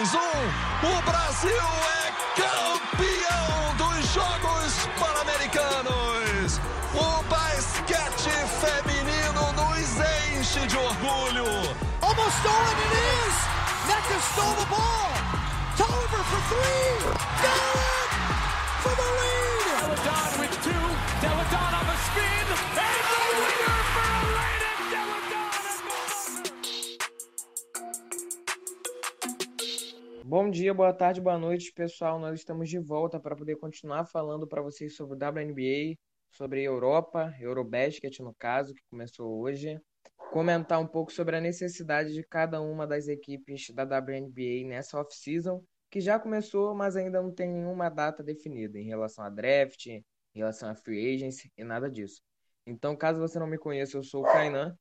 3-1. 0.00 0.16
O 0.82 1.02
Brasil 1.02 1.50
é 1.50 2.40
campeão 2.40 3.76
dos 3.76 4.14
Jogos 4.14 4.88
Pan-Americanos. 4.98 6.58
O 6.94 7.22
basquete 7.24 8.30
feminino 8.60 9.52
nos 9.52 9.90
enche 10.38 10.66
de 10.66 10.76
orgulho. 10.78 11.44
Almost 12.00 12.34
stolen 12.38 12.78
it 12.80 12.94
is. 13.26 13.36
Nectar 13.88 14.20
stole 14.32 14.56
the 14.56 14.66
ball. 14.70 15.12
Tolliver 15.76 16.24
for 16.24 16.40
three. 16.48 16.96
Got 17.42 17.60
it 17.76 18.10
for 18.80 18.94
the 18.96 19.08
lead. 19.20 19.60
Deladon 19.82 20.30
with 20.40 20.54
two. 20.64 20.84
Deladon 21.20 21.72
on 21.78 21.86
the 21.86 21.96
spin. 22.06 22.39
Bom 30.50 30.52
dia, 30.52 30.74
boa 30.74 30.92
tarde, 30.92 31.20
boa 31.20 31.38
noite, 31.38 31.72
pessoal. 31.72 32.18
Nós 32.18 32.40
estamos 32.40 32.68
de 32.68 32.76
volta 32.76 33.20
para 33.20 33.36
poder 33.36 33.54
continuar 33.54 34.04
falando 34.04 34.48
para 34.48 34.60
vocês 34.60 34.96
sobre 34.96 35.14
o 35.14 35.16
WNBA, 35.16 35.96
sobre 36.28 36.64
Europa, 36.64 37.32
Eurobasket 37.38 38.20
no 38.20 38.34
caso, 38.34 38.74
que 38.74 38.82
começou 38.90 39.40
hoje. 39.40 39.80
Comentar 40.32 40.80
um 40.80 40.88
pouco 40.88 41.12
sobre 41.12 41.36
a 41.36 41.40
necessidade 41.40 42.12
de 42.12 42.24
cada 42.24 42.60
uma 42.60 42.84
das 42.84 43.06
equipes 43.06 43.70
da 43.70 43.84
WNBA 43.84 44.66
nessa 44.66 44.98
off-season, 44.98 45.62
que 45.88 46.00
já 46.00 46.18
começou, 46.18 46.74
mas 46.74 46.96
ainda 46.96 47.22
não 47.22 47.32
tem 47.32 47.48
nenhuma 47.48 47.88
data 47.88 48.20
definida 48.20 48.76
em 48.76 48.86
relação 48.86 49.24
a 49.24 49.30
draft, 49.30 49.86
em 49.86 50.04
relação 50.34 50.68
a 50.68 50.74
free 50.74 51.14
agency 51.14 51.52
e 51.56 51.62
nada 51.62 51.88
disso. 51.88 52.20
Então, 52.66 52.96
caso 52.96 53.20
você 53.20 53.38
não 53.38 53.46
me 53.46 53.56
conheça, 53.56 53.96
eu 53.96 54.02
sou 54.02 54.22
o 54.22 54.26
Kainan. 54.26 54.76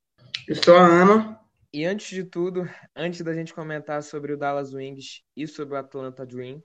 Eu 0.48 0.56
sou 0.56 0.76
a 0.76 0.84
Ana. 0.84 1.40
E 1.72 1.86
antes 1.86 2.10
de 2.10 2.24
tudo, 2.24 2.64
antes 2.96 3.22
da 3.22 3.32
gente 3.32 3.54
comentar 3.54 4.02
sobre 4.02 4.34
o 4.34 4.38
Dallas 4.38 4.74
Wings 4.74 5.22
e 5.36 5.46
sobre 5.48 5.76
o 5.76 5.78
Atlanta 5.78 6.26
Dream, 6.26 6.64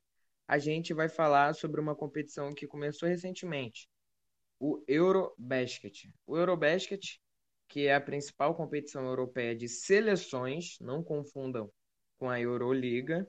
a 0.48 0.58
gente 0.58 0.94
vai 0.94 1.10
falar 1.10 1.54
sobre 1.54 1.78
uma 1.78 1.94
competição 1.94 2.54
que 2.54 2.66
começou 2.66 3.06
recentemente, 3.06 3.86
o 4.58 4.82
Eurobasket. 4.88 6.10
O 6.26 6.38
Eurobasket, 6.38 7.20
que 7.68 7.86
é 7.86 7.94
a 7.94 8.00
principal 8.00 8.54
competição 8.54 9.04
europeia 9.04 9.54
de 9.54 9.68
seleções, 9.68 10.78
não 10.80 11.04
confundam 11.04 11.70
com 12.18 12.30
a 12.30 12.40
Euroliga. 12.40 13.28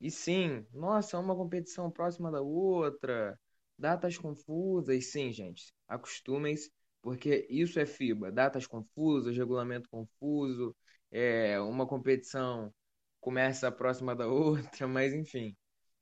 E 0.00 0.12
sim, 0.12 0.64
nossa, 0.72 1.16
é 1.16 1.20
uma 1.20 1.34
competição 1.34 1.90
próxima 1.90 2.30
da 2.30 2.40
outra, 2.40 3.36
datas 3.76 4.16
confusas. 4.16 5.10
Sim, 5.10 5.32
gente, 5.32 5.74
acostumem-se, 5.88 6.70
porque 7.02 7.48
isso 7.50 7.80
é 7.80 7.86
FIBA, 7.86 8.30
datas 8.30 8.64
confusas, 8.64 9.36
regulamento 9.36 9.88
confuso, 9.90 10.72
é, 11.10 11.60
uma 11.60 11.86
competição 11.86 12.72
começa 13.20 13.70
próxima 13.70 14.14
da 14.14 14.26
outra, 14.28 14.88
mas 14.88 15.12
enfim. 15.14 15.56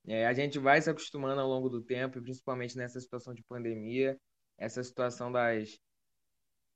É, 0.06 0.26
a 0.26 0.32
gente 0.32 0.58
vai 0.58 0.80
se 0.80 0.88
acostumando 0.88 1.40
ao 1.40 1.48
longo 1.48 1.68
do 1.68 1.82
tempo, 1.82 2.22
principalmente 2.22 2.76
nessa 2.76 3.00
situação 3.00 3.34
de 3.34 3.42
pandemia, 3.42 4.18
essa 4.56 4.82
situação 4.82 5.30
das 5.30 5.78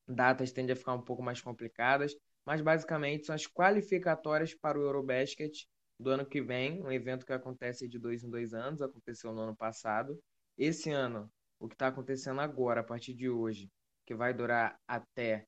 datas 0.06 0.52
tende 0.52 0.72
a 0.72 0.76
ficar 0.76 0.94
um 0.94 1.02
pouco 1.02 1.22
mais 1.22 1.40
complicadas, 1.40 2.14
mas 2.44 2.60
basicamente 2.60 3.26
são 3.26 3.34
as 3.34 3.46
qualificatórias 3.46 4.54
para 4.54 4.78
o 4.78 4.82
Eurobasket 4.82 5.66
do 5.98 6.10
ano 6.10 6.26
que 6.26 6.42
vem, 6.42 6.82
um 6.82 6.90
evento 6.90 7.24
que 7.24 7.32
acontece 7.32 7.88
de 7.88 7.98
dois 7.98 8.22
em 8.24 8.30
dois 8.30 8.52
anos, 8.52 8.82
aconteceu 8.82 9.32
no 9.32 9.40
ano 9.40 9.56
passado. 9.56 10.18
Esse 10.58 10.90
ano, 10.90 11.30
o 11.58 11.68
que 11.68 11.74
está 11.74 11.88
acontecendo 11.88 12.40
agora, 12.40 12.80
a 12.80 12.84
partir 12.84 13.14
de 13.14 13.30
hoje, 13.30 13.70
que 14.04 14.14
vai 14.14 14.34
durar 14.34 14.78
até 14.86 15.46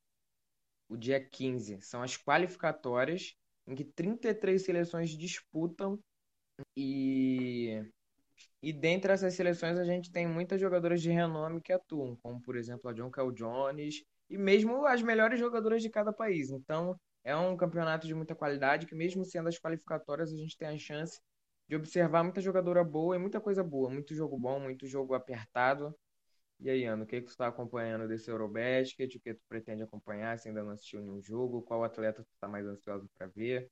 o 0.88 0.96
dia 0.96 1.20
15, 1.24 1.80
são 1.82 2.02
as 2.02 2.16
qualificatórias, 2.16 3.34
em 3.66 3.74
que 3.74 3.84
33 3.84 4.62
seleções 4.64 5.10
disputam 5.10 5.98
e 6.76 7.82
e 8.62 8.72
dentre 8.72 9.12
essas 9.12 9.34
seleções 9.34 9.78
a 9.78 9.84
gente 9.84 10.10
tem 10.10 10.26
muitas 10.26 10.60
jogadoras 10.60 11.00
de 11.02 11.10
renome 11.10 11.60
que 11.60 11.72
atuam, 11.72 12.16
como 12.22 12.40
por 12.42 12.56
exemplo 12.56 12.88
a 12.90 12.92
John 12.92 13.10
Cal 13.10 13.30
Jones 13.32 14.02
e 14.28 14.38
mesmo 14.38 14.86
as 14.86 15.02
melhores 15.02 15.38
jogadoras 15.38 15.82
de 15.82 15.90
cada 15.90 16.12
país. 16.12 16.50
Então 16.50 16.96
é 17.22 17.36
um 17.36 17.56
campeonato 17.56 18.06
de 18.06 18.14
muita 18.14 18.34
qualidade 18.34 18.86
que 18.86 18.94
mesmo 18.94 19.24
sendo 19.24 19.48
as 19.48 19.58
qualificatórias 19.58 20.32
a 20.32 20.36
gente 20.36 20.56
tem 20.56 20.68
a 20.68 20.78
chance 20.78 21.20
de 21.68 21.76
observar 21.76 22.22
muita 22.22 22.40
jogadora 22.40 22.84
boa 22.84 23.16
e 23.16 23.18
muita 23.18 23.40
coisa 23.40 23.62
boa, 23.62 23.90
muito 23.90 24.14
jogo 24.14 24.38
bom, 24.38 24.60
muito 24.60 24.86
jogo 24.86 25.14
apertado. 25.14 25.94
E 26.60 26.70
aí, 26.70 26.84
Ana, 26.84 27.04
o 27.04 27.06
que, 27.06 27.20
que 27.20 27.26
você 27.26 27.34
está 27.34 27.48
acompanhando 27.48 28.08
desse 28.08 28.30
Eurobasket? 28.30 29.16
O 29.16 29.20
que 29.20 29.34
tu 29.34 29.42
pretende 29.48 29.82
acompanhar? 29.82 30.38
Se 30.38 30.48
ainda 30.48 30.62
não 30.62 30.70
assistiu 30.70 31.00
nenhum 31.00 31.20
jogo? 31.20 31.62
Qual 31.62 31.84
atleta 31.84 32.22
tu 32.22 32.32
está 32.32 32.48
mais 32.48 32.66
ansioso 32.66 33.08
para 33.16 33.26
ver? 33.26 33.70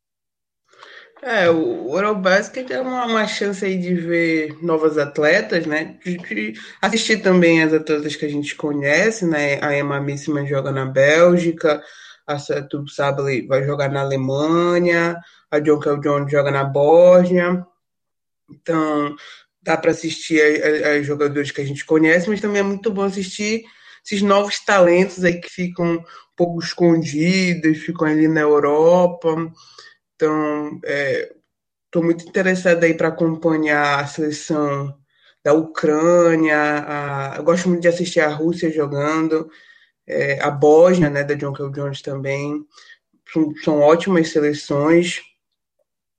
É, 1.22 1.48
o 1.48 1.97
Eurobasket 1.97 2.72
é 2.72 2.81
uma, 2.81 3.06
uma 3.06 3.26
chance 3.28 3.65
aí 3.65 3.78
de 3.78 3.94
ver 3.94 4.62
novas 4.62 4.98
atletas, 4.98 5.66
né? 5.66 5.97
De, 6.04 6.16
de 6.16 6.60
assistir 6.81 7.22
também 7.22 7.62
as 7.62 7.72
atletas 7.72 8.16
que 8.16 8.25
a 8.25 8.28
gente 8.28 8.56
conhece, 8.56 9.25
né? 9.25 9.62
A 9.62 9.76
Emma 9.76 10.00
Missima 10.00 10.44
joga 10.44 10.72
na 10.72 10.84
Bélgica, 10.84 11.82
a 12.26 12.38
Satu 12.38 12.88
Sabli 12.88 13.47
vai 13.47 13.65
jogar 13.65 13.88
na 13.88 14.00
Alemanha, 14.00 15.16
a 15.50 15.60
John 15.60 15.78
Kel 15.78 16.00
Jones 16.00 16.31
joga 16.31 16.50
na 16.50 16.65
Bósnia. 16.65 17.65
Então, 18.50 19.15
dá 19.62 19.77
para 19.77 19.93
assistir 19.93 20.41
as 20.84 21.06
jogadores 21.06 21.50
que 21.50 21.61
a 21.61 21.65
gente 21.65 21.84
conhece, 21.84 22.28
mas 22.28 22.41
também 22.41 22.61
é 22.61 22.65
muito 22.65 22.91
bom 22.91 23.03
assistir 23.03 23.65
esses 24.05 24.21
novos 24.21 24.59
talentos 24.59 25.23
aí 25.23 25.41
que 25.41 25.49
ficam 25.49 25.95
um 25.95 26.05
pouco 26.37 26.59
escondidos, 26.61 27.78
ficam 27.78 28.09
ali 28.09 28.27
na 28.27 28.41
Europa. 28.41 29.28
Então, 30.17 30.81
estou 31.84 32.03
é, 32.03 32.05
muito 32.05 32.28
interessado 32.28 32.83
aí 32.83 32.95
para 32.95 33.09
acompanhar 33.09 34.01
a 34.01 34.06
seleção 34.06 34.99
da 35.45 35.53
Ucrânia. 35.53 36.56
A, 36.87 37.34
eu 37.37 37.45
gosto 37.45 37.69
muito 37.69 37.83
de 37.83 37.89
assistir 37.89 38.21
a 38.21 38.28
Rússia 38.28 38.72
jogando, 38.72 39.49
é, 40.06 40.41
a 40.43 40.51
Bósnia, 40.51 41.09
né, 41.09 41.22
da 41.22 41.34
John 41.34 41.53
Kel 41.53 41.71
Jones 41.71 42.03
também. 42.03 42.67
São, 43.33 43.55
são 43.62 43.81
ótimas 43.81 44.31
seleções. 44.31 45.21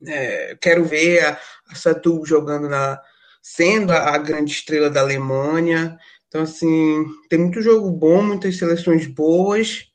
É, 0.05 0.57
quero 0.61 0.85
ver 0.85 1.25
a, 1.25 1.39
a 1.69 1.75
Satu 1.75 2.25
jogando 2.25 2.69
na 2.69 3.01
sendo 3.43 3.91
a, 3.91 4.15
a 4.15 4.17
grande 4.17 4.51
estrela 4.51 4.89
da 4.89 5.01
Alemanha. 5.01 5.99
Então, 6.27 6.43
assim, 6.43 7.05
tem 7.29 7.37
muito 7.37 7.61
jogo 7.61 7.91
bom, 7.91 8.23
muitas 8.23 8.57
seleções 8.57 9.05
boas. 9.05 9.91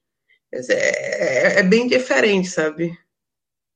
É, 0.52 1.56
é, 1.56 1.60
é 1.60 1.62
bem 1.62 1.88
diferente, 1.88 2.48
sabe? 2.48 2.96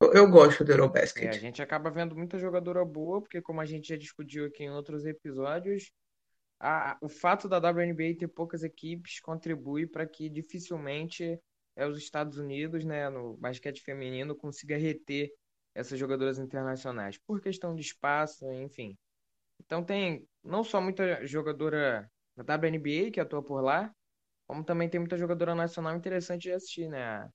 Eu 0.01 0.29
gosto 0.29 0.65
do 0.65 0.73
Eurobasket. 0.73 1.25
É, 1.25 1.31
a 1.31 1.33
gente 1.33 1.63
acaba 1.63 1.91
vendo 1.91 2.15
muita 2.15 2.39
jogadora 2.39 2.85
boa, 2.85 3.21
porque 3.21 3.41
como 3.41 3.61
a 3.61 3.65
gente 3.65 3.89
já 3.89 3.97
discutiu 3.97 4.45
aqui 4.45 4.65
em 4.65 4.71
outros 4.71 5.07
episódios, 5.07 5.91
a, 6.61 6.99
o 7.01 7.09
fato 7.09 7.49
da 7.49 7.59
WNBA 7.59 8.17
ter 8.19 8.29
poucas 8.29 8.63
equipes 8.63 9.21
contribui 9.21 9.87
para 9.87 10.07
que 10.07 10.29
dificilmente 10.29 11.39
é, 11.77 11.87
os 11.87 11.97
Estados 11.99 12.37
Unidos, 12.37 12.85
né, 12.85 13.09
no 13.09 13.37
basquete 13.37 13.81
feminino, 13.81 14.35
consiga 14.35 14.77
reter 14.77 15.33
essas 15.75 15.99
jogadoras 15.99 16.39
internacionais, 16.39 17.17
por 17.17 17.41
questão 17.41 17.75
de 17.75 17.81
espaço, 17.81 18.45
enfim. 18.53 18.97
Então 19.65 19.85
tem 19.85 20.27
não 20.43 20.65
só 20.65 20.81
muita 20.81 21.27
jogadora 21.27 22.11
da 22.37 22.57
WNBA 22.57 23.11
que 23.13 23.21
atua 23.21 23.43
por 23.43 23.63
lá, 23.63 23.95
como 24.47 24.65
também 24.65 24.89
tem 24.89 25.01
muita 25.01 25.17
jogadora 25.19 25.55
nacional 25.55 25.97
interessante 25.97 26.43
de 26.43 26.53
assistir, 26.53 26.89
né? 26.89 27.29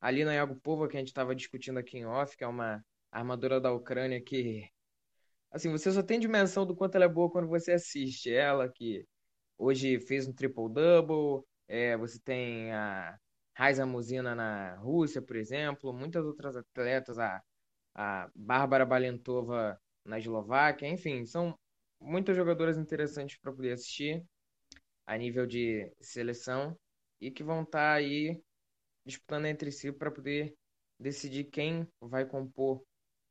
ali 0.00 0.24
na 0.24 0.34
Yagupova, 0.34 0.88
que 0.88 0.96
a 0.96 1.00
gente 1.00 1.08
estava 1.08 1.34
discutindo 1.34 1.78
aqui 1.78 1.98
em 1.98 2.06
off, 2.06 2.36
que 2.36 2.44
é 2.44 2.46
uma 2.46 2.84
armadora 3.10 3.60
da 3.60 3.72
Ucrânia 3.72 4.20
que. 4.22 4.68
Assim, 5.50 5.70
você 5.70 5.90
só 5.92 6.02
tem 6.02 6.20
dimensão 6.20 6.66
do 6.66 6.76
quanto 6.76 6.96
ela 6.96 7.06
é 7.06 7.08
boa 7.08 7.30
quando 7.30 7.48
você 7.48 7.72
assiste 7.72 8.32
ela, 8.32 8.68
que 8.68 9.06
hoje 9.58 10.00
fez 10.00 10.26
um 10.28 10.32
triple-double. 10.32 11.44
É, 11.68 11.96
você 11.96 12.18
tem 12.20 12.72
a 12.72 13.18
Raiza 13.54 13.86
Muzina 13.86 14.34
na 14.34 14.76
Rússia, 14.76 15.22
por 15.22 15.36
exemplo, 15.36 15.92
muitas 15.92 16.24
outras 16.24 16.56
atletas, 16.56 17.18
a, 17.18 17.42
a 17.94 18.30
Bárbara 18.34 18.86
Balentova 18.86 19.80
na 20.04 20.18
Eslováquia, 20.18 20.88
enfim, 20.88 21.24
são 21.26 21.58
muitas 22.00 22.36
jogadoras 22.36 22.78
interessantes 22.78 23.38
para 23.38 23.52
poder 23.52 23.72
assistir 23.72 24.24
a 25.06 25.16
nível 25.16 25.46
de 25.46 25.90
seleção 26.00 26.76
e 27.20 27.30
que 27.30 27.42
vão 27.42 27.62
estar 27.62 27.78
tá 27.78 27.92
aí 27.94 28.40
disputando 29.04 29.46
entre 29.46 29.70
si 29.70 29.92
para 29.92 30.10
poder 30.10 30.54
decidir 30.98 31.44
quem 31.44 31.86
vai 32.00 32.26
compor 32.26 32.82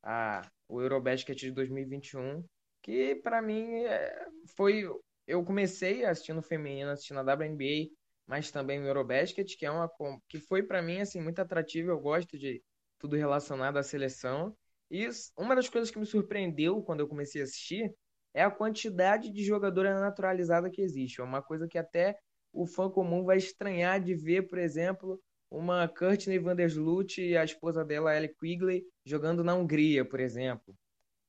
a, 0.02 0.50
o 0.68 0.82
Eurobasket 0.82 1.38
de 1.38 1.52
2021, 1.52 2.44
que 2.82 3.16
para 3.16 3.42
mim 3.42 3.84
é, 3.84 4.28
foi. 4.56 4.84
Eu 5.28 5.44
comecei 5.44 6.06
assistindo 6.06 6.42
feminino, 6.42 6.92
assistindo 6.92 7.20
a 7.20 7.24
WNBA, 7.34 7.90
mas 8.28 8.52
também 8.52 8.80
o 8.80 8.86
Eurobasket, 8.86 9.58
que 9.58 9.66
é 9.66 9.72
uma 9.72 9.90
que 10.30 10.40
foi 10.40 10.62
para 10.62 10.82
mim 10.82 11.02
assim 11.02 11.20
muito 11.20 11.40
atrativo. 11.40 11.90
Eu 11.90 12.00
gosto 12.00 12.38
de 12.38 12.64
tudo 13.00 13.16
relacionado 13.16 13.78
à 13.78 13.84
seleção. 13.84 14.56
E 14.90 15.10
uma 15.36 15.56
das 15.56 15.68
coisas 15.68 15.90
que 15.90 15.98
me 15.98 16.06
surpreendeu 16.06 16.82
quando 16.84 17.00
eu 17.00 17.08
comecei 17.08 17.42
a 17.42 17.44
assistir 17.44 17.92
é 18.36 18.44
a 18.44 18.52
quantidade 18.52 19.32
de 19.32 19.44
jogadora 19.46 19.98
naturalizada 20.00 20.70
que 20.70 20.82
existe. 20.82 21.22
É 21.22 21.24
uma 21.24 21.42
coisa 21.42 21.68
que 21.70 21.78
até 21.78 22.20
o 22.52 22.68
fã 22.68 22.90
comum 22.90 23.24
vai 23.24 23.38
estranhar 23.38 24.00
de 24.02 24.14
ver, 24.14 24.50
por 24.50 24.60
exemplo, 24.60 25.22
uma 25.50 25.88
Courtney 25.88 26.38
Vandersloot 26.38 27.22
e 27.22 27.38
a 27.38 27.46
esposa 27.46 27.86
dela, 27.86 28.16
Ellie 28.16 28.36
Quigley, 28.36 28.84
jogando 29.06 29.42
na 29.44 29.56
Hungria, 29.56 30.04
por 30.04 30.20
exemplo. 30.20 30.76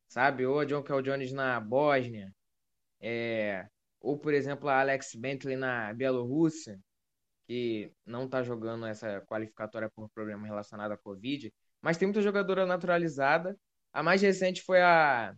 sabe? 0.08 0.47
Ou 0.47 0.61
a 0.61 0.64
John 0.64 0.82
Cal 0.82 1.03
Jones 1.03 1.32
na 1.32 1.61
Bósnia, 1.61 2.32
é... 3.00 3.67
ou, 4.00 4.19
por 4.19 4.35
exemplo, 4.35 4.69
a 4.69 4.81
Alex 4.81 5.14
Bentley 5.14 5.56
na 5.56 5.93
Bielorrússia, 5.94 6.81
que 7.47 7.93
não 8.05 8.25
está 8.26 8.43
jogando 8.43 8.87
essa 8.87 9.20
qualificatória 9.23 9.91
por 9.94 10.11
problema 10.11 10.47
relacionado 10.47 10.93
à 10.93 10.99
Covid, 10.99 11.52
mas 11.81 11.97
tem 11.99 12.06
muita 12.09 12.23
jogadora 12.23 12.67
naturalizada. 12.67 13.56
A 13.93 14.02
mais 14.02 14.23
recente 14.23 14.62
foi 14.62 14.81
a 14.82 15.35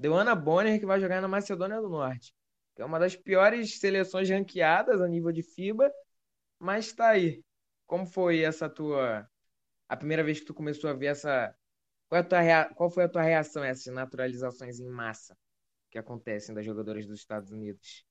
Deanna 0.00 0.34
Bonner, 0.34 0.80
que 0.80 0.86
vai 0.86 0.98
jogar 0.98 1.20
na 1.20 1.28
Macedônia 1.28 1.78
do 1.78 1.88
Norte, 1.90 2.34
que 2.74 2.80
é 2.80 2.84
uma 2.84 2.98
das 2.98 3.14
piores 3.14 3.78
seleções 3.78 4.30
ranqueadas 4.30 5.02
a 5.02 5.06
nível 5.06 5.30
de 5.30 5.42
FIBA, 5.42 5.92
mas 6.58 6.86
está 6.86 7.08
aí. 7.08 7.44
Como 7.86 8.06
foi 8.06 8.40
essa 8.40 8.68
tua. 8.68 9.28
A 9.86 9.96
primeira 9.96 10.24
vez 10.24 10.40
que 10.40 10.46
tu 10.46 10.54
começou 10.54 10.88
a 10.88 10.94
ver 10.94 11.06
essa. 11.06 11.54
Qual, 12.08 12.24
tua 12.24 12.40
rea... 12.40 12.70
Qual 12.74 12.90
foi 12.90 13.04
a 13.04 13.08
tua 13.08 13.22
reação 13.22 13.62
a 13.62 13.66
essas 13.66 13.92
naturalizações 13.92 14.80
em 14.80 14.88
massa 14.88 15.36
que 15.90 15.98
acontecem 15.98 16.54
das 16.54 16.64
jogadoras 16.64 17.06
dos 17.06 17.18
Estados 17.18 17.50
Unidos? 17.50 18.06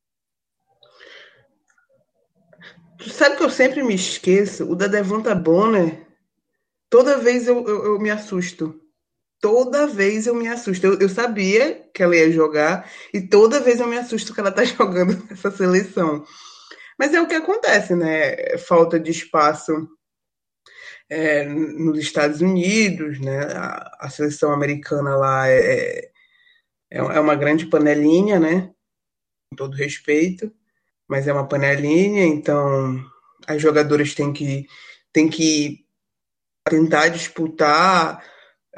Tu 2.99 3.09
sabe 3.09 3.37
que 3.37 3.43
eu 3.43 3.49
sempre 3.49 3.81
me 3.81 3.95
esqueço? 3.95 4.69
O 4.69 4.75
da 4.75 4.85
Devonta 4.85 5.33
Bonner, 5.33 6.05
toda 6.89 7.17
vez 7.17 7.47
eu, 7.47 7.67
eu, 7.67 7.85
eu 7.85 7.99
me 7.99 8.11
assusto. 8.11 8.79
Toda 9.41 9.87
vez 9.87 10.27
eu 10.27 10.35
me 10.35 10.47
assusto. 10.47 10.85
Eu, 10.85 10.99
eu, 10.99 11.09
sabia 11.09 11.87
que 11.93 12.03
ela 12.03 12.15
ia 12.15 12.31
jogar 12.31 12.89
e 13.13 13.21
toda 13.21 13.59
vez 13.59 13.79
eu 13.79 13.87
me 13.87 13.97
assusto 13.97 14.33
que 14.33 14.39
ela 14.39 14.51
tá 14.51 14.63
jogando 14.65 15.25
nessa 15.29 15.49
seleção. 15.51 16.25
Mas 16.97 17.13
é 17.13 17.21
o 17.21 17.27
que 17.27 17.35
acontece, 17.35 17.95
né? 17.95 18.57
Falta 18.57 18.99
de 18.99 19.11
espaço 19.11 19.71
é, 21.09 21.45
nos 21.45 21.97
Estados 21.97 22.41
Unidos, 22.41 23.19
né? 23.19 23.39
A, 23.53 23.97
a 24.01 24.09
seleção 24.09 24.51
americana 24.51 25.15
lá 25.15 25.47
é, 25.47 26.11
é, 26.91 26.97
é 26.97 27.19
uma 27.19 27.35
grande 27.35 27.65
panelinha, 27.67 28.39
né? 28.39 28.71
Com 29.49 29.55
todo 29.55 29.77
respeito 29.77 30.53
mas 31.09 31.27
é 31.27 31.33
uma 31.33 31.47
panelinha, 31.47 32.23
então 32.23 33.03
as 33.47 33.59
jogadoras 33.59 34.13
têm 34.13 34.31
que, 34.31 34.67
têm 35.11 35.27
que 35.27 35.83
tentar 36.69 37.07
disputar 37.07 38.23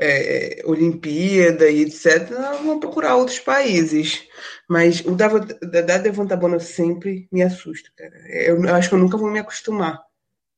é, 0.02 0.62
Olimpíada 0.66 1.70
e 1.70 1.84
etc. 1.84 2.30
Vão 2.64 2.80
procurar 2.80 3.16
outros 3.16 3.40
países. 3.40 4.28
Mas 4.68 5.02
o 5.02 5.16
da, 5.16 5.28
da 5.28 5.98
Devonta 5.98 6.36
Bona 6.36 6.60
sempre 6.60 7.28
me 7.32 7.44
assusta, 7.44 7.92
cara. 7.96 8.18
Eu, 8.28 8.64
eu, 8.64 8.76
acho 8.76 8.90
que 8.90 8.96
eu 8.96 9.00
nunca 9.00 9.18
vou 9.18 9.30
me 9.30 9.40
acostumar. 9.40 10.02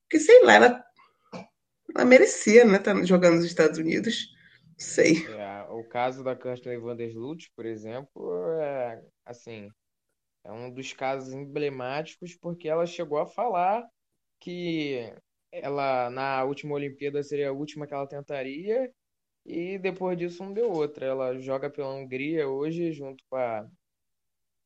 Porque, 0.03 0.19
sei 0.19 0.43
lá, 0.43 0.53
ela, 0.53 0.83
ela 1.93 2.05
merecia, 2.05 2.63
né? 2.63 2.79
Tá 2.79 2.93
jogando 3.03 3.35
nos 3.35 3.45
Estados 3.45 3.77
Unidos. 3.77 4.27
Sei. 4.77 5.25
É, 5.27 5.65
o 5.69 5.83
caso 5.83 6.23
da 6.23 6.35
Kirsten 6.35 6.79
Vandersloot, 6.79 7.51
por 7.55 7.65
exemplo, 7.65 8.33
é 8.59 9.01
assim 9.25 9.69
é 10.43 10.51
um 10.51 10.69
dos 10.69 10.91
casos 10.91 11.33
emblemáticos 11.33 12.35
porque 12.35 12.67
ela 12.67 12.85
chegou 12.85 13.17
a 13.17 13.25
falar 13.25 13.87
que 14.39 15.13
ela 15.51 16.09
na 16.09 16.43
última 16.43 16.75
Olimpíada 16.75 17.23
seria 17.23 17.49
a 17.49 17.53
última 17.53 17.87
que 17.87 17.93
ela 17.93 18.07
tentaria 18.07 18.91
e 19.45 19.77
depois 19.77 20.17
disso 20.17 20.43
não 20.43 20.53
deu 20.53 20.71
outra. 20.71 21.05
Ela 21.05 21.39
joga 21.39 21.69
pela 21.69 21.93
Hungria 21.93 22.47
hoje 22.47 22.91
junto 22.91 23.23
com 23.29 23.35
a 23.35 23.67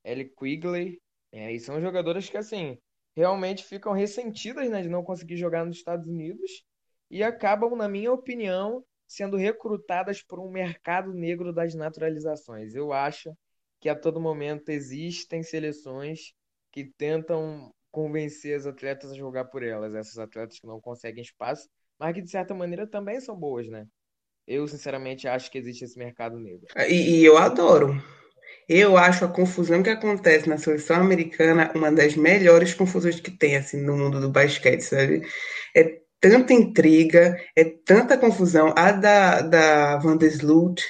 Ellie 0.03 0.29
Quigley. 0.29 1.01
É, 1.31 1.51
e 1.51 1.59
são 1.59 1.81
jogadoras 1.81 2.29
que 2.29 2.37
assim 2.37 2.77
realmente 3.15 3.63
ficam 3.65 3.93
ressentidas 3.93 4.69
né, 4.69 4.81
de 4.81 4.89
não 4.89 5.03
conseguir 5.03 5.37
jogar 5.37 5.65
nos 5.65 5.77
Estados 5.77 6.07
Unidos 6.07 6.63
e 7.09 7.23
acabam, 7.23 7.75
na 7.75 7.89
minha 7.89 8.11
opinião, 8.11 8.85
sendo 9.07 9.37
recrutadas 9.37 10.21
por 10.21 10.39
um 10.39 10.51
mercado 10.51 11.13
negro 11.13 11.51
das 11.51 11.73
naturalizações. 11.73 12.75
Eu 12.75 12.93
acho 12.93 13.35
que 13.79 13.89
a 13.89 13.95
todo 13.95 14.19
momento 14.19 14.69
existem 14.69 15.41
seleções 15.41 16.33
que 16.71 16.85
tentam 16.85 17.73
convencer 17.89 18.55
as 18.55 18.67
atletas 18.67 19.11
a 19.11 19.15
jogar 19.15 19.45
por 19.45 19.63
elas, 19.63 19.95
essas 19.95 20.19
atletas 20.19 20.59
que 20.59 20.67
não 20.67 20.79
conseguem 20.79 21.23
espaço, 21.23 21.67
mas 21.97 22.13
que 22.13 22.21
de 22.21 22.29
certa 22.29 22.53
maneira 22.53 22.85
também 22.85 23.19
são 23.19 23.35
boas, 23.35 23.67
né? 23.67 23.87
Eu, 24.47 24.67
sinceramente, 24.67 25.27
acho 25.27 25.51
que 25.51 25.57
existe 25.57 25.83
esse 25.83 25.97
mercado 25.97 26.39
negro. 26.39 26.65
E, 26.87 27.19
e 27.19 27.25
eu 27.25 27.37
adoro. 27.37 28.01
Eu 28.67 28.97
acho 28.97 29.25
a 29.25 29.29
confusão 29.29 29.83
que 29.83 29.89
acontece 29.89 30.47
na 30.47 30.57
seleção 30.57 30.97
americana 30.97 31.71
uma 31.75 31.91
das 31.91 32.15
melhores 32.15 32.73
confusões 32.73 33.19
que 33.19 33.31
tem 33.31 33.57
assim 33.57 33.81
no 33.81 33.95
mundo 33.97 34.19
do 34.21 34.29
basquete, 34.29 34.81
sabe? 34.81 35.27
É 35.75 35.99
tanta 36.19 36.53
intriga, 36.53 37.37
é 37.55 37.63
tanta 37.63 38.17
confusão. 38.17 38.73
A 38.77 38.91
da, 38.91 39.41
da 39.41 39.97
Van 39.97 40.17
der 40.17 40.27
Sloot, 40.27 40.83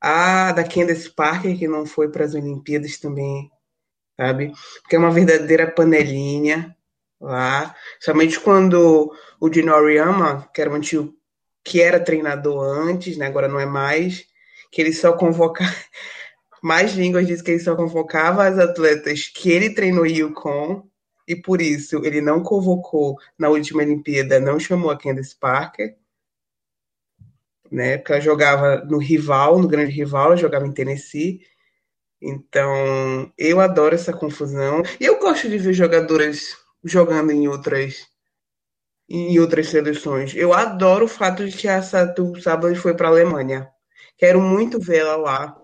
a 0.00 0.52
da 0.52 0.64
Candace 0.64 1.10
Parker, 1.10 1.58
que 1.58 1.68
não 1.68 1.86
foi 1.86 2.10
para 2.10 2.24
as 2.24 2.34
Olimpíadas 2.34 2.98
também, 2.98 3.50
sabe? 4.18 4.52
Que 4.88 4.96
é 4.96 4.98
uma 4.98 5.10
verdadeira 5.10 5.70
panelinha 5.70 6.76
lá. 7.20 7.74
Somente 8.00 8.38
quando 8.40 9.12
o 9.40 9.48
Dino 9.48 9.72
Auriama, 9.72 10.48
que 10.54 10.60
era 10.60 10.70
um 10.70 10.74
antigo, 10.74 11.14
que 11.66 11.82
era 11.82 11.98
treinador 11.98 12.62
antes, 12.62 13.16
né? 13.16 13.26
agora 13.26 13.48
não 13.48 13.58
é 13.58 13.66
mais, 13.66 14.24
que 14.70 14.80
ele 14.80 14.92
só 14.92 15.12
convocava. 15.12 15.70
Mais 16.62 16.94
línguas 16.94 17.26
diz 17.26 17.42
que 17.42 17.52
ele 17.52 17.60
só 17.60 17.76
convocava 17.76 18.44
as 18.44 18.58
atletas 18.58 19.28
que 19.28 19.50
ele 19.50 19.74
treinou 19.74 20.06
Yukon, 20.06 20.88
e 21.28 21.36
por 21.36 21.60
isso 21.60 22.04
ele 22.04 22.20
não 22.20 22.42
convocou 22.42 23.16
na 23.38 23.48
última 23.48 23.82
Olimpíada, 23.82 24.40
não 24.40 24.58
chamou 24.58 24.90
a 24.90 24.96
Candace 24.96 25.36
Parker 25.38 25.96
né? 27.70 27.98
Porque 27.98 28.12
ela 28.12 28.20
jogava 28.20 28.84
no 28.84 28.98
rival, 28.98 29.58
no 29.58 29.68
grande 29.68 29.92
rival, 29.92 30.26
ela 30.26 30.36
jogava 30.36 30.66
em 30.66 30.72
Tennessee. 30.72 31.40
Então, 32.20 33.30
eu 33.36 33.60
adoro 33.60 33.94
essa 33.94 34.12
confusão. 34.12 34.82
E 35.00 35.04
eu 35.04 35.18
gosto 35.18 35.48
de 35.48 35.58
ver 35.58 35.72
jogadoras 35.72 36.56
jogando 36.84 37.30
em 37.32 37.48
outras 37.48 38.06
em 39.08 39.38
outras 39.38 39.68
seleções. 39.68 40.34
Eu 40.34 40.52
adoro 40.52 41.04
o 41.04 41.08
fato 41.08 41.46
de 41.48 41.56
que 41.56 41.68
a 41.68 41.82
Satu 41.82 42.40
Sábado 42.40 42.74
foi 42.76 42.94
para 42.94 43.08
a 43.08 43.10
Alemanha. 43.10 43.68
Quero 44.18 44.40
muito 44.40 44.80
vê-la 44.80 45.16
lá, 45.16 45.56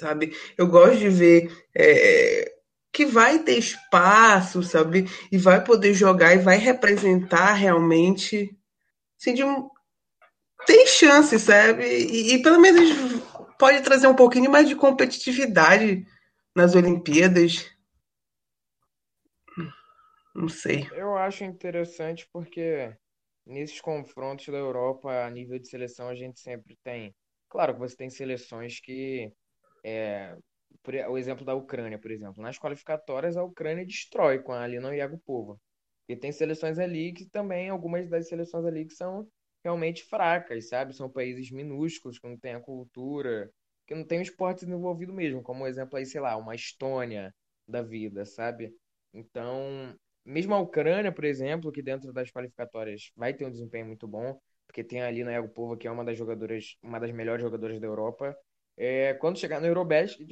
sabe? 0.00 0.34
Eu 0.58 0.66
gosto 0.66 0.98
de 0.98 1.08
ver 1.08 1.52
é, 1.74 2.52
que 2.92 3.06
vai 3.06 3.38
ter 3.38 3.58
espaço, 3.58 4.62
sabe? 4.62 5.08
E 5.30 5.38
vai 5.38 5.62
poder 5.62 5.94
jogar 5.94 6.34
e 6.34 6.38
vai 6.38 6.58
representar 6.58 7.52
realmente 7.54 8.50
assim, 9.18 9.34
de 9.34 9.44
um, 9.44 9.68
tem 10.66 10.86
chance, 10.86 11.38
sabe? 11.38 11.84
E, 11.84 12.34
e, 12.34 12.42
pelo 12.42 12.60
menos 12.60 13.22
pode 13.58 13.80
trazer 13.82 14.06
um 14.06 14.14
pouquinho 14.14 14.50
mais 14.50 14.68
de 14.68 14.74
competitividade 14.74 16.04
nas 16.54 16.74
Olimpíadas. 16.74 17.66
Não 20.34 20.48
sei. 20.48 20.86
Eu 20.94 21.16
acho 21.16 21.44
interessante 21.44 22.28
porque 22.32 22.94
nesses 23.46 23.80
confrontos 23.80 24.46
da 24.46 24.56
Europa 24.56 25.24
a 25.24 25.30
nível 25.30 25.58
de 25.58 25.68
seleção 25.68 26.08
a 26.08 26.14
gente 26.14 26.40
sempre 26.40 26.76
tem. 26.82 27.14
Claro 27.48 27.74
que 27.74 27.80
você 27.80 27.96
tem 27.96 28.10
seleções 28.10 28.80
que. 28.80 29.32
É, 29.84 30.36
o 31.08 31.18
exemplo 31.18 31.44
da 31.44 31.54
Ucrânia, 31.54 31.98
por 31.98 32.10
exemplo. 32.10 32.42
Nas 32.42 32.58
qualificatórias 32.58 33.36
a 33.36 33.42
Ucrânia 33.42 33.84
destrói 33.84 34.40
com 34.40 34.52
a 34.52 34.62
Alina 34.62 34.94
Iagupova. 34.94 35.58
E 36.08 36.16
tem 36.16 36.32
seleções 36.32 36.78
ali 36.78 37.12
que 37.12 37.26
também, 37.26 37.68
algumas 37.68 38.08
das 38.08 38.28
seleções 38.28 38.64
ali 38.64 38.84
que 38.86 38.94
são 38.94 39.28
realmente 39.64 40.04
fracas, 40.04 40.68
sabe? 40.68 40.94
São 40.94 41.10
países 41.10 41.50
minúsculos, 41.50 42.18
que 42.18 42.28
não 42.28 42.38
têm 42.38 42.54
a 42.54 42.60
cultura, 42.60 43.50
que 43.86 43.94
não 43.94 44.04
tem 44.04 44.18
o 44.18 44.22
esporte 44.22 44.64
desenvolvido 44.64 45.12
mesmo, 45.12 45.42
como 45.42 45.66
exemplo 45.66 45.96
aí, 45.96 46.06
sei 46.06 46.20
lá, 46.20 46.36
uma 46.36 46.54
Estônia 46.54 47.34
da 47.66 47.82
vida, 47.82 48.24
sabe? 48.24 48.74
Então, 49.12 49.94
mesmo 50.24 50.54
a 50.54 50.60
Ucrânia, 50.60 51.12
por 51.12 51.24
exemplo, 51.24 51.72
que 51.72 51.82
dentro 51.82 52.12
das 52.12 52.30
qualificatórias 52.30 53.10
vai 53.16 53.34
ter 53.34 53.44
um 53.46 53.50
desempenho 53.50 53.86
muito 53.86 54.06
bom, 54.06 54.38
porque 54.66 54.84
tem 54.84 55.02
ali 55.02 55.24
na 55.24 55.46
Povo 55.48 55.76
que 55.76 55.88
é 55.88 55.90
uma 55.90 56.04
das 56.04 56.16
jogadoras, 56.16 56.76
uma 56.82 57.00
das 57.00 57.10
melhores 57.10 57.42
jogadoras 57.42 57.80
da 57.80 57.86
Europa, 57.86 58.36
é, 58.76 59.14
quando 59.14 59.38
chegar 59.38 59.60
no 59.60 59.66
Eurobasket, 59.66 60.28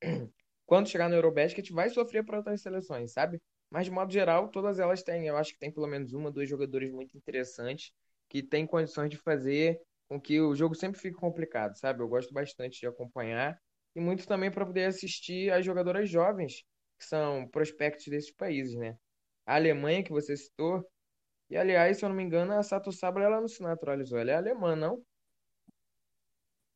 quando 0.66 0.88
chegar 0.88 1.08
no 1.08 1.14
Eurobasket 1.14 1.72
vai 1.72 1.90
sofrer 1.90 2.24
para 2.24 2.38
outras 2.38 2.62
seleções, 2.62 3.12
sabe? 3.12 3.40
Mas 3.70 3.84
de 3.84 3.90
modo 3.90 4.12
geral, 4.12 4.48
todas 4.48 4.78
elas 4.78 5.02
têm, 5.02 5.26
eu 5.26 5.36
acho 5.36 5.52
que 5.52 5.58
tem 5.58 5.72
pelo 5.72 5.86
menos 5.86 6.12
uma, 6.12 6.30
dois 6.30 6.48
jogadores 6.48 6.90
muito 6.90 7.16
interessantes 7.16 7.92
que 8.28 8.42
tem 8.42 8.66
condições 8.66 9.10
de 9.10 9.16
fazer 9.16 9.80
com 10.08 10.20
que 10.20 10.40
o 10.40 10.54
jogo 10.54 10.74
sempre 10.74 11.00
fique 11.00 11.16
complicado, 11.16 11.76
sabe? 11.76 12.02
Eu 12.02 12.08
gosto 12.08 12.32
bastante 12.32 12.80
de 12.80 12.86
acompanhar 12.86 13.60
e 13.94 14.00
muito 14.00 14.26
também 14.26 14.50
para 14.50 14.64
poder 14.64 14.84
assistir 14.84 15.52
as 15.52 15.64
jogadoras 15.64 16.08
jovens 16.08 16.64
que 16.98 17.04
são 17.04 17.46
prospectos 17.48 18.06
desses 18.06 18.32
países, 18.32 18.74
né? 18.76 18.96
A 19.46 19.54
Alemanha 19.54 20.02
que 20.02 20.10
você 20.10 20.36
citou, 20.36 20.84
e 21.48 21.56
aliás, 21.56 21.96
se 21.96 22.04
eu 22.04 22.08
não 22.08 22.16
me 22.16 22.22
engano, 22.24 22.52
a 22.52 22.62
Sato 22.62 22.92
Sabra 22.92 23.24
ela 23.24 23.40
não 23.40 23.48
se 23.48 23.62
naturalizou, 23.62 24.18
ela 24.18 24.32
é 24.32 24.34
alemã, 24.34 24.74
não? 24.74 25.02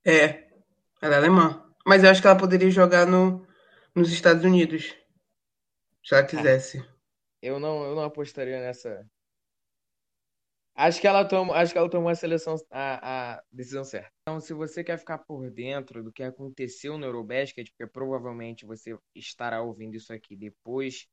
É, 0.05 0.49
ela 1.03 1.17
é 1.17 1.19
alemã. 1.19 1.67
Mas 1.85 2.05
eu 2.05 2.11
acho 2.11 2.21
que 2.21 2.27
ela 2.27 2.39
poderia 2.39 2.71
jogar 2.71 3.07
no, 3.07 3.47
nos 3.95 4.12
Estados 4.12 4.45
Unidos, 4.45 4.95
se 6.05 6.15
ela 6.15 6.25
quisesse. 6.25 6.85
Eu 7.43 7.59
não, 7.59 7.83
eu 7.85 7.95
não 7.95 8.05
apostaria 8.05 8.61
nessa 8.61 9.05
Acho 10.75 10.99
que 10.99 11.07
ela 11.07 11.27
tomou, 11.27 11.55
acho 11.55 11.73
que 11.73 11.79
ela 11.79 11.91
tomou 11.91 12.09
a 12.09 12.15
seleção, 12.15 12.55
a, 12.71 13.35
a 13.35 13.43
decisão 13.53 13.85
certa. 13.85 14.11
Então, 14.23 14.41
se 14.41 14.55
você 14.55 14.83
quer 14.83 14.99
ficar 14.99 15.19
por 15.19 15.50
dentro 15.50 16.03
do 16.03 16.11
que 16.11 16.23
aconteceu 16.23 16.97
no 16.97 17.05
Eurobasket, 17.05 17.71
porque 17.71 17.87
provavelmente 17.87 18.65
você 18.65 18.97
estará 19.15 19.61
ouvindo 19.61 19.97
isso 19.97 20.11
aqui 20.11 20.35
depois 20.35 21.07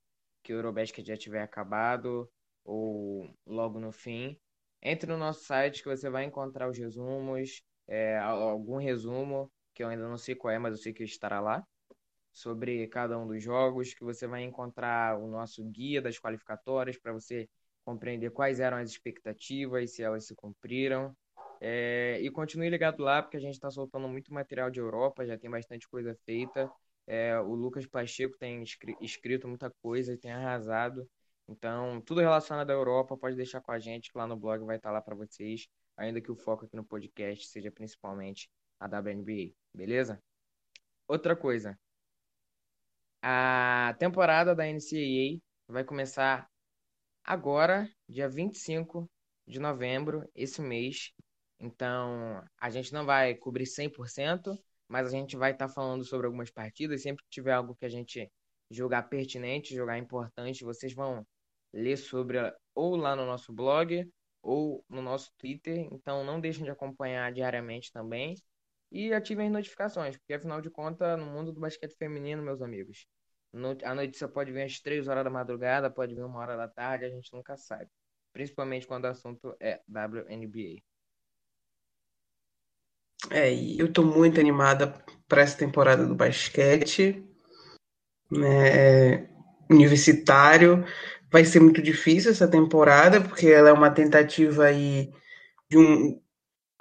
que 0.48 0.54
o 0.54 0.56
Eurobasket 0.56 1.06
já 1.06 1.18
tiver 1.18 1.42
acabado 1.42 2.30
ou 2.63 3.30
logo 3.46 3.82
no 3.82 3.92
fim, 3.92 4.39
entre 4.82 5.12
no 5.12 5.18
nosso 5.18 5.44
site 5.44 5.84
que 5.84 5.89
você 5.89 6.10
vai 6.10 6.24
encontrar 6.24 6.70
os 6.70 6.77
resumos, 6.77 7.62
é, 7.86 8.18
algum 8.18 8.77
resumo 8.77 9.51
que 9.74 9.84
eu 9.84 9.89
ainda 9.89 10.08
não 10.08 10.18
sei 10.18 10.36
qual 10.36 10.54
é, 10.54 10.58
mas 10.58 10.72
eu 10.72 10.82
sei 10.82 10.94
que 10.94 11.04
estará 11.04 11.42
lá 11.42 11.68
sobre 12.32 12.88
cada 12.88 13.20
um 13.20 13.27
dos 13.27 13.44
jogos, 13.44 13.94
que 13.94 14.06
você 14.06 14.25
vai 14.25 14.42
encontrar 14.44 15.20
o 15.20 15.27
nosso 15.27 15.66
guia 15.66 16.01
das 16.01 16.18
qualificatórias 16.18 16.98
para 16.98 17.12
você 17.12 17.50
compreender 17.84 18.32
quais 18.32 18.62
eram 18.62 18.77
as 18.77 18.89
expectativas, 18.89 19.96
se 19.96 20.01
elas 20.01 20.27
se 20.27 20.34
cumpriram. 20.34 21.13
É, 21.60 22.20
e 22.22 22.30
continue 22.32 22.70
ligado 22.70 23.04
lá, 23.04 23.22
porque 23.22 23.36
a 23.36 23.42
gente 23.42 23.56
está 23.56 23.70
soltando 23.70 24.08
muito 24.08 24.34
material 24.34 24.70
de 24.70 24.80
Europa, 24.80 25.25
já 25.25 25.38
tem 25.38 25.50
bastante 25.50 25.89
coisa 25.89 26.16
feita. 26.24 26.72
É, 27.08 27.40
o 27.40 27.56
Lucas 27.56 27.88
Pacheco 27.88 28.38
tem 28.38 28.64
escrito 29.02 29.48
muita 29.48 29.72
coisa 29.82 30.14
e 30.14 30.18
tem 30.18 30.32
arrasado. 30.32 31.10
Então, 31.48 32.02
tudo 32.02 32.20
relacionado 32.22 32.70
à 32.70 32.74
Europa, 32.74 33.18
pode 33.18 33.36
deixar 33.38 33.62
com 33.62 33.72
a 33.72 33.80
gente, 33.80 34.12
que 34.12 34.18
lá 34.18 34.28
no 34.28 34.36
blog 34.36 34.66
vai 34.66 34.76
estar 34.76 34.90
tá 34.90 34.94
lá 34.94 35.02
para 35.02 35.16
vocês, 35.16 35.68
ainda 35.96 36.22
que 36.22 36.32
o 36.32 36.36
foco 36.36 36.66
aqui 36.66 36.76
no 36.76 36.84
podcast 36.84 37.48
seja 37.48 37.72
principalmente 37.72 38.50
a 38.80 38.86
WNBA, 38.86 39.54
beleza? 39.74 40.22
Outra 41.08 41.36
coisa, 41.36 41.80
a 43.22 43.96
temporada 43.98 44.54
da 44.54 44.66
NCAA 44.66 45.40
vai 45.68 45.84
começar 45.84 46.50
agora, 47.24 47.90
dia 48.08 48.28
25 48.30 49.10
de 49.48 49.60
novembro, 49.60 50.30
esse 50.36 50.62
mês. 50.62 51.12
Então, 51.60 52.44
a 52.60 52.70
gente 52.70 52.94
não 52.94 53.06
vai 53.06 53.36
cobrir 53.36 53.66
100%, 53.66 54.58
mas 54.88 55.08
a 55.08 55.12
gente 55.12 55.36
vai 55.36 55.51
estar 55.51 55.67
tá 55.67 55.74
falando 55.74 56.03
sobre 56.03 56.25
algumas 56.27 56.51
partidas. 56.51 57.01
Sempre 57.01 57.24
que 57.24 57.29
tiver 57.29 57.53
algo 57.53 57.75
que 57.75 57.86
a 57.86 57.89
gente 57.89 58.32
julgar 58.70 59.10
pertinente, 59.10 59.75
julgar 59.75 59.98
importante, 59.98 60.63
vocês 60.63 60.94
vão 60.94 61.25
ler 61.74 61.98
sobre 61.98 62.38
ou 62.75 62.96
lá 62.96 63.15
no 63.15 63.25
nosso 63.25 63.53
blog 63.53 64.10
ou 64.41 64.84
no 64.89 65.01
nosso 65.01 65.32
Twitter. 65.38 65.88
Então, 65.91 66.24
não 66.24 66.39
deixem 66.39 66.63
de 66.63 66.72
acompanhar 66.72 67.32
diariamente 67.34 67.91
também. 67.91 68.36
E 68.91 69.13
ativem 69.13 69.48
as 69.48 69.53
notificações, 69.53 70.17
porque 70.17 70.34
afinal 70.34 70.62
de 70.62 70.70
contas, 70.70 71.20
no 71.20 71.25
mundo 71.25 71.51
do 71.51 71.60
basquete 71.60 71.96
feminino, 71.98 72.41
meus 72.41 72.62
amigos, 72.62 73.06
a 73.84 73.96
notícia 73.96 74.27
pode 74.27 74.51
vir 74.51 74.63
às 74.63 74.79
três 74.79 75.08
horas 75.08 75.24
da 75.24 75.29
madrugada, 75.29 75.89
pode 75.89 76.15
vir 76.15 76.24
uma 76.24 76.39
hora 76.39 76.56
da 76.56 76.67
tarde, 76.70 77.06
a 77.06 77.10
gente 77.10 77.34
nunca 77.34 77.58
sabe. 77.58 77.89
Principalmente 78.32 78.88
quando 78.88 79.06
o 79.06 79.08
assunto 79.08 79.56
é 79.60 79.82
WNBA. 79.89 80.87
É, 83.30 83.54
e 83.54 83.80
eu 83.80 83.92
tô 83.92 84.04
muito 84.04 84.40
animada 84.40 84.94
para 85.28 85.42
essa 85.42 85.58
temporada 85.58 86.06
do 86.06 86.16
basquete. 86.16 87.24
Né? 88.32 89.28
Universitário. 89.70 90.86
Vai 91.32 91.44
ser 91.44 91.60
muito 91.60 91.82
difícil 91.82 92.32
essa 92.32 92.48
temporada, 92.48 93.20
porque 93.22 93.48
ela 93.48 93.70
é 93.70 93.74
uma 93.74 93.92
tentativa 93.92 94.66
aí 94.66 95.12
de 95.70 95.78
um, 95.78 96.22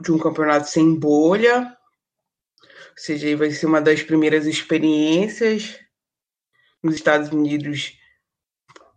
de 0.00 0.12
um 0.12 0.19
campeonato 0.19 0.69
sem 0.69 0.95
bolha. 0.95 1.76
Ou 2.62 2.97
seja, 2.97 3.37
vai 3.37 3.50
ser 3.50 3.67
uma 3.67 3.81
das 3.81 4.03
primeiras 4.03 4.47
experiências 4.47 5.79
nos 6.83 6.95
Estados 6.95 7.31
Unidos 7.31 7.99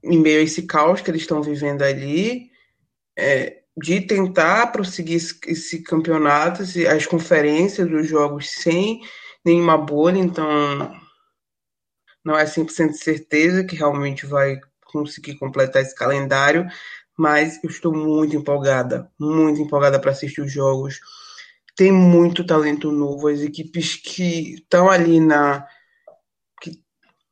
em 0.04 0.18
meio 0.20 0.40
a 0.40 0.44
esse 0.44 0.66
caos 0.66 1.02
que 1.02 1.12
eles 1.12 1.22
estão 1.22 1.42
vivendo 1.42 1.82
ali, 1.82 2.52
é, 3.18 3.64
de 3.82 4.02
tentar 4.02 4.68
prosseguir 4.68 5.18
esse, 5.48 5.82
campeonato, 5.82 6.64
as 6.64 7.06
conferências 7.06 7.90
dos 7.90 8.08
jogos 8.08 8.50
sem 8.50 9.02
nenhuma 9.44 9.78
bolha, 9.78 10.18
então 10.18 10.94
não 12.24 12.38
é 12.38 12.44
100% 12.44 12.94
certeza 12.94 13.64
que 13.64 13.76
realmente 13.76 14.26
vai 14.26 14.60
conseguir 14.86 15.38
completar 15.38 15.82
esse 15.82 15.96
calendário, 15.96 16.68
mas 17.18 17.64
eu 17.64 17.70
estou 17.70 17.94
muito 17.96 18.36
empolgada, 18.36 19.10
muito 19.20 19.62
empolgada 19.62 20.00
para 20.00 20.12
assistir 20.12 20.42
os 20.42 20.52
jogos. 20.52 21.00
Tem 21.76 21.92
muito 21.92 22.46
talento 22.46 22.92
novo, 22.92 23.28
as 23.28 23.40
equipes 23.40 23.96
que 23.96 24.56
estão 24.56 24.90
ali 24.90 25.20
na 25.20 25.66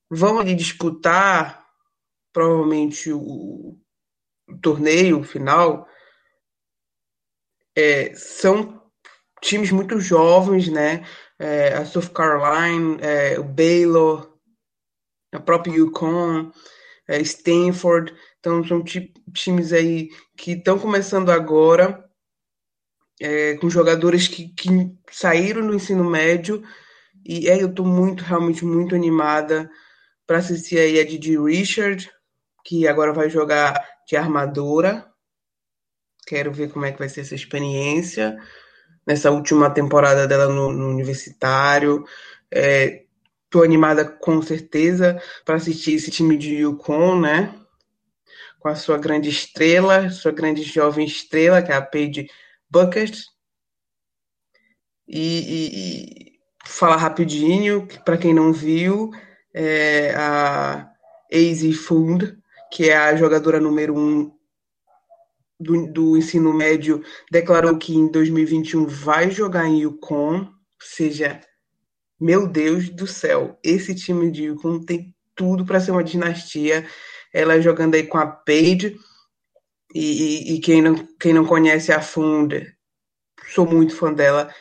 vão 0.10 0.40
ali 0.40 0.56
disputar 0.56 1.66
provavelmente 2.32 3.12
o, 3.12 3.78
o 4.48 4.58
torneio 4.62 5.22
final 5.24 5.86
é, 7.78 8.12
são 8.16 8.82
times 9.40 9.72
muito 9.72 10.00
jovens, 10.00 10.68
né? 10.68 11.06
É, 11.38 11.74
a 11.74 11.86
South 11.86 12.10
Carolina, 12.10 12.98
é, 13.00 13.40
o 13.40 13.44
Baylor, 13.44 14.36
a 15.32 15.40
própria 15.40 15.76
Yukon, 15.76 16.52
é, 17.08 17.22
Stanford, 17.22 18.16
então 18.40 18.64
são 18.64 18.84
times 18.84 19.72
aí 19.72 20.10
que 20.36 20.54
estão 20.54 20.80
começando 20.80 21.30
agora, 21.30 22.04
é, 23.22 23.56
com 23.58 23.70
jogadores 23.70 24.28
que, 24.28 24.50
que 24.50 24.70
saíram 25.12 25.68
do 25.68 25.76
ensino 25.76 26.04
médio, 26.04 26.64
e 27.24 27.48
é, 27.48 27.62
eu 27.62 27.68
estou 27.68 27.86
muito, 27.86 28.24
realmente 28.24 28.66
muito 28.66 28.96
animada 28.96 29.70
para 30.26 30.40
assistir 30.40 30.80
aí 30.80 31.00
a 31.00 31.06
Didi 31.06 31.38
Richard, 31.38 32.10
que 32.66 32.88
agora 32.88 33.14
vai 33.14 33.30
jogar 33.30 33.80
de 34.08 34.16
armadora. 34.16 35.07
Quero 36.28 36.52
ver 36.52 36.70
como 36.70 36.86
é 36.86 36.92
que 36.92 37.00
vai 37.00 37.08
ser 37.08 37.22
essa 37.22 37.34
experiência 37.34 38.38
nessa 39.06 39.32
última 39.32 39.70
temporada 39.70 40.28
dela 40.28 40.48
no, 40.48 40.74
no 40.74 40.90
universitário. 40.90 42.04
É, 42.54 43.04
animada 43.64 44.06
com 44.06 44.40
certeza 44.42 45.20
para 45.44 45.56
assistir 45.56 45.94
esse 45.94 46.12
time 46.12 46.38
de 46.38 46.58
Yukon, 46.58 47.20
né? 47.20 47.56
Com 48.60 48.68
a 48.68 48.76
sua 48.76 48.98
grande 48.98 49.30
estrela, 49.30 50.10
sua 50.10 50.32
grande 50.32 50.62
jovem 50.64 51.08
estrela, 51.08 51.62
que 51.62 51.72
é 51.72 51.76
a 51.76 51.82
Paige 51.82 52.30
Bucket. 52.70 53.18
E, 55.08 55.40
e, 55.40 55.70
e 55.74 56.40
falar 56.66 56.98
rapidinho, 56.98 57.88
para 58.04 58.18
quem 58.18 58.34
não 58.34 58.52
viu, 58.52 59.10
é, 59.54 60.14
a 60.16 60.92
Easy 61.32 61.74
Food, 61.74 62.38
que 62.72 62.90
é 62.90 62.98
a 62.98 63.16
jogadora 63.16 63.60
número 63.60 63.98
um 63.98 64.37
do, 65.60 65.92
do, 65.92 66.18
ensino 66.18 66.54
médio, 66.54 67.04
declarou 67.32 67.78
que 67.78 67.94
em 67.96 68.12
2021 68.12 68.86
vai 68.86 69.32
jogar 69.32 69.68
em 69.68 69.82
Yukon. 69.82 70.40
Ou 70.40 70.50
seja, 70.80 71.42
meu 72.20 72.48
Deus 72.48 72.90
do 72.90 73.08
céu, 73.08 73.58
esse 73.64 73.96
time 73.96 74.32
de 74.32 74.46
Yukon 74.46 74.84
tem 74.84 75.16
tudo 75.36 75.66
para 75.66 75.80
ser 75.80 75.92
uma 75.92 76.04
dinastia. 76.04 76.86
Ela 77.34 77.62
jogando 77.62 77.96
aí 77.96 78.06
com 78.06 78.18
a 78.18 78.28
Paige. 78.28 78.98
E, 79.94 80.52
e, 80.52 80.56
e, 80.56 80.60
quem, 80.60 80.82
não, 80.82 80.96
quem 81.20 81.34
não 81.34 81.46
conhece 81.46 81.92
a 81.94 82.02
Funda, 82.02 82.66
sou 83.54 83.66
muito 83.66 83.96
fã 83.96 84.14
dela. 84.14 84.54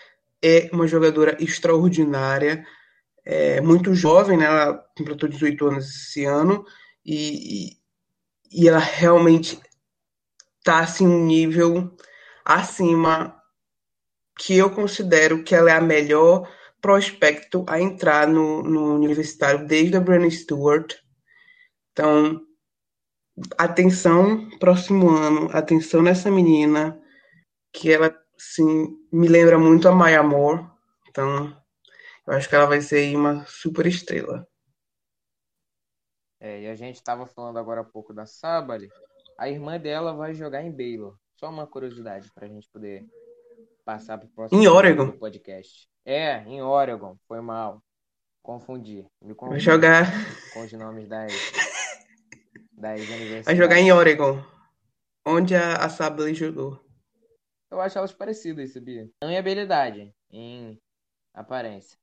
É 0.43 0.71
uma 0.73 0.87
jogadora 0.87 1.37
extraordinária 1.43 2.65
é, 3.27 3.61
muito 3.61 3.93
jovem, 3.93 4.39
né? 4.39 4.45
Ela 4.45 4.75
completou 4.97 5.29
18 5.29 5.67
anos 5.67 5.89
esse 5.89 6.25
ano 6.25 6.65
e, 7.05 7.73
e 8.53 8.69
ela 8.69 8.79
realmente 8.79 9.59
tá 10.67 10.81
assim 10.81 11.07
um 11.07 11.25
nível 11.25 11.97
acima 12.45 13.41
que 14.37 14.59
eu 14.59 14.69
considero 14.69 15.45
que 15.45 15.55
ela 15.55 15.71
é 15.71 15.77
a 15.77 15.81
melhor 15.81 16.53
prospecto 16.81 17.65
a 17.69 17.81
entrar 17.81 18.27
no, 18.27 18.65
no 18.65 18.97
universitário 18.97 19.65
desde 19.65 19.97
a 19.97 20.01
Brianna 20.01 20.29
Stewart. 20.29 20.93
Então, 21.93 22.45
atenção 23.57 24.51
próximo 24.59 25.09
ano, 25.09 25.49
atenção 25.53 26.03
nessa 26.03 26.33
menina, 26.33 27.01
que 27.73 27.93
ela 27.93 28.13
sim 28.37 28.89
me 29.13 29.29
lembra 29.29 29.61
muito 29.61 29.89
a 29.89 29.93
Maya 29.93 30.23
Moore. 30.23 30.67
Então, 31.09 31.57
eu 32.27 32.35
acho 32.35 32.49
que 32.49 32.57
ela 32.57 32.67
vai 32.67 32.81
ser 32.81 33.17
uma 33.17 33.47
super 33.47 33.87
estrela. 33.87 34.45
É, 36.41 36.63
e 36.63 36.67
a 36.67 36.75
gente 36.75 36.97
estava 36.97 37.25
falando 37.25 37.59
agora 37.59 37.83
há 37.83 37.85
pouco 37.85 38.13
da 38.13 38.27
Sabali. 38.27 38.91
A 39.39 39.49
irmã 39.49 39.79
dela 39.79 40.15
vai 40.15 40.33
jogar 40.35 40.63
em 40.63 40.71
Baylor. 40.71 41.17
Só 41.35 41.51
uma 41.51 41.67
curiosidade 41.67 42.31
para 42.33 42.47
a 42.47 42.49
gente 42.49 42.69
poder 42.71 43.05
passar 43.85 44.19
para 44.19 44.27
o 44.27 44.31
próximo 44.31 44.61
em 44.61 44.67
Oregon. 44.67 45.13
podcast. 45.13 45.89
É, 46.05 46.43
em 46.45 46.63
Oregon. 46.63 47.17
Foi 47.29 47.41
mal. 47.41 47.83
Confundi. 48.43 49.07
Me 49.21 49.35
confundi 49.35 49.51
vai 49.51 49.61
jogar 49.61 50.07
com 50.55 50.61
os 50.61 50.73
nomes 50.73 51.09
das, 51.09 51.33
das 52.73 53.01
universidades. 53.01 53.45
Vai 53.45 53.57
jogar 53.57 53.79
em 53.79 53.93
Oregon. 53.93 54.43
Onde 55.27 55.55
a, 55.55 55.75
a 55.85 55.89
Sabali 55.89 56.33
jogou. 56.33 56.81
Eu 57.71 57.81
acho 57.81 57.99
elas 57.99 58.13
parecidas, 58.13 58.73
sabia? 58.73 59.11
Não 59.21 59.29
em 59.29 59.37
habilidade, 59.37 60.15
em 60.31 60.81
aparência. 61.35 61.99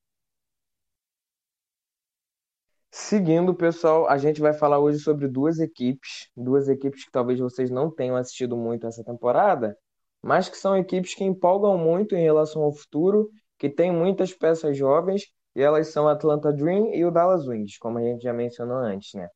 Seguindo, 2.95 3.55
pessoal, 3.55 4.07
a 4.07 4.19
gente 4.19 4.39
vai 4.39 4.53
falar 4.53 4.77
hoje 4.77 4.99
sobre 4.99 5.27
duas 5.27 5.57
equipes, 5.57 6.29
duas 6.37 6.69
equipes 6.69 7.03
que 7.03 7.11
talvez 7.11 7.39
vocês 7.39 7.71
não 7.71 7.89
tenham 7.89 8.15
assistido 8.15 8.55
muito 8.55 8.85
essa 8.85 9.03
temporada, 9.03 9.75
mas 10.21 10.47
que 10.47 10.55
são 10.55 10.77
equipes 10.77 11.15
que 11.15 11.23
empolgam 11.23 11.75
muito 11.75 12.15
em 12.15 12.21
relação 12.21 12.61
ao 12.61 12.71
futuro, 12.71 13.31
que 13.57 13.67
têm 13.67 13.91
muitas 13.91 14.31
peças 14.31 14.77
jovens, 14.77 15.23
e 15.55 15.61
elas 15.63 15.87
são 15.87 16.07
a 16.07 16.11
Atlanta 16.11 16.53
Dream 16.53 16.93
e 16.93 17.03
o 17.03 17.09
Dallas 17.09 17.47
Wings, 17.47 17.79
como 17.79 17.97
a 17.97 18.03
gente 18.03 18.21
já 18.21 18.31
mencionou 18.31 18.77
antes, 18.77 19.15
né? 19.15 19.27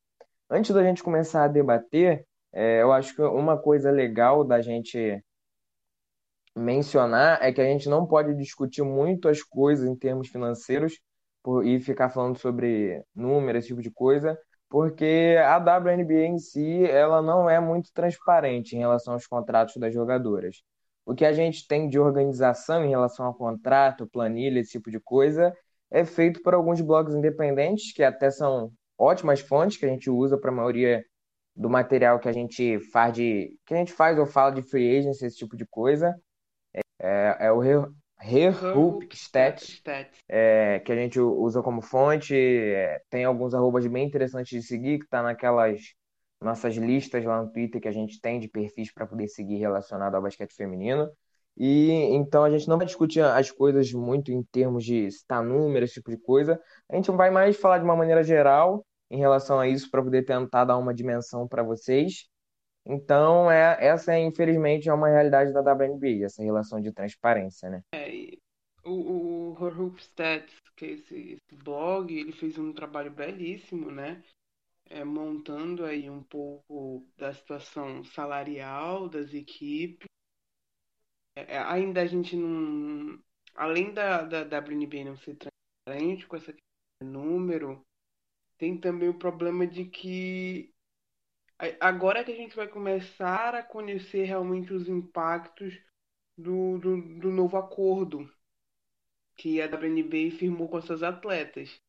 Antes 0.47 0.69
da 0.69 0.83
gente 0.83 1.01
começar 1.01 1.45
a 1.45 1.47
debater, 1.47 2.27
é, 2.53 2.83
eu 2.83 2.91
acho 2.91 3.15
que 3.15 3.23
uma 3.23 3.57
coisa 3.57 3.89
legal 3.89 4.43
da 4.43 4.61
gente 4.61 5.19
mencionar 6.55 7.41
é 7.41 7.51
que 7.51 7.59
a 7.59 7.65
gente 7.65 7.89
não 7.89 8.05
pode 8.05 8.35
discutir 8.35 8.83
muito 8.83 9.27
as 9.27 9.41
coisas 9.41 9.89
em 9.89 9.95
termos 9.95 10.27
financeiros 10.27 10.99
por, 11.47 11.65
e 11.65 11.79
ficar 11.79 12.09
falando 12.09 12.37
sobre 12.37 13.01
números, 13.15 13.59
esse 13.59 13.69
tipo 13.69 13.81
de 13.81 13.89
coisa, 13.89 14.37
porque 14.67 15.37
a 15.41 15.57
WNBA 15.57 16.25
em 16.25 16.37
si 16.37 16.83
ela 16.83 17.21
não 17.21 17.49
é 17.49 17.57
muito 17.57 17.89
transparente 17.93 18.75
em 18.75 18.79
relação 18.79 19.13
aos 19.13 19.25
contratos 19.25 19.77
das 19.77 19.93
jogadoras. 19.93 20.57
O 21.05 21.15
que 21.15 21.23
a 21.23 21.31
gente 21.31 21.65
tem 21.65 21.87
de 21.87 21.97
organização 21.97 22.83
em 22.83 22.89
relação 22.89 23.25
ao 23.25 23.33
contrato, 23.33 24.09
planilha, 24.09 24.59
esse 24.59 24.71
tipo 24.71 24.91
de 24.91 24.99
coisa, 24.99 25.55
é 25.89 26.03
feito 26.03 26.41
por 26.41 26.53
alguns 26.53 26.81
blogs 26.81 27.15
independentes, 27.15 27.93
que 27.93 28.03
até 28.03 28.29
são 28.29 28.69
ótimas 28.97 29.39
fontes 29.39 29.77
que 29.77 29.85
a 29.85 29.89
gente 29.89 30.09
usa 30.09 30.37
para 30.37 30.51
a 30.51 30.53
maioria 30.53 31.01
do 31.55 31.69
material 31.69 32.19
que 32.19 32.27
a 32.27 32.33
gente 32.33 32.77
faz 32.91 33.13
de 33.13 33.57
que 33.65 33.73
a 33.73 33.77
gente 33.77 33.93
faz 33.93 34.19
ou 34.19 34.25
fala 34.25 34.51
de 34.51 34.61
free 34.63 34.97
agency, 34.97 35.25
esse 35.25 35.37
tipo 35.37 35.55
de 35.55 35.65
coisa. 35.65 36.13
É, 36.99 37.47
é 37.47 37.51
o 37.53 37.59
Rehoop 38.19 39.07
Stats, 39.15 39.81
é, 40.27 40.79
que 40.79 40.91
a 40.91 40.95
gente 40.95 41.19
usa 41.19 41.61
como 41.61 41.81
fonte. 41.81 42.35
É, 42.35 43.01
tem 43.09 43.23
alguns 43.25 43.53
arrobas 43.53 43.85
bem 43.87 44.05
interessantes 44.05 44.49
de 44.61 44.67
seguir, 44.67 44.99
que 44.99 45.05
está 45.05 45.21
naquelas 45.21 45.81
nossas 46.41 46.75
listas 46.75 47.23
lá 47.25 47.41
no 47.41 47.51
Twitter 47.51 47.81
que 47.81 47.87
a 47.87 47.91
gente 47.91 48.19
tem 48.21 48.39
de 48.39 48.47
perfis 48.47 48.91
para 48.93 49.07
poder 49.07 49.27
seguir 49.27 49.57
relacionado 49.57 50.15
ao 50.15 50.21
basquete 50.21 50.53
feminino. 50.53 51.09
E 51.55 51.89
então 52.13 52.43
a 52.43 52.49
gente 52.51 52.67
não 52.67 52.77
vai 52.77 52.85
discutir 52.85 53.21
as 53.21 53.49
coisas 53.49 53.91
muito 53.91 54.31
em 54.31 54.43
termos 54.43 54.83
de 54.83 55.09
citar 55.09 55.43
números, 55.43 55.89
esse 55.89 55.95
tipo 55.95 56.11
de 56.11 56.17
coisa. 56.17 56.59
A 56.89 56.95
gente 56.95 57.09
vai 57.11 57.31
mais 57.31 57.57
falar 57.57 57.79
de 57.79 57.83
uma 57.83 57.95
maneira 57.95 58.23
geral 58.23 58.85
em 59.09 59.17
relação 59.17 59.59
a 59.59 59.67
isso 59.67 59.89
para 59.89 60.03
poder 60.03 60.23
tentar 60.23 60.65
dar 60.65 60.77
uma 60.77 60.93
dimensão 60.93 61.47
para 61.47 61.63
vocês. 61.63 62.27
Então, 62.89 63.51
é, 63.51 63.85
essa, 63.85 64.13
é, 64.13 64.19
infelizmente, 64.23 64.87
é 64.87 64.93
uma 64.93 65.09
realidade 65.09 65.51
da 65.51 65.59
WNBA, 65.59 66.23
essa 66.23 66.41
relação 66.41 66.79
de 66.79 66.93
transparência, 66.93 67.69
né? 67.69 67.83
É, 67.93 68.37
o, 68.85 69.51
o 69.51 69.63
Hoop 69.63 69.99
Stats, 69.99 70.55
que 70.77 70.85
é 70.85 70.89
esse, 70.91 71.15
esse, 71.33 71.55
blog, 71.63 72.17
ele 72.17 72.31
fez 72.31 72.57
um 72.57 72.71
trabalho 72.71 73.11
belíssimo, 73.11 73.91
né? 73.91 74.23
É, 74.89 75.03
montando 75.03 75.83
aí 75.83 76.09
um 76.09 76.23
pouco 76.23 77.05
da 77.17 77.33
situação 77.33 78.05
salarial 78.05 79.09
das 79.09 79.33
equipes. 79.33 80.07
É, 81.35 81.55
é 81.55 81.59
ainda 81.59 82.01
a 82.01 82.05
gente 82.05 82.37
não... 82.37 83.19
Além 83.53 83.93
da, 83.93 84.23
da 84.23 84.59
WNBA 84.59 85.03
não 85.03 85.17
ser 85.17 85.35
transparente 85.35 86.25
com 86.25 86.37
esse 86.37 86.55
número, 87.03 87.85
tem 88.57 88.77
também 88.77 89.09
o 89.09 89.19
problema 89.19 89.67
de 89.67 89.83
que 89.83 90.73
agora 91.79 92.23
que 92.23 92.31
a 92.31 92.35
gente 92.35 92.55
vai 92.55 92.67
começar 92.67 93.55
a 93.55 93.63
conhecer 93.63 94.23
realmente 94.23 94.73
os 94.73 94.87
impactos 94.87 95.73
do, 96.37 96.77
do, 96.77 97.19
do 97.19 97.31
novo 97.31 97.57
acordo 97.57 98.29
que 99.35 99.61
a 99.61 99.67
WNBA 99.67 100.31
firmou 100.37 100.67
com 100.67 100.81
seus 100.81 101.03
atletas. 101.03 101.79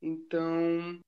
Então, 0.00 1.00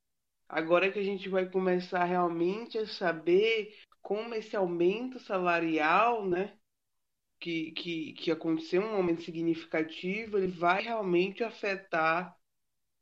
agora 0.48 0.90
que 0.90 0.98
a 0.98 1.02
gente 1.02 1.28
vai 1.28 1.48
começar 1.48 2.04
realmente 2.04 2.78
a 2.78 2.86
saber 2.86 3.76
como 4.02 4.34
esse 4.34 4.56
aumento 4.56 5.18
salarial, 5.18 6.26
né, 6.26 6.56
que, 7.38 7.72
que, 7.72 8.12
que 8.14 8.30
aconteceu, 8.30 8.82
um 8.82 8.96
aumento 8.96 9.22
significativo, 9.22 10.38
ele 10.38 10.48
vai 10.48 10.82
realmente 10.82 11.44
afetar 11.44 12.36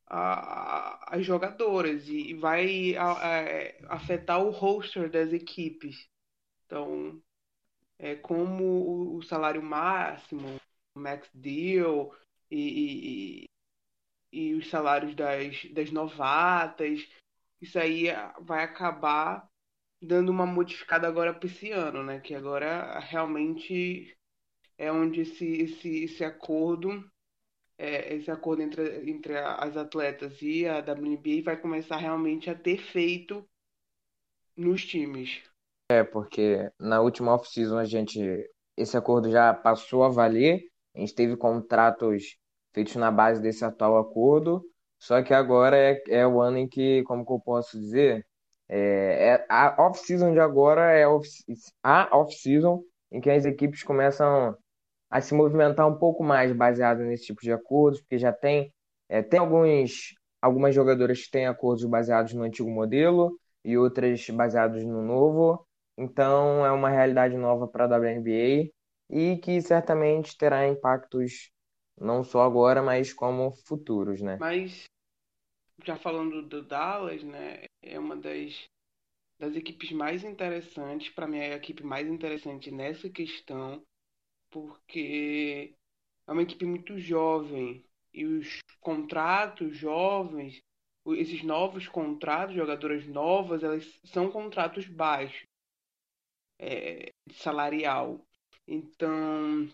a, 0.09 1.15
as 1.15 1.25
jogadoras 1.25 2.09
e 2.09 2.35
vai 2.35 2.97
a, 2.97 3.13
a, 3.13 3.97
afetar 3.97 4.43
o 4.43 4.51
roster 4.51 5.11
das 5.11 5.33
equipes. 5.33 6.09
Então, 6.67 7.21
é 7.99 8.15
como 8.15 8.65
o, 8.65 9.17
o 9.17 9.23
salário 9.23 9.63
máximo, 9.63 10.61
o 10.95 11.01
max 11.01 11.29
deal 11.35 12.15
e, 12.51 13.45
e, 14.33 14.41
e, 14.51 14.55
os 14.55 14.69
salários 14.69 15.15
das, 15.15 15.65
das 15.73 15.91
novatas, 15.91 17.07
isso 17.61 17.79
aí 17.79 18.07
vai 18.41 18.65
acabar 18.65 19.49
dando 20.01 20.31
uma 20.31 20.47
modificada 20.47 21.09
agora 21.09 21.35
para 21.35 21.49
esse 21.49 21.71
ano, 21.71 22.03
né? 22.05 22.21
Que 22.21 22.35
agora 22.35 22.99
realmente 23.01 24.17
é 24.79 24.93
onde 24.93 25.23
esse, 25.23 25.45
esse, 25.45 26.05
esse 26.05 26.25
acordo 26.25 27.05
é, 27.79 28.15
esse 28.15 28.31
acordo 28.31 28.63
entre, 28.63 29.09
entre 29.09 29.39
as 29.39 29.77
atletas 29.77 30.43
e 30.43 30.67
a 30.67 30.81
WNBA 30.81 31.43
vai 31.45 31.57
começar 31.57 31.97
realmente 31.97 32.51
a 32.51 32.55
ter 32.55 32.79
feito 32.79 33.49
nos 34.57 34.85
times. 34.85 35.41
É, 35.91 36.03
porque 36.03 36.71
na 36.79 37.01
última 37.01 37.35
off-season 37.35 37.79
a 37.79 37.85
gente. 37.85 38.21
Esse 38.77 38.97
acordo 38.97 39.31
já 39.31 39.53
passou 39.55 40.05
a 40.05 40.09
valer, 40.09 40.61
a 40.95 41.01
gente 41.01 41.15
teve 41.15 41.37
contratos 41.37 42.37
feitos 42.73 42.95
na 42.97 43.11
base 43.11 43.43
desse 43.43 43.65
atual 43.65 43.97
acordo, 43.99 44.63
só 45.01 45.21
que 45.21 45.35
agora 45.35 45.77
é, 45.77 46.01
é 46.09 46.27
o 46.27 46.41
ano 46.41 46.59
em 46.59 46.69
que, 46.69 47.03
como 47.05 47.27
que 47.27 47.33
eu 47.33 47.41
posso 47.41 47.77
dizer, 47.77 48.25
é, 48.69 49.31
é 49.31 49.47
a 49.49 49.75
off-season 49.83 50.33
de 50.33 50.39
agora 50.39 50.93
é 50.93 51.09
off, 51.09 51.29
a 51.83 52.17
off-season 52.17 52.85
em 53.11 53.21
que 53.21 53.31
as 53.31 53.45
equipes 53.45 53.83
começam 53.83 54.57
a 55.11 55.21
se 55.21 55.35
movimentar 55.35 55.89
um 55.89 55.99
pouco 55.99 56.23
mais 56.23 56.53
baseado 56.53 57.01
nesse 57.01 57.27
tipo 57.27 57.41
de 57.41 57.53
acordos, 57.53 58.01
porque 58.01 58.19
já 58.19 58.33
tem, 58.33 58.73
é, 59.09 59.23
tem 59.23 59.41
alguns, 59.41 60.15
algumas 60.41 60.75
jogadoras 60.75 61.25
que 61.25 61.31
têm 61.31 61.47
acordos 61.47 61.85
baseados 61.85 62.33
no 62.35 62.43
antigo 62.43 62.71
modelo 62.71 63.39
e 63.65 63.77
outras 63.77 64.29
baseados 64.31 64.85
no 64.85 65.03
novo. 65.03 65.67
Então 65.97 66.65
é 66.65 66.71
uma 66.71 66.91
realidade 66.91 67.37
nova 67.37 67.67
para 67.67 67.85
a 67.85 67.99
WNBA 67.99 68.71
e 69.11 69.37
que 69.39 69.61
certamente 69.63 70.37
terá 70.37 70.69
impactos 70.69 71.51
não 72.01 72.23
só 72.23 72.43
agora, 72.43 72.83
mas 72.83 73.13
como 73.13 73.53
futuros, 73.67 74.21
né? 74.21 74.37
Mas 74.39 74.85
já 75.85 75.97
falando 75.97 76.43
do 76.43 76.63
Dallas, 76.63 77.23
né, 77.23 77.65
é 77.83 77.99
uma 77.99 78.17
das 78.17 78.69
das 79.41 79.55
equipes 79.55 79.93
mais 79.93 80.25
interessantes, 80.25 81.11
para 81.11 81.29
mim 81.29 81.39
é 81.39 81.53
a 81.53 81.57
equipe 81.57 81.85
mais 81.85 82.09
interessante 82.09 82.73
nessa 82.73 83.09
questão 83.09 83.81
porque 84.51 85.75
é 86.27 86.33
uma 86.33 86.43
equipe 86.43 86.65
muito 86.65 86.99
jovem 86.99 87.85
e 88.13 88.25
os 88.25 88.59
contratos 88.81 89.77
jovens, 89.77 90.61
esses 91.07 91.43
novos 91.43 91.89
contratos, 91.89 92.55
jogadoras 92.55 93.07
novas, 93.07 93.63
elas 93.63 94.01
são 94.05 94.31
contratos 94.31 94.87
baixos, 94.87 95.43
é, 96.59 97.11
salarial. 97.33 98.21
Então 98.67 99.69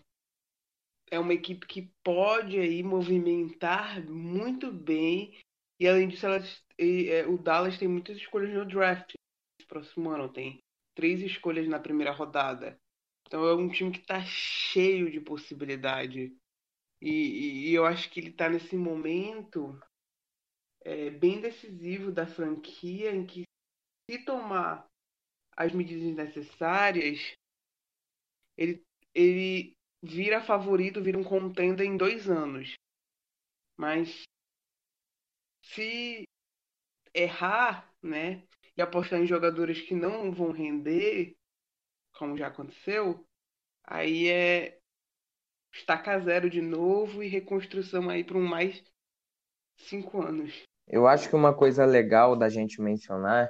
é 1.11 1.19
uma 1.19 1.33
equipe 1.33 1.65
que 1.67 1.89
pode 2.03 2.59
aí 2.59 2.81
movimentar 2.83 4.03
muito 4.09 4.71
bem 4.71 5.37
e 5.79 5.87
além 5.87 6.07
disso 6.07 6.25
elas, 6.25 6.63
e, 6.79 7.09
é, 7.09 7.27
o 7.27 7.37
Dallas 7.37 7.77
tem 7.77 7.87
muitas 7.87 8.17
escolhas 8.17 8.53
no 8.53 8.65
draft. 8.65 9.13
Esse 9.59 9.67
próximo 9.67 10.09
ano 10.09 10.29
tem 10.31 10.59
três 10.95 11.21
escolhas 11.21 11.67
na 11.67 11.79
primeira 11.79 12.11
rodada. 12.11 12.77
Então 13.27 13.47
é 13.47 13.55
um 13.55 13.69
time 13.69 13.91
que 13.91 13.99
está 13.99 14.21
cheio 14.23 15.11
de 15.11 15.19
possibilidade. 15.19 16.35
E, 17.01 17.69
e, 17.69 17.73
eu 17.73 17.85
acho 17.85 18.09
que 18.09 18.19
ele 18.19 18.29
está 18.29 18.49
nesse 18.49 18.75
momento 18.75 19.79
é, 20.81 21.09
bem 21.09 21.41
decisivo 21.41 22.11
da 22.11 22.25
franquia 22.25 23.13
em 23.13 23.25
que 23.25 23.43
se 24.09 24.23
tomar 24.23 24.87
as 25.57 25.71
medidas 25.71 26.15
necessárias, 26.15 27.35
ele, 28.57 28.83
ele 29.13 29.75
vira 30.01 30.41
favorito, 30.41 31.01
vira 31.01 31.17
um 31.17 31.23
contender 31.23 31.85
em 31.85 31.97
dois 31.97 32.29
anos. 32.29 32.75
Mas 33.77 34.23
se 35.63 36.27
errar, 37.13 37.91
né, 38.01 38.43
e 38.77 38.81
apostar 38.81 39.19
em 39.19 39.25
jogadores 39.25 39.81
que 39.81 39.95
não 39.95 40.31
vão 40.31 40.51
render, 40.51 41.35
como 42.17 42.37
já 42.37 42.47
aconteceu, 42.47 43.25
aí 43.83 44.29
é 44.29 44.77
estaca 45.73 46.19
zero 46.19 46.49
de 46.49 46.61
novo 46.61 47.21
e 47.21 47.27
reconstrução 47.27 48.09
aí 48.09 48.23
por 48.23 48.37
um 48.37 48.47
mais 48.47 48.83
cinco 49.77 50.21
anos. 50.21 50.63
Eu 50.87 51.07
acho 51.07 51.29
que 51.29 51.35
uma 51.35 51.53
coisa 51.53 51.85
legal 51.85 52.35
da 52.35 52.47
gente 52.47 52.81
mencionar 52.81 53.49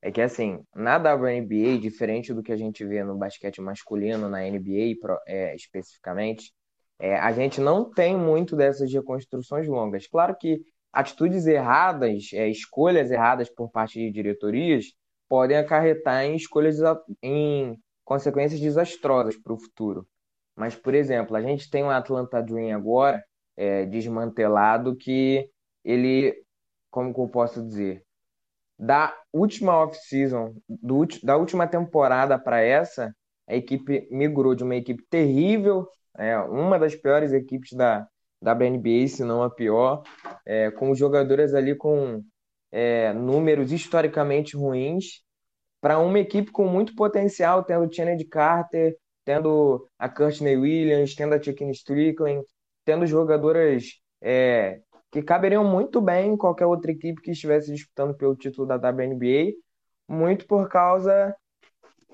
é 0.00 0.10
que, 0.10 0.20
assim, 0.20 0.62
na 0.74 0.96
WNBA, 0.96 1.78
diferente 1.80 2.32
do 2.32 2.42
que 2.42 2.52
a 2.52 2.56
gente 2.56 2.84
vê 2.84 3.02
no 3.02 3.16
basquete 3.16 3.60
masculino, 3.60 4.28
na 4.28 4.40
NBA 4.42 4.94
é, 5.26 5.54
especificamente, 5.54 6.52
é, 6.98 7.16
a 7.16 7.32
gente 7.32 7.60
não 7.60 7.90
tem 7.90 8.16
muito 8.16 8.56
dessas 8.56 8.92
reconstruções 8.92 9.66
longas. 9.66 10.06
Claro 10.06 10.36
que 10.38 10.62
atitudes 10.92 11.46
erradas, 11.46 12.30
é, 12.32 12.48
escolhas 12.48 13.10
erradas 13.10 13.50
por 13.50 13.70
parte 13.70 13.98
de 13.98 14.10
diretorias 14.10 14.86
podem 15.28 15.56
acarretar 15.56 16.24
em 16.24 16.36
escolhas 16.36 16.78
em 17.22 17.76
consequências 18.06 18.60
desastrosas 18.60 19.36
para 19.36 19.52
o 19.52 19.58
futuro. 19.58 20.06
Mas, 20.56 20.74
por 20.74 20.94
exemplo, 20.94 21.36
a 21.36 21.42
gente 21.42 21.68
tem 21.68 21.82
o 21.82 21.90
Atlanta 21.90 22.40
Dream 22.40 22.74
agora 22.74 23.22
é, 23.56 23.84
desmantelado 23.84 24.96
que 24.96 25.50
ele, 25.84 26.34
como 26.90 27.12
que 27.12 27.20
eu 27.20 27.28
posso 27.28 27.62
dizer, 27.62 28.02
da 28.78 29.14
última 29.32 29.76
off-season, 29.76 30.54
da 31.22 31.36
última 31.36 31.66
temporada 31.66 32.38
para 32.38 32.60
essa, 32.60 33.14
a 33.48 33.54
equipe 33.54 34.06
migrou 34.10 34.54
de 34.54 34.62
uma 34.62 34.76
equipe 34.76 35.04
terrível, 35.10 35.88
é, 36.16 36.38
uma 36.38 36.78
das 36.78 36.94
piores 36.94 37.32
equipes 37.32 37.72
da, 37.72 38.06
da 38.40 38.52
WNBA, 38.52 39.08
se 39.08 39.24
não 39.24 39.42
a 39.42 39.50
pior, 39.50 40.02
é, 40.44 40.70
com 40.70 40.94
jogadores 40.94 41.54
ali 41.54 41.74
com 41.74 42.22
é, 42.70 43.12
números 43.12 43.72
historicamente 43.72 44.56
ruins, 44.56 45.22
para 45.86 46.00
uma 46.00 46.18
equipe 46.18 46.50
com 46.50 46.66
muito 46.66 46.96
potencial, 46.96 47.62
tendo 47.62 47.88
Kennedy 47.88 48.24
Carter, 48.24 48.96
tendo 49.24 49.88
a 49.96 50.08
Courtney 50.08 50.56
Williams, 50.56 51.14
tendo 51.14 51.32
a 51.32 51.40
Chicken 51.40 51.70
Strickland, 51.70 52.44
tendo 52.84 53.06
jogadoras 53.06 53.84
é, 54.20 54.80
que 55.12 55.22
caberiam 55.22 55.62
muito 55.62 56.00
bem 56.00 56.32
em 56.32 56.36
qualquer 56.36 56.66
outra 56.66 56.90
equipe 56.90 57.22
que 57.22 57.30
estivesse 57.30 57.72
disputando 57.72 58.16
pelo 58.16 58.34
título 58.34 58.66
da 58.66 58.74
WNBA, 58.74 59.52
muito 60.08 60.44
por 60.48 60.68
causa 60.68 61.32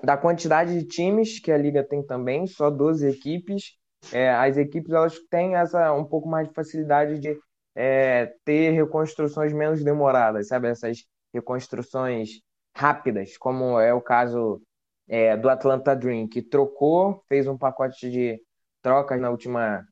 da 0.03 0.17
quantidade 0.17 0.77
de 0.77 0.85
times 0.85 1.39
que 1.39 1.51
a 1.51 1.57
liga 1.57 1.83
tem 1.83 2.05
também, 2.05 2.45
só 2.45 2.69
12 2.69 3.09
equipes. 3.09 3.75
É, 4.11 4.29
as 4.29 4.55
equipes 4.55 4.91
elas 4.91 5.17
têm 5.31 5.55
essa 5.55 5.91
um 5.93 6.05
pouco 6.05 6.29
mais 6.29 6.47
de 6.47 6.53
facilidade 6.53 7.17
de 7.17 7.35
é, 7.73 8.35
ter 8.45 8.69
reconstruções 8.69 9.51
menos 9.51 9.83
demoradas, 9.83 10.49
sabe? 10.49 10.67
Essas 10.67 11.03
reconstruções 11.33 12.39
rápidas, 12.75 13.37
como 13.37 13.79
é 13.79 13.93
o 13.93 14.01
caso 14.01 14.61
é, 15.07 15.37
do 15.37 15.49
Atlanta 15.49 15.95
Dream, 15.95 16.27
que 16.27 16.41
trocou, 16.41 17.23
fez 17.27 17.47
um 17.47 17.57
pacote 17.57 18.09
de 18.09 18.41
trocas 18.81 19.19
na 19.19 19.29
última 19.29 19.85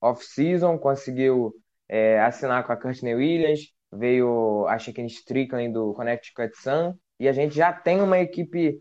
off-season, 0.00 0.78
conseguiu 0.78 1.52
é, 1.88 2.20
assinar 2.20 2.64
com 2.64 2.72
a 2.72 2.76
Courtney 2.76 3.14
Williams, 3.14 3.72
veio 3.92 4.66
a 4.68 4.78
Shaquille 4.78 5.08
Strickland 5.08 5.72
do 5.72 5.92
Connecticut 5.94 6.56
Sun, 6.56 6.94
e 7.18 7.28
a 7.28 7.32
gente 7.32 7.54
já 7.54 7.72
tem 7.72 8.00
uma 8.00 8.18
equipe 8.18 8.80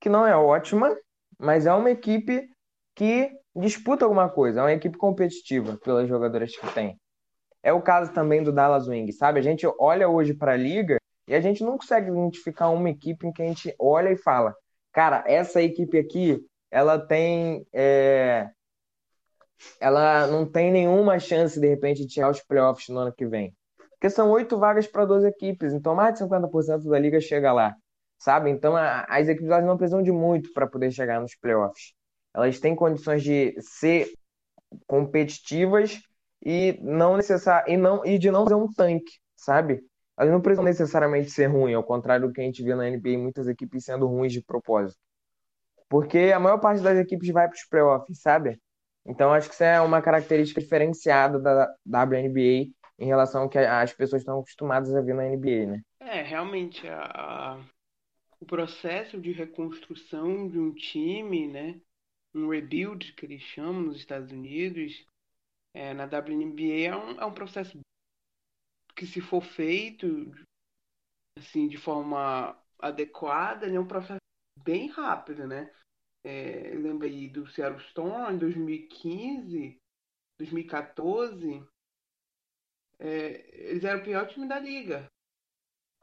que 0.00 0.08
não 0.08 0.26
é 0.26 0.36
ótima, 0.36 0.94
mas 1.38 1.66
é 1.66 1.72
uma 1.72 1.90
equipe 1.90 2.48
que 2.94 3.30
disputa 3.56 4.04
alguma 4.04 4.28
coisa, 4.28 4.60
é 4.60 4.62
uma 4.62 4.72
equipe 4.72 4.96
competitiva 4.96 5.78
pelas 5.82 6.08
jogadoras 6.08 6.56
que 6.56 6.66
tem. 6.72 6.98
É 7.62 7.72
o 7.72 7.82
caso 7.82 8.12
também 8.12 8.42
do 8.42 8.52
Dallas 8.52 8.88
Wing, 8.88 9.10
sabe? 9.12 9.38
A 9.38 9.42
gente 9.42 9.66
olha 9.78 10.08
hoje 10.08 10.34
para 10.34 10.52
a 10.52 10.56
liga 10.56 10.96
e 11.32 11.34
a 11.34 11.40
gente 11.40 11.64
não 11.64 11.78
consegue 11.78 12.10
identificar 12.10 12.68
uma 12.68 12.90
equipe 12.90 13.26
em 13.26 13.32
que 13.32 13.40
a 13.40 13.46
gente 13.46 13.74
olha 13.78 14.10
e 14.10 14.18
fala, 14.18 14.54
cara, 14.92 15.24
essa 15.26 15.62
equipe 15.62 15.98
aqui, 15.98 16.38
ela 16.70 16.98
tem 16.98 17.66
é, 17.72 18.50
ela 19.80 20.26
não 20.26 20.44
tem 20.44 20.70
nenhuma 20.70 21.18
chance, 21.18 21.58
de 21.58 21.66
repente, 21.66 22.04
de 22.04 22.12
chegar 22.12 22.26
aos 22.26 22.42
playoffs 22.42 22.86
no 22.90 22.98
ano 22.98 23.14
que 23.14 23.26
vem. 23.26 23.56
Porque 23.92 24.10
são 24.10 24.30
oito 24.30 24.58
vagas 24.58 24.86
para 24.86 25.06
12 25.06 25.26
equipes, 25.26 25.72
então 25.72 25.94
mais 25.94 26.12
de 26.12 26.20
50% 26.20 26.86
da 26.86 26.98
liga 26.98 27.18
chega 27.18 27.50
lá, 27.50 27.74
sabe? 28.18 28.50
Então 28.50 28.76
a, 28.76 29.06
as 29.08 29.26
equipes 29.26 29.50
elas 29.50 29.64
não 29.64 29.78
precisam 29.78 30.02
de 30.02 30.12
muito 30.12 30.52
para 30.52 30.66
poder 30.66 30.90
chegar 30.90 31.18
nos 31.18 31.34
playoffs. 31.34 31.94
Elas 32.34 32.60
têm 32.60 32.76
condições 32.76 33.22
de 33.22 33.54
ser 33.58 34.12
competitivas 34.86 35.98
e 36.44 36.78
não 36.82 37.16
necessar 37.16 37.66
e 37.66 37.74
não 37.78 38.04
e 38.04 38.18
de 38.18 38.30
não 38.30 38.46
ser 38.46 38.54
um 38.54 38.70
tanque, 38.70 39.12
sabe? 39.34 39.82
Elas 40.22 40.32
não 40.32 40.40
precisam 40.40 40.64
necessariamente 40.64 41.30
ser 41.30 41.46
ruins, 41.46 41.74
ao 41.74 41.82
contrário 41.82 42.28
do 42.28 42.32
que 42.32 42.40
a 42.40 42.44
gente 42.44 42.62
vê 42.62 42.76
na 42.76 42.88
NBA, 42.88 43.18
muitas 43.18 43.48
equipes 43.48 43.84
sendo 43.84 44.06
ruins 44.06 44.32
de 44.32 44.40
propósito. 44.40 45.00
Porque 45.88 46.30
a 46.32 46.38
maior 46.38 46.58
parte 46.58 46.80
das 46.80 46.96
equipes 46.96 47.28
vai 47.30 47.48
para 47.48 47.56
os 47.56 47.64
playoffs, 47.64 48.20
sabe? 48.20 48.60
Então, 49.04 49.32
acho 49.32 49.48
que 49.48 49.54
isso 49.54 49.64
é 49.64 49.80
uma 49.80 50.00
característica 50.00 50.60
diferenciada 50.60 51.40
da 51.40 52.04
WNBA 52.04 52.70
em 53.00 53.06
relação 53.06 53.42
ao 53.42 53.48
que 53.48 53.58
as 53.58 53.92
pessoas 53.92 54.22
estão 54.22 54.38
acostumadas 54.38 54.94
a 54.94 55.00
ver 55.00 55.14
na 55.14 55.24
NBA, 55.24 55.66
né? 55.66 55.82
É, 55.98 56.22
realmente, 56.22 56.86
a, 56.86 57.00
a, 57.02 57.60
o 58.38 58.46
processo 58.46 59.20
de 59.20 59.32
reconstrução 59.32 60.48
de 60.48 60.56
um 60.56 60.72
time, 60.72 61.48
né? 61.48 61.80
Um 62.32 62.48
rebuild, 62.48 63.12
que 63.14 63.26
eles 63.26 63.42
chamam 63.42 63.82
nos 63.82 63.96
Estados 63.96 64.30
Unidos, 64.30 65.04
é, 65.74 65.92
na 65.92 66.04
WNBA 66.04 66.86
é 66.86 66.96
um, 66.96 67.20
é 67.20 67.26
um 67.26 67.34
processo 67.34 67.76
que, 69.02 69.06
se 69.06 69.20
for 69.20 69.42
feito 69.42 70.06
assim, 71.36 71.66
de 71.66 71.76
forma 71.76 72.56
adequada, 72.78 73.66
é 73.66 73.80
um 73.80 73.86
processo 73.86 74.20
bem 74.64 74.88
rápido, 74.88 75.46
né? 75.46 75.72
é, 76.24 76.70
lembra 76.74 77.08
aí 77.08 77.28
do 77.28 77.46
Seattle 77.48 77.82
Storm 77.88 78.34
em 78.34 78.38
2015, 78.38 79.78
2014, 80.38 81.66
é, 82.98 83.70
eles 83.70 83.84
eram 83.84 84.00
o 84.00 84.04
pior 84.04 84.28
time 84.28 84.46
da 84.46 84.58
liga. 84.58 85.08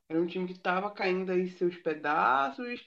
Era 0.10 0.22
um 0.22 0.28
time 0.28 0.48
que 0.48 0.54
estava 0.54 0.92
caindo 0.92 1.32
aí 1.32 1.50
seus 1.52 1.78
pedaços, 1.78 2.84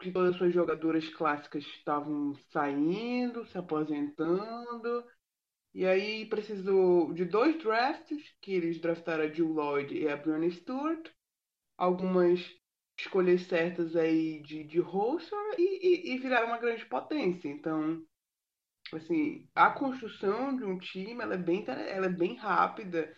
que 0.00 0.12
todas 0.12 0.32
as 0.32 0.36
suas 0.36 0.52
jogadoras 0.52 1.08
clássicas 1.08 1.64
estavam 1.64 2.34
saindo, 2.50 3.46
se 3.46 3.58
aposentando. 3.58 5.04
E 5.76 5.84
aí 5.84 6.24
precisou 6.24 7.12
de 7.12 7.26
dois 7.26 7.62
drafts, 7.62 8.34
que 8.40 8.54
eles 8.54 8.80
draftaram 8.80 9.24
a 9.24 9.28
Jill 9.28 9.52
Lloyd 9.52 9.94
e 9.94 10.08
a 10.08 10.16
Brianna 10.16 10.50
Stewart. 10.50 11.06
Algumas 11.76 12.40
escolhas 12.98 13.42
certas 13.42 13.94
aí 13.94 14.40
de, 14.40 14.64
de 14.64 14.80
roster 14.80 15.38
e, 15.58 16.12
e, 16.12 16.14
e 16.14 16.18
virar 16.18 16.46
uma 16.46 16.56
grande 16.56 16.86
potência. 16.86 17.46
Então, 17.46 18.02
assim, 18.94 19.46
a 19.54 19.70
construção 19.70 20.56
de 20.56 20.64
um 20.64 20.78
time 20.78 21.22
ela 21.22 21.34
é 21.34 21.38
bem, 21.38 21.62
ela 21.68 22.06
é 22.06 22.10
bem 22.10 22.36
rápida 22.36 23.14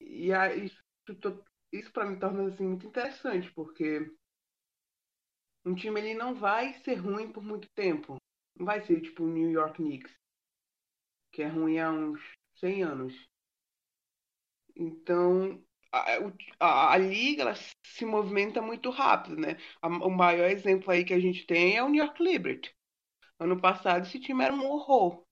e 0.00 0.32
a, 0.32 0.54
isso, 0.54 0.80
isso 1.72 1.92
para 1.92 2.08
mim 2.08 2.16
torna 2.16 2.46
assim, 2.46 2.64
muito 2.64 2.86
interessante, 2.86 3.52
porque 3.54 4.08
um 5.66 5.74
time 5.74 6.00
ele 6.00 6.14
não 6.14 6.32
vai 6.32 6.74
ser 6.84 6.94
ruim 6.94 7.32
por 7.32 7.42
muito 7.42 7.68
tempo. 7.74 8.18
Não 8.56 8.66
vai 8.66 8.86
ser 8.86 9.00
tipo 9.00 9.24
o 9.24 9.28
New 9.28 9.50
York 9.50 9.82
Knicks, 9.82 10.21
que 11.32 11.42
é 11.42 11.48
ruim 11.48 11.78
há 11.78 11.90
uns 11.90 12.20
100 12.56 12.82
anos. 12.82 13.28
Então, 14.76 15.62
a, 15.90 16.18
a, 16.60 16.92
a, 16.94 16.96
liga 16.98 17.42
ela 17.42 17.54
se 17.54 18.04
movimenta 18.04 18.62
muito 18.62 18.90
rápido, 18.90 19.36
né? 19.36 19.56
O 19.82 20.10
maior 20.10 20.50
exemplo 20.50 20.90
aí 20.90 21.04
que 21.04 21.14
a 21.14 21.20
gente 21.20 21.46
tem 21.46 21.76
é 21.76 21.82
o 21.82 21.88
New 21.88 22.02
York 22.02 22.22
Liberty. 22.22 22.74
Ano 23.38 23.60
passado 23.60 24.06
esse 24.06 24.20
time 24.20 24.44
era 24.44 24.54
um 24.54 24.64
horror. 24.66 25.24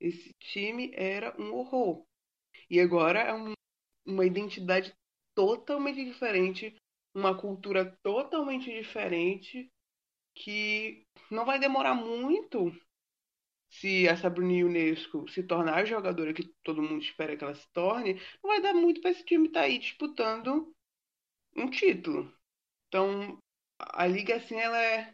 Esse 0.00 0.32
time 0.38 0.90
era 0.94 1.34
um 1.40 1.54
horror. 1.54 2.04
E 2.70 2.80
agora 2.80 3.20
é 3.20 3.34
um, 3.34 3.52
uma 4.06 4.24
identidade 4.24 4.92
totalmente 5.34 6.04
diferente, 6.04 6.74
uma 7.14 7.36
cultura 7.36 7.96
totalmente 8.02 8.70
diferente 8.70 9.70
que 10.34 11.04
não 11.30 11.44
vai 11.44 11.58
demorar 11.58 11.94
muito 11.94 12.72
se 13.68 14.08
a 14.08 14.16
Sabrina 14.16 14.66
Unesco 14.66 15.28
se 15.28 15.42
tornar 15.42 15.74
a 15.74 15.84
jogadora 15.84 16.32
que 16.32 16.48
todo 16.62 16.82
mundo 16.82 17.02
espera 17.02 17.36
que 17.36 17.44
ela 17.44 17.54
se 17.54 17.66
torne, 17.72 18.20
não 18.42 18.50
vai 18.50 18.60
dar 18.60 18.74
muito 18.74 19.00
para 19.00 19.10
esse 19.10 19.24
time 19.24 19.48
estar 19.48 19.60
tá 19.60 19.66
aí 19.66 19.78
disputando 19.78 20.72
um 21.56 21.68
título. 21.68 22.32
Então, 22.88 23.38
a 23.78 24.06
liga 24.06 24.36
assim 24.36 24.58
ela 24.58 24.82
é, 24.82 25.12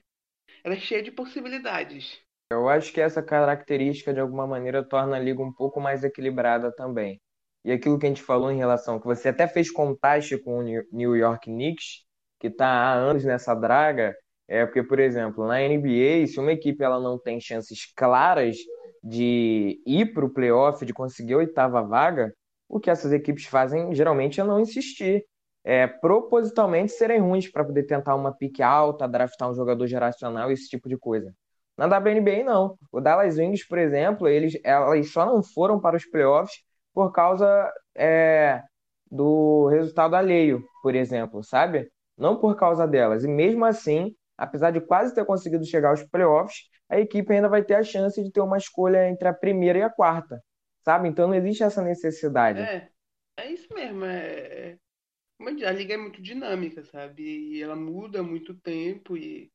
ela 0.62 0.74
é 0.74 0.78
cheia 0.78 1.02
de 1.02 1.10
possibilidades. 1.10 2.22
Eu 2.50 2.68
acho 2.68 2.92
que 2.92 3.00
essa 3.00 3.22
característica 3.22 4.12
de 4.12 4.20
alguma 4.20 4.46
maneira 4.46 4.86
torna 4.86 5.16
a 5.16 5.20
liga 5.20 5.42
um 5.42 5.52
pouco 5.52 5.80
mais 5.80 6.04
equilibrada 6.04 6.70
também. 6.70 7.20
E 7.64 7.72
aquilo 7.72 7.98
que 7.98 8.06
a 8.06 8.08
gente 8.08 8.22
falou 8.22 8.50
em 8.50 8.58
relação 8.58 9.00
que 9.00 9.06
você 9.06 9.30
até 9.30 9.48
fez 9.48 9.70
contraste 9.70 10.38
com 10.38 10.58
o 10.58 10.62
New 10.62 11.16
York 11.16 11.46
Knicks, 11.46 12.04
que 12.38 12.48
está 12.48 12.66
há 12.66 12.92
anos 12.92 13.24
nessa 13.24 13.54
draga, 13.54 14.14
é 14.48 14.64
porque, 14.66 14.83
por 14.83 14.98
exemplo, 14.98 15.46
na 15.46 15.61
NBA, 15.61 16.26
se 16.26 16.38
uma 16.38 16.52
equipe 16.52 16.83
ela 16.83 17.00
não 17.00 17.18
tem 17.18 17.40
chances 17.40 17.92
claras 17.96 18.57
de 19.02 19.80
ir 19.87 20.12
para 20.12 20.24
o 20.24 20.30
playoff, 20.30 20.85
de 20.85 20.92
conseguir 20.92 21.35
a 21.35 21.38
oitava 21.38 21.83
vaga, 21.83 22.35
o 22.68 22.80
que 22.80 22.90
essas 22.90 23.12
equipes 23.12 23.46
fazem 23.46 23.94
geralmente 23.94 24.40
é 24.40 24.44
não 24.44 24.61
insistir. 24.61 25.24
É, 25.66 25.87
propositalmente 25.87 26.92
serem 26.92 27.20
ruins 27.20 27.50
para 27.50 27.64
poder 27.64 27.85
tentar 27.85 28.14
uma 28.14 28.33
pique 28.33 28.62
alta, 28.62 29.09
draftar 29.09 29.50
um 29.50 29.54
jogador 29.54 29.87
geracional, 29.87 30.50
esse 30.50 30.68
tipo 30.68 30.88
de 30.88 30.96
coisa. 30.98 31.35
Na 31.76 31.87
WNBA, 31.87 32.44
não. 32.44 32.76
O 32.92 33.00
Dallas 33.00 33.38
Wings, 33.38 33.66
por 33.66 33.78
exemplo, 33.78 34.28
eles, 34.28 34.59
elas 34.62 35.11
só 35.11 35.26
não 35.26 35.42
foram 35.42 35.80
para 35.80 35.96
os 35.96 36.04
playoffs 36.04 36.62
por 36.92 37.12
causa 37.12 37.72
é, 37.96 38.62
do 39.11 39.66
resultado 39.68 40.14
alheio, 40.14 40.62
por 40.83 40.94
exemplo, 40.94 41.42
sabe? 41.42 41.90
Não 42.16 42.37
por 42.38 42.57
causa 42.57 42.87
delas. 42.87 43.24
E 43.24 43.28
mesmo 43.28 43.64
assim, 43.64 44.14
apesar 44.36 44.70
de 44.70 44.80
quase 44.80 45.14
ter 45.14 45.24
conseguido 45.24 45.64
chegar 45.64 45.90
aos 45.90 46.02
playoffs, 46.04 46.68
a 46.88 46.98
equipe 46.98 47.32
ainda 47.32 47.48
vai 47.48 47.62
ter 47.62 47.74
a 47.74 47.82
chance 47.82 48.22
de 48.22 48.30
ter 48.30 48.40
uma 48.40 48.58
escolha 48.58 49.08
entre 49.08 49.26
a 49.28 49.34
primeira 49.34 49.78
e 49.78 49.82
a 49.82 49.90
quarta, 49.90 50.42
sabe? 50.84 51.08
Então 51.08 51.26
não 51.28 51.34
existe 51.34 51.62
essa 51.62 51.82
necessidade. 51.82 52.60
É, 52.60 52.90
é 53.36 53.50
isso 53.50 53.72
mesmo. 53.72 54.04
É... 54.04 54.72
é 54.72 54.78
a 55.66 55.72
liga 55.72 55.94
é 55.94 55.96
muito 55.96 56.22
dinâmica, 56.22 56.84
sabe? 56.84 57.22
E 57.22 57.62
ela 57.62 57.76
muda 57.76 58.22
muito 58.22 58.54
tempo 58.54 59.16
e 59.16 59.50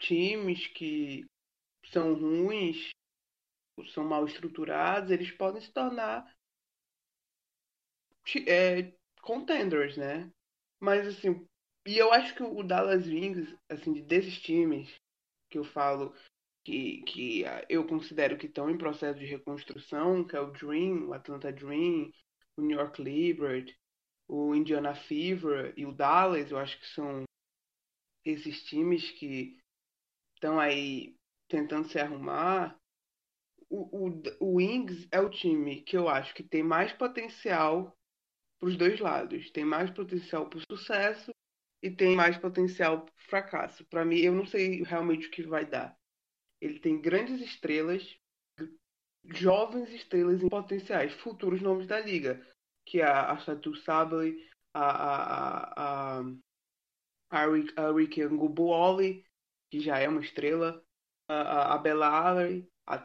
times 0.00 0.66
que 0.68 1.24
são 1.86 2.14
ruins, 2.14 2.90
são 3.92 4.04
mal 4.04 4.24
estruturados, 4.24 5.10
eles 5.10 5.30
podem 5.32 5.60
se 5.60 5.72
tornar 5.72 6.24
é, 8.46 8.92
contenders, 9.22 9.96
né? 9.96 10.30
Mas 10.80 11.06
assim, 11.06 11.46
e 11.86 11.98
eu 11.98 12.12
acho 12.12 12.34
que 12.34 12.42
o 12.42 12.62
Dallas 12.62 13.06
Wings, 13.06 13.54
assim, 13.68 13.92
desses 14.04 14.40
times 14.40 14.94
que 15.50 15.58
eu 15.58 15.64
falo 15.64 16.14
que, 16.64 17.02
que 17.02 17.44
eu 17.68 17.86
considero 17.86 18.38
que 18.38 18.46
estão 18.46 18.70
em 18.70 18.78
processo 18.78 19.18
de 19.18 19.26
reconstrução, 19.26 20.24
que 20.24 20.34
é 20.34 20.40
o 20.40 20.50
Dream, 20.50 21.08
o 21.08 21.12
Atlanta 21.12 21.52
Dream, 21.52 22.10
o 22.56 22.62
New 22.62 22.78
York 22.78 23.02
Liberty, 23.02 23.76
o 24.26 24.54
Indiana 24.54 24.94
Fever 24.94 25.74
e 25.76 25.84
o 25.84 25.92
Dallas, 25.92 26.50
eu 26.50 26.58
acho 26.58 26.80
que 26.80 26.86
são 26.86 27.24
esses 28.24 28.64
times 28.64 29.10
que 29.10 29.58
estão 30.34 30.58
aí 30.58 31.14
tentando 31.48 31.86
se 31.88 31.98
arrumar. 31.98 32.78
O, 33.68 34.08
o, 34.08 34.22
o 34.40 34.54
Wings 34.56 35.06
é 35.12 35.20
o 35.20 35.28
time 35.28 35.82
que 35.82 35.96
eu 35.96 36.08
acho 36.08 36.34
que 36.34 36.42
tem 36.42 36.62
mais 36.62 36.92
potencial 36.94 37.94
para 38.58 38.68
os 38.70 38.76
dois 38.76 38.98
lados. 39.00 39.50
Tem 39.50 39.64
mais 39.64 39.90
potencial 39.90 40.48
para 40.48 40.58
o 40.58 40.62
sucesso 40.70 41.30
e 41.84 41.90
tem 41.90 42.16
mais 42.16 42.38
potencial 42.38 43.04
fracasso. 43.28 43.84
Para 43.84 44.06
mim, 44.06 44.16
eu 44.16 44.32
não 44.32 44.46
sei 44.46 44.82
realmente 44.82 45.28
o 45.28 45.30
que 45.30 45.42
vai 45.42 45.66
dar. 45.66 45.94
Ele 46.58 46.80
tem 46.80 46.98
grandes 46.98 47.42
estrelas, 47.42 48.18
jovens 49.26 49.90
estrelas 49.90 50.42
em 50.42 50.48
potenciais, 50.48 51.12
futuros 51.12 51.60
nomes 51.60 51.86
da 51.86 52.00
liga, 52.00 52.40
que 52.86 53.02
é 53.02 53.04
a 53.04 53.36
Satu 53.40 53.76
Sabley, 53.76 54.48
a, 54.72 56.20
a, 56.20 56.20
a, 56.20 57.44
a, 57.82 57.92
Ricky 57.92 58.22
Angubuoli, 58.22 59.22
que 59.70 59.78
já 59.78 59.98
é 59.98 60.08
uma 60.08 60.22
estrela, 60.22 60.82
a, 61.28 61.74
a 61.74 61.78
Bella 61.78 62.06
Allery, 62.06 62.66
a, 62.86 63.04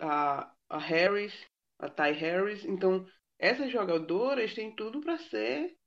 a, 0.00 0.54
a 0.70 0.78
Harris, 0.78 1.34
a 1.78 1.90
Ty 1.90 2.12
Harris. 2.12 2.64
Então, 2.64 3.06
essas 3.38 3.70
jogadoras 3.70 4.54
têm 4.54 4.74
tudo 4.74 5.02
para 5.02 5.18
ser 5.18 5.77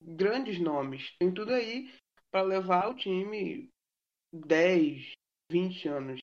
grandes 0.00 0.58
nomes. 0.60 1.14
Tem 1.18 1.32
tudo 1.32 1.52
aí 1.52 1.92
para 2.30 2.42
levar 2.42 2.88
o 2.88 2.94
time 2.94 3.70
10, 4.32 5.12
20 5.50 5.88
anos, 5.88 6.20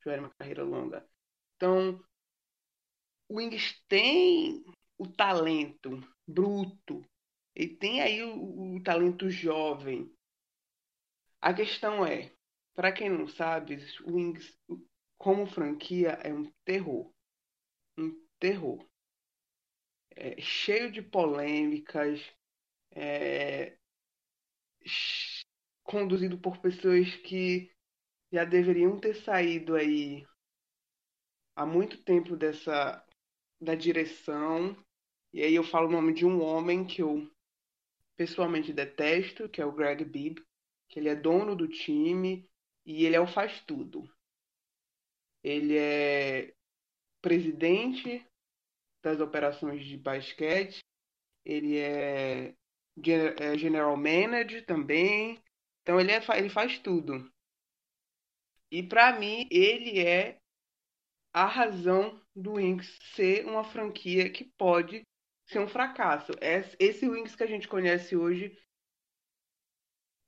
tiver 0.00 0.20
uma 0.20 0.30
carreira 0.38 0.62
longa. 0.62 1.06
Então, 1.56 2.02
o 3.28 3.36
Wings 3.36 3.82
tem 3.88 4.64
o 4.98 5.06
talento 5.06 6.00
bruto, 6.26 7.04
ele 7.54 7.76
tem 7.76 8.00
aí 8.00 8.22
o, 8.22 8.76
o 8.76 8.82
talento 8.82 9.30
jovem. 9.30 10.10
A 11.40 11.52
questão 11.52 12.04
é, 12.06 12.32
para 12.74 12.92
quem 12.92 13.10
não 13.10 13.28
sabe, 13.28 13.78
o 14.04 14.14
Wings 14.14 14.58
como 15.18 15.46
franquia 15.46 16.18
é 16.22 16.32
um 16.32 16.50
terror. 16.64 17.10
Um 17.98 18.10
terror. 18.38 18.84
É 20.16 20.40
cheio 20.40 20.90
de 20.90 21.02
polêmicas, 21.02 22.20
é, 22.94 23.76
conduzido 25.82 26.38
por 26.38 26.58
pessoas 26.58 27.14
que 27.16 27.70
já 28.32 28.44
deveriam 28.44 28.98
ter 28.98 29.14
saído 29.14 29.74
aí 29.74 30.26
há 31.56 31.66
muito 31.66 32.02
tempo 32.02 32.36
dessa 32.36 33.04
da 33.60 33.74
direção. 33.74 34.76
E 35.32 35.42
aí 35.42 35.54
eu 35.54 35.64
falo 35.64 35.88
o 35.88 35.92
nome 35.92 36.12
de 36.12 36.24
um 36.24 36.42
homem 36.42 36.86
que 36.86 37.02
eu 37.02 37.30
pessoalmente 38.16 38.72
detesto, 38.72 39.48
que 39.48 39.60
é 39.60 39.66
o 39.66 39.72
Greg 39.72 40.04
Bibb, 40.04 40.44
que 40.88 41.00
ele 41.00 41.08
é 41.08 41.16
dono 41.16 41.56
do 41.56 41.66
time 41.66 42.48
e 42.84 43.04
ele 43.04 43.16
é 43.16 43.20
o 43.20 43.26
faz 43.26 43.60
tudo. 43.64 44.08
Ele 45.42 45.76
é 45.76 46.54
presidente 47.20 48.24
das 49.02 49.20
operações 49.20 49.84
de 49.84 49.96
basquete, 49.96 50.82
ele 51.44 51.78
é 51.78 52.54
general 53.56 53.96
manager 53.96 54.64
também. 54.64 55.42
Então 55.82 56.00
ele, 56.00 56.12
é, 56.12 56.22
ele 56.36 56.48
faz 56.48 56.78
tudo. 56.78 57.30
E 58.70 58.82
para 58.82 59.18
mim 59.18 59.46
ele 59.50 60.00
é 60.00 60.38
a 61.32 61.46
razão 61.46 62.20
do 62.34 62.54
Wings 62.54 62.98
ser 63.14 63.44
uma 63.46 63.64
franquia 63.64 64.30
que 64.30 64.44
pode 64.56 65.02
ser 65.46 65.58
um 65.58 65.68
fracasso. 65.68 66.32
Esse 66.78 67.08
Wings 67.08 67.36
que 67.36 67.42
a 67.42 67.46
gente 67.46 67.68
conhece 67.68 68.16
hoje, 68.16 68.56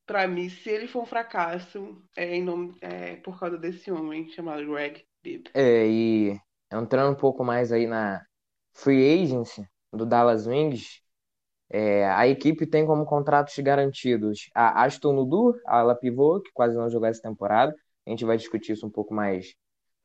para 0.07 0.26
mim, 0.29 0.48
se 0.48 0.68
ele 0.68 0.87
for 0.87 1.02
um 1.02 1.07
fracasso, 1.07 2.02
é, 2.16 2.37
em 2.37 2.42
nome, 2.42 2.76
é 2.81 3.16
por 3.16 3.38
causa 3.38 3.57
desse 3.57 3.90
homem 3.90 4.29
chamado 4.31 4.66
Greg 4.66 5.05
Bibb. 5.22 5.50
É, 5.55 5.87
e 5.87 6.40
entrando 6.72 7.12
um 7.12 7.18
pouco 7.18 7.44
mais 7.44 7.72
aí 7.72 7.87
na 7.87 8.24
free 8.74 9.22
agency 9.22 9.66
do 9.92 10.05
Dallas 10.05 10.46
Wings, 10.46 11.00
é, 11.68 12.07
a 12.07 12.26
equipe 12.29 12.66
tem 12.66 12.87
como 12.87 13.05
contratos 13.05 13.59
garantidos 13.59 14.50
a 14.55 14.85
Aston 14.85 15.12
Nudur, 15.12 15.61
a 15.66 15.81
ala 15.81 15.94
pivô, 15.94 16.40
que 16.40 16.50
quase 16.52 16.76
não 16.76 16.88
jogou 16.88 17.09
essa 17.09 17.22
temporada. 17.22 17.74
A 18.07 18.11
gente 18.11 18.24
vai 18.24 18.37
discutir 18.37 18.72
isso 18.72 18.87
um 18.87 18.90
pouco 18.90 19.12
mais 19.12 19.55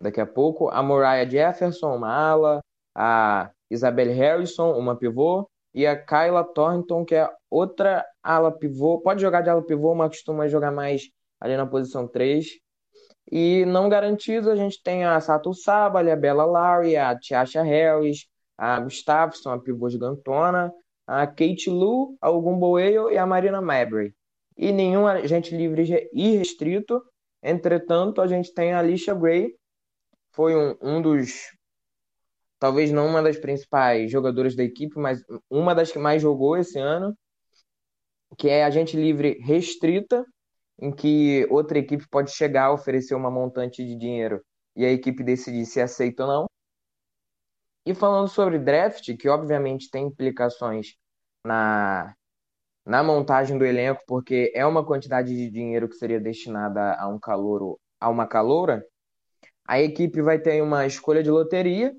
daqui 0.01 0.19
a 0.19 0.25
pouco. 0.25 0.69
A 0.69 0.81
Moriah 0.81 1.29
Jefferson, 1.29 1.95
uma 1.95 2.11
ala. 2.11 2.61
A 2.95 3.51
Isabelle 3.69 4.11
Harrison, 4.13 4.71
uma 4.73 4.95
pivô. 4.95 5.49
E 5.73 5.85
a 5.87 5.95
Kyla 5.95 6.43
Thornton, 6.43 7.05
que 7.05 7.15
é 7.15 7.29
outra 7.49 8.05
ala 8.23 8.51
pivô. 8.51 8.99
Pode 8.99 9.21
jogar 9.21 9.41
de 9.41 9.49
ala 9.49 9.63
pivô, 9.63 9.93
mas 9.95 10.09
costuma 10.09 10.47
jogar 10.47 10.71
mais 10.71 11.03
ali 11.39 11.55
na 11.55 11.65
posição 11.65 12.07
3. 12.07 12.45
E 13.31 13.63
não 13.65 13.87
garantidos, 13.87 14.49
a 14.49 14.55
gente 14.55 14.81
tem 14.83 15.05
a 15.05 15.19
Sato 15.21 15.53
Sabali, 15.53 16.11
a 16.11 16.15
Bella 16.15 16.43
Larry, 16.43 16.97
a 16.97 17.17
Tiasha 17.17 17.61
Harris, 17.61 18.27
a 18.57 18.79
Gustafson, 18.79 19.51
a 19.51 19.59
pivô 19.59 19.89
gigantona, 19.89 20.73
a 21.07 21.27
Kate 21.27 21.69
Lu, 21.69 22.17
a 22.21 22.29
Ogumboeyo 22.29 23.09
e 23.11 23.17
a 23.17 23.25
Marina 23.25 23.61
Mabry. 23.61 24.13
E 24.57 24.71
nenhum 24.71 25.07
agente 25.07 25.55
livre 25.55 26.09
irrestrito. 26.13 27.01
Entretanto, 27.43 28.21
a 28.21 28.27
gente 28.27 28.53
tem 28.53 28.73
a 28.73 28.79
Alicia 28.79 29.13
Gray, 29.13 29.55
foi 30.31 30.55
um, 30.55 30.75
um 30.81 31.01
dos, 31.01 31.51
talvez 32.59 32.91
não 32.91 33.07
uma 33.07 33.21
das 33.21 33.37
principais 33.37 34.11
jogadoras 34.11 34.55
da 34.55 34.63
equipe, 34.63 34.97
mas 34.97 35.23
uma 35.49 35.73
das 35.73 35.91
que 35.91 35.99
mais 35.99 36.21
jogou 36.21 36.57
esse 36.57 36.77
ano, 36.79 37.15
que 38.37 38.47
é 38.49 38.63
agente 38.63 38.95
livre 38.95 39.39
restrita, 39.41 40.25
em 40.79 40.91
que 40.91 41.45
outra 41.49 41.77
equipe 41.79 42.07
pode 42.09 42.31
chegar 42.31 42.71
oferecer 42.71 43.13
uma 43.15 43.29
montante 43.29 43.85
de 43.85 43.95
dinheiro 43.95 44.41
e 44.75 44.85
a 44.85 44.91
equipe 44.91 45.23
decidir 45.23 45.65
se 45.65 45.81
aceita 45.81 46.23
ou 46.23 46.29
não. 46.29 46.45
E 47.85 47.93
falando 47.95 48.27
sobre 48.27 48.59
draft, 48.59 49.15
que 49.17 49.27
obviamente 49.29 49.89
tem 49.89 50.05
implicações 50.05 50.95
na, 51.45 52.13
na 52.85 53.03
montagem 53.03 53.57
do 53.57 53.65
elenco, 53.65 54.01
porque 54.07 54.51
é 54.55 54.65
uma 54.65 54.85
quantidade 54.85 55.35
de 55.35 55.49
dinheiro 55.49 55.89
que 55.89 55.95
seria 55.95 56.19
destinada 56.19 56.95
a 56.95 57.07
um 57.07 57.19
calouro, 57.19 57.79
a 57.99 58.09
uma 58.09 58.27
caloura, 58.27 58.85
a 59.67 59.79
equipe 59.81 60.21
vai 60.21 60.39
ter 60.39 60.61
uma 60.61 60.85
escolha 60.85 61.23
de 61.23 61.31
loteria, 61.31 61.93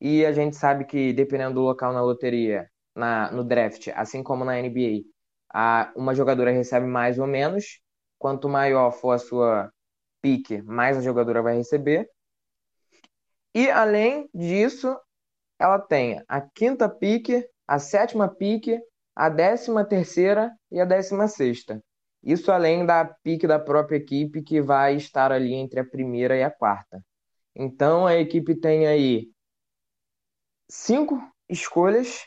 e 0.00 0.24
a 0.24 0.32
gente 0.32 0.56
sabe 0.56 0.84
que 0.84 1.12
dependendo 1.12 1.54
do 1.54 1.62
local 1.62 1.92
na 1.92 2.02
loteria, 2.02 2.70
na, 2.94 3.30
no 3.32 3.44
draft, 3.44 3.88
assim 3.94 4.22
como 4.22 4.44
na 4.44 4.58
NBA, 4.58 5.02
a, 5.52 5.92
uma 5.96 6.14
jogadora 6.14 6.50
recebe 6.50 6.86
mais 6.86 7.18
ou 7.18 7.26
menos. 7.26 7.80
Quanto 8.18 8.48
maior 8.48 8.90
for 8.92 9.12
a 9.12 9.18
sua 9.18 9.72
pique, 10.20 10.62
mais 10.62 10.96
a 10.96 11.00
jogadora 11.00 11.42
vai 11.42 11.56
receber. 11.56 12.08
E 13.54 13.70
além 13.70 14.28
disso, 14.34 14.96
ela 15.58 15.78
tem 15.78 16.22
a 16.28 16.40
quinta 16.40 16.88
pique, 16.88 17.44
a 17.66 17.78
sétima 17.78 18.28
pique, 18.28 18.80
a 19.14 19.28
décima 19.28 19.84
terceira 19.84 20.52
e 20.70 20.80
a 20.80 20.84
décima 20.84 21.26
sexta. 21.26 21.82
Isso 22.22 22.52
além 22.52 22.86
da 22.86 23.04
pique 23.04 23.46
da 23.46 23.58
própria 23.58 23.96
equipe, 23.96 24.42
que 24.42 24.62
vai 24.62 24.96
estar 24.96 25.32
ali 25.32 25.54
entre 25.54 25.80
a 25.80 25.84
primeira 25.84 26.36
e 26.36 26.42
a 26.42 26.50
quarta. 26.50 27.04
Então 27.54 28.06
a 28.06 28.14
equipe 28.14 28.54
tem 28.54 28.86
aí 28.86 29.28
cinco 30.70 31.20
escolhas, 31.48 32.24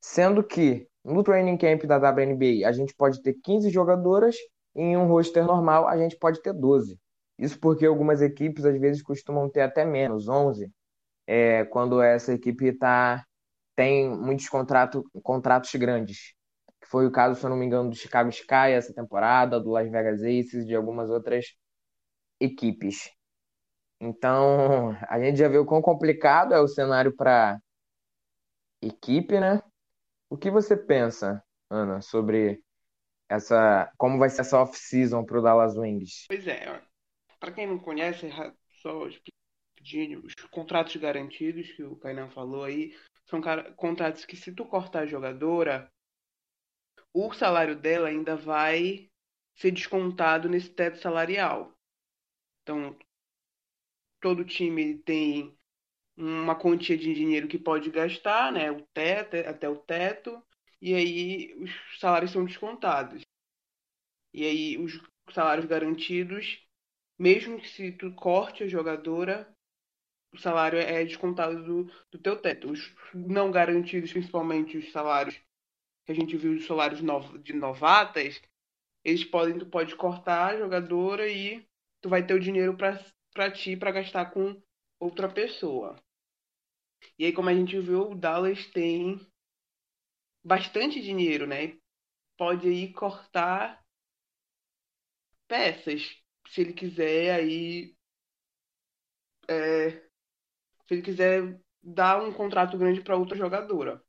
sendo 0.00 0.44
que 0.44 0.86
no 1.02 1.22
training 1.22 1.56
camp 1.56 1.84
da 1.84 1.96
WNBA 1.96 2.66
a 2.66 2.72
gente 2.72 2.94
pode 2.94 3.22
ter 3.22 3.34
15 3.42 3.70
jogadoras 3.70 4.36
e 4.74 4.82
em 4.82 4.96
um 4.96 5.06
roster 5.06 5.44
normal 5.44 5.88
a 5.88 5.96
gente 5.96 6.16
pode 6.18 6.42
ter 6.42 6.52
12. 6.52 6.98
Isso 7.38 7.58
porque 7.58 7.86
algumas 7.86 8.20
equipes 8.20 8.64
às 8.64 8.78
vezes 8.78 9.02
costumam 9.02 9.48
ter 9.48 9.62
até 9.62 9.84
menos, 9.84 10.28
11 10.28 10.70
é, 11.26 11.64
quando 11.66 12.00
essa 12.02 12.32
equipe 12.32 12.72
tá, 12.72 13.24
tem 13.76 14.08
muitos 14.08 14.48
contrato, 14.48 15.04
contratos 15.22 15.74
grandes. 15.74 16.34
Que 16.80 16.88
foi 16.88 17.06
o 17.06 17.12
caso, 17.12 17.38
se 17.38 17.44
eu 17.46 17.50
não 17.50 17.56
me 17.56 17.66
engano, 17.66 17.90
do 17.90 17.96
Chicago 17.96 18.28
Sky 18.30 18.72
essa 18.72 18.94
temporada, 18.94 19.60
do 19.60 19.70
Las 19.70 19.90
Vegas 19.90 20.20
Aces, 20.22 20.66
de 20.66 20.74
algumas 20.74 21.10
outras 21.10 21.46
equipes. 22.40 23.10
Então, 24.00 24.90
a 25.08 25.18
gente 25.18 25.38
já 25.38 25.48
viu 25.48 25.64
quão 25.64 25.80
complicado 25.80 26.54
é 26.54 26.60
o 26.60 26.68
cenário 26.68 27.14
para 27.14 27.58
equipe, 28.82 29.40
né? 29.40 29.62
O 30.28 30.36
que 30.36 30.50
você 30.50 30.76
pensa, 30.76 31.42
Ana, 31.70 32.00
sobre 32.00 32.62
essa 33.28 33.90
como 33.96 34.18
vai 34.18 34.28
ser 34.28 34.42
essa 34.42 34.60
off-season 34.60 35.24
para 35.24 35.38
o 35.38 35.42
Dallas 35.42 35.76
Wings? 35.76 36.26
Pois 36.28 36.46
é, 36.46 36.82
para 37.40 37.52
quem 37.52 37.66
não 37.66 37.78
conhece, 37.78 38.30
só 38.82 39.08
os 40.24 40.34
contratos 40.50 40.96
garantidos 40.96 41.70
que 41.72 41.82
o 41.82 41.96
Kainan 41.96 42.30
falou 42.30 42.64
aí, 42.64 42.96
são 43.26 43.40
contratos 43.76 44.24
que 44.24 44.36
se 44.36 44.52
tu 44.52 44.64
cortar 44.64 45.00
a 45.00 45.06
jogadora, 45.06 45.90
o 47.12 47.32
salário 47.32 47.76
dela 47.76 48.08
ainda 48.08 48.36
vai 48.36 49.10
ser 49.54 49.70
descontado 49.70 50.48
nesse 50.48 50.70
teto 50.70 50.98
salarial. 50.98 51.72
Então, 52.62 52.96
todo 54.20 54.44
time 54.44 54.98
tem 54.98 55.56
uma 56.16 56.54
quantia 56.54 56.96
de 56.96 57.14
dinheiro 57.14 57.48
que 57.48 57.58
pode 57.58 57.90
gastar, 57.90 58.52
né, 58.52 58.70
o 58.70 58.82
teto, 58.92 59.36
até 59.48 59.68
o 59.68 59.76
teto, 59.76 60.42
e 60.80 60.94
aí 60.94 61.54
os 61.54 61.70
salários 61.98 62.30
são 62.30 62.44
descontados. 62.44 63.22
E 64.32 64.44
aí 64.44 64.78
os 64.78 65.00
salários 65.32 65.66
garantidos, 65.66 66.60
mesmo 67.18 67.60
que 67.60 67.68
se 67.68 67.92
tu 67.92 68.12
corte 68.14 68.64
a 68.64 68.68
jogadora, 68.68 69.53
o 70.34 70.38
salário 70.38 70.78
é 70.78 71.04
descontado 71.04 71.62
do, 71.62 71.92
do 72.10 72.18
teu 72.18 72.36
teto. 72.36 72.70
Os 72.70 72.92
não 73.14 73.50
garantidos, 73.50 74.12
principalmente 74.12 74.76
os 74.76 74.90
salários 74.90 75.40
que 76.04 76.12
a 76.12 76.14
gente 76.14 76.36
viu 76.36 76.52
os 76.52 76.66
salários 76.66 77.00
de 77.42 77.52
novatas, 77.52 78.42
eles 79.02 79.24
podem, 79.24 79.58
tu 79.58 79.66
pode 79.66 79.94
cortar 79.96 80.52
a 80.52 80.58
jogadora 80.58 81.28
e 81.28 81.66
tu 82.02 82.08
vai 82.08 82.26
ter 82.26 82.34
o 82.34 82.40
dinheiro 82.40 82.76
para 82.76 83.50
ti 83.50 83.76
para 83.76 83.92
gastar 83.92 84.26
com 84.32 84.60
outra 85.00 85.28
pessoa. 85.28 85.96
E 87.18 87.24
aí, 87.24 87.32
como 87.32 87.48
a 87.48 87.54
gente 87.54 87.78
viu, 87.78 88.10
o 88.10 88.14
Dallas 88.14 88.66
tem 88.66 89.20
bastante 90.44 91.00
dinheiro, 91.00 91.46
né? 91.46 91.78
Pode 92.36 92.66
aí 92.68 92.92
cortar 92.92 93.82
peças, 95.46 96.18
se 96.48 96.60
ele 96.60 96.72
quiser 96.72 97.34
aí 97.34 97.94
é, 99.48 100.02
se 100.86 100.94
ele 100.94 101.02
quiser 101.02 101.60
dar 101.82 102.22
um 102.22 102.32
contrato 102.32 102.76
grande 102.78 103.02
para 103.02 103.16
outra 103.16 103.36
jogadora. 103.36 104.02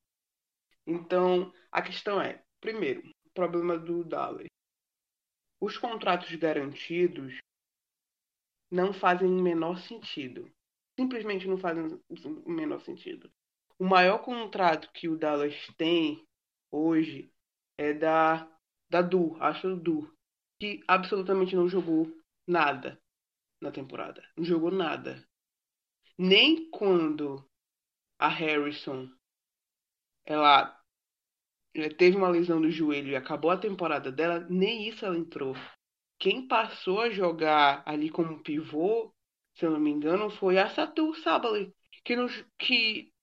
Então, 0.88 1.52
a 1.72 1.82
questão 1.82 2.22
é, 2.22 2.44
primeiro, 2.62 3.02
o 3.26 3.30
problema 3.34 3.78
do 3.78 4.04
Dallas. 4.04 4.48
Os 5.60 5.78
contratos 5.78 6.34
garantidos 6.36 7.38
não 8.72 8.94
fazem 8.94 9.28
o 9.28 9.42
menor 9.42 9.80
sentido. 9.80 10.52
Simplesmente 11.00 11.48
não 11.48 11.58
fazem 11.58 12.00
o 12.46 12.52
menor 12.52 12.82
sentido. 12.82 13.32
O 13.78 13.86
maior 13.86 14.20
contrato 14.20 14.92
que 14.94 15.10
o 15.10 15.18
Dallas 15.18 15.54
tem 15.78 16.26
hoje 16.72 17.32
é 17.78 17.94
da 17.94 18.50
da 18.90 19.02
Du, 19.02 19.36
acho 19.42 19.76
Du, 19.76 20.14
que 20.60 20.84
absolutamente 20.88 21.56
não 21.56 21.68
jogou 21.68 22.08
nada 22.48 23.00
na 23.62 23.72
temporada. 23.72 24.24
Não 24.38 24.46
jogou 24.46 24.72
nada. 24.72 25.24
Nem 26.18 26.70
quando 26.70 27.44
a 28.18 28.28
Harrison 28.28 29.10
ela 30.26 30.76
teve 31.98 32.16
uma 32.16 32.30
lesão 32.30 32.60
no 32.60 32.72
joelho 32.72 33.10
e 33.10 33.16
acabou 33.16 33.52
a 33.52 33.58
temporada 33.58 34.12
dela, 34.12 34.40
nem 34.50 34.88
isso 34.88 35.06
ela 35.06 35.18
entrou. 35.18 35.54
Quem 36.18 36.48
passou 36.48 37.02
a 37.02 37.10
jogar 37.10 37.84
ali 37.86 38.10
como 38.10 38.42
pivô, 38.42 39.14
se 39.54 39.66
eu 39.66 39.72
não 39.72 39.80
me 39.80 39.92
engano, 39.92 40.30
foi 40.30 40.58
a 40.58 40.70
Satu 40.70 41.14
Sabali, 41.16 41.74
que, 42.04 42.16
que 42.58 43.14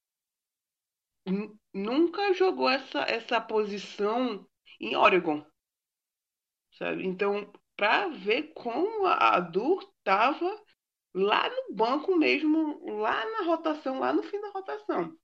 nunca 1.73 2.35
jogou 2.35 2.69
essa, 2.69 3.01
essa 3.01 3.41
posição 3.41 4.47
em 4.79 4.95
Oregon. 4.95 5.45
Sabe? 6.73 7.07
Então, 7.07 7.51
para 7.77 8.09
ver 8.09 8.53
como 8.55 9.07
a 9.07 9.41
Dur 9.41 9.83
estava 9.99 10.62
lá 11.15 11.49
no 11.49 11.75
banco 11.75 12.17
mesmo, 12.17 13.01
lá 13.01 13.25
na 13.31 13.45
rotação, 13.45 13.99
lá 13.99 14.13
no 14.13 14.23
fim 14.23 14.41
da 14.41 14.51
rotação. 14.51 15.17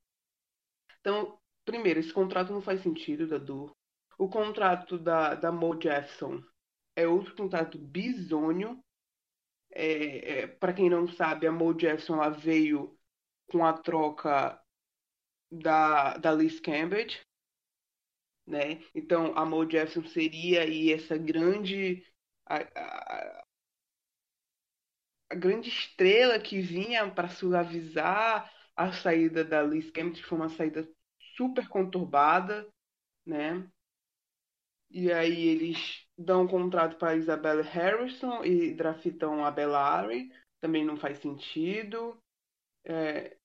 Então, 1.01 1.39
primeiro, 1.65 2.01
esse 2.01 2.13
contrato 2.13 2.53
não 2.53 2.61
faz 2.61 2.83
sentido 2.83 3.27
da 3.27 3.39
Dur. 3.39 3.75
O 4.19 4.29
contrato 4.29 4.99
da, 4.99 5.35
da 5.35 5.53
Mo 5.53 5.81
Jefferson 5.81 6.43
é 6.97 7.07
outro 7.07 7.35
contrato 7.37 7.79
bizonho. 7.79 8.83
É, 9.71 10.41
é, 10.41 10.47
Para 10.47 10.73
quem 10.73 10.91
não 10.91 11.07
sabe, 11.09 11.47
a 11.47 11.53
Mo 11.53 11.79
Jefferson 11.79 12.15
ela 12.15 12.31
veio 12.31 12.99
com 13.51 13.65
a 13.65 13.73
troca 13.73 14.61
da, 15.51 16.17
da 16.19 16.33
Liz 16.33 16.61
Cambridge. 16.61 17.21
Né? 18.47 18.83
Então, 18.95 19.37
a 19.37 19.45
Mo 19.45 19.71
Jefferson 19.71 20.07
seria 20.09 20.63
aí 20.63 20.93
essa 20.93 21.17
grande 21.17 22.05
a, 22.47 23.45
a 25.31 25.35
grande 25.35 25.69
estrela 25.69 26.39
que 26.39 26.61
vinha 26.61 27.11
para 27.11 27.29
suavizar 27.29 28.53
a 28.75 28.93
saída 28.93 29.45
da 29.45 29.63
Liz 29.63 29.91
Cambridge, 29.91 30.23
foi 30.23 30.39
uma 30.39 30.49
saída 30.49 30.89
super 31.37 31.69
conturbada, 31.69 32.67
né? 33.27 33.69
E 34.91 35.13
aí 35.13 35.49
eles 35.49 36.07
dão 36.17 36.43
um 36.43 36.49
contrato 36.49 36.97
para 36.97 37.17
Isabella 37.17 37.63
Harrison 37.63 38.43
e 38.45 38.75
draftam 38.75 39.45
a 39.45 39.51
Bellari, 39.51 40.33
também 40.61 40.85
não 40.85 40.97
faz 40.97 41.19
sentido. 41.19 42.19
É... 42.85 43.37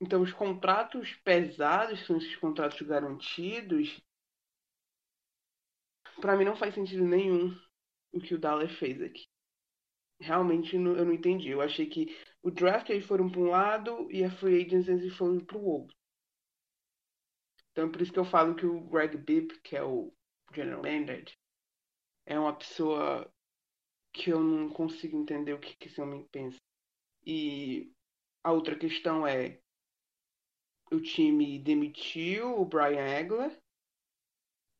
Então 0.00 0.22
os 0.22 0.32
contratos 0.32 1.14
pesados 1.24 2.04
são 2.06 2.16
esses 2.16 2.34
contratos 2.36 2.80
garantidos. 2.82 4.00
Para 6.20 6.36
mim 6.36 6.44
não 6.44 6.56
faz 6.56 6.74
sentido 6.74 7.04
nenhum 7.04 7.54
o 8.12 8.20
que 8.20 8.34
o 8.34 8.38
Dallas 8.38 8.72
fez 8.72 9.00
aqui. 9.02 9.26
Realmente 10.20 10.74
eu 10.74 10.80
não 10.80 11.12
entendi. 11.12 11.48
Eu 11.48 11.60
achei 11.60 11.86
que 11.86 12.16
o 12.42 12.50
draft 12.50 12.88
eles 12.90 13.06
foram 13.06 13.30
para 13.30 13.40
um 13.40 13.50
lado 13.50 14.10
e 14.10 14.24
a 14.24 14.30
free 14.30 14.64
agency 14.64 14.90
eles 14.90 15.16
foram 15.16 15.38
para 15.44 15.56
o 15.56 15.64
outro. 15.64 15.96
Então 17.70 17.90
por 17.90 18.00
isso 18.00 18.12
que 18.12 18.18
eu 18.18 18.24
falo 18.24 18.54
que 18.56 18.66
o 18.66 18.80
Greg 18.88 19.16
Bibb, 19.16 19.60
que 19.60 19.76
é 19.76 19.84
o 19.84 20.12
general 20.52 20.82
manager, 20.82 21.36
é 22.26 22.38
uma 22.38 22.56
pessoa 22.56 23.30
que 24.12 24.30
eu 24.30 24.40
não 24.40 24.68
consigo 24.68 25.16
entender 25.16 25.52
o 25.52 25.60
que, 25.60 25.76
que 25.76 25.86
esse 25.86 26.00
homem 26.00 26.26
pensa. 26.32 26.58
E 27.24 27.92
a 28.42 28.52
outra 28.52 28.76
questão 28.76 29.26
é 29.26 29.60
o 30.90 31.00
time 31.00 31.58
demitiu 31.58 32.58
o 32.58 32.64
Brian 32.64 33.06
Egler, 33.06 33.56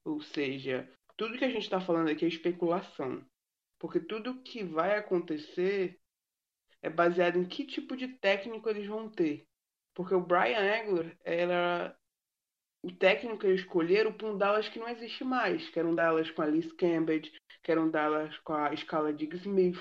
ou 0.05 0.21
seja, 0.21 0.91
tudo 1.19 1.37
que 1.37 1.45
a 1.45 1.51
gente 1.51 1.65
está 1.65 1.81
falando 1.81 2.09
aqui 2.09 2.25
é 2.25 2.29
especulação. 2.29 3.23
Porque 3.79 4.01
tudo 4.01 4.41
que 4.43 4.63
vai 4.63 4.97
acontecer 4.97 6.01
é 6.81 6.89
baseado 6.89 7.39
em 7.39 7.45
que 7.45 7.67
tipo 7.67 7.97
de 7.97 8.09
técnico 8.09 8.71
eles 8.71 8.87
vão 8.87 9.11
ter. 9.11 9.45
Porque 9.95 10.15
o 10.15 10.21
Brian 10.21 10.61
Egler 10.61 11.19
era 11.25 11.95
o 12.85 12.93
técnico 12.93 13.39
que 13.39 13.47
eles 13.49 13.61
escolheram 13.61 14.13
para 14.13 14.29
um 14.29 14.39
Dallas 14.39 14.69
que 14.69 14.79
não 14.79 14.89
existe 14.89 15.25
mais. 15.25 15.69
Que 15.69 15.81
era 15.81 15.89
um 15.89 15.95
Dallas 15.95 16.31
com 16.31 16.41
a 16.41 16.47
Liz 16.47 16.73
Cambridge, 16.75 17.33
que 17.63 17.71
era 17.71 17.83
um 17.83 17.91
Dallas 17.91 18.39
com 18.39 18.55
a 18.55 18.73
escala 18.73 19.13
de 19.13 19.27
Smith, 19.37 19.79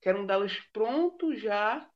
que 0.00 0.08
era 0.08 0.18
um 0.18 0.26
Dallas 0.26 0.56
pronto 0.72 1.34
já 1.36 1.90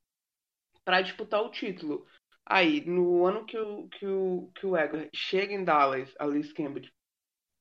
para 0.85 1.03
disputar 1.03 1.41
o 1.41 1.51
título. 1.51 2.05
Aí, 2.45 2.85
no 2.85 3.25
ano 3.25 3.47
que 3.47 3.57
o, 3.57 3.89
que 3.89 4.05
o, 4.05 4.51
que 4.57 4.67
o 4.67 4.77
Egler 4.77 5.09
chega 5.15 5.55
em 5.55 5.63
Dallas, 5.63 6.13
a 6.19 6.27
Liz 6.27 6.53
Cambridge 6.53 6.93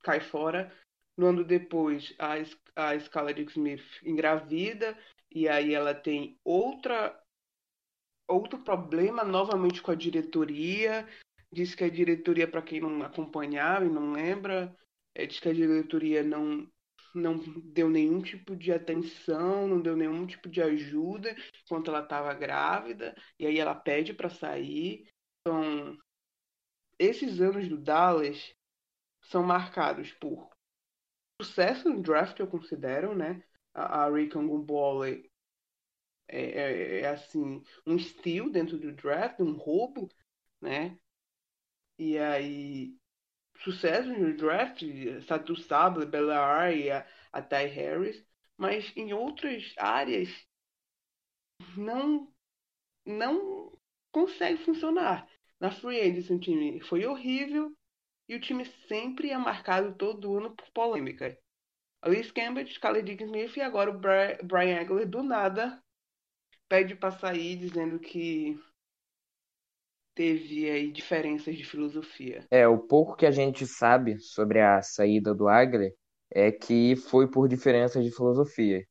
cai 0.04 0.20
fora, 0.20 0.76
no 1.18 1.28
ano 1.28 1.44
depois, 1.44 2.14
a, 2.18 2.36
a 2.76 3.00
Scarlett 3.00 3.42
Smith 3.52 3.84
engravida 4.04 4.98
e 5.30 5.48
aí 5.48 5.74
ela 5.74 5.94
tem 5.94 6.40
outra 6.44 7.18
outro 8.28 8.60
problema 8.60 9.24
novamente 9.24 9.82
com 9.82 9.92
a 9.92 9.96
diretoria. 9.96 11.08
Diz 11.52 11.76
que 11.76 11.84
a 11.84 11.90
diretoria, 11.90 12.48
para 12.48 12.62
quem 12.62 12.80
não 12.80 13.04
acompanhava 13.04 13.86
e 13.86 13.90
não 13.90 14.14
lembra, 14.14 14.74
é, 15.14 15.26
diz 15.26 15.40
que 15.40 15.50
a 15.50 15.54
diretoria 15.54 16.24
não 16.24 16.68
não 17.14 17.38
deu 17.74 17.90
nenhum 17.90 18.22
tipo 18.22 18.56
de 18.56 18.72
atenção, 18.72 19.68
não 19.68 19.82
deu 19.82 19.98
nenhum 19.98 20.26
tipo 20.26 20.48
de 20.48 20.62
ajuda 20.62 21.36
enquanto 21.66 21.90
ela 21.90 22.02
estava 22.04 22.34
grávida, 22.34 23.14
e 23.38 23.46
aí 23.46 23.60
ela 23.60 23.76
pede 23.76 24.14
para 24.14 24.30
sair. 24.30 25.06
Então, 25.42 25.98
esses 26.98 27.42
anos 27.42 27.68
do 27.68 27.78
Dallas 27.78 28.56
são 29.24 29.44
marcados 29.44 30.14
por 30.14 30.50
sucesso 31.44 31.90
no 31.90 32.02
draft, 32.02 32.40
eu 32.40 32.48
considero, 32.48 33.16
né? 33.16 33.42
A, 33.74 34.06
a 34.06 34.10
Rickon 34.10 34.48
Gumbole 34.48 35.30
é, 36.28 36.42
é, 36.42 37.02
é, 37.02 37.08
assim, 37.08 37.64
um 37.86 37.98
steal 38.00 38.50
dentro 38.50 38.78
do 38.78 38.92
draft, 38.94 39.40
um 39.40 39.54
roubo, 39.54 40.10
né? 40.62 40.98
E 41.98 42.18
aí, 42.18 42.96
sucesso 43.64 44.10
no 44.10 44.36
draft, 44.36 44.84
Satu 45.28 45.56
Sable, 45.56 46.06
Bella 46.06 46.72
e 46.74 46.92
a, 46.92 47.08
a 47.32 47.42
Ty 47.42 47.68
Harris, 47.68 48.26
mas 48.58 48.92
em 48.98 49.14
outras 49.14 49.74
áreas 49.78 50.30
não 51.78 52.32
não 53.06 53.78
consegue 54.12 54.64
funcionar. 54.64 55.28
Na 55.60 55.72
Free 55.72 56.02
Agency 56.02 56.34
o 56.34 56.40
time 56.40 56.82
foi 56.82 57.06
horrível, 57.06 57.76
e 58.32 58.36
o 58.36 58.40
time 58.40 58.64
sempre 58.88 59.30
é 59.30 59.38
marcado 59.38 59.94
todo 59.94 60.38
ano 60.38 60.56
por 60.56 60.66
polêmica. 60.72 61.38
Alice 62.02 62.32
Cambridge, 62.32 62.80
Khaled 62.80 63.22
Smith 63.22 63.58
e 63.58 63.62
agora 63.62 63.92
o 63.92 64.00
Brian 64.00 64.80
Egler 64.80 65.06
do 65.06 65.22
nada 65.22 65.84
pede 66.70 66.96
para 66.96 67.12
sair 67.12 67.58
dizendo 67.58 68.00
que 68.00 68.58
teve 70.16 70.70
aí 70.70 70.90
diferenças 70.94 71.58
de 71.58 71.66
filosofia. 71.66 72.48
É, 72.50 72.66
o 72.66 72.78
pouco 72.78 73.18
que 73.18 73.26
a 73.26 73.32
gente 73.32 73.68
sabe 73.68 74.18
sobre 74.20 74.62
a 74.62 74.82
saída 74.82 75.36
do 75.36 75.50
Agler 75.50 75.94
é 76.34 76.54
que 76.54 76.96
foi 76.96 77.30
por 77.30 77.50
diferenças 77.50 78.02
de 78.02 78.16
filosofia. 78.16 78.82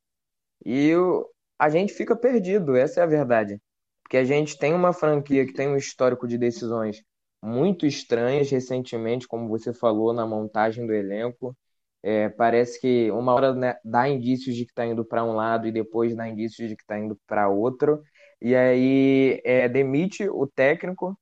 E 0.63 0.95
o, 0.95 1.27
a 1.57 1.67
gente 1.67 1.95
fica 1.95 2.15
perdido, 2.15 2.75
essa 2.75 2.99
é 2.99 3.03
a 3.03 3.07
verdade. 3.07 3.59
Porque 4.03 4.17
a 4.17 4.23
gente 4.23 4.55
tem 4.59 4.71
uma 4.71 4.93
franquia 4.93 5.47
que 5.47 5.53
tem 5.53 5.67
um 5.67 5.75
histórico 5.75 6.27
de 6.27 6.37
decisões 6.37 7.01
muito 7.41 7.85
estranhas 7.85 8.49
recentemente, 8.51 9.27
como 9.27 9.47
você 9.47 9.73
falou 9.73 10.13
na 10.13 10.25
montagem 10.25 10.85
do 10.85 10.93
elenco. 10.93 11.55
É, 12.03 12.29
parece 12.29 12.79
que 12.81 13.11
uma 13.11 13.33
hora 13.33 13.53
né, 13.53 13.75
dá 13.83 14.09
indícios 14.09 14.55
de 14.55 14.65
que 14.65 14.71
está 14.71 14.85
indo 14.85 15.05
para 15.05 15.23
um 15.23 15.33
lado 15.33 15.67
e 15.67 15.71
depois 15.71 16.15
dá 16.15 16.27
indícios 16.27 16.69
de 16.69 16.75
que 16.75 16.83
está 16.83 16.97
indo 16.99 17.19
para 17.27 17.49
outro. 17.49 18.01
E 18.41 18.55
aí 18.55 19.41
é, 19.45 19.69
demite 19.69 20.27
o 20.29 20.47
técnico, 20.47 21.17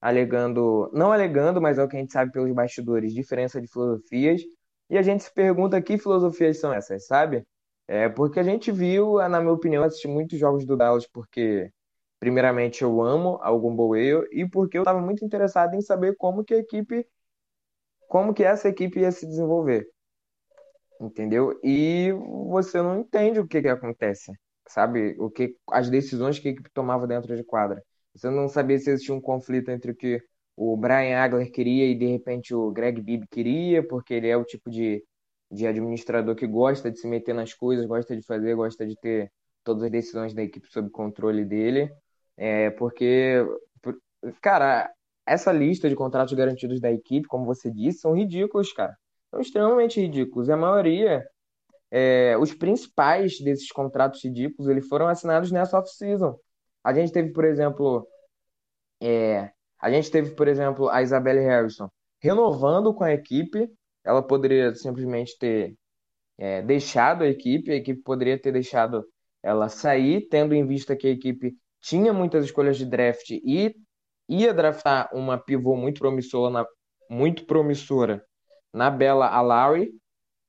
alegando, 0.00 0.90
não 0.92 1.12
alegando, 1.12 1.60
mas 1.60 1.78
é 1.78 1.84
o 1.84 1.88
que 1.88 1.96
a 1.96 2.00
gente 2.00 2.12
sabe 2.12 2.32
pelos 2.32 2.52
bastidores, 2.52 3.12
diferença 3.14 3.60
de 3.60 3.68
filosofias. 3.68 4.42
E 4.90 4.98
a 4.98 5.02
gente 5.02 5.24
se 5.24 5.32
pergunta 5.32 5.80
que 5.82 5.98
filosofias 5.98 6.58
são 6.58 6.72
essas, 6.72 7.06
sabe? 7.06 7.44
É 7.88 8.08
porque 8.08 8.40
a 8.40 8.42
gente 8.42 8.72
viu, 8.72 9.16
na 9.28 9.40
minha 9.40 9.52
opinião, 9.52 9.84
assisti 9.84 10.08
muitos 10.08 10.38
jogos 10.38 10.64
do 10.66 10.76
Dallas 10.76 11.06
porque 11.06 11.70
primeiramente 12.24 12.82
eu 12.82 13.02
amo 13.02 13.38
algum 13.42 13.74
Boeio 13.76 14.26
e 14.32 14.48
porque 14.48 14.78
eu 14.78 14.82
estava 14.82 15.00
muito 15.00 15.24
interessado 15.24 15.74
em 15.74 15.82
saber 15.82 16.16
como 16.16 16.44
que 16.44 16.54
a 16.54 16.58
equipe 16.58 17.06
como 18.08 18.32
que 18.32 18.44
essa 18.44 18.68
equipe 18.68 19.00
ia 19.00 19.12
se 19.12 19.26
desenvolver 19.26 19.86
entendeu? 21.00 21.58
E 21.62 22.12
você 22.48 22.80
não 22.80 23.00
entende 23.00 23.40
o 23.40 23.46
que 23.46 23.60
que 23.62 23.68
acontece, 23.68 24.32
sabe? 24.66 25.16
O 25.18 25.30
que 25.30 25.54
as 25.70 25.90
decisões 25.90 26.38
que 26.38 26.48
a 26.48 26.50
equipe 26.52 26.70
tomava 26.72 27.06
dentro 27.06 27.36
de 27.36 27.44
quadra. 27.44 27.82
Você 28.14 28.30
não 28.30 28.48
sabia 28.48 28.78
se 28.78 28.90
existia 28.90 29.14
um 29.14 29.20
conflito 29.20 29.70
entre 29.70 29.90
o 29.90 29.96
que 29.96 30.22
o 30.56 30.76
Brian 30.76 31.18
Agler 31.18 31.50
queria 31.50 31.86
e 31.86 31.94
de 31.94 32.06
repente 32.06 32.54
o 32.54 32.70
Greg 32.70 33.00
Bibb 33.02 33.26
queria, 33.28 33.86
porque 33.86 34.14
ele 34.14 34.28
é 34.28 34.36
o 34.36 34.44
tipo 34.44 34.70
de, 34.70 35.04
de 35.50 35.66
administrador 35.66 36.34
que 36.36 36.46
gosta 36.46 36.90
de 36.90 36.98
se 36.98 37.08
meter 37.08 37.34
nas 37.34 37.52
coisas, 37.52 37.86
gosta 37.86 38.16
de 38.16 38.24
fazer, 38.24 38.54
gosta 38.54 38.86
de 38.86 38.96
ter 38.96 39.32
todas 39.64 39.82
as 39.82 39.90
decisões 39.90 40.34
da 40.34 40.42
equipe 40.42 40.68
sob 40.70 40.90
controle 40.90 41.44
dele. 41.44 41.90
É, 42.36 42.70
porque, 42.70 43.44
cara, 44.40 44.90
essa 45.26 45.52
lista 45.52 45.88
de 45.88 45.96
contratos 45.96 46.34
garantidos 46.34 46.80
da 46.80 46.90
equipe, 46.90 47.28
como 47.28 47.44
você 47.44 47.70
disse, 47.70 48.00
são 48.00 48.14
ridículos, 48.14 48.72
cara 48.72 48.96
são 49.34 49.40
extremamente 49.40 50.00
ridículos. 50.00 50.48
E 50.48 50.52
a 50.52 50.56
maioria, 50.56 51.26
é, 51.90 52.36
os 52.38 52.54
principais 52.54 53.40
desses 53.40 53.70
contratos 53.72 54.22
ridículos, 54.22 54.70
eles 54.70 54.86
foram 54.86 55.08
assinados 55.08 55.50
nessa 55.50 55.78
off-season. 55.78 56.38
A 56.84 56.94
gente 56.94 57.12
teve, 57.12 57.32
por 57.32 57.44
exemplo, 57.44 58.06
é, 59.02 59.50
a 59.80 59.90
gente 59.90 60.10
teve, 60.10 60.30
por 60.34 60.46
exemplo, 60.48 60.88
a 60.88 61.02
Isabelle 61.02 61.40
Harrison 61.40 61.88
renovando 62.20 62.94
com 62.94 63.04
a 63.04 63.12
equipe. 63.12 63.68
Ela 64.04 64.22
poderia 64.22 64.74
simplesmente 64.74 65.36
ter 65.38 65.76
é, 66.38 66.62
deixado 66.62 67.24
a 67.24 67.28
equipe, 67.28 67.72
a 67.72 67.76
equipe 67.76 68.02
poderia 68.02 68.40
ter 68.40 68.52
deixado 68.52 69.04
ela 69.42 69.68
sair, 69.68 70.28
tendo 70.28 70.54
em 70.54 70.66
vista 70.66 70.96
que 70.96 71.06
a 71.06 71.10
equipe 71.10 71.56
tinha 71.84 72.12
muitas 72.12 72.46
escolhas 72.46 72.76
de 72.78 72.86
draft 72.86 73.30
e 73.30 73.74
ia 74.28 74.54
draftar 74.54 75.10
uma 75.12 75.38
pivô 75.38 75.76
muito 75.76 76.00
promissora, 76.00 76.50
na, 76.50 76.66
muito 77.10 77.44
promissora 77.44 78.24
na 78.72 78.90
Bela 78.90 79.28
Alawi, 79.28 79.92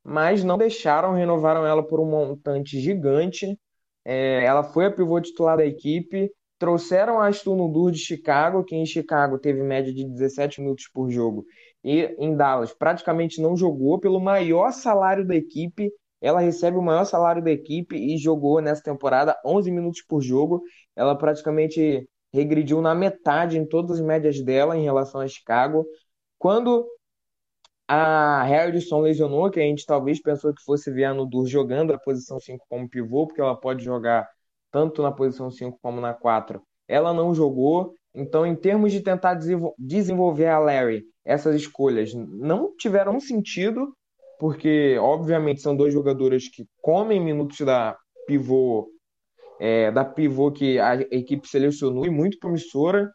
mas 0.04 0.44
não 0.44 0.58
deixaram, 0.58 1.14
renovaram 1.14 1.66
ela 1.66 1.86
por 1.86 2.00
um 2.00 2.10
montante 2.10 2.80
gigante. 2.80 3.60
É, 4.06 4.44
ela 4.46 4.64
foi 4.64 4.86
a 4.86 4.92
pivô 4.92 5.20
titular 5.20 5.58
da 5.58 5.66
equipe. 5.66 6.32
Trouxeram 6.58 7.20
a 7.20 7.28
Aston 7.28 7.56
Nudur 7.56 7.92
de 7.92 8.00
Chicago, 8.00 8.64
que 8.64 8.76
em 8.76 8.86
Chicago 8.86 9.38
teve 9.38 9.62
média 9.62 9.94
de 9.94 10.08
17 10.08 10.62
minutos 10.62 10.88
por 10.94 11.10
jogo, 11.12 11.46
e 11.84 12.16
em 12.18 12.34
Dallas 12.34 12.74
praticamente 12.74 13.42
não 13.42 13.58
jogou 13.58 14.00
pelo 14.00 14.22
maior 14.22 14.72
salário 14.72 15.28
da 15.28 15.36
equipe. 15.36 15.92
Ela 16.22 16.40
recebe 16.40 16.78
o 16.78 16.82
maior 16.82 17.06
salário 17.06 17.44
da 17.44 17.52
equipe 17.52 17.96
e 17.96 18.18
jogou 18.18 18.62
nessa 18.62 18.82
temporada 18.82 19.40
11 19.46 19.72
minutos 19.72 20.02
por 20.02 20.22
jogo. 20.22 20.62
Ela 20.96 21.18
praticamente 21.18 22.08
regrediu 22.34 22.82
na 22.82 22.94
metade 22.96 23.58
em 23.58 23.66
todas 23.66 24.00
as 24.00 24.06
médias 24.06 24.42
dela 24.42 24.78
em 24.78 24.84
relação 24.84 25.22
a 25.22 25.28
Chicago. 25.28 25.86
Quando 26.38 26.88
a 27.88 28.44
Harrison 28.44 29.02
lesionou, 29.02 29.50
que 29.50 29.60
a 29.60 29.64
gente 29.64 29.86
talvez 29.86 30.22
pensou 30.22 30.54
que 30.54 30.64
fosse 30.64 30.92
ver 30.92 31.06
a 31.06 31.14
Nudur 31.14 31.48
jogando 31.48 31.94
a 31.94 32.00
posição 32.00 32.40
5 32.40 32.66
como 32.68 32.90
pivô, 32.90 33.28
porque 33.28 33.42
ela 33.42 33.56
pode 33.56 33.84
jogar 33.84 34.28
tanto 34.72 35.02
na 35.02 35.12
posição 35.12 35.52
5 35.52 35.78
como 35.82 36.02
na 36.02 36.14
4. 36.14 36.62
Ela 36.88 37.14
não 37.14 37.34
jogou, 37.34 37.94
então, 38.14 38.46
em 38.46 38.56
termos 38.56 38.92
de 38.92 39.02
tentar 39.02 39.38
desenvolver 39.78 40.48
a 40.48 40.60
Larry, 40.60 41.04
essas 41.24 41.56
escolhas 41.56 42.14
não 42.14 42.76
tiveram 42.78 43.20
sentido, 43.20 43.96
porque, 44.40 44.98
obviamente, 45.00 45.62
são 45.62 45.76
dois 45.76 45.94
jogadores 45.94 46.50
que 46.50 46.68
comem 46.82 47.20
minutos 47.20 47.60
da 47.62 47.98
pivô, 48.28 48.90
é, 49.60 49.92
da 49.92 50.04
pivô 50.04 50.52
que 50.52 50.80
a 50.80 50.96
equipe 50.96 51.48
selecionou 51.48 52.06
e 52.06 52.10
muito 52.10 52.40
promissora. 52.40 53.12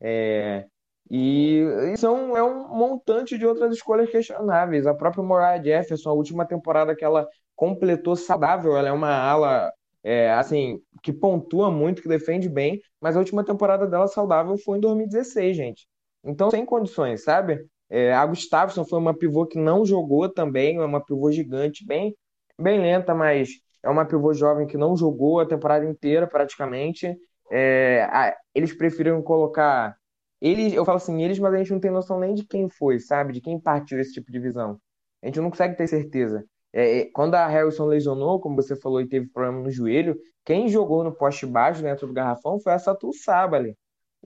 É, 0.00 0.66
e 1.10 1.62
é 2.02 2.08
um, 2.08 2.36
é 2.36 2.42
um 2.42 2.68
montante 2.68 3.36
de 3.38 3.46
outras 3.46 3.74
escolhas 3.74 4.10
questionáveis. 4.10 4.86
A 4.86 4.94
própria 4.94 5.22
Moriah 5.22 5.62
Jefferson, 5.62 6.10
a 6.10 6.14
última 6.14 6.46
temporada 6.46 6.94
que 6.96 7.04
ela 7.04 7.28
completou 7.54 8.16
saudável, 8.16 8.76
ela 8.76 8.88
é 8.88 8.92
uma 8.92 9.10
ala 9.10 9.70
é, 10.02 10.30
assim 10.32 10.80
que 11.02 11.12
pontua 11.12 11.70
muito, 11.70 12.02
que 12.02 12.08
defende 12.08 12.48
bem, 12.48 12.80
mas 13.00 13.16
a 13.16 13.18
última 13.18 13.44
temporada 13.44 13.86
dela 13.86 14.08
saudável 14.08 14.56
foi 14.58 14.78
em 14.78 14.80
2016, 14.80 15.56
gente. 15.56 15.86
Então, 16.22 16.50
sem 16.50 16.64
condições, 16.64 17.22
sabe? 17.22 17.66
É, 17.90 18.12
a 18.14 18.24
Gustafsson 18.26 18.84
foi 18.84 18.98
uma 18.98 19.16
pivô 19.16 19.46
que 19.46 19.58
não 19.58 19.84
jogou 19.84 20.28
também, 20.28 20.76
é 20.76 20.84
uma 20.84 21.04
pivô 21.04 21.30
gigante, 21.30 21.86
bem, 21.86 22.16
bem 22.60 22.80
lenta, 22.80 23.14
mas 23.14 23.50
é 23.82 23.88
uma 23.88 24.04
pivô 24.06 24.32
jovem 24.32 24.66
que 24.66 24.76
não 24.76 24.96
jogou 24.96 25.40
a 25.40 25.46
temporada 25.46 25.84
inteira 25.84 26.26
praticamente. 26.26 27.14
É, 27.50 28.04
a, 28.10 28.36
eles 28.54 28.72
preferiram 28.76 29.22
colocar 29.22 29.96
eles, 30.40 30.72
eu 30.74 30.84
falo 30.84 30.96
assim, 30.98 31.22
eles, 31.22 31.38
mas 31.38 31.54
a 31.54 31.58
gente 31.58 31.72
não 31.72 31.80
tem 31.80 31.90
noção 31.90 32.20
nem 32.20 32.34
de 32.34 32.44
quem 32.44 32.68
foi, 32.68 32.98
sabe? 33.00 33.32
De 33.32 33.40
quem 33.40 33.58
partiu 33.58 33.98
esse 33.98 34.12
tipo 34.12 34.30
de 34.30 34.38
visão. 34.38 34.78
A 35.22 35.26
gente 35.26 35.40
não 35.40 35.50
consegue 35.50 35.76
ter 35.76 35.86
certeza. 35.88 36.44
É, 36.72 37.00
é, 37.00 37.10
quando 37.12 37.34
a 37.34 37.46
Harrison 37.46 37.86
lesionou, 37.86 38.40
como 38.40 38.56
você 38.56 38.76
falou, 38.76 39.00
e 39.00 39.08
teve 39.08 39.28
problema 39.28 39.62
no 39.62 39.70
joelho, 39.70 40.16
quem 40.44 40.68
jogou 40.68 41.02
no 41.04 41.14
poste 41.14 41.46
baixo 41.46 41.82
dentro 41.82 42.06
do 42.06 42.12
garrafão 42.12 42.58
foi 42.60 42.72
a 42.72 42.78
Satu 42.78 43.12
Sabali. 43.12 43.76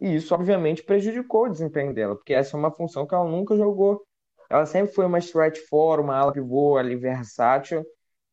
E 0.01 0.15
isso, 0.15 0.35
obviamente, 0.35 0.83
prejudicou 0.83 1.47
o 1.47 1.49
desempenho 1.49 1.93
dela, 1.93 2.15
porque 2.15 2.35
essa 2.35 2.57
é 2.57 2.59
uma 2.59 2.71
função 2.71 3.07
que 3.07 3.15
ela 3.15 3.29
nunca 3.29 3.57
jogou. 3.57 4.03
Ela 4.51 4.65
sempre 4.67 4.95
foi 4.95 5.05
uma 5.07 5.19
stretch 5.19 5.59
four, 5.69 6.01
uma 6.01 6.17
ala 6.17 6.33
pivô 6.33 6.77
ali 6.77 6.97
versátil, 6.97 7.85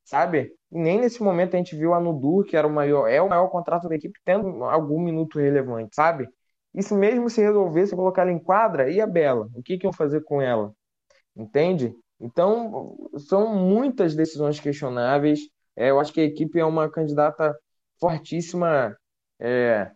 sabe? 0.04 0.54
E 0.72 0.78
nem 0.80 1.00
nesse 1.00 1.22
momento 1.24 1.56
a 1.56 1.58
gente 1.58 1.76
viu 1.76 1.94
a 1.94 2.00
Nudur, 2.00 2.46
que 2.46 2.56
era 2.56 2.68
o 2.68 2.72
maior, 2.72 3.08
é 3.08 3.22
o 3.22 3.30
maior 3.30 3.48
contrato 3.50 3.90
da 3.90 3.96
equipe, 3.96 4.20
tendo 4.24 4.64
algum 4.64 5.00
minuto 5.00 5.40
relevante, 5.40 5.96
sabe? 5.96 6.28
Isso 6.74 6.96
mesmo 6.96 7.30
se 7.30 7.42
resolvesse 7.42 7.96
colocar 7.96 8.24
ela 8.24 8.32
em 8.32 8.40
quadra, 8.40 8.90
e 8.92 9.02
a 9.02 9.08
Bela? 9.08 9.48
O 9.56 9.64
que, 9.64 9.78
que 9.78 9.86
iam 9.86 9.94
fazer 9.94 10.24
com 10.24 10.42
ela? 10.42 10.74
Entende? 11.36 11.94
Então, 12.20 12.96
são 13.18 13.56
muitas 13.56 14.16
decisões 14.16 14.60
questionáveis. 14.60 15.40
É, 15.76 15.90
eu 15.90 16.00
acho 16.00 16.14
que 16.14 16.22
a 16.22 16.26
equipe 16.26 16.60
é 16.60 16.66
uma 16.66 16.90
candidata 16.90 17.58
fortíssima 18.00 18.96
é, 19.40 19.92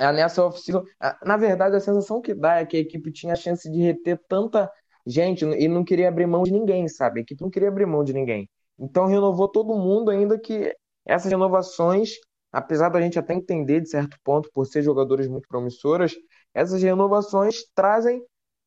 é 0.00 0.12
nessa 0.12 0.44
oficina. 0.44 0.82
Na 1.24 1.36
verdade, 1.36 1.76
a 1.76 1.80
sensação 1.80 2.20
que 2.20 2.34
dá 2.34 2.56
é 2.56 2.66
que 2.66 2.76
a 2.76 2.80
equipe 2.80 3.12
tinha 3.12 3.34
a 3.34 3.36
chance 3.36 3.70
de 3.70 3.80
reter 3.80 4.18
tanta 4.28 4.70
gente 5.06 5.44
e 5.44 5.68
não 5.68 5.84
queria 5.84 6.08
abrir 6.08 6.26
mão 6.26 6.42
de 6.42 6.52
ninguém, 6.52 6.88
sabe? 6.88 7.20
A 7.20 7.22
equipe 7.22 7.42
não 7.42 7.50
queria 7.50 7.68
abrir 7.68 7.86
mão 7.86 8.02
de 8.02 8.12
ninguém. 8.12 8.48
Então, 8.78 9.06
renovou 9.06 9.48
todo 9.48 9.74
mundo, 9.74 10.10
ainda 10.10 10.38
que 10.38 10.74
essas 11.06 11.30
renovações 11.30 12.10
apesar 12.52 12.88
da 12.88 13.00
gente 13.00 13.18
até 13.18 13.34
entender 13.34 13.80
de 13.80 13.88
certo 13.88 14.16
ponto 14.24 14.50
por 14.52 14.66
ser 14.66 14.82
jogadores 14.82 15.28
muito 15.28 15.46
promissoras, 15.48 16.14
essas 16.52 16.82
renovações 16.82 17.64
trazem 17.74 18.22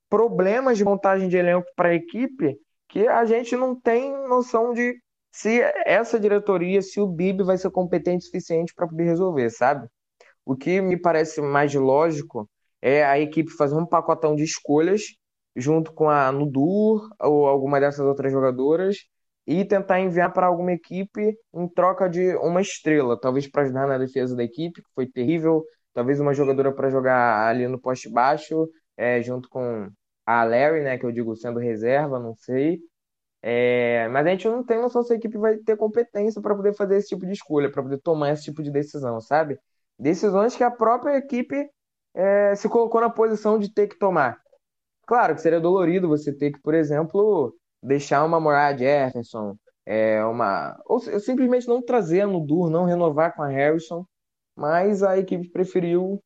problemas 0.10 0.78
de 0.78 0.86
montagem 0.86 1.28
de 1.28 1.38
elenco 1.38 1.68
para 1.76 1.90
a 1.90 1.96
equipe 1.96 2.58
que 2.88 3.08
a 3.08 3.26
gente 3.26 3.56
não 3.56 3.80
tem 3.80 4.12
noção 4.28 4.74
de 4.74 4.96
se 5.32 5.62
essa 5.86 6.20
diretoria, 6.20 6.82
se 6.82 7.02
o 7.02 7.08
Bib 7.08 7.44
vai 7.44 7.58
ser 7.58 7.72
competente 7.72 8.24
o 8.24 8.26
suficiente 8.26 8.74
para 8.76 8.88
poder 8.88 9.06
resolver, 9.06 9.50
sabe? 9.50 9.88
O 10.46 10.56
que 10.56 10.82
me 10.82 10.98
parece 10.98 11.42
mais 11.42 11.74
lógico 11.74 12.50
é 12.82 13.04
a 13.06 13.20
equipe 13.20 13.52
fazer 13.52 13.76
um 13.76 13.86
pacotão 13.86 14.36
de 14.36 14.44
escolhas 14.44 15.04
junto 15.56 15.94
com 15.94 16.10
a 16.10 16.32
Nudur 16.32 17.08
ou 17.20 17.48
alguma 17.48 17.80
dessas 17.80 18.06
outras 18.06 18.32
jogadoras 18.32 18.98
e 19.46 19.64
tentar 19.66 20.00
enviar 20.00 20.32
para 20.34 20.48
alguma 20.48 20.72
equipe 20.74 21.38
em 21.54 21.68
troca 21.68 22.10
de 22.10 22.36
uma 22.38 22.62
estrela, 22.62 23.20
talvez 23.20 23.48
para 23.50 23.64
ajudar 23.64 23.88
na 23.88 23.98
defesa 23.98 24.36
da 24.36 24.44
equipe, 24.44 24.82
que 24.82 24.90
foi 24.96 25.06
terrível, 25.08 25.64
talvez 25.94 26.20
uma 26.20 26.34
jogadora 26.34 26.74
para 26.74 26.90
jogar 26.90 27.48
ali 27.48 27.68
no 27.68 27.80
poste 27.80 28.10
baixo, 28.10 28.70
é, 28.98 29.22
junto 29.22 29.50
com 29.50 29.90
a 30.26 30.44
Larry, 30.44 30.82
né, 30.82 30.98
que 30.98 31.06
eu 31.06 31.12
digo 31.12 31.36
sendo 31.36 31.60
reserva, 31.60 32.20
não 32.20 32.36
sei. 32.36 32.80
É, 33.42 34.08
mas 34.10 34.26
a 34.26 34.30
gente 34.30 34.48
não 34.48 34.64
tem 34.64 34.80
noção 34.82 35.04
se 35.04 35.14
a 35.14 35.16
equipe 35.18 35.38
vai 35.38 35.58
ter 35.58 35.76
competência 35.78 36.42
para 36.42 36.56
poder 36.56 36.74
fazer 36.76 36.98
esse 36.98 37.10
tipo 37.10 37.26
de 37.26 37.34
escolha, 37.34 37.72
para 37.72 37.84
poder 37.84 38.00
tomar 38.00 38.32
esse 38.32 38.44
tipo 38.44 38.64
de 38.64 38.72
decisão, 38.72 39.20
sabe? 39.22 39.60
Decisões 40.04 40.54
que 40.54 40.64
a 40.66 40.70
própria 40.70 41.18
equipe 41.18 41.66
é, 42.14 42.54
se 42.56 42.68
colocou 42.68 43.00
na 43.00 43.10
posição 43.10 43.58
de 43.58 43.74
ter 43.74 43.88
que 43.88 43.98
tomar. 43.98 44.38
Claro 45.08 45.34
que 45.34 45.42
seria 45.42 45.62
dolorido 45.62 46.10
você 46.10 46.34
ter 46.34 46.52
que, 46.52 46.62
por 46.62 46.74
exemplo, 46.74 47.56
deixar 47.82 48.26
uma 48.26 48.38
Moriah 48.38 48.76
Jefferson, 48.76 49.56
é, 49.86 50.22
uma, 50.26 50.78
ou 50.86 51.00
simplesmente 51.00 51.70
não 51.70 51.82
trazer 51.82 52.20
a 52.20 52.28
Nudur, 52.28 52.70
não 52.70 52.84
renovar 52.84 53.34
com 53.34 53.44
a 53.44 53.48
Harrison, 53.48 54.06
mas 54.58 55.04
a 55.04 55.18
equipe 55.18 55.50
preferiu 55.50 56.22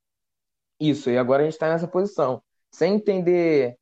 isso, 0.80 1.12
e 1.12 1.18
agora 1.18 1.44
a 1.44 1.46
gente 1.46 1.54
está 1.54 1.70
nessa 1.70 1.88
posição, 1.88 2.42
sem 2.72 2.96
entender 2.96 3.76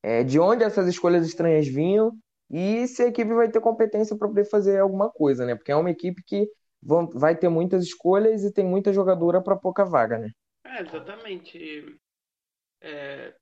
é, 0.00 0.22
de 0.22 0.38
onde 0.38 0.62
essas 0.62 0.86
escolhas 0.86 1.26
estranhas 1.26 1.66
vinham 1.66 2.12
e 2.48 2.86
se 2.86 3.02
a 3.02 3.08
equipe 3.08 3.34
vai 3.34 3.50
ter 3.50 3.60
competência 3.60 4.16
para 4.16 4.28
poder 4.28 4.44
fazer 4.44 4.78
alguma 4.78 5.10
coisa, 5.10 5.44
né? 5.44 5.56
Porque 5.56 5.72
é 5.72 5.76
uma 5.76 5.90
equipe 5.90 6.22
que 6.24 6.48
vão, 6.82 7.08
vai 7.08 7.36
ter 7.36 7.48
muitas 7.48 7.84
escolhas 7.84 8.44
e 8.44 8.52
tem 8.52 8.64
muita 8.64 8.92
jogadora 8.92 9.42
para 9.42 9.56
pouca 9.56 9.84
vaga, 9.84 10.18
né? 10.18 10.30
É, 10.64 10.82
exatamente. 10.82 11.98
É, 12.80 13.34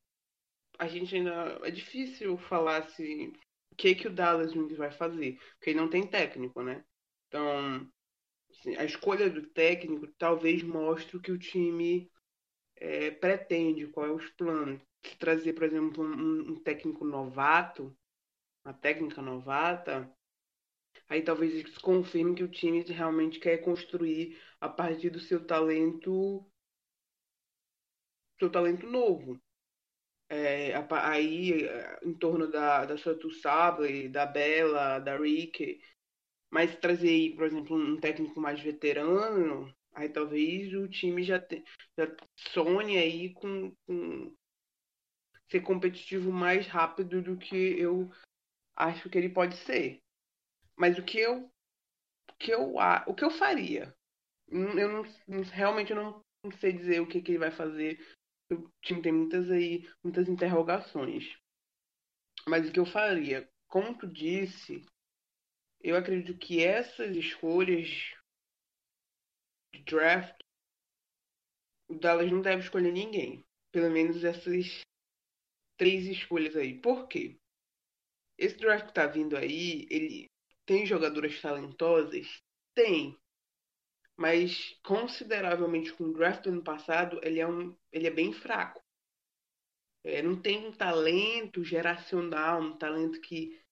a 0.78 0.86
gente 0.86 1.14
ainda. 1.14 1.58
É 1.62 1.70
difícil 1.70 2.36
falar 2.38 2.78
assim, 2.78 3.28
o 3.72 3.76
que, 3.76 3.94
que 3.94 4.08
o 4.08 4.12
Dallas 4.12 4.52
vai 4.76 4.90
fazer, 4.90 5.38
porque 5.58 5.74
não 5.74 5.88
tem 5.88 6.06
técnico, 6.06 6.62
né? 6.62 6.84
Então, 7.28 7.88
assim, 8.50 8.76
a 8.76 8.84
escolha 8.84 9.28
do 9.28 9.46
técnico 9.48 10.06
talvez 10.18 10.62
mostre 10.62 11.16
o 11.16 11.20
que 11.20 11.32
o 11.32 11.38
time 11.38 12.10
é, 12.76 13.10
pretende, 13.10 13.88
qual 13.88 14.06
é 14.06 14.10
os 14.10 14.28
planos. 14.30 14.80
Se 15.04 15.16
trazer, 15.16 15.52
por 15.52 15.64
exemplo, 15.64 16.04
um, 16.04 16.52
um 16.52 16.62
técnico 16.62 17.04
novato, 17.04 17.96
uma 18.64 18.74
técnica 18.74 19.22
novata, 19.22 20.10
aí 21.08 21.22
talvez 21.22 21.54
isso 21.54 21.80
confirme 21.80 22.34
que 22.34 22.44
o 22.44 22.50
time 22.50 22.82
realmente 22.82 23.40
quer 23.40 23.58
construir 23.58 24.38
a 24.60 24.68
partir 24.68 25.10
do 25.10 25.20
seu 25.20 25.44
talento 25.46 26.44
seu 28.38 28.50
talento 28.50 28.86
novo. 28.86 29.40
É, 30.30 30.74
aí 31.02 31.66
em 32.02 32.12
torno 32.14 32.50
da, 32.50 32.84
da 32.84 32.98
Santo 32.98 33.30
Sable, 33.30 34.08
da 34.08 34.26
Bela, 34.26 34.98
da 34.98 35.16
Rick, 35.16 35.80
mas 36.50 36.76
trazer 36.76 37.08
aí, 37.08 37.34
por 37.34 37.46
exemplo, 37.46 37.76
um 37.76 37.98
técnico 37.98 38.40
mais 38.40 38.60
veterano, 38.60 39.74
aí 39.94 40.08
talvez 40.08 40.72
o 40.74 40.88
time 40.88 41.22
já, 41.22 41.40
te, 41.40 41.64
já 41.96 42.14
sonhe 42.52 42.98
aí 42.98 43.32
com, 43.32 43.74
com 43.86 44.34
ser 45.50 45.60
competitivo 45.60 46.30
mais 46.30 46.66
rápido 46.66 47.22
do 47.22 47.36
que 47.36 47.56
eu 47.56 48.10
acho 48.76 49.08
que 49.10 49.18
ele 49.18 49.28
pode 49.28 49.56
ser. 49.56 50.02
Mas 50.78 50.98
o 50.98 51.04
que 51.04 51.18
eu 51.18 51.50
o 52.30 52.34
que 52.38 52.52
eu 52.52 52.74
o 53.06 53.14
que 53.14 53.24
eu 53.24 53.30
faria? 53.30 53.94
Eu 54.48 54.88
não, 54.88 55.42
realmente 55.52 55.90
eu 55.90 55.96
não, 55.96 56.24
não 56.42 56.52
sei 56.52 56.72
dizer 56.72 57.00
o 57.00 57.06
que, 57.06 57.20
que 57.20 57.32
ele 57.32 57.38
vai 57.38 57.50
fazer 57.50 57.98
o 58.50 58.70
time 58.82 59.02
tem 59.02 59.12
muitas 59.12 59.50
aí, 59.50 59.88
muitas 60.02 60.28
interrogações. 60.28 61.36
Mas 62.46 62.68
o 62.68 62.72
que 62.72 62.80
eu 62.80 62.86
faria? 62.86 63.48
Como 63.66 63.96
tu 63.98 64.06
disse, 64.06 64.86
eu 65.80 65.96
acredito 65.96 66.38
que 66.38 66.64
essas 66.64 67.14
escolhas 67.14 67.88
de 69.72 69.82
draft, 69.84 70.40
o 71.88 71.94
Dallas 71.94 72.30
não 72.30 72.40
deve 72.40 72.62
escolher 72.62 72.92
ninguém. 72.92 73.44
Pelo 73.70 73.90
menos 73.90 74.24
essas 74.24 74.80
três 75.76 76.06
escolhas 76.06 76.56
aí. 76.56 76.80
Por 76.80 77.06
quê? 77.06 77.38
Esse 78.38 78.56
draft 78.56 78.86
que 78.86 78.94
tá 78.94 79.06
vindo 79.06 79.36
aí, 79.36 79.86
ele 79.90 80.30
tem 80.68 80.86
jogadoras 80.86 81.40
talentosas? 81.40 82.40
Tem 82.74 83.18
mas 84.18 84.76
consideravelmente 84.82 85.92
com 85.92 86.04
o 86.04 86.12
draft 86.12 86.42
do 86.42 86.50
ano 86.50 86.62
passado, 86.64 87.20
ele 87.22 87.38
é, 87.38 87.46
um, 87.46 87.72
ele 87.92 88.08
é 88.08 88.10
bem 88.10 88.32
fraco. 88.32 88.82
É, 90.02 90.20
não 90.20 90.34
tem 90.40 90.66
um 90.66 90.72
talento 90.72 91.62
geracional, 91.62 92.60
um 92.60 92.76
talento 92.76 93.20
que 93.20 93.62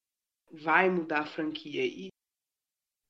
vai 0.53 0.89
mudar 0.89 1.23
a 1.23 1.27
franquia. 1.27 1.85
E, 1.85 2.11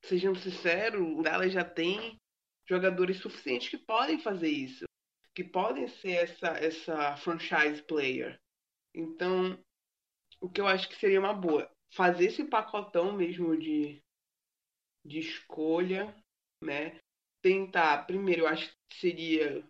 sejamos 0.03 0.43
sinceros, 0.43 0.99
o 0.99 1.23
Dallas 1.23 1.53
já 1.53 1.63
tem 1.63 2.19
jogadores 2.67 3.19
suficientes 3.19 3.69
que 3.69 3.79
podem 3.79 4.19
fazer 4.19 4.49
isso, 4.49 4.87
que 5.35 5.45
podem 5.45 5.89
ser 5.89 6.13
essa, 6.13 6.49
essa 6.59 7.17
franchise 7.19 7.83
player. 7.83 8.41
Então, 8.95 9.63
o 10.41 10.49
que 10.49 10.61
eu 10.61 10.67
acho 10.67 10.89
que 10.89 10.97
seria 10.97 11.21
uma 11.21 11.35
boa, 11.35 11.71
fazer 11.91 12.27
esse 12.27 12.45
pacotão 12.45 13.13
mesmo 13.13 13.57
de, 13.57 14.03
de 15.05 15.19
escolha, 15.19 16.15
né? 16.63 16.99
tentar, 17.43 18.07
primeiro, 18.07 18.43
eu 18.43 18.49
acho 18.49 18.75
que 18.89 18.97
seria 18.99 19.65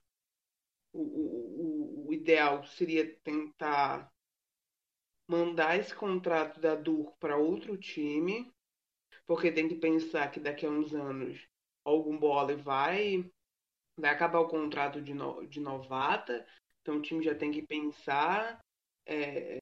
o, 0.94 1.02
o, 1.02 2.08
o 2.08 2.12
ideal 2.14 2.64
seria 2.64 3.14
tentar 3.22 4.10
mandar 5.28 5.78
esse 5.78 5.94
contrato 5.94 6.58
da 6.58 6.74
Dur 6.74 7.12
para 7.18 7.36
outro 7.36 7.76
time, 7.76 8.50
porque 9.26 9.52
tem 9.52 9.68
que 9.68 9.74
pensar 9.74 10.30
que 10.30 10.40
daqui 10.40 10.64
a 10.64 10.70
uns 10.70 10.94
anos 10.94 11.46
algum 11.84 12.16
bola 12.16 12.56
vai 12.56 13.30
vai 13.98 14.10
acabar 14.10 14.40
o 14.40 14.48
contrato 14.48 15.00
de, 15.00 15.14
no, 15.14 15.46
de 15.46 15.58
novata, 15.58 16.46
então 16.80 16.98
o 16.98 17.02
time 17.02 17.24
já 17.24 17.34
tem 17.34 17.50
que 17.50 17.66
pensar 17.66 18.58
é, 19.06 19.58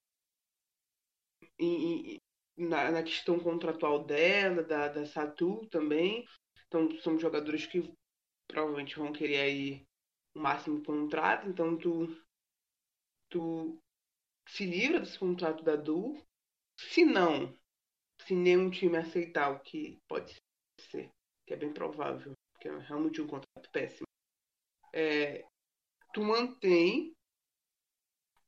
em, 1.59 2.17
na, 2.57 2.91
na, 2.91 3.03
questão 3.03 3.39
contratual 3.39 4.03
dela, 4.03 4.63
da, 4.63 4.87
da 4.87 5.05
Satu 5.05 5.65
também. 5.67 6.25
Então 6.67 6.89
são 7.01 7.19
jogadores 7.19 7.65
que 7.65 7.93
provavelmente 8.47 8.97
vão 8.97 9.11
querer 9.11 9.37
aí 9.37 9.85
o 10.35 10.39
máximo 10.39 10.83
contrato, 10.83 11.47
então 11.47 11.77
tu, 11.77 12.07
tu 13.29 13.79
se 14.47 14.65
livra 14.65 14.99
desse 14.99 15.17
contrato 15.17 15.63
da 15.63 15.75
Du. 15.75 16.21
Se 16.77 17.05
não, 17.05 17.53
se 18.21 18.35
nenhum 18.35 18.69
time 18.69 18.97
aceitar 18.97 19.49
o 19.51 19.59
que 19.61 19.97
pode 20.07 20.35
ser, 20.79 21.09
que 21.47 21.53
é 21.53 21.57
bem 21.57 21.73
provável, 21.73 22.33
porque 22.53 22.67
é 22.67 22.77
realmente 22.79 23.21
um 23.21 23.27
contrato 23.27 23.71
péssimo, 23.71 24.05
é, 24.93 25.45
tu 26.13 26.21
mantém, 26.21 27.14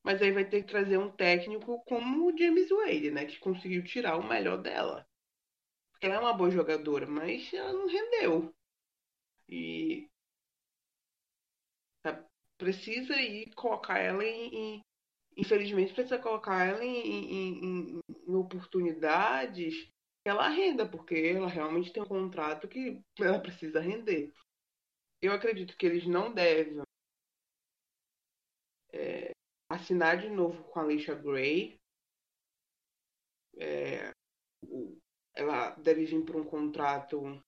mas 0.07 0.21
aí 0.21 0.31
vai 0.31 0.45
ter 0.45 0.61
que 0.61 0.69
trazer 0.69 0.97
um 0.97 1.11
técnico 1.11 1.83
como 1.83 2.27
o 2.33 2.37
James 2.37 2.69
Wade, 2.69 3.11
né, 3.11 3.25
que 3.25 3.37
conseguiu 3.39 3.83
tirar 3.83 4.15
o 4.17 4.25
melhor 4.25 4.57
dela. 4.57 5.05
Porque 5.91 6.05
ela 6.05 6.15
é 6.15 6.19
uma 6.19 6.33
boa 6.33 6.49
jogadora, 6.49 7.05
mas 7.05 7.53
ela 7.53 7.73
não 7.73 7.87
rendeu. 7.87 8.55
E 9.49 10.09
tá, 12.01 12.23
precisa 12.57 13.21
ir 13.21 13.53
colocar 13.53 13.99
ela 13.99 14.23
em, 14.23 14.77
em, 14.77 14.81
Infelizmente, 15.37 15.93
precisa 15.93 16.17
colocar 16.17 16.65
ela 16.65 16.85
em, 16.85 17.99
em, 17.99 18.01
em 18.27 18.35
oportunidades 18.35 19.83
que 20.23 20.29
ela 20.29 20.47
renda, 20.47 20.87
porque 20.89 21.15
ela 21.15 21.49
realmente 21.49 21.91
tem 21.91 22.01
um 22.01 22.07
contrato 22.07 22.69
que 22.69 23.01
ela 23.19 23.39
precisa 23.41 23.81
render. 23.81 24.31
Eu 25.21 25.33
acredito 25.33 25.75
que 25.77 25.85
eles 25.85 26.07
não 26.07 26.33
devem 26.33 26.81
é, 28.93 29.36
assinar 29.69 30.17
de 30.17 30.29
novo 30.29 30.63
com 30.65 30.79
a 30.79 30.83
Alicia 30.83 31.15
Gray. 31.15 31.79
É, 33.59 34.11
ela 35.35 35.71
deve 35.75 36.05
vir 36.05 36.23
para 36.25 36.37
um 36.37 36.43
contrato 36.43 37.41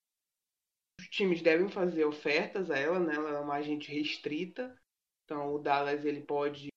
os 1.00 1.08
times 1.08 1.42
devem 1.42 1.70
fazer 1.70 2.04
ofertas 2.04 2.70
a 2.70 2.78
ela, 2.78 3.00
né? 3.00 3.16
Ela 3.16 3.30
é 3.30 3.40
uma 3.40 3.56
agente 3.56 3.90
restrita. 3.90 4.78
Então 5.24 5.54
o 5.54 5.60
Dallas 5.60 6.04
ele 6.04 6.22
pode 6.22 6.68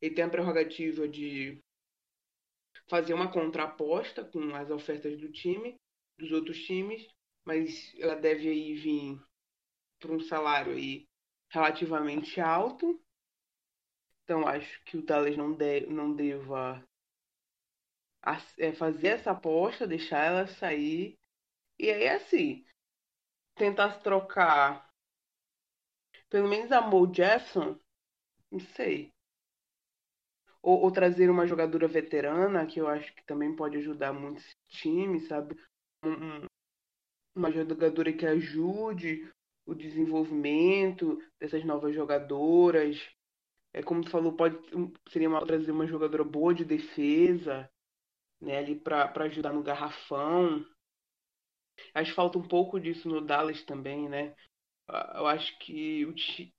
ele 0.00 0.14
tem 0.14 0.24
a 0.24 0.28
prerrogativa 0.30 1.08
de 1.08 1.58
fazer 2.88 3.14
uma 3.14 3.32
contraposta 3.32 4.24
com 4.24 4.54
as 4.54 4.70
ofertas 4.70 5.18
do 5.18 5.30
time, 5.30 5.76
dos 6.18 6.32
outros 6.32 6.62
times, 6.64 7.06
mas 7.44 7.94
ela 7.98 8.14
deve 8.14 8.48
aí 8.48 8.74
vir 8.74 9.20
para 10.00 10.12
um 10.12 10.20
salário 10.20 10.72
aí 10.72 11.06
relativamente 11.50 12.40
alto. 12.40 13.00
Então 14.30 14.46
acho 14.46 14.80
que 14.84 14.96
o 14.96 15.02
Dallas 15.02 15.36
não, 15.36 15.52
de, 15.52 15.86
não 15.86 16.14
deva 16.14 16.80
é, 18.58 18.72
fazer 18.72 19.08
essa 19.08 19.32
aposta, 19.32 19.88
deixar 19.88 20.24
ela 20.24 20.46
sair. 20.46 21.18
E 21.76 21.90
aí 21.90 22.08
assim, 22.08 22.64
tentasse 23.56 24.00
trocar 24.04 24.88
pelo 26.30 26.48
menos 26.48 26.70
a 26.70 26.80
Mo 26.80 27.12
Jefferson, 27.12 27.76
não 28.52 28.60
sei. 28.60 29.12
Ou, 30.62 30.82
ou, 30.82 30.92
trazer 30.92 31.28
uma 31.28 31.44
jogadora 31.44 31.88
veterana, 31.88 32.66
que 32.66 32.80
eu 32.80 32.86
acho 32.86 33.12
que 33.12 33.26
também 33.26 33.56
pode 33.56 33.78
ajudar 33.78 34.12
muitos 34.12 34.48
times, 34.68 35.26
sabe? 35.26 35.60
Um, 36.04 36.46
uma 37.34 37.50
jogadora 37.50 38.12
que 38.12 38.26
ajude 38.26 39.28
o 39.66 39.74
desenvolvimento 39.74 41.18
dessas 41.40 41.64
novas 41.64 41.92
jogadoras. 41.96 43.10
É 43.72 43.82
como 43.82 44.02
tu 44.02 44.10
falou, 44.10 44.32
pode 44.32 44.56
seria 45.08 45.28
uma, 45.28 45.44
trazer 45.44 45.70
uma 45.70 45.86
jogadora 45.86 46.24
boa 46.24 46.54
de 46.54 46.64
defesa. 46.64 47.68
né, 48.42 48.58
ali 48.58 48.76
para 48.76 49.24
ajudar 49.24 49.52
no 49.52 49.62
garrafão. 49.62 50.64
Acho 51.94 52.10
que 52.10 52.16
falta 52.16 52.38
um 52.38 52.46
pouco 52.46 52.78
disso 52.80 53.08
no 53.08 53.20
Dallas 53.20 53.62
também, 53.64 54.08
né? 54.08 54.34
Eu 55.14 55.26
acho 55.26 55.58
que 55.60 56.06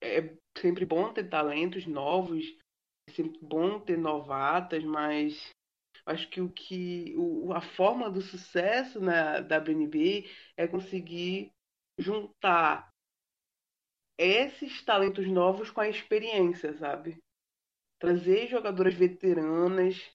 é 0.01 0.35
sempre 0.57 0.85
bom 0.85 1.13
ter 1.13 1.29
talentos 1.29 1.85
novos, 1.87 2.45
é 3.09 3.13
sempre 3.13 3.39
bom 3.41 3.79
ter 3.79 3.97
novatas, 3.97 4.83
mas 4.83 5.51
acho 6.05 6.29
que 6.29 6.41
o 6.41 6.51
que 6.51 7.15
o, 7.17 7.53
a 7.53 7.61
forma 7.61 8.11
do 8.11 8.21
sucesso 8.21 9.01
na 9.01 9.41
WNBA 9.41 10.63
é 10.63 10.67
conseguir 10.67 11.53
juntar 11.99 12.90
esses 14.21 14.83
talentos 14.83 15.27
novos 15.27 15.71
com 15.71 15.81
a 15.81 15.89
experiência, 15.89 16.73
sabe? 16.77 17.17
Trazer 17.99 18.47
jogadoras 18.47 18.93
veteranas 18.93 20.11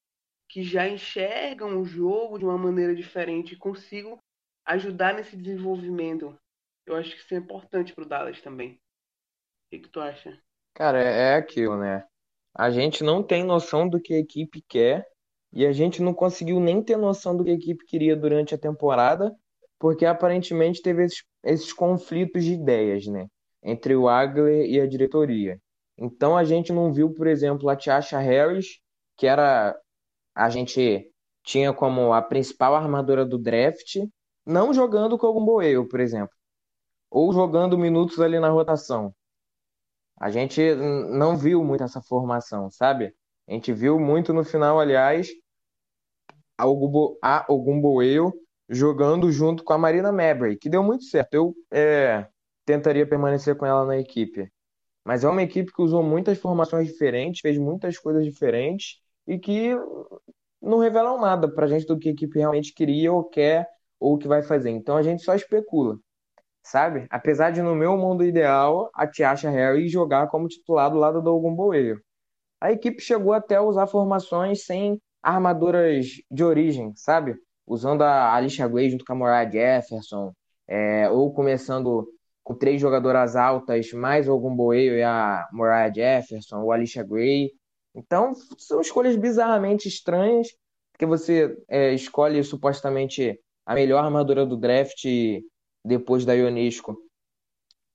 que 0.49 0.63
já 0.63 0.89
enxergam 0.89 1.81
o 1.81 1.85
jogo 1.85 2.39
de 2.39 2.45
uma 2.45 2.57
maneira 2.57 2.95
diferente 2.95 3.55
e 3.55 3.59
consigam 3.59 4.19
ajudar 4.65 5.15
nesse 5.15 5.37
desenvolvimento. 5.37 6.39
Eu 6.87 6.95
acho 6.95 7.11
que 7.11 7.21
isso 7.21 7.35
é 7.35 7.39
importante 7.39 7.93
para 7.93 8.05
o 8.05 8.09
Dallas 8.09 8.41
também. 8.41 8.75
O 8.75 9.71
que, 9.71 9.81
que 9.81 9.89
tu 9.89 10.01
acha? 10.01 10.41
Cara, 10.75 11.03
é, 11.03 11.33
é 11.33 11.35
aquilo, 11.35 11.77
né? 11.77 12.07
A 12.55 12.71
gente 12.71 13.03
não 13.03 13.23
tem 13.23 13.45
noção 13.45 13.89
do 13.89 14.01
que 14.01 14.15
a 14.15 14.19
equipe 14.19 14.63
quer 14.69 15.07
e 15.53 15.67
a 15.67 15.73
gente 15.73 16.01
não 16.01 16.15
conseguiu 16.15 16.61
nem 16.61 16.83
ter 16.83 16.97
noção 16.97 17.37
do 17.37 17.43
que 17.43 17.51
a 17.51 17.55
equipe 17.55 17.85
queria 17.87 18.17
durante 18.17 18.55
a 18.55 18.59
temporada, 18.59 19.35
porque 19.79 20.07
aparentemente 20.07 20.81
teve 20.81 21.05
esses, 21.05 21.25
esses 21.45 21.73
conflitos 21.73 22.45
de 22.45 22.53
ideias, 22.53 23.07
né? 23.07 23.27
Entre 23.67 23.97
o 23.97 24.09
Agler 24.09 24.65
e 24.71 24.81
a 24.81 24.87
diretoria. 24.87 25.61
Então 25.99 26.37
a 26.37 26.45
gente 26.45 26.73
não 26.73 26.93
viu, 26.93 27.13
por 27.13 27.27
exemplo, 27.27 27.69
a 27.69 27.75
Tiasha 27.77 28.19
Harris, 28.19 28.81
que 29.17 29.27
era 29.27 29.77
a 30.35 30.49
gente 30.49 31.11
tinha 31.43 31.73
como 31.73 32.13
a 32.13 32.23
principal 32.23 32.77
armadora 32.77 33.25
do 33.25 33.39
draft, 33.39 33.97
não 34.45 34.73
jogando 34.73 35.19
com 35.19 35.27
o 35.29 35.45
Boeio, 35.45 35.89
por 35.89 35.99
exemplo, 36.01 36.35
ou 37.11 37.33
jogando 37.33 37.77
minutos 37.77 38.21
ali 38.21 38.39
na 38.39 38.51
rotação. 38.51 39.15
A 40.19 40.31
gente 40.31 40.61
não 41.11 41.37
viu 41.37 41.65
muito 41.65 41.83
essa 41.85 42.01
formação, 42.01 42.71
sabe? 42.71 43.15
A 43.49 43.53
gente 43.53 43.73
viu 43.73 43.99
muito 43.99 44.33
no 44.33 44.45
final, 44.45 44.79
aliás, 44.81 45.29
a 46.59 46.67
Ogumboeu 47.49 48.33
jogando 48.69 49.31
junto 49.31 49.63
com 49.63 49.73
a 49.73 49.79
Marina 49.79 50.11
Mabry, 50.11 50.57
que 50.57 50.69
deu 50.69 50.83
muito 50.83 51.05
certo. 51.05 51.35
Eu 51.35 51.55
é, 51.71 52.27
tentaria 52.67 53.07
permanecer 53.07 53.57
com 53.57 53.65
ela 53.65 53.87
na 53.87 53.99
equipe. 53.99 54.53
Mas 55.05 55.25
é 55.25 55.29
uma 55.29 55.43
equipe 55.43 55.73
que 55.73 55.81
usou 55.81 56.03
muitas 56.03 56.37
formações 56.39 56.89
diferentes, 56.89 57.41
fez 57.41 57.57
muitas 57.57 57.97
coisas 57.97 58.25
diferentes 58.25 59.01
e 59.27 59.39
que 59.39 59.71
não 60.61 60.79
revelam 60.79 61.21
nada 61.21 61.49
pra 61.49 61.69
gente 61.69 61.87
do 61.87 61.99
que 61.99 62.09
a 62.09 62.13
equipe 62.13 62.39
realmente 62.39 62.75
queria 62.75 63.13
ou 63.13 63.25
quer 63.25 63.69
ou 64.01 64.15
o 64.15 64.19
que 64.19 64.29
vai 64.29 64.43
fazer. 64.43 64.71
Então 64.71 64.97
a 64.97 65.03
gente 65.03 65.23
só 65.23 65.35
especula, 65.35 65.97
sabe? 66.63 67.07
Apesar 67.11 67.51
de 67.53 67.63
no 67.63 67.75
meu 67.77 67.97
mundo 67.97 68.25
ideal 68.25 68.91
a 68.95 69.07
Tiasha 69.07 69.49
Harry 69.51 69.89
jogar 69.89 70.29
como 70.29 70.49
titular 70.49 70.91
do 70.91 70.99
lado 70.99 71.23
do 71.23 71.33
Ogumboeio. 71.35 72.03
A 72.61 72.73
equipe 72.73 73.01
chegou 73.01 73.33
até 73.33 73.57
a 73.57 73.63
usar 73.63 73.87
formações 73.87 74.65
sem 74.65 75.01
armadoras 75.23 76.07
de 76.31 76.45
origem, 76.45 76.93
sabe? 76.97 77.37
Usando 77.67 78.03
a 78.03 78.35
Alicia 78.35 78.67
Gray 78.69 78.91
junto 78.91 79.05
com 79.05 79.13
a 79.13 79.17
Mariah 79.17 79.51
Jefferson, 79.51 80.33
é, 80.69 81.09
ou 81.11 81.33
começando 81.33 82.09
com 82.47 82.55
três 82.55 82.81
jogadoras 82.81 83.35
altas, 83.35 83.93
mais 83.93 84.29
o 84.29 84.33
Ogumboeio 84.33 84.97
e 84.97 85.03
a 85.03 85.49
Mariah 85.51 85.93
Jefferson, 85.93 86.71
a 86.71 86.75
Alicia 86.77 87.03
Gray. 87.03 87.51
Então, 87.93 88.35
são 88.57 88.81
escolhas 88.81 89.17
bizarramente 89.17 89.89
estranhas, 89.89 90.47
porque 90.93 91.05
você 91.05 91.59
é, 91.67 91.93
escolhe 91.93 92.45
supostamente 92.45 93.37
a 93.67 93.75
melhor 93.75 94.05
armadura 94.05 94.47
do 94.47 94.57
draft 94.57 95.05
depois 95.85 96.25
da 96.25 96.35
Ionesco 96.35 96.97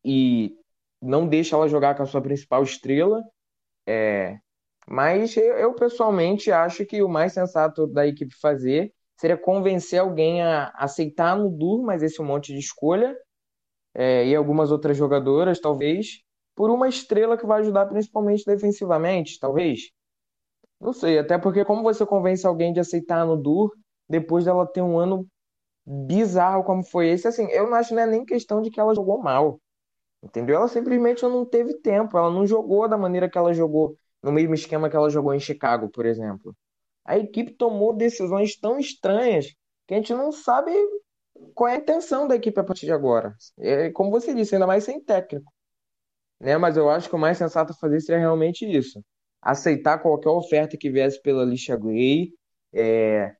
e 0.03 0.53
não 1.01 1.25
deixa 1.25 1.55
ela 1.55 1.69
jogar 1.69 1.95
com 1.95 2.03
a 2.03 2.05
sua 2.05 2.21
principal 2.21 2.61
estrela. 2.61 3.23
É, 3.87 4.37
mas 4.85 5.37
eu, 5.37 5.55
eu, 5.59 5.73
pessoalmente 5.75 6.51
acho 6.51 6.85
que 6.85 7.01
o 7.01 7.07
mais 7.07 7.31
sensato 7.31 7.87
da 7.87 8.05
equipe 8.05 8.35
fazer 8.41 8.93
seria 9.15 9.37
convencer 9.37 10.01
alguém 10.01 10.41
a 10.41 10.73
aceitar 10.75 11.37
no 11.37 11.49
Dur, 11.49 11.83
mas 11.83 12.03
esse 12.03 12.21
monte 12.21 12.51
de 12.51 12.59
escolha, 12.59 13.15
é, 13.93 14.25
e 14.27 14.35
algumas 14.35 14.71
outras 14.71 14.97
jogadoras, 14.97 15.59
talvez, 15.59 16.21
por 16.55 16.69
uma 16.69 16.87
estrela 16.87 17.37
que 17.37 17.45
vai 17.45 17.61
ajudar 17.61 17.85
principalmente 17.87 18.45
defensivamente, 18.45 19.39
talvez. 19.39 19.91
Não 20.79 20.93
sei, 20.93 21.19
até 21.19 21.37
porque 21.37 21.63
como 21.65 21.83
você 21.83 22.05
convence 22.05 22.45
alguém 22.45 22.73
de 22.73 22.79
aceitar 22.79 23.25
no 23.25 23.37
Dur 23.37 23.71
depois 24.09 24.45
dela 24.45 24.65
ter 24.65 24.81
um 24.81 24.97
ano 24.97 25.27
bizarro 25.85 26.63
como 26.63 26.83
foi 26.83 27.09
esse, 27.09 27.27
assim, 27.27 27.47
eu 27.51 27.69
não 27.69 27.75
acho 27.75 27.93
não 27.93 28.01
é 28.03 28.07
nem 28.07 28.25
questão 28.25 28.61
de 28.61 28.69
que 28.69 28.79
ela 28.79 28.95
jogou 28.95 29.19
mal. 29.21 29.59
Entendeu? 30.23 30.55
Ela 30.55 30.67
simplesmente 30.67 31.23
não 31.23 31.45
teve 31.45 31.79
tempo, 31.81 32.17
ela 32.17 32.29
não 32.29 32.45
jogou 32.45 32.87
da 32.87 32.97
maneira 32.97 33.29
que 33.29 33.37
ela 33.37 33.53
jogou, 33.53 33.95
no 34.21 34.31
mesmo 34.31 34.53
esquema 34.53 34.89
que 34.89 34.95
ela 34.95 35.09
jogou 35.09 35.33
em 35.33 35.39
Chicago, 35.39 35.89
por 35.89 36.05
exemplo. 36.05 36.55
A 37.03 37.17
equipe 37.17 37.53
tomou 37.53 37.95
decisões 37.95 38.55
tão 38.59 38.77
estranhas 38.77 39.47
que 39.87 39.93
a 39.95 39.97
gente 39.97 40.13
não 40.13 40.31
sabe 40.31 40.71
qual 41.53 41.69
é 41.69 41.73
a 41.75 41.77
intenção 41.77 42.27
da 42.27 42.35
equipe 42.35 42.59
a 42.59 42.63
partir 42.63 42.85
de 42.85 42.91
agora. 42.91 43.35
É, 43.59 43.89
como 43.91 44.11
você 44.11 44.33
disse, 44.33 44.55
ainda 44.55 44.67
mais 44.67 44.83
sem 44.83 44.99
técnico. 45.03 45.51
Né? 46.39 46.57
Mas 46.57 46.77
eu 46.77 46.89
acho 46.89 47.09
que 47.09 47.15
o 47.15 47.19
mais 47.19 47.37
sensato 47.37 47.71
a 47.71 47.75
fazer 47.75 47.99
seria 48.01 48.19
realmente 48.19 48.65
isso. 48.65 49.03
Aceitar 49.41 49.99
qualquer 49.99 50.29
oferta 50.29 50.77
que 50.77 50.89
viesse 50.89 51.21
pela 51.21 51.43
Alicia 51.43 51.75
Gray, 51.77 52.33
é, 52.73 53.35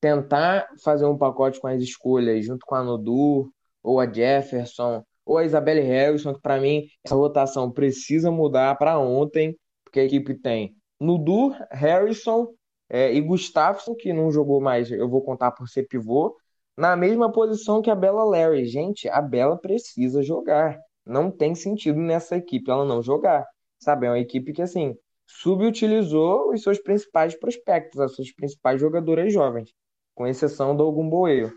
tentar 0.00 0.68
fazer 0.82 1.04
um 1.06 1.16
pacote 1.16 1.60
com 1.60 1.68
as 1.68 1.82
escolhas 1.82 2.44
junto 2.44 2.64
com 2.66 2.74
a 2.74 2.82
Nodur, 2.82 3.50
ou 3.82 4.00
a 4.00 4.10
Jefferson, 4.10 5.04
ou 5.24 5.38
a 5.38 5.44
Isabelle 5.44 5.80
Harrison, 5.80 6.34
que 6.34 6.40
para 6.40 6.60
mim 6.60 6.86
essa 7.04 7.14
rotação 7.14 7.70
precisa 7.70 8.30
mudar 8.30 8.76
para 8.76 8.98
ontem, 8.98 9.56
porque 9.84 10.00
a 10.00 10.04
equipe 10.04 10.34
tem 10.34 10.74
Nudur, 11.00 11.56
Harrison 11.70 12.48
é, 12.88 13.12
e 13.12 13.20
Gustafsson, 13.20 13.94
que 13.94 14.12
não 14.12 14.30
jogou 14.30 14.60
mais, 14.60 14.90
eu 14.90 15.08
vou 15.08 15.22
contar 15.22 15.52
por 15.52 15.68
ser 15.68 15.84
pivô, 15.84 16.36
na 16.76 16.96
mesma 16.96 17.30
posição 17.32 17.82
que 17.82 17.90
a 17.90 17.94
Bella 17.94 18.24
Larry. 18.24 18.66
Gente, 18.66 19.08
a 19.08 19.20
Bella 19.20 19.58
precisa 19.58 20.22
jogar. 20.22 20.78
Não 21.06 21.30
tem 21.30 21.54
sentido 21.54 21.98
nessa 21.98 22.36
equipe 22.36 22.70
ela 22.70 22.84
não 22.84 23.02
jogar. 23.02 23.46
Sabe, 23.78 24.06
é 24.06 24.10
uma 24.10 24.18
equipe 24.18 24.52
que, 24.52 24.62
assim, 24.62 24.96
subutilizou 25.26 26.52
os 26.52 26.62
seus 26.62 26.78
principais 26.78 27.34
prospectos, 27.38 28.00
as 28.00 28.14
suas 28.14 28.32
principais 28.32 28.80
jogadoras 28.80 29.32
jovens 29.32 29.70
com 30.14 30.26
exceção 30.26 30.76
do 30.76 30.86
Ogumboeio, 30.86 31.52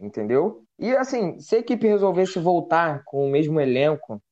entendeu? 0.00 0.64
E 0.78 0.94
assim, 0.96 1.38
se 1.38 1.56
a 1.56 1.58
equipe 1.58 1.86
resolvesse 1.86 2.38
voltar 2.38 3.02
com 3.04 3.26
o 3.26 3.30
mesmo 3.30 3.60
elenco, 3.60 4.22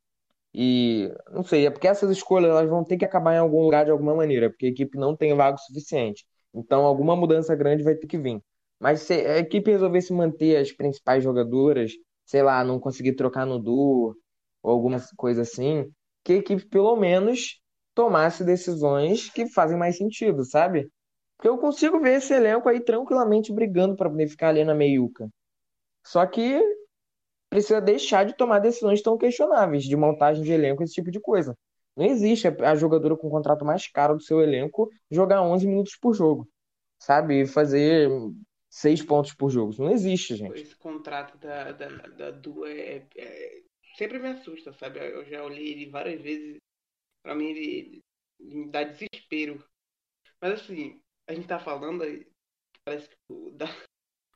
e 0.54 1.12
não 1.30 1.44
sei, 1.44 1.66
é 1.66 1.70
porque 1.70 1.88
essas 1.88 2.10
escolhas 2.10 2.50
elas 2.50 2.68
vão 2.68 2.84
ter 2.84 2.96
que 2.96 3.04
acabar 3.04 3.34
em 3.34 3.38
algum 3.38 3.62
lugar 3.62 3.84
de 3.84 3.90
alguma 3.90 4.14
maneira, 4.14 4.50
porque 4.50 4.66
a 4.66 4.70
equipe 4.70 4.98
não 4.98 5.16
tem 5.16 5.34
vaga 5.34 5.56
suficiente. 5.58 6.26
Então, 6.54 6.84
alguma 6.84 7.14
mudança 7.16 7.54
grande 7.54 7.84
vai 7.84 7.94
ter 7.94 8.06
que 8.08 8.18
vir. 8.18 8.42
Mas 8.80 9.02
se 9.02 9.12
a 9.12 9.38
equipe 9.38 9.70
resolvesse 9.70 10.12
manter 10.12 10.56
as 10.56 10.72
principais 10.72 11.22
jogadoras, 11.22 11.92
sei 12.24 12.42
lá, 12.42 12.64
não 12.64 12.80
conseguir 12.80 13.14
trocar 13.14 13.46
no 13.46 13.58
duo 13.58 14.16
ou 14.62 14.70
alguma 14.72 14.98
coisa 15.16 15.42
assim, 15.42 15.92
que 16.24 16.32
a 16.32 16.36
equipe 16.36 16.66
pelo 16.66 16.96
menos 16.96 17.60
tomasse 17.94 18.42
decisões 18.44 19.30
que 19.30 19.46
fazem 19.46 19.76
mais 19.78 19.98
sentido, 19.98 20.44
sabe? 20.44 20.90
Porque 21.36 21.48
eu 21.48 21.58
consigo 21.58 22.00
ver 22.00 22.18
esse 22.18 22.32
elenco 22.32 22.68
aí 22.68 22.80
tranquilamente 22.80 23.52
brigando 23.52 23.96
para 23.96 24.10
poder 24.10 24.28
ficar 24.28 24.48
ali 24.48 24.64
na 24.64 24.74
meiuca. 24.74 25.28
Só 26.04 26.24
que 26.26 26.62
precisa 27.50 27.80
deixar 27.80 28.24
de 28.24 28.36
tomar 28.36 28.60
decisões 28.60 29.02
tão 29.02 29.18
questionáveis 29.18 29.84
de 29.84 29.96
montagem 29.96 30.42
de 30.42 30.52
elenco, 30.52 30.82
esse 30.82 30.94
tipo 30.94 31.10
de 31.10 31.20
coisa. 31.20 31.56
Não 31.96 32.06
existe 32.06 32.48
a 32.48 32.74
jogadora 32.74 33.16
com 33.16 33.28
o 33.28 33.30
contrato 33.30 33.64
mais 33.64 33.86
caro 33.88 34.16
do 34.16 34.22
seu 34.22 34.40
elenco 34.40 34.88
jogar 35.10 35.42
11 35.42 35.66
minutos 35.66 35.96
por 35.96 36.14
jogo, 36.14 36.48
sabe? 36.98 37.42
E 37.42 37.46
fazer 37.46 38.08
6 38.70 39.02
pontos 39.02 39.34
por 39.34 39.50
jogo. 39.50 39.74
Não 39.78 39.90
existe, 39.90 40.36
gente. 40.36 40.60
Esse 40.60 40.76
contrato 40.76 41.36
da, 41.38 41.72
da, 41.72 41.88
da 41.88 42.30
Du 42.30 42.64
é, 42.64 43.08
é, 43.16 43.62
sempre 43.96 44.20
me 44.20 44.28
assusta, 44.28 44.72
sabe? 44.72 45.00
Eu 45.00 45.24
já 45.24 45.44
olhei 45.44 45.72
ele 45.72 45.90
várias 45.90 46.20
vezes. 46.22 46.58
Pra 47.22 47.34
mim, 47.34 47.46
ele, 47.46 48.02
ele 48.38 48.54
me 48.54 48.70
dá 48.70 48.84
desespero. 48.84 49.62
Mas 50.40 50.60
assim, 50.60 51.02
a 51.28 51.34
gente 51.34 51.48
tá 51.48 51.58
falando, 51.58 52.04
parece 52.84 53.08
que 53.08 53.16
o, 53.28 53.50
da, 53.50 53.66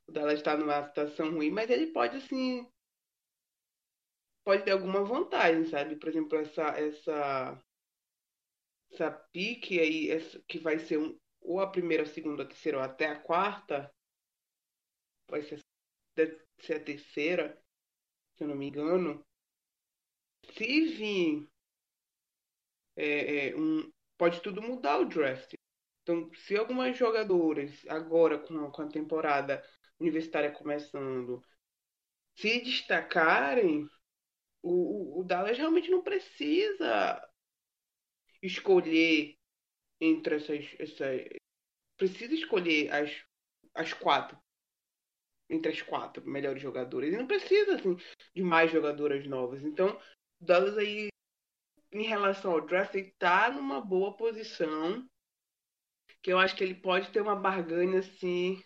o 0.09 0.12
Dallas 0.12 0.43
tá 0.43 0.57
numa 0.57 0.85
situação 0.89 1.30
ruim, 1.30 1.51
mas 1.51 1.70
ele 1.70 1.93
pode, 1.93 2.16
assim, 2.16 2.68
pode 4.45 4.64
ter 4.64 4.72
alguma 4.72 5.05
vantagem, 5.05 5.64
sabe? 5.64 5.97
Por 5.97 6.09
exemplo, 6.09 6.39
essa, 6.39 6.62
essa, 6.78 7.62
essa 8.93 9.11
pique 9.32 9.78
aí, 9.78 10.11
essa, 10.11 10.43
que 10.49 10.59
vai 10.59 10.78
ser 10.80 10.99
um, 10.99 11.16
ou 11.41 11.61
a 11.61 11.70
primeira 11.70 12.03
ou 12.03 12.09
a 12.09 12.12
segunda, 12.12 12.45
que 12.45 12.57
será 12.57 12.85
até 12.85 13.07
a 13.07 13.20
quarta, 13.20 13.91
vai 15.29 15.43
ser, 15.43 15.61
deve 16.16 16.41
ser 16.61 16.75
a 16.75 16.85
terceira, 16.85 17.59
se 18.37 18.45
eu 18.45 18.49
não 18.49 18.57
me 18.57 18.68
engano. 18.68 19.25
Se 20.55 20.81
vir 20.97 21.49
é, 22.97 23.49
é, 23.49 23.57
um, 23.57 23.91
pode 24.16 24.41
tudo 24.41 24.62
mudar 24.62 24.99
o 24.99 25.05
draft 25.07 25.55
Então, 26.03 26.31
se 26.35 26.57
algumas 26.57 26.97
jogadoras, 26.97 27.70
agora 27.89 28.39
com, 28.39 28.70
com 28.70 28.83
a 28.83 28.89
temporada 28.89 29.64
universitária 29.99 30.53
começando, 30.53 31.43
se 32.37 32.61
destacarem, 32.61 33.89
o, 34.62 35.20
o 35.20 35.25
Dallas 35.25 35.59
realmente 35.59 35.91
não 35.91 36.03
precisa 36.03 37.22
escolher 38.43 39.37
entre 40.01 40.37
essas, 40.37 40.64
essas. 40.79 41.22
Precisa 41.97 42.35
escolher 42.35 42.93
as, 42.93 43.11
as 43.75 43.93
quatro. 43.93 44.39
Entre 45.49 45.70
as 45.70 45.82
quatro 45.82 46.26
melhores 46.26 46.62
jogadoras. 46.62 47.12
E 47.12 47.16
não 47.16 47.26
precisa, 47.26 47.74
assim, 47.74 47.97
de 48.34 48.42
mais 48.42 48.70
jogadoras 48.70 49.26
novas. 49.26 49.62
Então, 49.62 49.99
Dallas 50.40 50.76
aí, 50.78 51.09
em 51.92 52.03
relação 52.03 52.53
ao 52.53 52.61
draft, 52.61 52.95
ele 52.95 53.14
tá 53.18 53.51
numa 53.51 53.80
boa 53.80 54.16
posição 54.16 55.07
que 56.22 56.32
eu 56.32 56.38
acho 56.38 56.57
que 56.57 56.64
ele 56.64 56.74
pode 56.74 57.11
ter 57.11 57.20
uma 57.20 57.36
barganha 57.36 57.99
assim 57.99 58.62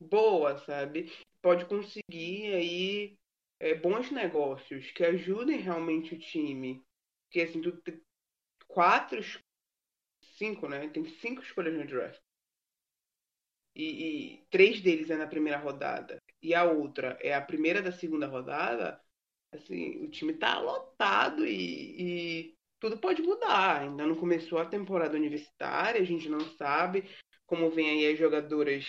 boa, 0.00 0.58
sabe? 0.58 1.12
Pode 1.40 1.66
conseguir 1.66 2.54
aí 2.54 3.16
é, 3.60 3.74
bons 3.74 4.10
negócios 4.10 4.90
que 4.92 5.04
ajudem 5.04 5.58
realmente 5.58 6.14
o 6.14 6.18
time. 6.18 6.82
Porque 7.24 7.40
assim, 7.40 7.60
tu 7.60 7.72
tem 7.82 8.00
quatro, 8.68 9.20
cinco, 10.36 10.68
né? 10.68 10.88
Tem 10.88 11.04
cinco 11.04 11.42
escolhas 11.42 11.74
no 11.74 11.86
draft. 11.86 12.20
E, 13.74 13.84
e, 13.84 14.46
três 14.50 14.80
deles 14.80 15.08
é 15.10 15.16
na 15.16 15.26
primeira 15.26 15.58
rodada 15.58 16.22
e 16.42 16.54
a 16.54 16.64
outra 16.64 17.16
é 17.20 17.34
a 17.34 17.40
primeira 17.40 17.80
da 17.80 17.90
segunda 17.90 18.26
rodada, 18.26 19.00
assim, 19.50 20.04
o 20.04 20.10
time 20.10 20.34
tá 20.34 20.58
lotado 20.58 21.46
e, 21.46 22.00
e 22.00 22.54
tudo 22.78 22.98
pode 22.98 23.22
mudar. 23.22 23.80
Ainda 23.80 24.06
não 24.06 24.16
começou 24.16 24.58
a 24.58 24.66
temporada 24.66 25.16
universitária, 25.16 26.00
a 26.00 26.04
gente 26.04 26.28
não 26.28 26.40
sabe 26.56 27.04
como 27.46 27.70
vem 27.70 27.90
aí 27.90 28.12
as 28.12 28.18
jogadoras 28.18 28.88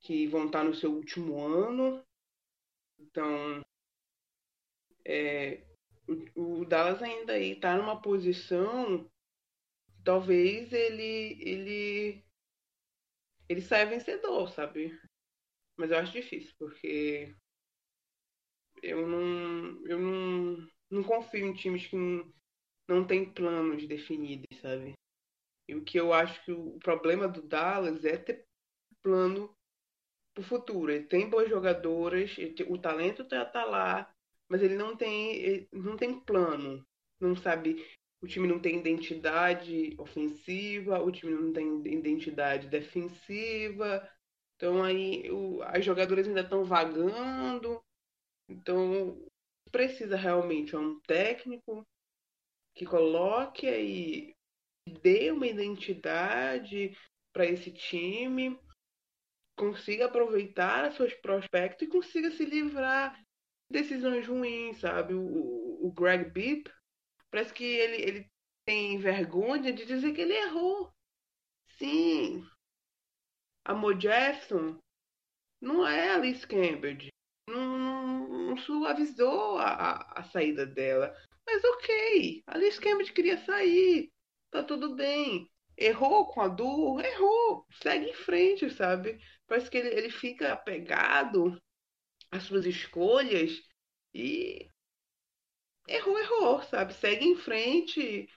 que 0.00 0.26
vão 0.26 0.46
estar 0.46 0.64
no 0.64 0.74
seu 0.74 0.92
último 0.92 1.40
ano. 1.40 2.02
Então, 2.98 3.62
é, 5.04 5.62
o, 6.34 6.60
o, 6.60 6.64
Dallas 6.64 7.02
ainda 7.02 7.38
está 7.38 7.76
numa 7.76 8.00
posição 8.00 9.08
talvez 10.04 10.72
ele 10.72 11.36
ele 11.40 12.24
ele 13.48 13.60
saia 13.60 13.86
vencedor, 13.86 14.48
sabe? 14.50 14.98
Mas 15.76 15.90
eu 15.90 15.98
acho 15.98 16.12
difícil, 16.12 16.54
porque 16.58 17.34
eu 18.82 19.06
não 19.06 19.86
eu 19.86 19.98
não, 19.98 20.68
não 20.90 21.02
confio 21.02 21.46
em 21.46 21.54
times 21.54 21.86
que 21.86 21.96
não, 21.96 22.32
não 22.88 23.06
tem 23.06 23.32
planos 23.32 23.86
definidos, 23.86 24.58
sabe? 24.60 24.94
E 25.68 25.74
o 25.74 25.84
que 25.84 25.98
eu 25.98 26.12
acho 26.12 26.44
que 26.44 26.52
o 26.52 26.78
problema 26.78 27.28
do 27.28 27.42
Dallas 27.42 28.04
é 28.04 28.16
ter 28.16 28.44
plano 29.02 29.54
pro 30.34 30.42
futuro. 30.42 30.90
Ele 30.90 31.04
tem 31.04 31.28
boas 31.28 31.48
jogadoras, 31.48 32.36
o 32.68 32.78
talento 32.78 33.26
tá, 33.28 33.44
tá 33.44 33.64
lá, 33.64 34.10
mas 34.48 34.62
ele 34.62 34.76
não 34.76 34.96
tem, 34.96 35.36
ele 35.36 35.68
não 35.72 35.96
tem 35.96 36.18
plano. 36.20 36.84
Não 37.20 37.36
sabe, 37.36 37.84
o 38.20 38.26
time 38.26 38.48
não 38.48 38.58
tem 38.58 38.78
identidade 38.78 39.94
ofensiva, 39.98 41.00
o 41.00 41.10
time 41.10 41.32
não 41.32 41.52
tem 41.52 41.86
identidade 41.86 42.68
defensiva. 42.68 44.08
Então 44.56 44.82
aí 44.82 45.30
o, 45.30 45.62
as 45.62 45.84
jogadoras 45.84 46.26
ainda 46.26 46.40
estão 46.40 46.64
vagando. 46.64 47.80
Então 48.48 49.24
precisa 49.70 50.16
realmente 50.16 50.74
um 50.74 50.98
técnico 51.00 51.86
que 52.74 52.86
coloque 52.86 53.66
aí, 53.66 54.34
dê 55.02 55.30
uma 55.30 55.46
identidade 55.46 56.96
para 57.32 57.46
esse 57.46 57.70
time, 57.70 58.58
consiga 59.56 60.06
aproveitar 60.06 60.92
seus 60.92 61.12
prospectos 61.14 61.86
e 61.86 61.90
consiga 61.90 62.30
se 62.30 62.44
livrar 62.44 63.14
de 63.16 63.24
decisões 63.70 64.26
ruins, 64.26 64.78
sabe? 64.78 65.14
O, 65.14 65.86
o 65.86 65.92
Greg 65.92 66.30
Bibb 66.30 66.70
parece 67.30 67.52
que 67.52 67.64
ele, 67.64 67.96
ele 68.02 68.30
tem 68.64 68.98
vergonha 68.98 69.72
de 69.72 69.84
dizer 69.84 70.12
que 70.12 70.20
ele 70.20 70.34
errou. 70.34 70.92
Sim, 71.78 72.44
a 73.68 73.74
Mo 73.74 73.92
Jefferson 73.92 74.78
não 75.60 75.86
é 75.86 76.10
Alice 76.10 76.46
Cambridge. 76.46 77.08
Não, 77.46 77.78
não, 77.78 78.28
não 78.28 78.56
suavizou 78.56 79.58
a, 79.58 80.10
a 80.18 80.24
saída 80.24 80.64
dela. 80.64 81.14
Mas 81.46 81.62
ok, 81.64 82.42
a 82.46 82.54
Alice 82.54 82.80
Cambridge 82.80 83.12
queria 83.12 83.36
sair, 83.44 84.10
tá 84.50 84.62
tudo 84.62 84.94
bem. 84.94 85.50
Errou 85.76 86.26
com 86.26 86.40
a 86.40 86.48
Du, 86.48 86.98
errou, 87.00 87.66
segue 87.82 88.06
em 88.06 88.14
frente, 88.14 88.70
sabe? 88.70 89.20
Parece 89.46 89.70
que 89.70 89.76
ele, 89.76 89.88
ele 89.88 90.10
fica 90.10 90.52
apegado 90.52 91.60
às 92.30 92.44
suas 92.44 92.64
escolhas 92.64 93.62
e 94.14 94.68
errou, 95.88 96.18
errou, 96.18 96.62
sabe? 96.62 96.94
Segue 96.94 97.24
em 97.24 97.36
frente 97.36 98.28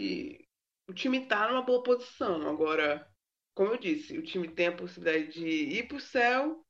e 0.00 0.44
o 0.88 0.94
time 0.94 1.26
tá 1.26 1.48
numa 1.48 1.62
boa 1.62 1.82
posição. 1.82 2.48
Agora, 2.48 3.06
como 3.54 3.72
eu 3.72 3.78
disse, 3.78 4.18
o 4.18 4.22
time 4.22 4.48
tem 4.48 4.68
a 4.68 4.76
possibilidade 4.76 5.32
de 5.32 5.46
ir 5.46 5.88
pro 5.88 6.00
céu 6.00 6.64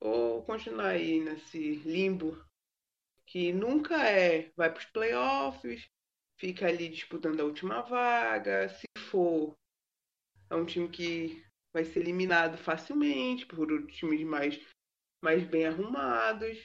ou 0.00 0.42
continuar 0.44 0.88
aí 0.88 1.20
nesse 1.20 1.76
limbo 1.76 2.44
que 3.26 3.52
nunca 3.52 4.06
é, 4.06 4.52
vai 4.56 4.70
para 4.70 4.80
os 4.80 4.86
playoffs, 4.86 5.88
fica 6.36 6.66
ali 6.66 6.88
disputando 6.88 7.40
a 7.40 7.44
última 7.44 7.80
vaga, 7.80 8.68
se 8.68 8.86
for, 9.10 9.56
é 10.50 10.54
um 10.54 10.66
time 10.66 10.88
que 10.88 11.44
vai 11.72 11.84
ser 11.84 12.00
eliminado 12.00 12.56
facilmente 12.58 13.46
por 13.46 13.66
times 13.86 14.22
mais, 14.24 14.60
mais 15.22 15.42
bem 15.44 15.66
arrumados. 15.66 16.62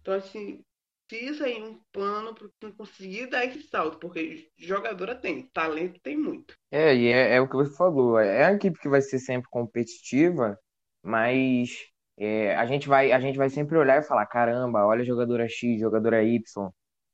Então, 0.00 0.14
assim, 0.14 0.64
precisa 1.08 1.44
aí 1.44 1.62
um 1.62 1.78
plano 1.92 2.34
para 2.34 2.72
conseguir 2.72 3.26
dar 3.26 3.44
esse 3.44 3.62
salto, 3.68 3.98
porque 3.98 4.48
jogadora 4.56 5.14
tem, 5.14 5.46
talento 5.48 6.00
tem 6.00 6.16
muito. 6.16 6.54
É, 6.70 6.94
e 6.94 7.06
é, 7.08 7.36
é 7.36 7.40
o 7.40 7.48
que 7.48 7.56
você 7.56 7.74
falou, 7.76 8.18
é 8.18 8.46
a 8.46 8.52
equipe 8.52 8.78
que 8.78 8.88
vai 8.88 9.00
ser 9.00 9.18
sempre 9.18 9.48
competitiva, 9.50 10.58
mas 11.02 11.70
é, 12.16 12.54
a 12.56 12.66
gente 12.66 12.88
vai, 12.88 13.12
a 13.12 13.20
gente 13.20 13.36
vai 13.36 13.50
sempre 13.50 13.76
olhar 13.76 14.00
e 14.00 14.06
falar, 14.06 14.26
caramba, 14.26 14.86
olha 14.86 15.02
a 15.02 15.06
jogadora 15.06 15.48
X, 15.48 15.80
jogadora 15.80 16.22
Y, 16.22 16.70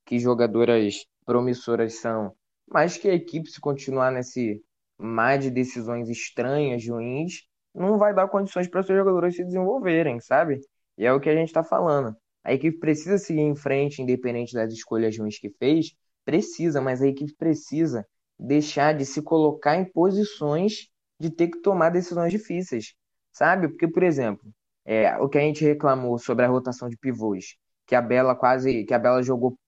que 0.06 0.18
jogadoras 0.18 1.06
promissoras 1.24 2.00
são. 2.00 2.34
Mas 2.68 2.96
que 2.96 3.08
a 3.08 3.14
equipe, 3.14 3.50
se 3.50 3.60
continuar 3.60 4.12
nesse 4.12 4.62
mar 4.98 5.38
de 5.38 5.50
decisões 5.50 6.08
estranhas, 6.08 6.86
ruins, 6.86 7.44
não 7.74 7.98
vai 7.98 8.14
dar 8.14 8.28
condições 8.28 8.68
para 8.68 8.82
seus 8.82 8.98
jogadores 8.98 9.36
se 9.36 9.44
desenvolverem, 9.44 10.20
sabe? 10.20 10.60
E 10.98 11.06
é 11.06 11.12
o 11.12 11.20
que 11.20 11.30
a 11.30 11.34
gente 11.34 11.48
está 11.48 11.64
falando. 11.64 12.14
A 12.44 12.52
equipe 12.54 12.78
precisa 12.78 13.18
seguir 13.18 13.40
em 13.40 13.54
frente, 13.54 14.02
independente 14.02 14.54
das 14.54 14.72
escolhas 14.72 15.16
ruins 15.16 15.38
que 15.38 15.50
fez, 15.50 15.94
precisa, 16.24 16.80
mas 16.80 17.02
a 17.02 17.06
equipe 17.06 17.34
precisa 17.34 18.06
deixar 18.38 18.94
de 18.94 19.04
se 19.04 19.22
colocar 19.22 19.76
em 19.76 19.84
posições 19.84 20.88
de 21.18 21.30
ter 21.30 21.48
que 21.48 21.60
tomar 21.60 21.90
decisões 21.90 22.32
difíceis, 22.32 22.94
sabe? 23.32 23.68
Porque, 23.68 23.86
por 23.86 24.02
exemplo, 24.02 24.50
é, 24.84 25.16
o 25.18 25.28
que 25.28 25.36
a 25.38 25.42
gente 25.42 25.64
reclamou 25.64 26.18
sobre 26.18 26.44
a 26.44 26.48
rotação 26.48 26.88
de 26.88 26.96
pivôs, 26.96 27.56
que 27.86 27.94
a 27.94 28.00
Bela 28.00 28.34
quase, 28.34 28.84
que 28.84 28.94
a 28.94 28.98
Bela 28.98 29.22
jogou, 29.22 29.58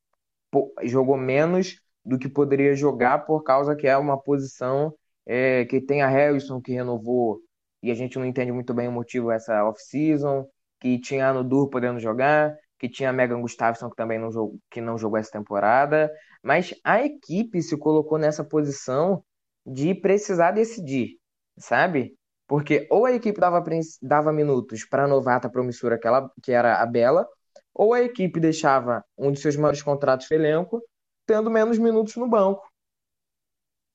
jogou 0.85 1.17
menos 1.17 1.81
do 2.05 2.19
que 2.19 2.29
poderia 2.29 2.75
jogar 2.75 3.27
por 3.27 3.43
causa 3.43 3.77
que 3.77 3.87
é 3.87 3.97
uma 3.97 4.19
posição 4.19 4.95
é, 5.27 5.65
que 5.67 5.81
tem 5.81 6.03
a 6.03 6.09
Harrison 6.09 6.61
que 6.61 6.73
renovou 6.73 7.41
e 7.83 7.91
a 7.91 7.95
gente 7.95 8.19
não 8.19 8.25
entende 8.25 8.53
muito 8.53 8.73
bem 8.73 8.89
o 8.89 8.93
motivo 8.93 9.31
essa 9.31 9.65
off-season, 9.65 10.47
que 10.81 10.99
tinha 10.99 11.29
a 11.29 11.35
Nudur 11.35 11.69
podendo 11.69 11.99
jogar, 11.99 12.57
que 12.83 12.89
tinha 12.89 13.13
Megan 13.13 13.41
Gustafsson 13.41 13.89
que 13.89 13.95
também 13.95 14.19
não 14.19 14.33
jogou, 14.33 14.59
que 14.69 14.81
não 14.81 14.99
jogou 14.99 15.17
essa 15.17 15.31
temporada, 15.31 16.11
mas 16.43 16.75
a 16.83 17.01
equipe 17.05 17.63
se 17.63 17.79
colocou 17.79 18.19
nessa 18.19 18.43
posição 18.43 19.23
de 19.65 19.95
precisar 19.95 20.51
decidir, 20.51 21.17
sabe? 21.57 22.17
Porque 22.45 22.89
ou 22.91 23.07
a 23.07 23.13
equipe 23.13 23.39
dava, 23.41 23.63
dava 24.03 24.33
minutos 24.33 24.85
para 24.85 25.05
a 25.05 25.07
novata 25.07 25.49
promissora 25.49 25.97
que, 25.97 26.09
ela, 26.09 26.29
que 26.43 26.51
era 26.51 26.83
a 26.83 26.85
Bela, 26.85 27.25
ou 27.73 27.95
a 27.95 28.03
equipe 28.03 28.41
deixava 28.41 29.05
um 29.17 29.31
de 29.31 29.39
seus 29.39 29.55
maiores 29.55 29.81
contratos 29.81 30.27
no 30.29 30.37
elenco 30.37 30.83
tendo 31.25 31.49
menos 31.49 31.79
minutos 31.79 32.17
no 32.17 32.29
banco. 32.29 32.69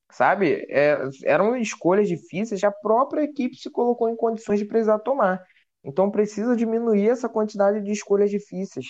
Sabe? 0.10 0.66
É, 0.70 0.98
eram 1.26 1.58
escolhas 1.58 2.08
difíceis, 2.08 2.64
a 2.64 2.72
própria 2.72 3.24
equipe 3.24 3.58
se 3.58 3.70
colocou 3.70 4.08
em 4.08 4.16
condições 4.16 4.60
de 4.60 4.66
precisar 4.66 5.00
tomar. 5.00 5.46
Então 5.88 6.12
precisa 6.12 6.56
diminuir 6.56 7.10
essa 7.10 7.30
quantidade 7.30 7.82
de 7.82 7.92
escolhas 7.92 8.30
difíceis, 8.30 8.88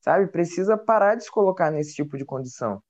sabe? 0.00 0.28
Precisa 0.28 0.76
parar 0.76 1.14
de 1.16 1.24
se 1.24 1.30
colocar 1.30 1.70
nesse 1.70 1.94
tipo 1.94 2.18
de 2.18 2.24
condição. 2.24 2.82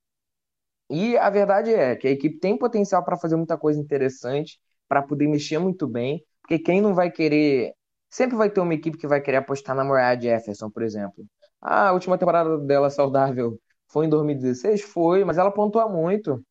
E 0.90 1.16
a 1.16 1.30
verdade 1.30 1.72
é 1.72 1.94
que 1.96 2.08
a 2.08 2.10
equipe 2.10 2.38
tem 2.38 2.58
potencial 2.58 3.04
para 3.04 3.16
fazer 3.16 3.36
muita 3.36 3.56
coisa 3.56 3.80
interessante, 3.80 4.58
para 4.88 5.02
poder 5.02 5.28
mexer 5.28 5.58
muito 5.58 5.86
bem, 5.88 6.24
porque 6.42 6.58
quem 6.58 6.80
não 6.80 6.94
vai 6.94 7.10
querer. 7.10 7.72
Sempre 8.10 8.36
vai 8.36 8.50
ter 8.50 8.60
uma 8.60 8.74
equipe 8.74 8.98
que 8.98 9.06
vai 9.06 9.20
querer 9.20 9.38
apostar 9.38 9.74
na 9.74 9.84
Moriah 9.84 10.20
Jefferson, 10.20 10.70
por 10.70 10.82
exemplo. 10.82 11.24
Ah, 11.60 11.88
a 11.88 11.92
última 11.92 12.18
temporada 12.18 12.58
dela 12.58 12.90
saudável 12.90 13.58
foi 13.88 14.06
em 14.06 14.08
2016? 14.08 14.82
Foi, 14.82 15.24
mas 15.24 15.38
ela 15.38 15.50
pontua 15.50 15.88
muito. 15.88 16.44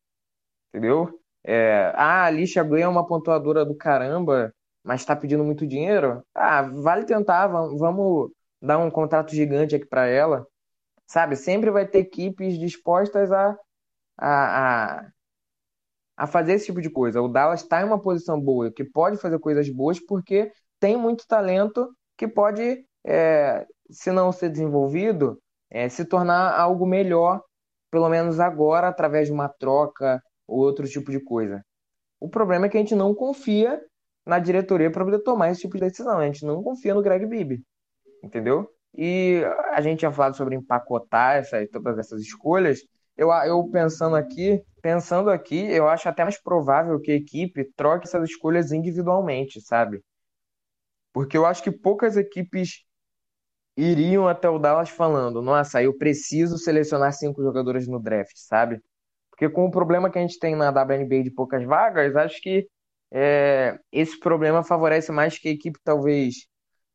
Entendeu? 0.70 1.20
É, 1.44 1.92
ah, 1.94 2.22
a 2.22 2.26
Alicia 2.26 2.64
Gray 2.64 2.82
é 2.82 2.88
uma 2.88 3.06
pontuadora 3.06 3.64
do 3.64 3.76
caramba, 3.76 4.52
mas 4.84 5.00
está 5.00 5.16
pedindo 5.16 5.42
muito 5.42 5.66
dinheiro. 5.66 6.22
Ah, 6.34 6.62
vale 6.62 7.06
tentar, 7.06 7.46
vamos, 7.48 8.30
dar 8.60 8.78
um 8.78 8.90
contrato 8.90 9.34
gigante 9.34 9.74
aqui 9.74 9.86
para 9.86 10.06
ela. 10.06 10.46
Sabe? 11.06 11.36
Sempre 11.36 11.70
vai 11.70 11.86
ter 11.86 12.00
equipes 12.00 12.58
dispostas 12.58 13.32
a, 13.32 13.58
a, 14.18 14.98
a, 14.98 15.10
a 16.16 16.26
fazer 16.26 16.54
esse 16.54 16.66
tipo 16.66 16.82
de 16.82 16.90
coisa. 16.90 17.22
O 17.22 17.28
Dallas 17.28 17.62
está 17.62 17.80
em 17.80 17.84
uma 17.84 18.00
posição 18.00 18.40
boa, 18.40 18.70
que 18.70 18.84
pode 18.84 19.16
fazer 19.16 19.38
coisas 19.38 19.68
boas, 19.70 19.98
porque 19.98 20.52
tem 20.78 20.96
muito 20.96 21.26
talento 21.26 21.88
que 22.16 22.28
pode, 22.28 22.86
é, 23.06 23.66
se 23.90 24.12
não 24.12 24.32
ser 24.32 24.50
desenvolvido, 24.50 25.40
é, 25.70 25.88
se 25.88 26.04
tornar 26.04 26.58
algo 26.58 26.86
melhor, 26.86 27.42
pelo 27.90 28.08
menos 28.08 28.38
agora, 28.38 28.88
através 28.88 29.28
de 29.28 29.32
uma 29.32 29.48
troca 29.48 30.22
ou 30.46 30.60
outro 30.60 30.86
tipo 30.86 31.10
de 31.10 31.20
coisa. 31.20 31.64
O 32.20 32.28
problema 32.28 32.66
é 32.66 32.68
que 32.68 32.76
a 32.76 32.80
gente 32.80 32.94
não 32.94 33.14
confia 33.14 33.80
na 34.26 34.38
diretoria 34.38 34.90
para 34.90 35.04
poder 35.04 35.20
tomar 35.20 35.50
esse 35.50 35.62
tipo 35.62 35.74
de 35.74 35.80
decisão. 35.80 36.18
A 36.18 36.26
gente 36.26 36.44
não 36.44 36.62
confia 36.62 36.94
no 36.94 37.02
Greg 37.02 37.26
Bibi, 37.26 37.62
entendeu? 38.22 38.68
E 38.96 39.42
a 39.72 39.80
gente 39.80 40.00
tinha 40.00 40.12
falado 40.12 40.36
sobre 40.36 40.54
empacotar 40.54 41.36
essa, 41.36 41.66
todas 41.68 41.98
essas 41.98 42.22
escolhas. 42.22 42.80
Eu, 43.16 43.30
eu 43.30 43.68
pensando 43.70 44.16
aqui, 44.16 44.62
pensando 44.80 45.30
aqui, 45.30 45.66
eu 45.70 45.88
acho 45.88 46.08
até 46.08 46.22
mais 46.22 46.40
provável 46.40 47.00
que 47.00 47.12
a 47.12 47.16
equipe 47.16 47.64
troque 47.76 48.06
essas 48.06 48.28
escolhas 48.28 48.72
individualmente, 48.72 49.60
sabe? 49.60 50.02
Porque 51.12 51.36
eu 51.36 51.46
acho 51.46 51.62
que 51.62 51.70
poucas 51.70 52.16
equipes 52.16 52.84
iriam 53.76 54.28
até 54.28 54.48
o 54.48 54.58
Dallas 54.58 54.90
falando, 54.90 55.42
nossa, 55.42 55.82
eu 55.82 55.96
preciso 55.96 56.58
selecionar 56.58 57.12
cinco 57.12 57.42
jogadores 57.42 57.88
no 57.88 58.00
draft, 58.00 58.36
sabe? 58.36 58.80
Porque 59.30 59.48
com 59.48 59.64
o 59.66 59.70
problema 59.70 60.10
que 60.10 60.18
a 60.18 60.22
gente 60.22 60.38
tem 60.38 60.54
na 60.54 60.70
WNBA 60.70 61.24
de 61.24 61.30
poucas 61.30 61.64
vagas, 61.64 62.14
acho 62.14 62.40
que 62.40 62.68
é, 63.16 63.78
esse 63.92 64.18
problema 64.18 64.64
favorece 64.64 65.12
mais 65.12 65.38
que 65.38 65.48
a 65.48 65.52
equipe 65.52 65.78
talvez 65.84 66.48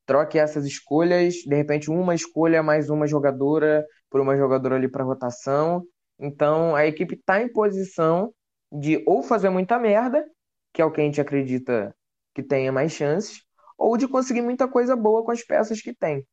troque 0.06 0.38
essas 0.38 0.66
escolhas, 0.66 1.36
de 1.36 1.56
repente 1.56 1.90
uma 1.90 2.14
escolha 2.14 2.62
mais 2.62 2.90
uma 2.90 3.08
jogadora 3.08 3.86
por 4.10 4.20
uma 4.20 4.36
jogadora 4.36 4.76
ali 4.76 4.90
para 4.90 5.04
rotação. 5.06 5.82
Então 6.20 6.76
a 6.76 6.86
equipe 6.86 7.16
está 7.16 7.42
em 7.42 7.50
posição 7.50 8.34
de 8.70 9.02
ou 9.08 9.24
fazer 9.24 9.50
muita 9.50 9.80
merda, 9.80 10.26
que 10.74 10.82
é 10.82 10.86
o 10.86 10.92
que 10.92 11.00
a 11.00 11.04
gente 11.06 11.22
acredita 11.22 11.96
que 12.36 12.44
tenha 12.44 12.72
mais 12.72 12.92
chances, 12.92 13.42
ou 13.78 13.96
de 13.96 14.08
conseguir 14.08 14.42
muita 14.42 14.68
coisa 14.68 14.96
boa 14.98 15.24
com 15.24 15.32
as 15.32 15.44
peças 15.44 15.82
que 15.82 15.96
tem, 15.96 16.26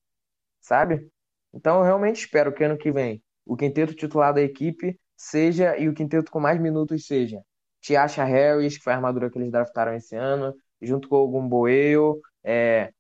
sabe? 0.61 1.09
Então 1.55 1.79
eu 1.79 1.85
realmente 1.85 2.21
espero 2.21 2.53
que 2.53 2.65
ano 2.65 2.77
que 2.77 2.91
vem 2.91 3.23
o 3.47 3.57
quinteto 3.57 3.95
titular 3.95 4.35
da 4.35 4.43
equipe 4.43 4.99
seja 5.17 5.79
e 5.79 5.89
o 5.89 5.95
quinteto 5.95 6.31
com 6.33 6.41
mais 6.41 6.61
minutos 6.61 7.07
seja 7.07 7.41
Tiasha 7.87 8.25
Harris, 8.25 8.77
que 8.77 8.83
foi 8.83 8.93
a 8.93 8.97
armadura 8.97 9.31
que 9.31 9.39
eles 9.39 9.51
draftaram 9.51 9.95
esse 9.95 10.17
ano, 10.17 10.53
junto 10.83 11.09
com 11.09 11.19
o 11.19 11.29
Gumboeo, 11.29 12.21
é, 12.43 12.93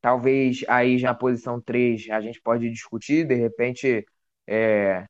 talvez 0.00 0.64
aí 0.68 0.98
já 0.98 1.08
na 1.08 1.14
posição 1.14 1.60
3 1.60 2.08
a 2.10 2.20
gente 2.20 2.40
pode 2.40 2.70
discutir, 2.70 3.26
de 3.26 3.34
repente 3.34 4.06
é, 4.46 5.04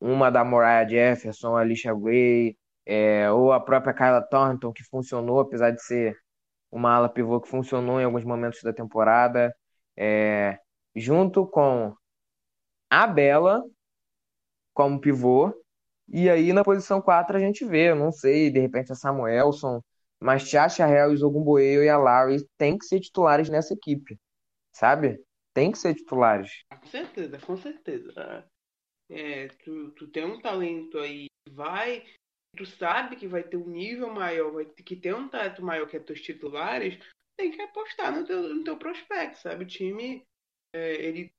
uma 0.00 0.30
da 0.30 0.44
Moriah 0.44 0.86
Jefferson, 0.88 1.56
Alicia 1.56 1.92
Gray, 1.94 2.56
é, 2.86 3.30
ou 3.32 3.52
a 3.52 3.60
própria 3.60 3.92
Kyla 3.94 4.22
Thornton, 4.22 4.72
que 4.72 4.84
funcionou, 4.84 5.40
apesar 5.40 5.72
de 5.72 5.82
ser 5.82 6.16
uma 6.70 6.94
ala 6.94 7.08
pivô 7.08 7.40
que 7.40 7.48
funcionou 7.48 8.00
em 8.00 8.04
alguns 8.04 8.24
momentos 8.24 8.62
da 8.62 8.72
temporada, 8.72 9.54
é, 9.96 10.58
junto 10.94 11.46
com 11.46 11.94
a 12.90 13.06
Bela 13.08 13.64
como 14.72 15.00
pivô, 15.00 15.52
e 16.10 16.28
aí 16.28 16.52
na 16.52 16.64
posição 16.64 17.00
4 17.00 17.36
a 17.36 17.40
gente 17.40 17.64
vê, 17.64 17.90
eu 17.90 17.96
não 17.96 18.10
sei, 18.10 18.50
de 18.50 18.58
repente 18.58 18.92
a 18.92 18.94
Samuelson, 18.94 19.80
mas 20.20 20.48
Tiasha 20.48 20.84
Harris, 20.84 21.22
Ogumboeo 21.22 21.82
e 21.82 21.88
a 21.88 21.96
Larry 21.96 22.44
tem 22.58 22.76
que 22.76 22.84
ser 22.84 23.00
titulares 23.00 23.48
nessa 23.48 23.74
equipe, 23.74 24.18
sabe? 24.72 25.22
Tem 25.54 25.72
que 25.72 25.78
ser 25.78 25.94
titulares. 25.94 26.64
Com 26.68 26.86
certeza, 26.86 27.38
com 27.38 27.56
certeza. 27.56 28.46
É, 29.08 29.48
tu, 29.64 29.90
tu 29.92 30.08
tem 30.08 30.24
um 30.24 30.40
talento 30.40 30.98
aí, 30.98 31.26
vai, 31.50 32.04
tu 32.56 32.66
sabe 32.66 33.16
que 33.16 33.26
vai 33.26 33.42
ter 33.42 33.56
um 33.56 33.68
nível 33.68 34.12
maior, 34.12 34.52
vai 34.52 34.64
ter 34.64 34.82
que 34.82 34.96
ter 34.96 35.14
um 35.14 35.28
talento 35.28 35.62
maior 35.62 35.88
que 35.88 35.96
é 35.96 36.00
teus 36.00 36.20
titulares, 36.20 36.98
tem 37.36 37.50
que 37.50 37.62
apostar 37.62 38.12
no 38.12 38.24
teu, 38.26 38.54
no 38.54 38.62
teu 38.62 38.76
prospecto, 38.76 39.38
sabe? 39.38 39.64
O 39.64 39.66
time, 39.66 40.22
é, 40.74 40.94
ele 40.94 41.32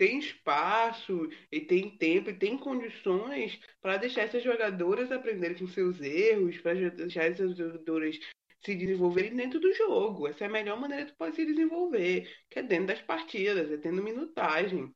tem 0.00 0.18
espaço, 0.18 1.28
e 1.52 1.60
tem 1.60 1.94
tempo, 1.98 2.30
e 2.30 2.38
tem 2.38 2.56
condições 2.56 3.60
para 3.82 3.98
deixar 3.98 4.22
essas 4.22 4.42
jogadoras 4.42 5.12
aprenderem 5.12 5.58
com 5.58 5.68
seus 5.68 6.00
erros, 6.00 6.56
para 6.56 6.88
deixar 6.88 7.24
essas 7.24 7.54
jogadoras 7.54 8.18
se 8.64 8.74
desenvolverem 8.74 9.36
dentro 9.36 9.60
do 9.60 9.70
jogo. 9.74 10.26
Essa 10.26 10.44
é 10.44 10.46
a 10.46 10.50
melhor 10.50 10.80
maneira 10.80 11.04
que 11.04 11.12
pode 11.12 11.36
se 11.36 11.44
desenvolver, 11.44 12.34
que 12.48 12.60
é 12.60 12.62
dentro 12.62 12.86
das 12.86 13.02
partidas, 13.02 13.70
é 13.70 13.76
tendo 13.76 14.02
minutagem. 14.02 14.90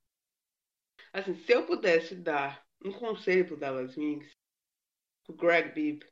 Assim, 1.12 1.34
se 1.34 1.52
eu 1.52 1.66
pudesse 1.66 2.14
dar 2.14 2.66
um 2.82 2.90
conselho 2.90 3.46
pro 3.46 3.59
Dallas 3.59 3.98
Wings, 3.98 4.32
pro 5.26 5.36
Greg 5.36 5.74
Bibb, 5.74 6.02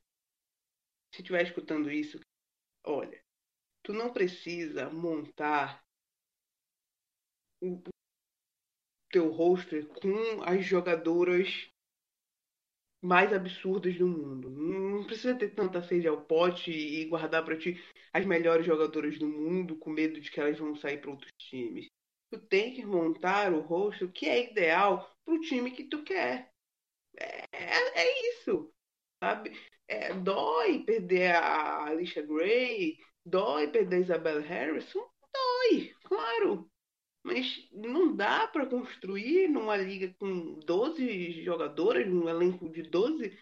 se 1.14 1.22
estiver 1.22 1.44
escutando 1.44 1.90
isso, 1.90 2.20
olha, 2.84 3.18
tu 3.82 3.94
não 3.94 4.12
precisa 4.12 4.90
montar 4.90 5.82
o 7.62 7.91
teu 9.12 9.28
roster 9.28 9.86
com 9.86 10.42
as 10.42 10.64
jogadoras 10.64 11.70
mais 13.00 13.32
absurdas 13.32 13.96
do 13.96 14.06
mundo. 14.06 14.48
Não 14.48 15.04
precisa 15.04 15.34
ter 15.34 15.50
tanta 15.50 15.82
sede 15.82 16.08
ao 16.08 16.22
pote 16.22 16.70
e 16.70 17.04
guardar 17.04 17.44
para 17.44 17.58
ti 17.58 17.80
as 18.12 18.24
melhores 18.24 18.64
jogadoras 18.64 19.18
do 19.18 19.28
mundo 19.28 19.76
com 19.76 19.90
medo 19.90 20.20
de 20.20 20.30
que 20.30 20.40
elas 20.40 20.58
vão 20.58 20.74
sair 20.74 20.98
para 21.00 21.10
outros 21.10 21.32
times. 21.36 21.86
Tu 22.30 22.40
tem 22.40 22.72
que 22.72 22.86
montar 22.86 23.52
o 23.52 23.60
roster 23.60 24.10
que 24.10 24.26
é 24.26 24.50
ideal 24.50 25.14
pro 25.24 25.40
time 25.40 25.70
que 25.70 25.84
tu 25.84 26.02
quer. 26.02 26.50
É, 27.18 27.44
é, 27.52 28.00
é 28.00 28.30
isso, 28.30 28.72
sabe? 29.22 29.52
É, 29.86 30.14
dói 30.14 30.84
perder 30.84 31.34
a 31.34 31.84
Alicia 31.84 32.22
Gray, 32.22 32.96
dói 33.26 33.68
perder 33.68 33.96
a 33.96 34.00
Isabella 34.00 34.40
Harrison, 34.40 35.06
dói, 35.32 35.92
claro. 36.04 36.71
Mas 37.22 37.68
não 37.70 38.14
dá 38.14 38.48
para 38.48 38.66
construir 38.66 39.48
numa 39.48 39.76
liga 39.76 40.12
com 40.18 40.58
12 40.60 41.42
jogadoras, 41.44 42.06
num 42.06 42.28
elenco 42.28 42.68
de 42.68 42.82
12. 42.82 43.38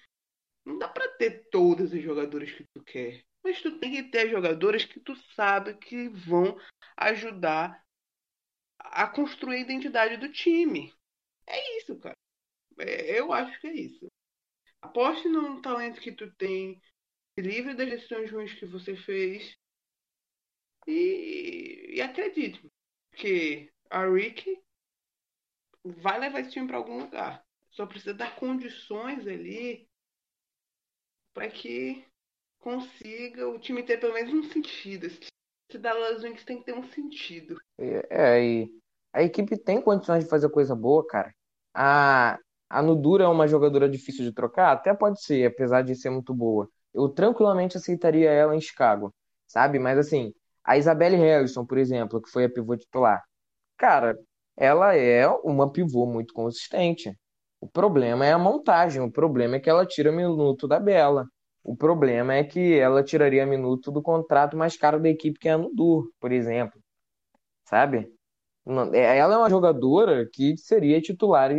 Não 0.67 0.79
dá 0.79 0.87
para 0.87 1.09
ter 1.17 1.49
todas 1.51 1.93
as 1.93 2.03
jogadoras 2.03 2.53
que 2.53 2.65
tu 2.75 2.83
quer. 2.85 3.25
Mas 3.43 3.63
tu 3.63 3.79
tem 3.79 3.93
que 3.93 4.03
ter 4.11 4.29
jogadoras 4.29 4.85
que 4.85 5.01
tu 5.01 5.17
sabe 5.35 5.75
que 5.79 6.09
vão 6.11 6.59
ajudar 6.97 7.83
a 8.79 9.07
construir 9.07 9.57
a 9.57 9.61
identidade 9.61 10.19
do 10.19 10.31
time. 10.31 10.93
É 11.47 11.79
isso, 11.79 11.99
cara. 11.99 12.17
É, 12.79 13.19
eu 13.19 13.33
acho 13.33 13.59
que 13.61 13.67
é 13.67 13.73
isso. 13.73 14.07
Aposte 14.83 15.29
no 15.29 15.61
talento 15.63 16.01
que 16.01 16.13
tu 16.13 16.31
tem, 16.35 16.81
se 17.35 17.41
livre 17.43 17.75
das 17.75 17.89
decisões 17.89 18.31
ruins 18.31 18.53
que 18.53 18.67
você 18.67 18.95
fez 18.95 19.55
e, 20.87 21.95
e 21.95 22.01
acredite 22.01 22.61
que 23.21 23.71
a 23.91 24.07
Rick 24.07 24.59
vai 25.85 26.19
levar 26.19 26.41
esse 26.41 26.51
time 26.51 26.67
para 26.67 26.79
algum 26.79 27.01
lugar. 27.01 27.45
Só 27.71 27.87
precisa 27.87 28.15
dar 28.15 28.35
condições 28.37 29.27
ali 29.27 29.89
para 31.33 31.49
que 31.49 32.05
consiga 32.59 33.49
o 33.49 33.59
time 33.59 33.83
ter 33.83 33.99
pelo 33.99 34.15
menos 34.15 34.33
um 34.33 34.51
sentido. 34.51 35.07
Esse 35.07 35.79
Dallas 35.79 36.23
Wings 36.23 36.45
tem 36.45 36.59
que 36.59 36.65
ter 36.65 36.75
um 36.75 36.85
sentido. 36.85 37.61
É, 37.79 38.07
é, 38.11 38.45
e 38.45 38.71
a 39.13 39.23
equipe 39.23 39.57
tem 39.57 39.81
condições 39.81 40.25
de 40.25 40.31
fazer 40.31 40.49
coisa 40.51 40.75
boa, 40.75 41.07
cara. 41.07 41.33
A, 41.73 42.39
a 42.69 42.83
Nudura 42.83 43.25
é 43.25 43.29
uma 43.29 43.47
jogadora 43.47 43.89
difícil 43.89 44.25
de 44.25 44.33
trocar? 44.33 44.73
Até 44.73 44.93
pode 44.95 45.23
ser, 45.23 45.47
apesar 45.47 45.83
de 45.83 45.95
ser 45.95 46.11
muito 46.11 46.35
boa. 46.35 46.69
Eu 46.93 47.09
tranquilamente 47.09 47.77
aceitaria 47.77 48.31
ela 48.31 48.57
em 48.57 48.61
Chicago, 48.61 49.15
sabe? 49.47 49.79
Mas 49.79 49.99
assim, 49.99 50.35
a 50.65 50.77
Isabelle 50.77 51.17
Harrison, 51.17 51.65
por 51.67 51.79
exemplo, 51.79 52.21
que 52.21 52.31
foi 52.31 52.45
a 52.45 52.51
pivô 52.51 52.77
titular, 52.77 53.23
cara, 53.77 54.19
ela 54.57 54.95
é 54.97 55.27
uma 55.29 55.71
pivô 55.73 56.07
muito 56.07 56.35
consistente. 56.35 57.17
O 57.61 57.69
problema 57.69 58.27
é 58.27 58.33
a 58.33 58.39
montagem, 58.39 59.03
o 59.03 59.11
problema 59.11 59.57
é 59.57 59.61
que 59.61 59.71
ela 59.71 59.87
tira 59.87 60.13
minuto 60.13 60.69
da 60.69 60.79
Bela. 60.81 61.27
O 61.63 61.77
problema 61.77 62.35
é 62.35 62.45
que 62.45 62.79
ela 62.79 63.03
tiraria 63.03 63.47
minuto 63.47 63.91
do 63.91 64.03
contrato 64.03 64.57
mais 64.57 64.77
caro 64.77 65.01
da 65.01 65.09
equipe, 65.09 65.39
que 65.39 65.49
é 65.49 65.53
a 65.53 65.59
Nudur, 65.59 66.11
por 66.21 66.33
exemplo. 66.33 66.81
Sabe? 67.65 68.11
É, 68.93 69.19
ela 69.19 69.35
é 69.35 69.39
uma 69.39 69.51
jogadora 69.51 70.29
que 70.33 70.57
seria 70.57 71.01
titular, 71.01 71.51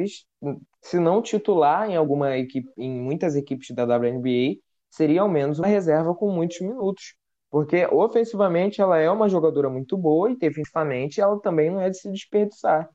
se 0.81 0.99
não 0.99 1.21
titular 1.21 1.89
em 1.89 1.95
alguma 1.95 2.37
equipe, 2.37 2.69
em 2.77 2.89
muitas 3.01 3.35
equipes 3.35 3.75
da 3.75 3.83
WNBA, 3.85 4.59
seria 4.89 5.21
ao 5.21 5.29
menos 5.29 5.59
uma 5.59 5.67
reserva 5.67 6.13
com 6.15 6.31
muitos 6.31 6.59
minutos. 6.61 7.15
Porque 7.51 7.85
ofensivamente 7.87 8.81
ela 8.81 8.97
é 8.99 9.11
uma 9.11 9.29
jogadora 9.29 9.69
muito 9.69 9.97
boa 9.97 10.31
e 10.31 10.37
defensivamente 10.37 11.21
ela 11.21 11.39
também 11.41 11.69
não 11.69 11.81
é 11.81 11.91
de 11.91 11.99
se 11.99 12.11
desperdiçar, 12.11 12.89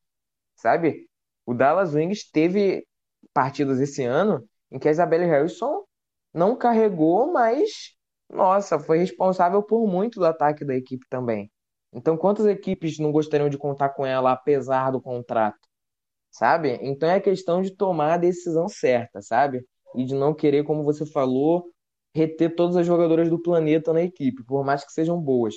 sabe? 0.57 1.09
O 1.47 1.55
Dallas 1.55 1.95
Wings 1.95 2.31
teve 2.31 2.87
partidas 3.35 3.81
esse 3.81 4.05
ano 4.05 4.49
em 4.73 4.79
que 4.79 4.89
a 4.89 4.91
Isabelle 4.93 5.27
Harrison 5.27 5.85
não 6.35 6.57
carregou, 6.57 7.33
mas 7.33 7.97
nossa, 8.29 8.79
foi 8.79 8.99
responsável 8.99 9.63
por 9.63 9.87
muito 9.87 10.19
do 10.19 10.27
ataque 10.27 10.65
da 10.65 10.75
equipe 10.75 11.07
também. 11.09 11.51
Então, 11.93 12.17
quantas 12.17 12.47
equipes 12.47 12.99
não 12.99 13.13
gostariam 13.13 13.49
de 13.49 13.57
contar 13.59 13.91
com 13.91 14.05
ela 14.05 14.33
apesar 14.33 14.91
do 14.91 15.01
contrato? 15.01 15.59
Sabe? 16.31 16.79
Então 16.83 17.09
é 17.11 17.21
questão 17.21 17.63
de 17.63 17.75
tomar 17.75 18.15
a 18.15 18.19
decisão 18.19 18.69
certa, 18.69 19.23
sabe? 19.23 19.65
E 19.95 20.05
de 20.05 20.15
não 20.15 20.35
querer, 20.35 20.65
como 20.65 20.85
você 20.85 21.07
falou, 21.07 21.67
reter 22.17 22.55
todas 22.55 22.77
as 22.77 22.87
jogadoras 22.87 23.29
do 23.31 23.41
planeta 23.41 23.93
na 23.93 24.03
equipe, 24.03 24.43
por 24.45 24.65
mais 24.65 24.85
que 24.85 24.93
sejam 24.93 25.21
boas. 25.21 25.55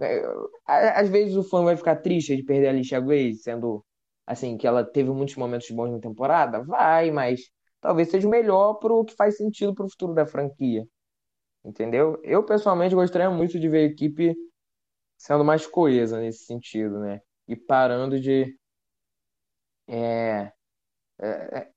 É, 0.00 0.22
às 0.66 1.08
vezes 1.08 1.36
o 1.36 1.42
fã 1.44 1.64
vai 1.64 1.76
ficar 1.76 1.96
triste 1.96 2.36
de 2.36 2.42
perder 2.44 2.68
a 2.68 2.70
Alicia 2.70 3.00
Grace, 3.00 3.42
sendo 3.42 3.84
assim, 4.26 4.56
que 4.56 4.66
ela 4.66 4.84
teve 4.84 5.10
muitos 5.10 5.36
momentos 5.36 5.70
bons 5.70 5.90
na 5.92 6.00
temporada. 6.00 6.62
Vai, 6.64 7.10
mas 7.10 7.42
talvez 7.80 8.10
seja 8.10 8.28
melhor 8.28 8.74
para 8.74 8.92
o 8.94 9.04
que 9.04 9.14
faz 9.14 9.36
sentido 9.36 9.74
para 9.74 9.86
o 9.86 9.90
futuro 9.90 10.14
da 10.14 10.26
franquia. 10.26 10.86
Entendeu? 11.64 12.20
Eu 12.24 12.44
pessoalmente 12.44 12.94
gostaria 12.94 13.30
muito 13.30 13.58
de 13.60 13.68
ver 13.68 13.78
a 13.80 13.92
equipe 13.92 14.34
sendo 15.18 15.44
mais 15.44 15.66
coesa 15.66 16.20
nesse 16.20 16.44
sentido, 16.44 17.00
né? 17.00 17.20
E 17.48 17.56
parando 17.56 18.20
de. 18.20 18.56
É, 19.88 20.52
é, 21.20 21.26
é 21.60 21.72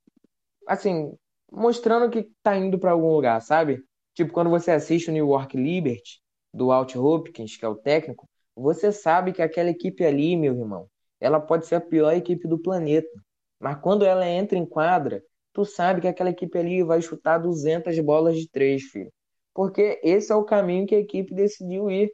assim, 0.67 1.17
mostrando 1.51 2.09
que 2.11 2.31
tá 2.43 2.57
indo 2.57 2.79
para 2.79 2.91
algum 2.91 3.11
lugar, 3.13 3.41
sabe? 3.41 3.83
Tipo, 4.13 4.31
quando 4.31 4.49
você 4.49 4.71
assiste 4.71 5.09
o 5.09 5.13
New 5.13 5.27
York 5.29 5.57
Liberty, 5.57 6.21
do 6.53 6.71
Alt 6.71 6.95
Hopkins, 6.95 7.57
que 7.57 7.65
é 7.65 7.67
o 7.67 7.75
técnico, 7.75 8.29
você 8.55 8.91
sabe 8.91 9.33
que 9.33 9.41
aquela 9.41 9.69
equipe 9.69 10.05
ali, 10.05 10.37
meu 10.37 10.53
irmão, 10.53 10.87
ela 11.19 11.39
pode 11.39 11.65
ser 11.65 11.75
a 11.75 11.81
pior 11.81 12.13
equipe 12.13 12.47
do 12.47 12.59
planeta. 12.59 13.09
Mas 13.59 13.79
quando 13.81 14.05
ela 14.05 14.27
entra 14.27 14.57
em 14.57 14.65
quadra, 14.65 15.23
tu 15.51 15.65
sabe 15.65 16.01
que 16.01 16.07
aquela 16.07 16.29
equipe 16.29 16.57
ali 16.57 16.83
vai 16.83 17.01
chutar 17.01 17.39
200 17.39 17.97
bolas 17.99 18.37
de 18.37 18.49
três, 18.49 18.83
filho. 18.83 19.11
Porque 19.53 19.99
esse 20.03 20.31
é 20.31 20.35
o 20.35 20.43
caminho 20.43 20.85
que 20.85 20.95
a 20.95 20.99
equipe 20.99 21.33
decidiu 21.33 21.89
ir. 21.89 22.11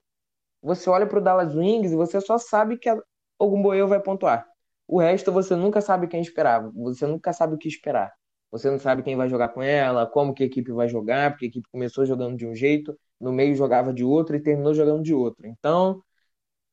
Você 0.62 0.90
olha 0.90 1.08
para 1.08 1.20
o 1.20 1.22
Dallas 1.22 1.56
Wings 1.56 1.92
e 1.92 1.96
você 1.96 2.22
só 2.22 2.38
sabe 2.38 2.78
que 2.78 2.90
a 2.90 2.98
Ogumboeu 3.38 3.88
vai 3.88 4.02
pontuar. 4.02 4.46
O 4.88 5.00
resto 5.00 5.32
você 5.32 5.56
nunca 5.56 5.82
sabe 5.82 6.08
quem 6.08 6.22
esperava. 6.22 6.72
Você 6.76 7.08
nunca 7.08 7.34
sabe 7.34 7.56
o 7.56 7.58
que 7.58 7.68
esperar. 7.68 8.12
Você 8.52 8.70
não 8.70 8.80
sabe 8.80 9.04
quem 9.04 9.16
vai 9.16 9.30
jogar 9.30 9.50
com 9.50 9.62
ela, 9.62 10.08
como 10.08 10.34
que 10.34 10.44
a 10.44 10.46
equipe 10.46 10.72
vai 10.72 10.88
jogar, 10.88 11.32
porque 11.32 11.46
a 11.46 11.48
equipe 11.50 11.70
começou 11.72 12.06
jogando 12.06 12.36
de 12.36 12.48
um 12.48 12.56
jeito, 12.56 12.98
no 13.20 13.32
meio 13.32 13.56
jogava 13.56 13.94
de 13.94 14.04
outro 14.04 14.36
e 14.36 14.42
terminou 14.42 14.74
jogando 14.74 15.04
de 15.04 15.14
outro. 15.14 15.46
Então, 15.46 16.04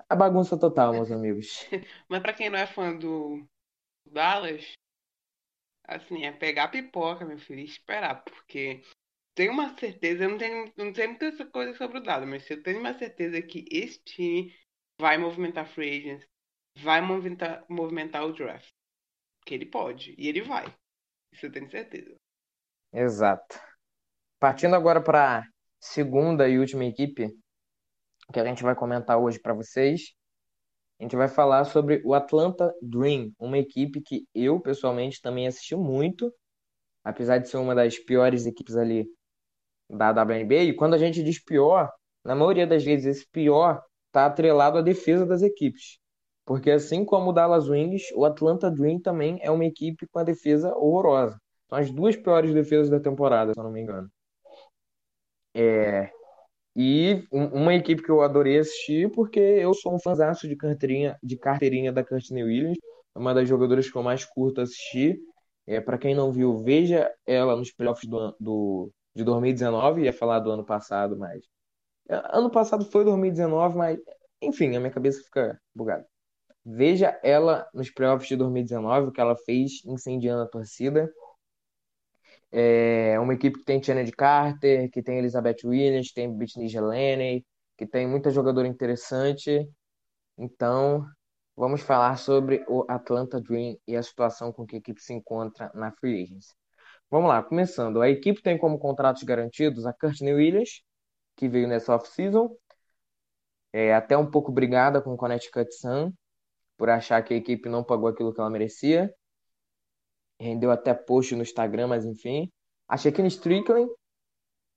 a 0.09 0.16
bagunça 0.16 0.59
total, 0.59 0.93
meus 0.93 1.11
amigos. 1.11 1.66
Mas 2.09 2.20
para 2.22 2.33
quem 2.33 2.49
não 2.49 2.59
é 2.59 2.66
fã 2.66 2.97
do 2.97 3.47
Dallas, 4.07 4.72
assim, 5.85 6.24
é 6.24 6.33
pegar 6.33 6.68
pipoca, 6.68 7.24
meu 7.24 7.39
filho, 7.39 7.61
e 7.61 7.64
esperar, 7.64 8.24
porque 8.24 8.83
tenho 9.35 9.53
uma 9.53 9.77
certeza, 9.77 10.24
eu 10.24 10.31
não 10.31 10.39
tenho, 10.39 10.72
não 10.77 10.93
tenho 10.93 11.11
muita 11.11 11.47
coisa 11.47 11.77
sobre 11.77 11.99
o 11.99 12.03
Dallas, 12.03 12.29
mas 12.29 12.49
eu 12.51 12.62
tenho 12.62 12.81
uma 12.81 12.95
certeza 12.95 13.41
que 13.43 13.66
esse 13.70 14.03
time 14.03 14.55
vai 14.99 15.18
movimentar 15.18 15.66
free 15.66 15.99
agents, 15.99 16.27
vai 16.79 17.01
movimentar, 17.01 17.64
movimentar 17.68 18.24
o 18.24 18.33
draft. 18.33 18.70
Que 19.45 19.55
ele 19.55 19.66
pode, 19.66 20.14
e 20.18 20.27
ele 20.29 20.43
vai. 20.43 20.64
Isso 21.37 21.45
eu 21.45 21.53
tenho 21.53 21.70
certeza. 21.70 22.16
Exato. 22.91 23.61
Partindo 24.41 24.74
agora 24.74 25.03
para 25.03 25.41
a 25.41 25.43
segunda 25.78 26.49
e 26.49 26.59
última 26.59 26.87
equipe 26.87 27.30
que 28.32 28.41
a 28.41 28.45
gente 28.45 28.62
vai 28.62 28.74
comentar 28.74 29.18
hoje 29.18 29.39
para 29.39 29.53
vocês, 29.53 30.14
a 30.99 31.03
gente 31.03 31.14
vai 31.14 31.28
falar 31.28 31.66
sobre 31.66 32.01
o 32.07 32.14
Atlanta 32.14 32.72
Dream, 32.80 33.32
uma 33.39 33.59
equipe 33.59 34.01
que 34.01 34.26
eu 34.34 34.59
pessoalmente 34.59 35.20
também 35.20 35.47
assisti 35.47 35.76
muito, 35.76 36.32
apesar 37.05 37.37
de 37.37 37.51
ser 37.51 37.59
uma 37.59 37.74
das 37.74 37.99
piores 37.99 38.47
equipes 38.47 38.74
ali 38.74 39.07
da 39.91 40.11
WNBA. 40.12 40.62
E 40.62 40.74
quando 40.74 40.95
a 40.95 40.99
gente 40.99 41.22
diz 41.22 41.39
pior, 41.45 41.93
na 42.24 42.34
maioria 42.34 42.66
das 42.66 42.82
vezes 42.82 43.18
esse 43.18 43.30
pior 43.30 43.82
está 44.07 44.24
atrelado 44.24 44.78
à 44.78 44.82
defesa 44.82 45.26
das 45.26 45.43
equipes. 45.43 45.99
Porque 46.47 46.70
assim 46.70 47.05
como 47.05 47.30
o 47.30 47.32
Dallas 47.32 47.68
Wings, 47.68 48.12
o 48.14 48.24
Atlanta 48.24 48.70
Dream 48.70 49.01
também 49.01 49.38
é 49.42 49.51
uma 49.51 49.64
equipe 49.66 50.07
com 50.07 50.20
a 50.20 50.24
defesa 50.24 50.72
horrorosa. 50.76 51.36
São 51.68 51.78
as 51.78 51.90
duas 51.90 52.16
piores 52.16 52.55
defesas 52.55 52.88
da 52.88 53.01
temporada, 53.01 53.53
se 53.53 53.59
eu 53.59 53.64
não 53.64 53.72
me 53.72 53.80
engano. 53.82 54.09
É... 55.53 56.11
E 56.76 57.24
uma 57.32 57.74
equipe 57.74 58.03
que 58.03 58.11
eu 58.11 58.20
adorei 58.22 58.59
assistir, 58.59 59.11
porque 59.12 59.40
eu 59.40 59.74
sou 59.74 59.94
um 59.94 59.99
fãzaço 59.99 60.47
de 60.47 60.55
carteirinha, 60.55 61.18
de 61.22 61.36
carteirinha 61.36 61.92
da 61.92 62.05
Courtney 62.05 62.44
Williams, 62.44 62.78
é 63.14 63.18
uma 63.18 63.34
das 63.34 63.49
jogadoras 63.49 63.90
que 63.90 63.97
eu 63.97 64.03
mais 64.03 64.24
curto 64.24 64.61
assistir. 64.61 65.18
É, 65.66 65.80
para 65.80 65.99
quem 65.99 66.14
não 66.14 66.30
viu, 66.30 66.59
veja 66.59 67.11
ela 67.26 67.57
nos 67.57 67.72
playoffs 67.72 68.09
do, 68.09 68.36
do, 68.38 68.92
de 69.14 69.24
2019, 69.24 70.03
ia 70.03 70.12
falar 70.12 70.38
do 70.40 70.51
ano 70.51 70.64
passado, 70.64 71.16
mas. 71.18 71.42
Ano 72.09 72.51
passado 72.51 72.84
foi 72.84 73.05
2019, 73.05 73.76
mas. 73.76 73.99
Enfim, 74.42 74.76
a 74.76 74.80
minha 74.80 74.92
cabeça 74.92 75.22
fica 75.24 75.61
bugada. 75.74 76.07
Veja 76.68 77.16
ela 77.22 77.64
nos 77.72 77.90
playoffs 77.90 78.28
de 78.28 78.34
2019, 78.34 79.08
o 79.08 79.12
que 79.12 79.20
ela 79.20 79.36
fez 79.36 79.84
incendiando 79.84 80.42
a 80.42 80.48
torcida. 80.48 81.08
É 82.50 83.20
uma 83.20 83.34
equipe 83.34 83.60
que 83.60 83.64
tem 83.64 83.80
Kennedy 83.80 84.10
Carter, 84.10 84.90
que 84.90 85.00
tem 85.00 85.18
Elizabeth 85.18 85.58
Williams, 85.64 86.08
que 86.08 86.14
tem 86.14 86.36
Britney 86.36 86.66
Geleney, 86.66 87.46
que 87.76 87.86
tem 87.86 88.08
muita 88.08 88.30
jogadora 88.30 88.66
interessante. 88.66 89.68
Então, 90.36 91.06
vamos 91.54 91.82
falar 91.82 92.16
sobre 92.18 92.64
o 92.68 92.84
Atlanta 92.88 93.40
Dream 93.40 93.76
e 93.86 93.94
a 93.94 94.02
situação 94.02 94.52
com 94.52 94.66
que 94.66 94.74
a 94.74 94.78
equipe 94.78 95.00
se 95.00 95.14
encontra 95.14 95.70
na 95.72 95.92
Free 95.92 96.24
Agency. 96.24 96.52
Vamos 97.08 97.28
lá, 97.28 97.42
começando. 97.44 98.02
A 98.02 98.10
equipe 98.10 98.42
tem 98.42 98.58
como 98.58 98.76
contratos 98.76 99.22
garantidos 99.22 99.86
a 99.86 99.92
Courtney 99.92 100.34
Williams, 100.34 100.82
que 101.36 101.48
veio 101.48 101.68
nessa 101.68 101.94
off-season, 101.94 102.56
é, 103.72 103.94
até 103.94 104.16
um 104.18 104.28
pouco 104.28 104.50
brigada 104.50 105.00
com 105.00 105.14
o 105.14 105.16
Connecticut 105.16 105.72
Sun, 105.72 106.12
por 106.77 106.91
achar 106.91 107.22
que 107.22 107.35
a 107.35 107.37
equipe 107.37 107.68
não 107.68 107.85
pagou 107.85 108.09
aquilo 108.09 108.33
que 108.33 108.41
ela 108.41 108.51
merecia. 108.51 109.12
Rendeu 110.41 110.70
até 110.70 110.95
post 110.95 111.35
no 111.35 111.43
Instagram, 111.43 111.89
mas 111.89 112.05
enfim. 112.05 112.51
A 112.89 112.97
Shaquille 112.97 113.29
Strickland, 113.29 113.91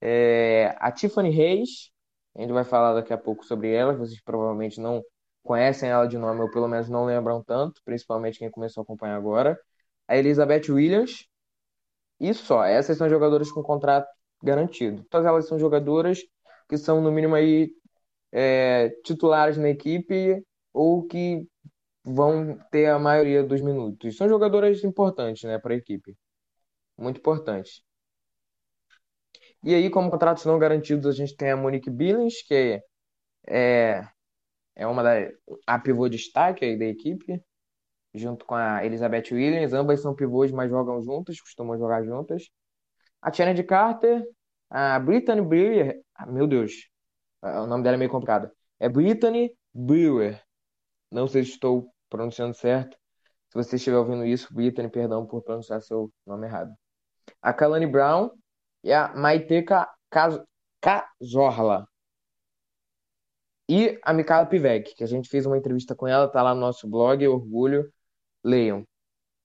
é, 0.01 0.75
a 0.79 0.91
Tiffany 0.91 1.29
Reis, 1.29 1.91
a 2.35 2.41
gente 2.41 2.53
vai 2.53 2.63
falar 2.63 2.93
daqui 2.93 3.13
a 3.13 3.17
pouco 3.17 3.45
sobre 3.45 3.71
ela, 3.73 3.93
vocês 3.93 4.21
provavelmente 4.21 4.79
não 4.79 5.03
conhecem 5.43 5.89
ela 5.89 6.05
de 6.07 6.17
nome, 6.17 6.41
ou 6.41 6.49
pelo 6.51 6.67
menos 6.67 6.89
não 6.89 7.05
lembram 7.05 7.43
tanto, 7.43 7.81
principalmente 7.83 8.39
quem 8.39 8.49
começou 8.51 8.81
a 8.81 8.83
acompanhar 8.83 9.15
agora. 9.17 9.59
A 10.07 10.17
Elizabeth 10.17 10.69
Williams, 10.69 11.27
e 12.19 12.33
só. 12.33 12.63
Essas 12.63 12.97
são 12.97 13.09
jogadoras 13.09 13.51
com 13.51 13.63
contrato 13.63 14.07
garantido. 14.43 15.03
Todas 15.09 15.25
elas 15.27 15.47
são 15.47 15.59
jogadoras 15.59 16.19
que 16.67 16.77
são, 16.77 17.01
no 17.01 17.11
mínimo, 17.11 17.35
aí, 17.35 17.71
é, 18.31 18.89
titulares 19.03 19.57
na 19.57 19.69
equipe 19.69 20.43
ou 20.73 21.05
que 21.07 21.47
vão 22.03 22.57
ter 22.71 22.87
a 22.87 22.99
maioria 22.99 23.43
dos 23.43 23.61
minutos. 23.61 24.17
São 24.17 24.27
jogadoras 24.29 24.83
importantes, 24.83 25.43
né, 25.43 25.59
para 25.59 25.73
a 25.73 25.77
equipe. 25.77 26.17
Muito 26.97 27.19
importantes. 27.19 27.83
E 29.63 29.73
aí, 29.75 29.89
como 29.89 30.09
contratos 30.09 30.45
não 30.45 30.57
garantidos, 30.57 31.05
a 31.07 31.11
gente 31.11 31.35
tem 31.35 31.51
a 31.51 31.57
Monique 31.57 31.89
Billings, 31.89 32.41
que 32.47 32.81
é, 33.47 34.07
é 34.75 34.87
uma 34.87 35.03
da 35.03 35.13
a 35.67 35.79
pivô 35.79 36.09
de 36.09 36.17
destaque 36.17 36.65
aí 36.65 36.77
da 36.79 36.85
equipe, 36.85 37.43
junto 38.13 38.45
com 38.45 38.55
a 38.55 38.85
Elizabeth 38.85 39.31
Williams. 39.33 39.73
Ambas 39.73 40.01
são 40.01 40.15
pivôs, 40.15 40.51
mas 40.51 40.69
jogam 40.69 41.01
juntas, 41.01 41.39
costumam 41.41 41.77
jogar 41.77 42.03
juntas. 42.03 42.49
A 43.21 43.31
Tiana 43.31 43.53
de 43.53 43.63
Carter, 43.63 44.23
a 44.69 44.99
Brittany 44.99 45.41
Brewer, 45.41 46.01
ah, 46.15 46.25
meu 46.25 46.47
Deus, 46.47 46.89
o 47.41 47.65
nome 47.67 47.83
dela 47.83 47.95
é 47.95 47.99
meio 47.99 48.11
complicado. 48.11 48.51
É 48.79 48.89
Brittany 48.89 49.55
Brewer. 49.73 50.41
Não 51.11 51.27
sei 51.27 51.43
se 51.43 51.51
estou 51.51 51.91
pronunciando 52.09 52.53
certo. 52.53 52.97
Se 53.49 53.55
você 53.55 53.77
estiver 53.77 53.97
ouvindo 53.97 54.25
isso, 54.25 54.53
Brittany, 54.53 54.89
perdão 54.89 55.25
por 55.25 55.41
pronunciar 55.41 55.81
seu 55.81 56.11
nome 56.25 56.45
errado. 56.45 56.71
A 57.41 57.53
Kalani 57.53 57.87
Brown 57.87 58.29
e 58.83 58.93
a 58.93 59.13
Maiteka 59.15 59.89
Cazorla. 60.81 61.87
E 63.67 63.99
a 64.03 64.13
Mikala 64.13 64.47
Pivek, 64.47 64.95
que 64.95 65.03
a 65.03 65.07
gente 65.07 65.29
fez 65.29 65.45
uma 65.45 65.57
entrevista 65.57 65.95
com 65.95 66.07
ela, 66.07 66.27
tá 66.27 66.41
lá 66.41 66.55
no 66.55 66.61
nosso 66.61 66.87
blog, 66.87 67.27
Orgulho, 67.27 67.91
leiam. 68.43 68.83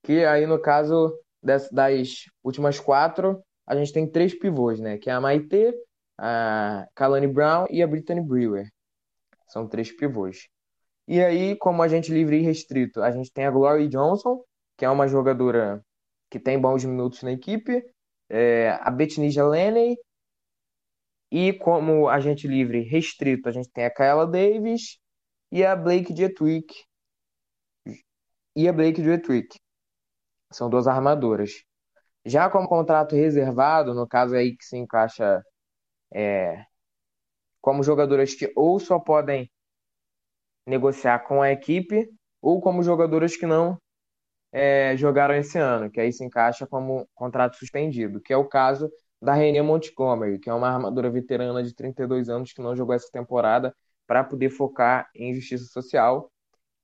Que 0.02 0.24
aí, 0.24 0.46
no 0.46 0.58
caso 0.58 1.18
das, 1.42 1.68
das 1.70 2.24
últimas 2.42 2.80
quatro, 2.80 3.42
a 3.66 3.76
gente 3.76 3.92
tem 3.92 4.10
três 4.10 4.38
pivôs, 4.38 4.80
né? 4.80 4.98
Que 4.98 5.10
é 5.10 5.12
a 5.12 5.20
Maite, 5.20 5.74
a 6.18 6.86
Kalani 6.94 7.26
Brown 7.26 7.66
e 7.70 7.82
a 7.82 7.86
Brittany 7.86 8.20
Brewer. 8.20 8.68
São 9.48 9.68
três 9.68 9.92
pivôs. 9.94 10.48
E 11.06 11.20
aí, 11.22 11.56
como 11.56 11.82
agente 11.82 12.12
livre 12.12 12.38
e 12.38 12.42
restrito, 12.42 13.02
a 13.02 13.10
gente 13.10 13.30
tem 13.32 13.44
a 13.46 13.50
Glory 13.50 13.88
Johnson, 13.88 14.42
que 14.76 14.84
é 14.84 14.90
uma 14.90 15.06
jogadora 15.06 15.84
que 16.30 16.40
tem 16.40 16.58
bons 16.60 16.84
minutos 16.84 17.22
na 17.22 17.32
equipe, 17.32 17.84
é, 18.28 18.70
a 18.80 18.90
Betnija 18.90 19.46
Leney, 19.46 19.96
e 21.30 21.52
como 21.52 22.08
agente 22.08 22.46
livre 22.46 22.82
restrito, 22.82 23.48
a 23.48 23.52
gente 23.52 23.68
tem 23.70 23.84
a 23.84 23.90
Kayla 23.90 24.26
Davis 24.26 24.98
e 25.50 25.64
a 25.64 25.74
Blake 25.74 26.14
Jetwick. 26.16 26.72
E 28.56 28.68
a 28.68 28.72
Blake 28.72 29.02
Jetwick. 29.02 29.58
São 30.52 30.70
duas 30.70 30.86
armadoras. 30.86 31.64
Já 32.24 32.48
como 32.48 32.68
contrato 32.68 33.16
reservado, 33.16 33.92
no 33.94 34.06
caso 34.06 34.36
aí 34.36 34.56
que 34.56 34.64
se 34.64 34.76
encaixa 34.78 35.42
é, 36.14 36.64
como 37.60 37.82
jogadoras 37.82 38.34
que 38.34 38.52
ou 38.54 38.78
só 38.78 38.98
podem 39.00 39.50
negociar 40.66 41.20
com 41.20 41.42
a 41.42 41.50
equipe, 41.50 42.08
ou 42.40 42.60
como 42.60 42.82
jogadoras 42.82 43.36
que 43.36 43.46
não 43.46 43.78
é, 44.52 44.96
jogaram 44.96 45.34
esse 45.34 45.58
ano, 45.58 45.90
que 45.90 46.00
aí 46.00 46.12
se 46.12 46.24
encaixa 46.24 46.66
como 46.66 47.08
contrato 47.14 47.56
suspendido, 47.56 48.20
que 48.20 48.32
é 48.32 48.36
o 48.36 48.44
caso 48.44 48.88
da 49.20 49.34
Renée 49.34 49.62
Montgomery, 49.62 50.38
que 50.38 50.48
é 50.48 50.54
uma 50.54 50.68
armadura 50.68 51.10
veterana 51.10 51.62
de 51.62 51.74
32 51.74 52.28
anos 52.28 52.52
que 52.52 52.62
não 52.62 52.76
jogou 52.76 52.94
essa 52.94 53.10
temporada 53.10 53.74
para 54.06 54.22
poder 54.22 54.50
focar 54.50 55.08
em 55.14 55.34
justiça 55.34 55.64
social. 55.64 56.30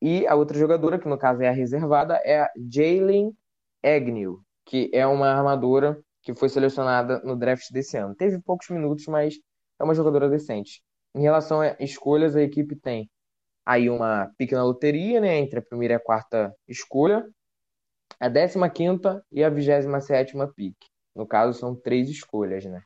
E 0.02 0.26
a 0.26 0.34
outra 0.34 0.58
jogadora, 0.58 0.98
que 0.98 1.08
no 1.08 1.18
caso 1.18 1.42
é 1.42 1.48
a 1.48 1.52
reservada, 1.52 2.20
é 2.24 2.40
a 2.40 2.50
Jalen 2.56 3.36
Agnew, 3.84 4.40
que 4.64 4.90
é 4.92 5.06
uma 5.06 5.28
armadura 5.28 6.02
que 6.22 6.34
foi 6.34 6.48
selecionada 6.48 7.20
no 7.20 7.36
draft 7.36 7.70
desse 7.70 7.96
ano. 7.96 8.14
Teve 8.14 8.40
poucos 8.40 8.68
minutos, 8.70 9.06
mas 9.06 9.38
é 9.78 9.84
uma 9.84 9.94
jogadora 9.94 10.28
decente. 10.28 10.82
Em 11.14 11.22
relação 11.22 11.60
a 11.60 11.76
escolhas, 11.78 12.34
a 12.34 12.42
equipe 12.42 12.74
tem 12.74 13.10
aí 13.64 13.88
uma 13.88 14.32
pique 14.36 14.54
na 14.54 14.64
loteria, 14.64 15.20
né, 15.20 15.38
entre 15.38 15.58
a 15.58 15.62
primeira 15.62 15.94
e 15.94 15.96
a 15.96 16.00
quarta 16.00 16.54
escolha, 16.68 17.28
a 18.18 18.28
15 18.28 18.58
e 19.32 19.42
a 19.42 19.48
27 19.48 20.34
pick. 20.54 20.76
No 21.14 21.26
caso, 21.26 21.58
são 21.58 21.74
três 21.74 22.08
escolhas, 22.08 22.64
né? 22.64 22.82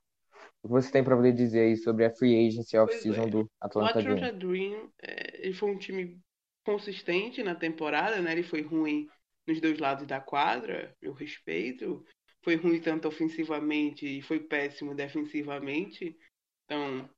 O 0.63 0.69
que 0.69 0.73
você 0.73 0.91
tem 0.91 1.05
para 1.05 1.17
poder 1.17 1.33
dizer 1.33 1.61
aí 1.61 1.77
sobre 1.77 2.05
a 2.05 2.11
free 2.11 2.47
agency 2.47 2.77
off-season 2.77 3.25
é. 3.25 3.31
do 3.31 3.51
Atlanta, 3.61 4.01
Dream? 4.01 4.15
O 4.15 4.17
Atlanta 4.17 4.33
Dream, 4.33 4.93
é, 5.03 5.47
ele 5.47 5.55
foi 5.55 5.71
um 5.71 5.79
time 5.79 6.19
consistente 6.65 7.43
na 7.43 7.55
temporada, 7.55 8.21
né? 8.23 8.33
Ele 8.33 8.43
foi 8.43 8.63
ruim 8.63 9.09
nos 9.47 9.61
dois 9.61 9.79
lados 9.79 10.07
da 10.07 10.21
quadra, 10.21 10.97
eu 11.03 11.13
respeito. 11.13 12.05
Foi 12.43 12.57
ruim 12.57 12.81
tanto 12.81 13.09
ofensivamente 13.09 14.07
e 14.07 14.23
foi 14.23 14.41
péssimo 14.41 14.95
defensivamente. 14.95 16.17
Então, 16.65 17.01
o 17.01 17.09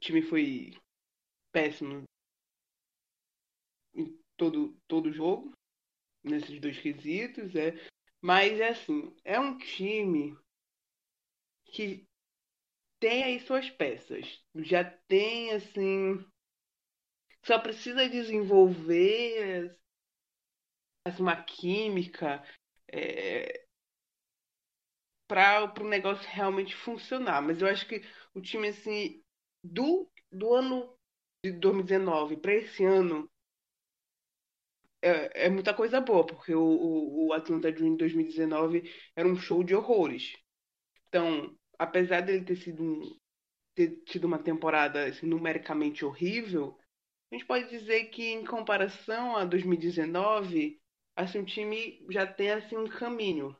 time 0.00 0.22
foi 0.22 0.72
péssimo 1.52 2.04
todo 4.42 4.76
todo 4.88 5.12
jogo 5.12 5.52
nesses 6.24 6.60
dois 6.60 6.76
quesitos, 6.80 7.54
é. 7.54 7.74
Mas 8.20 8.58
é 8.58 8.70
assim, 8.70 9.14
é 9.24 9.38
um 9.38 9.56
time 9.56 10.36
que 11.66 12.04
tem 13.00 13.22
aí 13.22 13.40
suas 13.40 13.70
peças. 13.70 14.42
Já 14.56 14.84
tem 14.84 15.52
assim, 15.52 16.24
só 17.44 17.58
precisa 17.58 18.08
desenvolver 18.08 19.78
assim, 21.06 21.22
uma 21.22 21.40
química 21.42 22.44
é, 22.92 23.64
para 25.28 25.72
o 25.80 25.88
negócio 25.88 26.28
realmente 26.28 26.74
funcionar. 26.74 27.40
Mas 27.42 27.60
eu 27.60 27.68
acho 27.68 27.86
que 27.86 28.02
o 28.34 28.40
time 28.40 28.68
assim 28.68 29.22
do, 29.64 30.08
do 30.30 30.52
ano 30.52 30.96
de 31.44 31.52
2019 31.52 32.36
para 32.36 32.54
esse 32.54 32.84
ano 32.84 33.31
é, 35.02 35.46
é, 35.46 35.50
muita 35.50 35.74
coisa 35.74 36.00
boa, 36.00 36.24
porque 36.24 36.54
o, 36.54 36.62
o, 36.62 37.26
o 37.28 37.32
Atlanta 37.32 37.70
Dream 37.72 37.96
2019 37.96 38.90
era 39.16 39.28
um 39.28 39.36
show 39.36 39.64
de 39.64 39.74
horrores. 39.74 40.32
Então, 41.08 41.54
apesar 41.78 42.20
dele 42.22 42.44
ter 42.44 42.56
sido 42.56 42.82
um, 42.82 43.18
ter 43.74 44.02
tido 44.04 44.24
uma 44.26 44.38
temporada 44.38 45.06
assim, 45.06 45.26
numericamente 45.26 46.04
horrível, 46.04 46.78
a 47.30 47.34
gente 47.34 47.46
pode 47.46 47.68
dizer 47.68 48.06
que 48.06 48.30
em 48.30 48.44
comparação 48.44 49.36
a 49.36 49.44
2019, 49.44 50.80
assim, 51.16 51.40
o 51.40 51.46
time 51.46 52.04
já 52.10 52.26
tem 52.26 52.52
assim 52.52 52.76
um 52.76 52.88
caminho. 52.88 53.56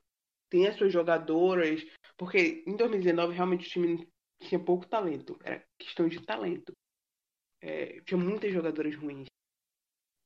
Tem 0.49 0.66
as 0.68 0.76
suas 0.76 0.93
jogadoras, 0.93 1.82
porque 2.16 2.62
em 2.66 2.76
2019 2.76 3.34
realmente 3.34 3.66
o 3.66 3.70
time 3.70 4.09
tinha 4.43 4.62
pouco 4.62 4.86
talento, 4.86 5.38
era 5.43 5.64
questão 5.78 6.09
de 6.09 6.20
talento. 6.24 6.72
É, 7.61 8.01
tinha 8.03 8.18
muitas 8.18 8.53
jogadoras 8.53 8.95
ruins 8.95 9.28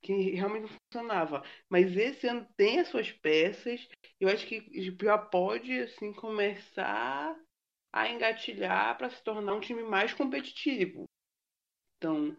que 0.03 0.31
realmente 0.31 0.63
não 0.63 0.79
funcionava. 0.93 1.43
Mas 1.69 1.97
esse 1.97 2.27
ano 2.27 2.47
tem 2.57 2.81
as 2.81 2.89
suas 2.89 3.11
peças. 3.13 3.87
Eu 4.21 4.29
acho 4.29 4.47
que 4.47 4.65
já 5.03 5.19
pode 5.19 5.73
assim 5.81 6.13
começar 6.13 7.37
a 7.93 8.09
engatilhar 8.09 8.97
para 8.99 9.11
se 9.11 9.23
tornar 9.23 9.55
um 9.55 9.61
time 9.61 9.83
mais 9.83 10.13
competitivo. 10.13 11.07
Então, 11.97 12.37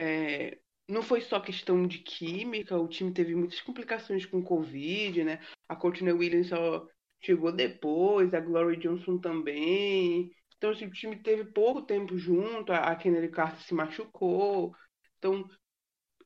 é, 0.00 0.58
não 0.88 1.02
foi 1.02 1.20
só 1.20 1.40
questão 1.40 1.86
de 1.86 1.98
química, 2.00 2.78
o 2.78 2.88
time 2.88 3.12
teve 3.12 3.34
muitas 3.34 3.60
complicações 3.60 4.26
com 4.26 4.42
Covid, 4.42 5.24
né? 5.24 5.40
A 5.68 5.76
Courtney 5.76 6.12
Williams 6.12 6.48
só 6.48 6.86
chegou 7.20 7.52
depois, 7.52 8.34
a 8.34 8.40
Glory 8.40 8.76
Johnson 8.76 9.18
também. 9.18 10.30
Então, 10.56 10.70
assim, 10.70 10.86
o 10.86 10.92
time 10.92 11.16
teve 11.22 11.44
pouco 11.52 11.82
tempo 11.82 12.16
junto, 12.16 12.72
a 12.72 12.94
Kennedy 12.96 13.28
Carter 13.28 13.60
se 13.62 13.74
machucou. 13.74 14.74
Então, 15.18 15.48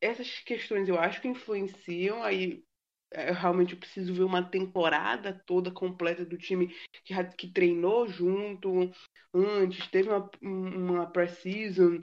essas 0.01 0.39
questões 0.41 0.89
eu 0.89 0.99
acho 0.99 1.21
que 1.21 1.29
influenciam. 1.29 2.23
Aí 2.23 2.65
é, 3.13 3.31
eu 3.31 3.35
realmente 3.35 3.77
preciso 3.77 4.15
ver 4.15 4.23
uma 4.23 4.43
temporada 4.43 5.43
toda 5.47 5.71
completa 5.71 6.25
do 6.25 6.39
time 6.39 6.69
que, 7.05 7.15
que 7.37 7.53
treinou 7.53 8.09
junto 8.09 8.91
antes, 9.35 9.87
teve 9.89 10.09
uma, 10.09 10.31
uma 10.41 11.07
pré-season, 11.11 12.01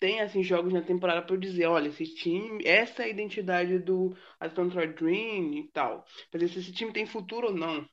tem 0.00 0.20
assim 0.20 0.42
jogos 0.42 0.72
na 0.72 0.82
temporada 0.82 1.22
para 1.22 1.34
eu 1.34 1.40
dizer, 1.40 1.66
olha, 1.66 1.88
esse 1.88 2.14
time, 2.14 2.64
essa 2.66 3.02
é 3.02 3.06
a 3.06 3.08
identidade 3.08 3.78
do 3.78 4.16
Atlanta 4.38 4.86
Dream 4.86 5.54
e 5.54 5.70
tal. 5.72 6.04
Mas 6.32 6.50
se 6.50 6.58
esse 6.58 6.72
time 6.72 6.92
tem 6.92 7.06
futuro 7.06 7.48
ou 7.48 7.54
não. 7.54 7.88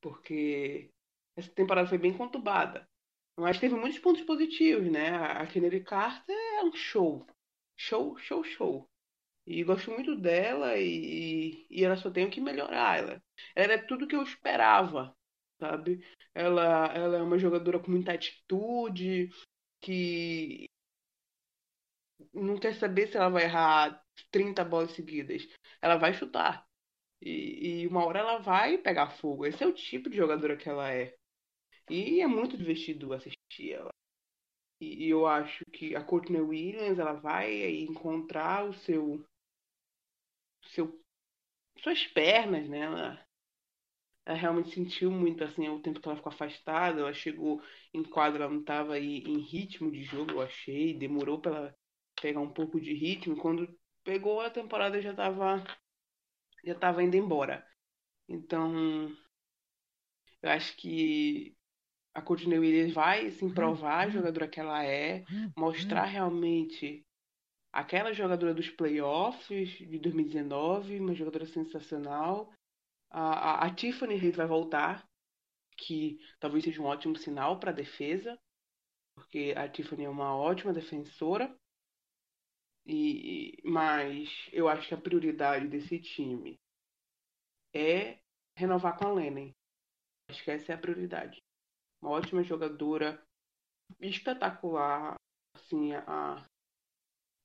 Porque 0.00 0.90
essa 1.36 1.50
temporada 1.50 1.88
foi 1.88 1.98
bem 1.98 2.16
conturbada. 2.16 2.88
Mas 3.36 3.58
teve 3.58 3.74
muitos 3.74 3.98
pontos 3.98 4.22
positivos, 4.22 4.90
né? 4.90 5.10
A 5.16 5.46
Kennedy 5.46 5.80
Carter 5.80 6.36
é 6.58 6.64
um 6.64 6.72
show 6.72 7.26
show, 7.80 8.16
show, 8.18 8.44
show. 8.44 8.90
E 9.46 9.64
gosto 9.64 9.90
muito 9.90 10.16
dela 10.16 10.78
e, 10.78 11.66
e 11.70 11.84
ela 11.84 11.96
só 11.96 12.10
tem 12.10 12.30
que 12.30 12.40
melhorar. 12.40 12.98
Ela, 12.98 13.22
ela 13.56 13.72
é 13.74 13.78
tudo 13.78 14.06
que 14.06 14.14
eu 14.16 14.22
esperava, 14.22 15.16
sabe? 15.58 16.04
Ela, 16.34 16.86
ela 16.94 17.18
é 17.18 17.22
uma 17.22 17.38
jogadora 17.38 17.80
com 17.80 17.90
muita 17.90 18.12
atitude, 18.12 19.30
que 19.80 20.66
não 22.34 22.58
quer 22.58 22.74
saber 22.74 23.08
se 23.08 23.16
ela 23.16 23.28
vai 23.30 23.44
errar 23.44 24.02
30 24.30 24.64
bolas 24.64 24.92
seguidas. 24.92 25.48
Ela 25.82 25.96
vai 25.96 26.12
chutar. 26.14 26.66
E, 27.22 27.82
e 27.82 27.86
uma 27.88 28.04
hora 28.06 28.20
ela 28.20 28.38
vai 28.38 28.78
pegar 28.78 29.10
fogo. 29.10 29.46
Esse 29.46 29.64
é 29.64 29.66
o 29.66 29.74
tipo 29.74 30.10
de 30.10 30.16
jogadora 30.16 30.56
que 30.56 30.68
ela 30.68 30.92
é. 30.92 31.14
E 31.90 32.20
é 32.20 32.26
muito 32.26 32.56
divertido 32.56 33.12
assistir 33.12 33.72
ela. 33.72 33.90
E 34.80 35.08
eu 35.08 35.26
acho 35.26 35.64
que 35.66 35.94
a 35.94 36.02
Courtney 36.02 36.40
Williams 36.40 36.98
ela 36.98 37.12
vai 37.12 37.80
encontrar 37.82 38.64
o 38.64 38.72
seu, 38.72 39.24
seu 40.72 40.98
suas 41.82 42.06
pernas, 42.06 42.68
né? 42.68 42.80
Ela, 42.80 43.26
ela 44.26 44.36
realmente 44.38 44.70
sentiu 44.70 45.10
muito 45.10 45.42
assim 45.44 45.68
o 45.68 45.80
tempo 45.80 46.00
que 46.00 46.08
ela 46.08 46.16
ficou 46.16 46.32
afastada. 46.32 47.00
Ela 47.00 47.12
chegou 47.12 47.62
em 47.92 48.02
quadra, 48.02 48.44
ela 48.44 48.52
não 48.52 48.60
estava 48.60 48.94
aí 48.94 49.18
em 49.18 49.38
ritmo 49.40 49.90
de 49.90 50.02
jogo, 50.02 50.32
eu 50.32 50.42
achei. 50.42 50.94
Demorou 50.98 51.40
para 51.40 51.56
ela 51.56 51.76
pegar 52.20 52.40
um 52.40 52.52
pouco 52.52 52.80
de 52.80 52.92
ritmo. 52.94 53.36
Quando 53.36 53.68
pegou 54.04 54.40
a 54.40 54.50
temporada 54.50 55.00
já 55.02 55.10
estava 55.10 55.62
já 56.64 56.74
tava 56.74 57.02
indo 57.02 57.16
embora. 57.16 57.66
Então, 58.28 59.10
eu 60.42 60.50
acho 60.50 60.76
que 60.76 61.56
a 62.14 62.20
Courtney 62.20 62.58
Williams 62.58 62.92
vai 62.92 63.26
assim, 63.26 63.46
uhum. 63.46 63.54
provar 63.54 64.02
a 64.02 64.06
uhum. 64.06 64.12
jogadora 64.12 64.48
que 64.48 64.60
ela 64.60 64.84
é, 64.84 65.24
uhum. 65.30 65.52
mostrar 65.56 66.04
realmente 66.04 67.04
aquela 67.72 68.12
jogadora 68.12 68.52
dos 68.52 68.68
playoffs 68.68 69.70
de 69.70 69.98
2019, 69.98 70.98
uma 70.98 71.14
jogadora 71.14 71.46
sensacional. 71.46 72.52
A, 73.10 73.64
a, 73.64 73.66
a 73.66 73.74
Tiffany 73.74 74.16
Reis 74.16 74.36
vai 74.36 74.46
voltar, 74.46 75.08
que 75.76 76.18
talvez 76.40 76.64
seja 76.64 76.82
um 76.82 76.86
ótimo 76.86 77.16
sinal 77.16 77.58
para 77.60 77.70
a 77.70 77.74
defesa, 77.74 78.38
porque 79.14 79.54
a 79.56 79.68
Tiffany 79.68 80.04
é 80.04 80.08
uma 80.08 80.36
ótima 80.36 80.72
defensora. 80.72 81.54
E, 82.86 83.60
mas 83.62 84.48
eu 84.52 84.68
acho 84.68 84.88
que 84.88 84.94
a 84.94 85.00
prioridade 85.00 85.68
desse 85.68 86.00
time 86.00 86.58
é 87.72 88.18
renovar 88.56 88.96
com 88.96 89.06
a 89.06 89.12
Lennon. 89.12 89.52
Acho 90.28 90.42
que 90.42 90.50
essa 90.50 90.72
é 90.72 90.74
a 90.74 90.78
prioridade 90.78 91.40
uma 92.00 92.12
ótima 92.12 92.42
jogadora, 92.42 93.22
espetacular. 94.00 95.14
Assim, 95.54 95.92
a, 95.94 96.44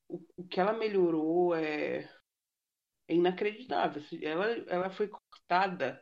o, 0.09 0.23
o 0.37 0.47
que 0.47 0.59
ela 0.59 0.73
melhorou 0.73 1.55
é, 1.55 2.03
é 3.07 3.13
inacreditável. 3.13 4.01
Assim, 4.01 4.23
ela, 4.23 4.45
ela 4.67 4.89
foi 4.89 5.07
cortada. 5.07 6.01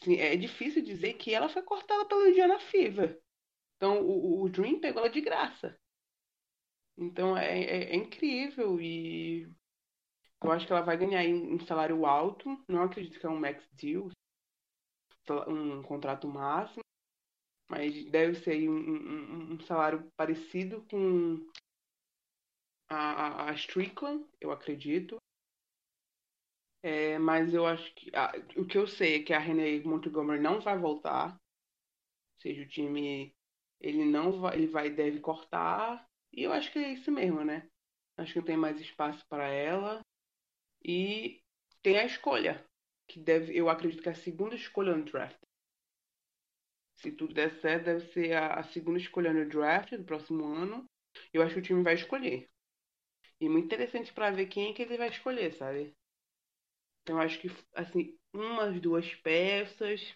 Assim, 0.00 0.16
é 0.16 0.36
difícil 0.36 0.82
dizer 0.82 1.14
que 1.14 1.34
ela 1.34 1.48
foi 1.48 1.62
cortada 1.62 2.04
pela 2.06 2.28
Indiana 2.28 2.58
Fever. 2.58 3.20
Então 3.76 4.00
o, 4.00 4.42
o 4.42 4.48
Dream 4.48 4.80
pegou 4.80 5.02
ela 5.02 5.10
de 5.10 5.20
graça. 5.20 5.76
Então 6.96 7.36
é, 7.36 7.46
é, 7.46 7.92
é, 7.92 7.96
incrível 7.96 8.80
e 8.80 9.50
eu 10.42 10.52
acho 10.52 10.66
que 10.66 10.72
ela 10.72 10.82
vai 10.82 10.96
ganhar 10.96 11.24
um 11.28 11.58
salário 11.66 12.04
alto. 12.06 12.48
Não 12.68 12.82
acredito 12.82 13.18
que 13.18 13.26
é 13.26 13.28
um 13.28 13.38
max 13.38 13.64
deal. 13.72 14.10
um 15.48 15.82
contrato 15.82 16.28
máximo, 16.28 16.81
mas 17.72 18.04
deve 18.10 18.34
ser 18.34 18.68
um, 18.68 18.76
um, 18.76 19.52
um 19.54 19.60
salário 19.60 20.06
parecido 20.14 20.84
com 20.90 21.42
a, 22.86 23.48
a 23.48 23.52
Strickland, 23.54 24.26
eu 24.38 24.52
acredito. 24.52 25.16
É, 26.82 27.18
mas 27.18 27.54
eu 27.54 27.64
acho 27.64 27.94
que. 27.94 28.10
Ah, 28.14 28.30
o 28.58 28.66
que 28.66 28.76
eu 28.76 28.86
sei 28.86 29.14
é 29.16 29.22
que 29.22 29.32
a 29.32 29.38
René 29.38 29.80
Montgomery 29.80 30.38
não 30.38 30.60
vai 30.60 30.76
voltar. 30.76 31.30
Ou 31.30 32.40
seja, 32.42 32.62
o 32.62 32.68
time. 32.68 33.34
Ele 33.80 34.04
não 34.04 34.38
vai. 34.38 34.54
Ele 34.56 34.66
vai 34.66 34.90
deve 34.90 35.20
cortar. 35.20 36.06
E 36.30 36.42
eu 36.42 36.52
acho 36.52 36.70
que 36.70 36.78
é 36.78 36.92
isso 36.92 37.10
mesmo, 37.10 37.42
né? 37.42 37.66
Acho 38.18 38.34
que 38.34 38.38
não 38.40 38.46
tem 38.46 38.56
mais 38.58 38.78
espaço 38.78 39.24
para 39.30 39.46
ela. 39.48 40.02
E 40.84 41.40
tem 41.82 41.98
a 41.98 42.04
escolha. 42.04 42.62
Que 43.08 43.18
deve. 43.18 43.56
Eu 43.56 43.70
acredito 43.70 44.02
que 44.02 44.10
é 44.10 44.12
a 44.12 44.14
segunda 44.14 44.54
escolha 44.54 44.94
no 44.94 45.04
draft. 45.04 45.40
Se 47.02 47.12
tudo 47.12 47.34
der 47.34 47.50
certo, 47.60 47.84
deve 47.84 48.00
ser 48.12 48.32
a, 48.32 48.54
a 48.54 48.62
segunda 48.62 48.98
escolha 48.98 49.30
no 49.32 49.46
draft 49.46 49.90
do 49.94 50.04
próximo 50.04 50.46
ano. 50.46 50.86
Eu 51.32 51.42
acho 51.42 51.54
que 51.54 51.60
o 51.60 51.62
time 51.62 51.82
vai 51.82 51.94
escolher. 51.94 52.48
E 53.40 53.48
muito 53.48 53.66
interessante 53.66 54.12
para 54.12 54.30
ver 54.30 54.46
quem 54.46 54.70
é 54.70 54.74
que 54.74 54.82
ele 54.82 54.96
vai 54.98 55.08
escolher, 55.10 55.52
sabe? 55.54 55.94
Então 57.02 57.18
acho 57.20 57.40
que 57.40 57.48
assim, 57.74 58.16
umas 58.32 58.80
duas 58.80 59.14
peças 59.16 60.14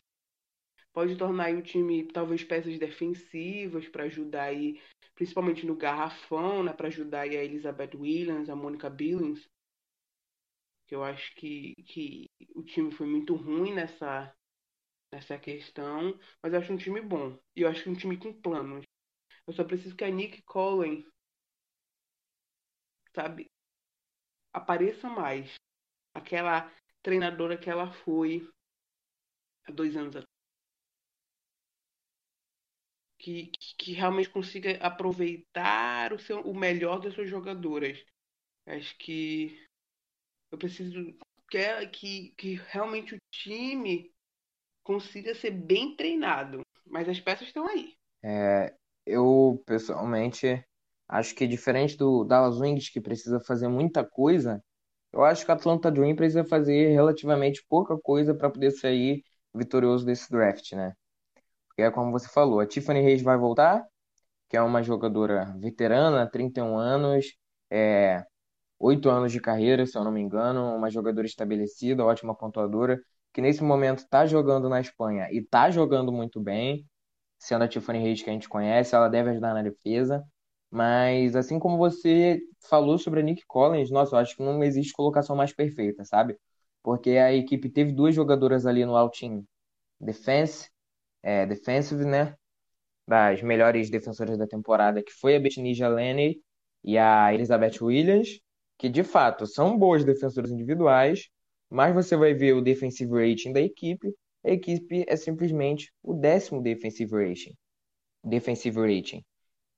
pode 0.93 1.17
tornar 1.17 1.55
o 1.55 1.63
time 1.63 2.07
talvez 2.09 2.43
peças 2.45 2.79
defensivas 2.79 3.89
para 3.89 4.05
ajudar 4.05 4.45
aí, 4.45 4.81
principalmente 5.15 5.67
no 5.67 5.77
garrafão, 5.77 6.63
né, 6.65 6.73
para 6.73 6.89
ajudar 6.89 7.23
aí 7.23 7.37
a 7.37 7.45
Elizabeth 7.45 7.97
Williams, 7.97 8.49
a 8.51 8.57
Monica 8.57 8.91
Billings, 8.91 9.49
que 10.87 10.95
eu 10.95 11.05
acho 11.05 11.35
que, 11.35 11.75
que 11.85 12.29
o 12.55 12.63
time 12.63 12.91
foi 12.93 13.07
muito 13.07 13.35
ruim 13.35 13.73
nessa 13.75 14.33
nessa 15.12 15.39
questão, 15.39 16.19
mas 16.43 16.53
eu 16.53 16.61
acho 16.61 16.73
um 16.73 16.77
time 16.77 17.01
bom. 17.01 17.39
E 17.55 17.62
eu 17.62 17.69
acho 17.69 17.89
um 17.89 17.95
time 17.95 18.16
com 18.16 18.33
planos. 18.33 18.85
Eu 19.47 19.53
só 19.53 19.65
preciso 19.65 19.97
que 19.97 20.05
a 20.05 20.11
Nick 20.11 20.43
Cohen 20.43 21.07
sabe 23.15 23.51
apareça 24.53 25.09
mais 25.09 25.55
aquela 26.15 26.73
treinadora 27.03 27.59
que 27.59 27.70
ela 27.70 27.93
foi 27.93 28.49
há 29.65 29.73
dois 29.73 29.97
anos 29.97 30.16
atrás. 30.16 30.27
Que, 33.19 33.51
que, 33.78 33.93
realmente 33.93 34.31
consiga 34.31 34.77
aproveitar 34.78 36.12
o, 36.12 36.19
seu, 36.19 36.41
o 36.43 36.55
melhor 36.55 37.01
das 37.01 37.15
suas 37.15 37.28
jogadoras. 37.28 37.99
Acho 38.66 38.97
que 38.99 39.66
eu 40.51 40.59
preciso 40.59 41.16
que, 41.51 41.87
que, 41.89 42.35
que 42.37 42.55
realmente 42.55 43.15
o 43.15 43.19
time 43.31 44.12
consiga 44.87 45.35
ser 45.35 45.51
bem 45.51 45.97
treinado. 45.97 46.61
Mas 46.87 47.09
as 47.09 47.19
peças 47.19 47.49
estão 47.49 47.67
aí. 47.67 47.95
É, 48.23 48.73
eu, 49.05 49.61
pessoalmente, 49.67 50.65
acho 51.09 51.35
que 51.35 51.45
diferente 51.45 51.97
do 51.97 52.23
Dallas 52.23 52.61
Wings, 52.61 52.89
que 52.89 53.01
precisa 53.01 53.41
fazer 53.41 53.67
muita 53.67 54.05
coisa, 54.05 54.63
eu 55.13 55.25
acho 55.25 55.45
que 55.45 55.51
o 55.51 55.55
Atlanta 55.55 55.91
Dream 55.91 56.15
precisa 56.15 56.45
fazer 56.45 56.93
relativamente 56.93 57.65
pouca 57.69 57.99
coisa 57.99 58.33
para 58.33 58.49
poder 58.49 58.71
sair 58.71 59.25
vitorioso 59.53 60.07
desse 60.07 60.31
draft, 60.31 60.73
né? 60.73 60.95
Porque 61.69 61.83
é 61.83 61.91
como 61.91 62.13
você 62.13 62.29
falou, 62.29 62.61
a 62.61 62.67
Tiffany 62.67 63.01
Reis 63.01 63.23
vai 63.23 63.37
voltar, 63.37 63.85
que 64.49 64.57
é 64.57 64.63
uma 64.63 64.83
jogadora 64.83 65.53
veterana, 65.59 66.31
31 66.31 66.79
anos, 66.79 67.37
é, 67.71 68.25
8 68.79 69.11
anos 69.11 69.33
de 69.33 69.41
carreira, 69.41 69.85
se 69.87 69.99
eu 69.99 70.05
não 70.05 70.13
me 70.13 70.21
engano, 70.21 70.77
uma 70.77 70.91
jogadora 70.91 71.27
estabelecida, 71.27 72.05
ótima 72.05 72.37
pontuadora, 72.37 73.01
que 73.37 73.43
nesse 73.43 73.63
momento 73.63 73.99
está 73.99 74.25
jogando 74.25 74.67
na 74.67 74.81
Espanha 74.81 75.29
e 75.31 75.41
está 75.41 75.71
jogando 75.71 76.11
muito 76.11 76.41
bem, 76.41 76.89
sendo 77.39 77.65
a 77.65 77.69
Tiffany 77.69 77.99
Reis 77.99 78.23
que 78.23 78.31
a 78.31 78.33
gente 78.33 78.49
conhece, 78.49 78.95
ela 78.95 79.11
deve 79.11 79.29
ajudar 79.29 79.53
na 79.53 79.63
defesa. 79.63 80.25
Mas 80.71 81.37
assim 81.37 81.59
como 81.59 81.77
você 81.77 82.41
falou 82.67 82.97
sobre 82.97 83.21
a 83.21 83.23
Nick 83.23 83.45
Collins, 83.47 83.91
nossa, 83.91 84.17
eu 84.17 84.21
acho 84.21 84.35
que 84.35 84.43
não 84.43 84.65
existe 84.65 84.95
colocação 84.95 85.37
mais 85.37 85.53
perfeita, 85.53 86.03
sabe? 86.03 86.39
Porque 86.83 87.11
a 87.11 87.31
equipe 87.31 87.69
teve 87.69 87.93
duas 87.93 88.15
jogadoras 88.15 88.65
ali 88.65 88.87
no 88.87 88.97
outing 88.97 89.47
defense, 90.01 90.71
é, 91.23 91.45
defensive, 91.45 92.07
né? 92.07 92.35
Das 93.07 93.43
melhores 93.43 93.91
defensoras 93.91 94.39
da 94.39 94.47
temporada, 94.47 95.03
que 95.03 95.13
foi 95.13 95.37
a 95.37 95.41
Betnija 95.41 95.89
Lenny 95.89 96.41
e 96.83 96.97
a 96.97 97.35
Elizabeth 97.35 97.83
Williams, 97.83 98.41
que 98.79 98.89
de 98.89 99.05
fato 99.05 99.47
são 99.47 99.77
boas 99.79 100.07
defensoras 100.07 100.51
individuais, 100.51 101.29
mas 101.70 101.94
você 101.94 102.16
vai 102.16 102.34
ver 102.34 102.55
o 102.55 102.60
defensive 102.60 103.12
rating 103.12 103.52
da 103.52 103.60
equipe, 103.60 104.14
a 104.44 104.51
equipe 104.51 105.05
é 105.09 105.16
simplesmente 105.16 105.93
o 106.02 106.14
décimo 106.14 106.62
defensive 106.62 107.12
rating. 107.12 107.55
Defensive 108.24 108.78
rating. 108.80 109.24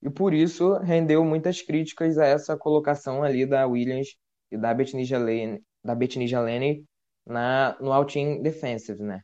E 0.03 0.11
por 0.11 0.35
isso 0.35 0.75
rendeu 0.79 1.25
muitas 1.25 1.63
críticas 1.63 2.19
a 2.19 2.27
essa 2.27 2.57
colocação 2.57 3.23
ali 3.23 3.47
da 3.47 3.67
Williams 3.67 4.17
e 4.51 4.57
da 4.57 4.73
Betnija 4.75 5.19
Lane, 5.19 5.63
da 5.85 5.95
na, 7.27 7.77
no 7.81 7.93
outing 7.93 8.43
defensive, 8.43 9.03
né? 9.03 9.23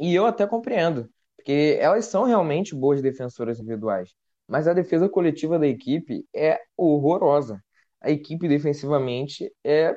E 0.00 0.14
eu 0.14 0.26
até 0.26 0.46
compreendo, 0.46 1.08
porque 1.36 1.78
elas 1.80 2.06
são 2.06 2.24
realmente 2.24 2.74
boas 2.74 3.00
defensoras 3.02 3.58
individuais, 3.60 4.14
mas 4.48 4.66
a 4.66 4.72
defesa 4.72 5.08
coletiva 5.08 5.58
da 5.58 5.66
equipe 5.66 6.26
é 6.34 6.58
horrorosa. 6.76 7.62
A 8.00 8.10
equipe 8.10 8.48
defensivamente 8.48 9.50
é 9.62 9.96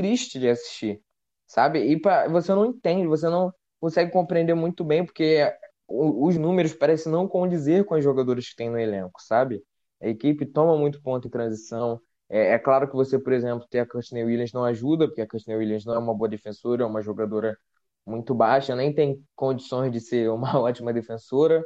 triste 0.00 0.38
de 0.38 0.48
assistir, 0.48 1.02
sabe? 1.46 1.80
E 1.80 2.00
pra, 2.00 2.28
você 2.28 2.52
não 2.54 2.66
entende, 2.66 3.06
você 3.06 3.28
não 3.28 3.52
consegue 3.80 4.12
compreender 4.12 4.54
muito 4.54 4.84
bem, 4.84 5.04
porque 5.04 5.52
os 5.88 6.36
números 6.38 6.72
parecem 6.74 7.10
não 7.10 7.26
condizer 7.28 7.84
com 7.84 7.94
os 7.96 8.04
jogadores 8.04 8.48
que 8.50 8.56
tem 8.56 8.70
no 8.70 8.78
elenco, 8.78 9.20
sabe? 9.22 9.62
A 10.00 10.08
equipe 10.08 10.46
toma 10.46 10.76
muito 10.76 11.02
ponto 11.02 11.26
em 11.28 11.30
transição. 11.30 12.00
É, 12.28 12.52
é 12.54 12.58
claro 12.58 12.88
que 12.88 12.94
você, 12.94 13.18
por 13.18 13.32
exemplo, 13.32 13.66
ter 13.68 13.80
a 13.80 13.86
Courtney 13.86 14.24
Williams 14.24 14.52
não 14.52 14.64
ajuda, 14.64 15.06
porque 15.08 15.20
a 15.20 15.26
Courtney 15.28 15.56
Williams 15.56 15.84
não 15.84 15.94
é 15.94 15.98
uma 15.98 16.14
boa 16.14 16.28
defensora, 16.28 16.82
é 16.84 16.86
uma 16.86 17.02
jogadora 17.02 17.58
muito 18.06 18.34
baixa, 18.34 18.74
nem 18.76 18.94
tem 18.94 19.22
condições 19.34 19.92
de 19.92 20.00
ser 20.00 20.30
uma 20.30 20.56
ótima 20.60 20.92
defensora. 20.92 21.62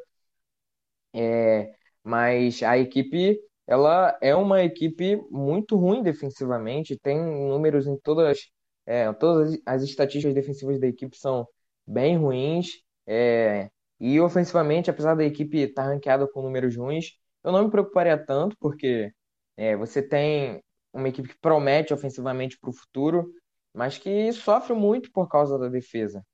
É, 1.12 1.72
mas 2.02 2.62
a 2.62 2.76
equipe, 2.78 3.38
ela 3.66 4.16
é 4.20 4.34
uma 4.34 4.62
equipe 4.62 5.16
muito 5.30 5.76
ruim 5.76 6.02
defensivamente, 6.02 6.98
tem 6.98 7.18
números 7.20 7.86
em 7.86 7.96
todas, 7.98 8.50
é, 8.86 9.12
todas 9.14 9.58
as 9.66 9.82
estatísticas 9.82 10.34
defensivas 10.34 10.78
da 10.78 10.86
equipe 10.86 11.16
são 11.16 11.46
bem 11.86 12.16
ruins. 12.16 12.82
É, 13.06 13.70
e 14.00 14.20
ofensivamente, 14.20 14.90
apesar 14.90 15.14
da 15.14 15.24
equipe 15.24 15.58
estar 15.58 15.84
tá 15.84 15.88
ranqueada 15.88 16.26
com 16.28 16.42
números 16.42 16.76
ruins, 16.76 17.12
eu 17.42 17.52
não 17.52 17.64
me 17.64 17.70
preocuparia 17.70 18.18
tanto, 18.18 18.56
porque 18.58 19.12
é, 19.56 19.76
você 19.76 20.02
tem 20.02 20.62
uma 20.92 21.08
equipe 21.08 21.28
que 21.28 21.38
promete 21.38 21.92
ofensivamente 21.92 22.58
para 22.58 22.70
o 22.70 22.72
futuro, 22.72 23.32
mas 23.72 23.98
que 23.98 24.32
sofre 24.32 24.74
muito 24.74 25.10
por 25.12 25.28
causa 25.28 25.58
da 25.58 25.68
defesa, 25.68 26.24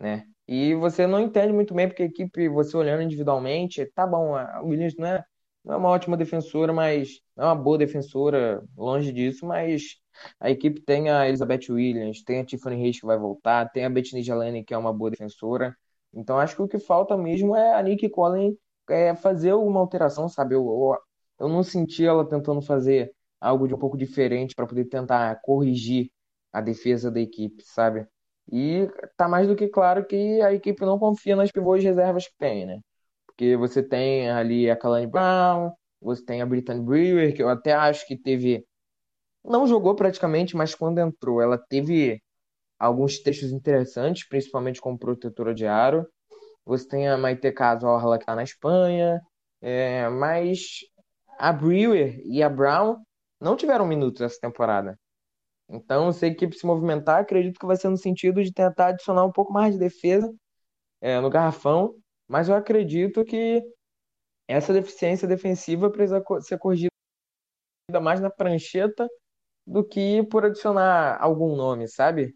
né? 0.00 0.24
E 0.48 0.74
você 0.74 1.06
não 1.06 1.20
entende 1.20 1.52
muito 1.52 1.74
bem 1.74 1.88
porque 1.88 2.02
a 2.02 2.06
equipe, 2.06 2.48
você 2.48 2.76
olhando 2.76 3.02
individualmente, 3.02 3.86
tá 3.94 4.06
bom, 4.06 4.34
a 4.36 4.60
Williams 4.62 4.96
não 4.96 5.06
é, 5.06 5.24
não 5.64 5.74
é 5.74 5.76
uma 5.76 5.88
ótima 5.88 6.16
defensora, 6.16 6.72
mas 6.72 7.20
é 7.36 7.44
uma 7.44 7.54
boa 7.54 7.78
defensora, 7.78 8.62
longe 8.76 9.12
disso, 9.12 9.46
mas 9.46 9.96
a 10.40 10.50
equipe 10.50 10.80
tem 10.82 11.10
a 11.10 11.26
Elizabeth 11.28 11.70
Williams, 11.70 12.22
tem 12.22 12.40
a 12.40 12.44
Tiffany 12.44 12.76
Reis 12.76 13.00
que 13.00 13.06
vai 13.06 13.18
voltar, 13.18 13.70
tem 13.70 13.84
a 13.84 13.90
Bethany 13.90 14.22
Jalene 14.22 14.64
que 14.64 14.74
é 14.74 14.78
uma 14.78 14.92
boa 14.92 15.10
defensora, 15.10 15.76
então 16.12 16.38
acho 16.38 16.56
que 16.56 16.62
o 16.62 16.68
que 16.68 16.78
falta 16.78 17.16
mesmo 17.16 17.56
é 17.56 17.74
a 17.74 17.82
Nick 17.82 18.08
Collin 18.10 18.56
é, 18.90 19.14
fazer 19.14 19.50
alguma 19.50 19.80
alteração, 19.80 20.28
sabe? 20.28 20.54
Eu, 20.54 20.62
eu, 20.66 20.98
eu 21.40 21.48
não 21.48 21.62
senti 21.62 22.04
ela 22.04 22.28
tentando 22.28 22.60
fazer 22.62 23.12
algo 23.40 23.66
de 23.66 23.74
um 23.74 23.78
pouco 23.78 23.96
diferente 23.96 24.54
para 24.54 24.66
poder 24.66 24.84
tentar 24.86 25.40
corrigir 25.42 26.10
a 26.52 26.60
defesa 26.60 27.10
da 27.10 27.20
equipe, 27.20 27.62
sabe? 27.64 28.06
E 28.50 28.88
tá 29.16 29.28
mais 29.28 29.48
do 29.48 29.56
que 29.56 29.68
claro 29.68 30.04
que 30.06 30.40
a 30.42 30.52
equipe 30.52 30.82
não 30.84 30.98
confia 30.98 31.36
nas 31.36 31.50
pivôs 31.50 31.82
reservas 31.82 32.26
que 32.26 32.34
tem, 32.38 32.66
né? 32.66 32.80
Porque 33.32 33.56
você 33.56 33.82
tem 33.82 34.30
ali 34.30 34.70
a 34.70 34.76
Kalani 34.76 35.06
Brown, 35.06 35.72
você 36.00 36.24
tem 36.24 36.42
a 36.42 36.46
Brittany 36.46 36.80
Brewer, 36.80 37.34
que 37.34 37.42
eu 37.42 37.48
até 37.48 37.72
acho 37.72 38.06
que 38.06 38.16
teve. 38.16 38.64
Não 39.44 39.66
jogou 39.66 39.94
praticamente, 39.94 40.56
mas 40.56 40.74
quando 40.74 40.98
entrou, 40.98 41.40
ela 41.40 41.58
teve 41.58 42.22
alguns 42.78 43.18
textos 43.18 43.50
interessantes, 43.52 44.28
principalmente 44.28 44.80
como 44.80 44.98
protetora 44.98 45.54
de 45.54 45.66
aro. 45.66 46.06
Você 46.64 46.86
tem 46.86 47.08
a 47.08 47.16
Maite 47.16 47.50
Cazorla 47.52 48.18
que 48.18 48.24
está 48.24 48.36
na 48.36 48.44
Espanha, 48.44 49.20
é, 49.60 50.08
mas 50.08 50.78
a 51.38 51.52
Brewer 51.52 52.20
e 52.24 52.42
a 52.42 52.48
Brown 52.48 52.98
não 53.40 53.56
tiveram 53.56 53.86
minutos 53.86 54.20
essa 54.20 54.38
temporada. 54.40 54.96
Então, 55.68 56.12
se 56.12 56.26
a 56.26 56.28
equipe 56.28 56.56
se 56.56 56.66
movimentar, 56.66 57.20
acredito 57.20 57.58
que 57.58 57.66
vai 57.66 57.76
ser 57.76 57.88
no 57.88 57.96
sentido 57.96 58.42
de 58.44 58.52
tentar 58.52 58.88
adicionar 58.88 59.24
um 59.24 59.32
pouco 59.32 59.52
mais 59.52 59.74
de 59.74 59.80
defesa 59.80 60.32
é, 61.00 61.18
no 61.18 61.30
garrafão, 61.30 61.96
mas 62.32 62.48
eu 62.48 62.54
acredito 62.54 63.22
que 63.26 63.62
essa 64.48 64.72
deficiência 64.72 65.28
defensiva 65.28 65.90
precisa 65.90 66.24
ser 66.40 66.58
corrigida 66.58 66.88
mais 68.00 68.22
na 68.22 68.30
prancheta 68.30 69.06
do 69.66 69.86
que 69.86 70.22
por 70.30 70.46
adicionar 70.46 71.18
algum 71.20 71.54
nome, 71.54 71.86
sabe? 71.88 72.34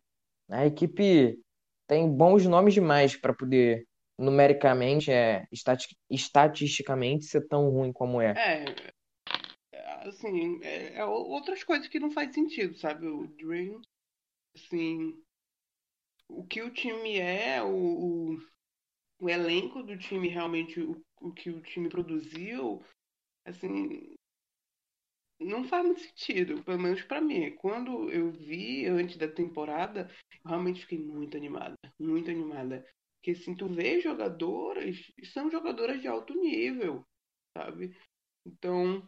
A 0.50 0.66
equipe 0.66 1.40
tem 1.88 2.14
bons 2.14 2.44
nomes 2.44 2.74
demais 2.74 3.16
para 3.16 3.32
poder, 3.32 3.86
numericamente, 4.18 5.10
é, 5.10 5.46
estati 5.50 5.96
estatisticamente, 6.10 7.24
ser 7.24 7.48
tão 7.48 7.70
ruim 7.70 7.90
como 7.90 8.20
é. 8.20 8.34
É, 9.72 10.08
assim, 10.08 10.62
é, 10.62 10.98
é 10.98 11.04
outras 11.06 11.64
coisas 11.64 11.88
que 11.88 11.98
não 11.98 12.10
faz 12.10 12.34
sentido, 12.34 12.76
sabe? 12.76 13.06
O 13.06 13.28
Dream, 13.28 13.80
assim, 14.54 15.14
o 16.28 16.44
que 16.44 16.60
o 16.60 16.70
time 16.70 17.18
é, 17.18 17.62
o, 17.62 17.68
o, 17.70 18.38
o 19.18 19.28
elenco 19.28 19.82
do 19.82 19.96
time 19.96 20.28
realmente, 20.28 20.80
o, 20.80 21.02
o 21.20 21.32
que 21.32 21.50
o 21.50 21.60
time 21.62 21.88
produziu, 21.88 22.82
assim, 23.44 24.16
não 25.40 25.64
faz 25.64 25.84
muito 25.84 26.00
sentido, 26.00 26.62
pelo 26.64 26.80
menos 26.80 27.02
para 27.02 27.20
mim. 27.20 27.54
Quando 27.56 28.10
eu 28.10 28.30
vi 28.30 28.86
antes 28.86 29.16
da 29.16 29.28
temporada, 29.28 30.10
eu 30.44 30.50
realmente 30.50 30.82
fiquei 30.82 30.98
muito 30.98 31.36
animada, 31.36 31.76
muito 31.98 32.30
animada. 32.30 32.86
Porque 33.16 33.32
assim, 33.32 33.54
tu 33.54 33.68
vê 33.68 34.00
jogadoras, 34.00 34.96
são 35.32 35.50
jogadoras 35.50 36.00
de 36.00 36.08
alto 36.08 36.34
nível, 36.34 37.04
sabe? 37.56 37.96
Então, 38.46 39.06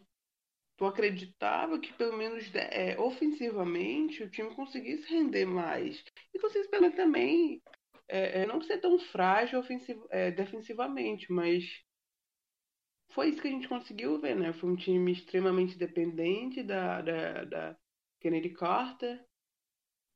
tu 0.77 0.85
acreditava 0.85 1.79
que 1.79 1.93
pelo 1.93 2.17
menos 2.17 2.53
é, 2.55 2.99
ofensivamente 2.99 4.23
o 4.23 4.29
time 4.29 4.53
conseguisse 4.55 5.09
render 5.09 5.45
mais. 5.45 6.03
E 6.33 6.39
conseguisse 6.39 6.69
pelo 6.69 6.83
menos 6.83 6.97
também 6.97 7.61
é, 8.09 8.41
é, 8.41 8.45
não 8.45 8.61
ser 8.61 8.79
tão 8.79 8.99
frágil 8.99 9.59
ofensivo, 9.59 10.07
é, 10.09 10.31
defensivamente, 10.31 11.31
mas 11.31 11.63
foi 13.11 13.29
isso 13.29 13.41
que 13.41 13.47
a 13.47 13.51
gente 13.51 13.67
conseguiu 13.67 14.19
ver, 14.19 14.35
né? 14.35 14.53
Foi 14.53 14.69
um 14.69 14.75
time 14.75 15.11
extremamente 15.11 15.77
dependente 15.77 16.63
da, 16.63 17.01
da, 17.01 17.43
da 17.45 17.77
Kennedy 18.19 18.49
Carter. 18.49 19.23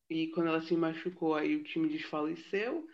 E 0.10 0.28
quando 0.32 0.48
ela 0.48 0.62
se 0.62 0.76
machucou, 0.76 1.36
aí 1.36 1.56
o 1.56 1.64
time 1.64 1.90
desfaleceu. 1.90 2.88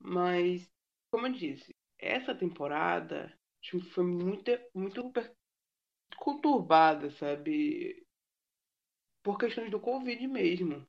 Mas, 0.00 0.68
como 1.10 1.26
eu 1.26 1.32
disse, 1.32 1.74
essa 1.98 2.34
temporada 2.34 3.32
o 3.58 3.60
time 3.62 3.82
foi 3.90 4.04
muito, 4.04 4.50
muito 4.74 5.12
conturbada, 6.16 7.10
sabe? 7.12 8.04
Por 9.22 9.38
questões 9.38 9.70
do 9.70 9.80
Covid 9.80 10.26
mesmo. 10.28 10.86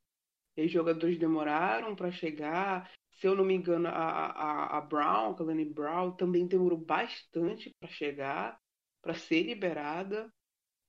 E 0.56 0.66
os 0.66 0.72
jogadores 0.72 1.18
demoraram 1.18 1.96
para 1.96 2.12
chegar. 2.12 2.92
Se 3.16 3.28
eu 3.28 3.36
não 3.36 3.46
me 3.46 3.54
engano, 3.54 3.88
a, 3.88 3.92
a, 3.92 4.78
a 4.78 4.82
Brown, 4.82 5.36
a 5.38 5.44
Lenny 5.44 5.66
Brown, 5.66 6.12
também 6.16 6.48
demorou 6.48 6.78
bastante 6.78 7.72
para 7.80 7.90
chegar, 7.90 8.60
para 9.02 9.14
ser 9.14 9.44
liberada, 9.44 10.32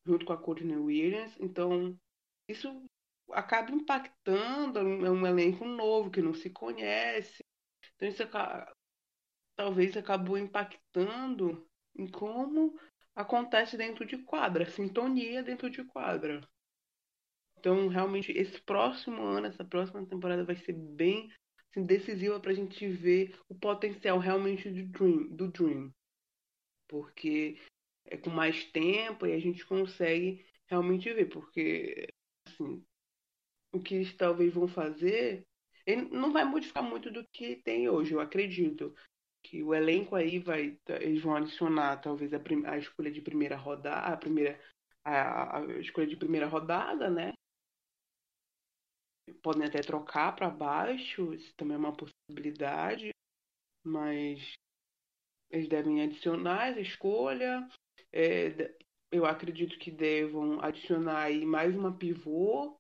junto 0.06 0.24
com 0.24 0.32
a 0.32 0.38
Courtney 0.38 0.76
Williams. 0.76 1.36
Então, 1.40 1.96
isso 2.48 2.84
acaba 3.30 3.70
impactando 3.72 4.78
é 4.78 5.10
um 5.10 5.26
elenco 5.26 5.64
novo 5.64 6.10
que 6.10 6.22
não 6.22 6.34
se 6.34 6.50
conhece. 6.50 7.44
Então, 7.94 8.08
isso 8.08 8.22
talvez 9.56 9.96
acabou 9.96 10.36
impactando 10.36 11.66
em 11.96 12.10
como 12.10 12.78
acontece 13.14 13.76
dentro 13.76 14.04
de 14.04 14.18
quadra, 14.18 14.68
sintonia 14.68 15.42
dentro 15.42 15.70
de 15.70 15.84
quadra. 15.84 16.46
Então, 17.58 17.88
realmente, 17.88 18.32
esse 18.32 18.60
próximo 18.60 19.22
ano, 19.22 19.46
essa 19.46 19.64
próxima 19.64 20.04
temporada 20.04 20.44
vai 20.44 20.56
ser 20.56 20.72
bem 20.72 21.32
assim, 21.74 21.86
decisiva 21.86 22.40
para 22.40 22.52
a 22.52 22.54
gente 22.54 22.86
ver 22.88 23.38
o 23.48 23.54
potencial 23.54 24.18
realmente 24.18 24.70
do 24.70 24.86
Dream, 24.86 25.28
do 25.28 25.48
Dream. 25.48 25.92
Porque 26.88 27.58
é 28.06 28.16
com 28.16 28.30
mais 28.30 28.64
tempo 28.66 29.26
e 29.26 29.32
a 29.32 29.38
gente 29.38 29.64
consegue 29.66 30.44
realmente 30.66 31.12
ver. 31.12 31.26
Porque, 31.26 32.06
assim, 32.46 32.84
o 33.72 33.80
que 33.80 33.94
eles 33.96 34.14
talvez 34.16 34.54
vão 34.54 34.68
fazer 34.68 35.46
ele 35.86 36.08
não 36.10 36.32
vai 36.32 36.44
modificar 36.44 36.82
muito 36.82 37.10
do 37.10 37.26
que 37.28 37.56
tem 37.56 37.88
hoje, 37.88 38.12
eu 38.12 38.20
acredito. 38.20 38.94
Que 39.42 39.62
o 39.62 39.74
elenco 39.74 40.16
aí 40.16 40.38
vai. 40.38 40.78
Eles 41.00 41.22
vão 41.22 41.36
adicionar 41.36 41.98
talvez 41.98 42.32
a, 42.32 42.40
a 42.66 42.78
escolha 42.78 43.10
de 43.10 43.20
primeira 43.20 43.56
rodada. 43.56 44.14
A 44.14 44.16
primeira. 44.16 44.58
A, 45.04 45.58
a 45.58 45.66
escolha 45.80 46.06
de 46.06 46.16
primeira 46.16 46.46
rodada, 46.46 47.10
né? 47.10 47.34
Podem 49.42 49.66
até 49.66 49.80
trocar 49.80 50.34
para 50.34 50.50
baixo, 50.50 51.32
isso 51.32 51.54
também 51.56 51.76
é 51.76 51.78
uma 51.78 51.96
possibilidade, 51.96 53.10
mas 53.84 54.54
eles 55.50 55.68
devem 55.68 56.02
adicionar 56.02 56.68
essa 56.68 56.80
escolha. 56.80 57.68
É, 58.12 58.74
eu 59.10 59.24
acredito 59.24 59.78
que 59.78 59.90
devam 59.90 60.60
adicionar 60.60 61.22
aí 61.22 61.44
mais 61.46 61.74
uma 61.76 61.96
pivô. 61.96 62.76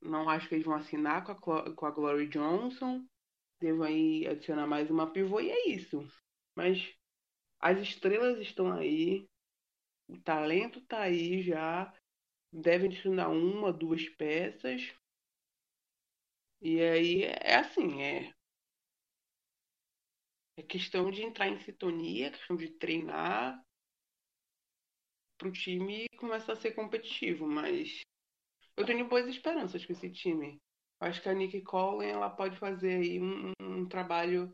Não 0.00 0.28
acho 0.28 0.48
que 0.48 0.56
eles 0.56 0.66
vão 0.66 0.74
assinar 0.74 1.24
com 1.24 1.52
a, 1.52 1.74
com 1.74 1.86
a 1.86 1.90
Glory 1.90 2.28
Johnson. 2.28 3.04
Devam 3.60 3.84
aí 3.84 4.26
adicionar 4.26 4.66
mais 4.66 4.90
uma 4.90 5.10
pivô 5.12 5.40
e 5.40 5.50
é 5.50 5.68
isso. 5.68 6.06
Mas 6.56 6.94
as 7.60 7.78
estrelas 7.78 8.38
estão 8.40 8.72
aí. 8.72 9.26
O 10.08 10.18
talento 10.20 10.78
está 10.78 11.02
aí 11.02 11.42
já. 11.42 11.92
Devem 12.52 12.88
adicionar 12.88 13.28
uma, 13.28 13.72
duas 13.72 14.08
peças. 14.08 14.92
E 16.60 16.80
aí 16.80 17.24
é 17.24 17.56
assim, 17.56 18.02
é. 18.02 18.32
É 20.56 20.62
questão 20.62 21.10
de 21.10 21.22
entrar 21.22 21.48
em 21.48 21.58
sintonia, 21.60 22.30
questão 22.30 22.56
de 22.56 22.68
treinar 22.70 23.62
para 25.38 25.48
o 25.48 25.52
time 25.52 26.06
começar 26.18 26.54
a 26.54 26.56
ser 26.56 26.72
competitivo, 26.72 27.46
mas 27.46 28.00
eu 28.76 28.84
tenho 28.84 29.08
boas 29.08 29.26
esperanças 29.28 29.86
com 29.86 29.92
esse 29.92 30.10
time. 30.10 30.60
Acho 31.00 31.22
que 31.22 31.28
a 31.28 31.34
Nick 31.34 31.62
Collin 31.62 32.08
ela 32.08 32.28
pode 32.28 32.56
fazer 32.56 32.96
aí 32.96 33.20
um, 33.20 33.52
um 33.60 33.86
trabalho 33.86 34.52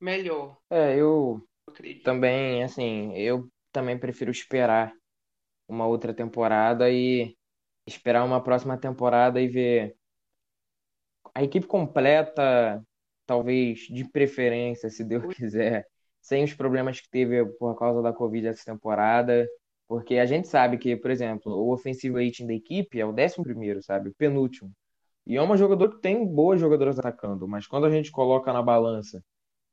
melhor. 0.00 0.56
É, 0.70 0.94
eu, 0.94 1.46
eu 1.68 2.02
também, 2.02 2.64
assim, 2.64 3.12
eu 3.14 3.48
também 3.70 3.98
prefiro 3.98 4.30
esperar 4.30 4.94
uma 5.68 5.86
outra 5.86 6.14
temporada 6.14 6.90
e 6.90 7.36
esperar 7.86 8.24
uma 8.24 8.42
próxima 8.42 8.78
temporada 8.78 9.40
e 9.40 9.48
ver 9.48 9.96
a 11.34 11.42
equipe 11.42 11.66
completa, 11.66 12.82
talvez 13.26 13.80
de 13.80 14.04
preferência, 14.08 14.88
se 14.88 15.04
Deus 15.04 15.34
quiser, 15.34 15.86
sem 16.20 16.44
os 16.44 16.54
problemas 16.54 17.00
que 17.00 17.10
teve 17.10 17.44
por 17.58 17.76
causa 17.78 18.00
da 18.02 18.12
Covid 18.12 18.46
essa 18.46 18.64
temporada. 18.64 19.46
Porque 19.86 20.16
a 20.16 20.26
gente 20.26 20.48
sabe 20.48 20.78
que, 20.78 20.96
por 20.96 21.10
exemplo, 21.10 21.52
o 21.52 21.72
offensive 21.72 22.14
rating 22.24 22.46
da 22.46 22.54
equipe 22.54 22.98
é 22.98 23.04
o 23.04 23.12
décimo 23.12 23.44
primeiro, 23.44 23.82
sabe? 23.82 24.08
O 24.08 24.14
penúltimo. 24.14 24.72
E 25.26 25.36
é 25.36 25.42
uma 25.42 25.56
jogadora 25.56 25.90
que 25.90 26.00
tem 26.00 26.26
boas 26.26 26.60
jogadoras 26.60 26.98
atacando, 26.98 27.48
mas 27.48 27.66
quando 27.66 27.86
a 27.86 27.90
gente 27.90 28.10
coloca 28.10 28.52
na 28.52 28.62
balança 28.62 29.22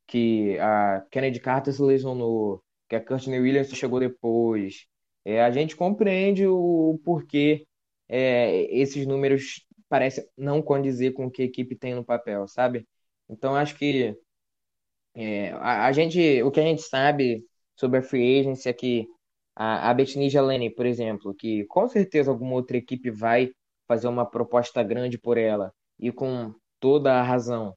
que 0.08 0.58
a 0.60 1.06
Kennedy 1.12 1.40
Carter 1.40 1.74
se 1.74 1.82
lesionou, 1.82 2.64
que 2.90 2.96
a 2.96 3.06
Courtney 3.06 3.40
Williams 3.40 3.70
chegou 3.70 4.00
depois, 4.00 4.86
é, 5.26 5.42
a 5.42 5.52
gente 5.52 5.76
compreende 5.76 6.46
o 6.48 7.00
porquê 7.04 7.66
é, 8.10 8.64
esses 8.76 9.06
números 9.06 9.66
parece 9.92 10.26
não 10.38 10.62
condizer 10.62 11.12
com 11.12 11.26
o 11.26 11.32
que 11.32 11.42
a 11.42 11.46
equipe 11.46 11.76
tem 11.76 11.94
no 11.94 12.06
papel, 12.06 12.48
sabe? 12.48 12.88
Então 13.30 13.58
acho 13.58 13.76
que 13.78 14.16
é, 15.14 15.52
a, 15.52 15.88
a, 15.88 15.92
gente, 15.92 16.42
o 16.44 16.50
que 16.50 16.62
a 16.62 16.64
gente 16.64 16.82
sabe 16.84 17.44
sobre 17.76 18.00
a 18.00 18.02
free 18.02 18.40
agency 18.40 18.70
é 18.70 18.74
que 18.74 19.06
a, 19.54 19.92
a 19.92 20.04
Jelene, 20.30 20.70
por 20.74 20.86
exemplo, 20.86 21.36
que 21.36 21.66
com 21.66 21.90
certeza 21.90 22.32
alguma 22.32 22.54
outra 22.54 22.78
equipe 22.78 23.12
vai 23.12 23.52
fazer 23.86 24.08
uma 24.08 24.26
proposta 24.26 24.82
grande 24.82 25.18
por 25.18 25.38
ela 25.38 25.74
e 26.00 26.10
com 26.10 26.54
toda 26.80 27.14
a 27.14 27.24
razão, 27.24 27.76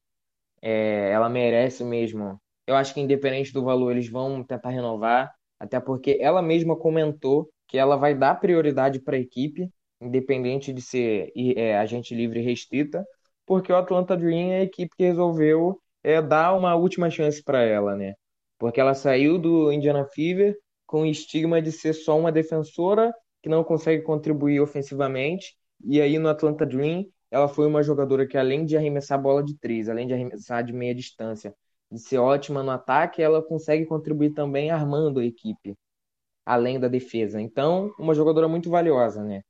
é, 0.63 1.11
ela 1.11 1.29
merece 1.29 1.83
mesmo. 1.83 2.41
Eu 2.65 2.77
acho 2.77 2.95
que 2.95 3.01
independente 3.01 3.53
do 3.53 3.65
valor 3.65 3.91
eles 3.91 4.09
vão 4.09 4.45
tentar 4.45 4.71
renovar, 4.71 5.35
até 5.59 5.81
porque 5.81 6.17
ela 6.21 6.41
mesma 6.41 6.77
comentou 6.79 7.51
que 7.67 7.77
ela 7.77 7.97
vai 7.97 8.15
dar 8.15 8.37
prioridade 8.41 9.01
para 9.01 9.17
a 9.17 9.21
equipe 9.21 9.69
independente 10.05 10.73
de 10.73 10.83
ser 10.83 11.33
é, 11.57 11.77
agente 11.79 12.15
livre 12.15 12.41
restrita, 12.41 13.05
porque 13.47 13.73
o 13.73 13.77
Atlanta 13.77 14.17
Dream 14.17 14.53
é 14.53 14.61
a 14.61 14.63
equipe 14.65 14.95
que 14.97 15.05
resolveu 15.05 15.81
é, 16.03 16.21
dar 16.21 16.55
uma 16.55 16.75
última 16.75 17.11
chance 17.11 17.43
para 17.43 17.63
ela, 17.63 17.97
né? 17.97 18.15
Porque 18.59 18.81
ela 18.81 18.95
saiu 18.95 19.39
do 19.39 19.73
Indiana 19.73 20.05
Fever 20.07 20.57
com 20.87 21.03
o 21.03 21.07
estigma 21.07 21.61
de 21.61 21.73
ser 21.73 21.93
só 21.95 22.19
uma 22.19 22.31
defensora 22.33 23.13
que 23.43 23.49
não 23.49 23.65
consegue 23.65 24.03
contribuir 24.03 24.61
ofensivamente, 24.61 25.57
e 25.85 26.01
aí 26.01 26.19
no 26.19 26.29
Atlanta 26.29 26.65
Dream 26.65 27.05
ela 27.31 27.49
foi 27.49 27.67
uma 27.67 27.83
jogadora 27.83 28.27
que 28.27 28.39
além 28.39 28.65
de 28.65 28.77
arremessar 28.77 29.21
bola 29.21 29.43
de 29.43 29.59
três, 29.59 29.89
além 29.89 30.07
de 30.07 30.15
arremessar 30.15 30.63
de 30.65 30.73
meia 30.73 30.95
distância, 30.95 31.55
de 31.91 31.99
ser 31.99 32.19
ótima 32.19 32.63
no 32.63 32.71
ataque, 32.71 33.23
ela 33.23 33.43
consegue 33.43 33.87
contribuir 33.87 34.33
também 34.33 34.71
armando 34.71 35.21
a 35.21 35.25
equipe, 35.25 35.77
além 36.47 36.79
da 36.79 36.89
defesa. 36.89 37.41
Então, 37.41 37.93
uma 37.99 38.15
jogadora 38.15 38.49
muito 38.49 38.71
valiosa, 38.71 39.23
né? 39.25 39.43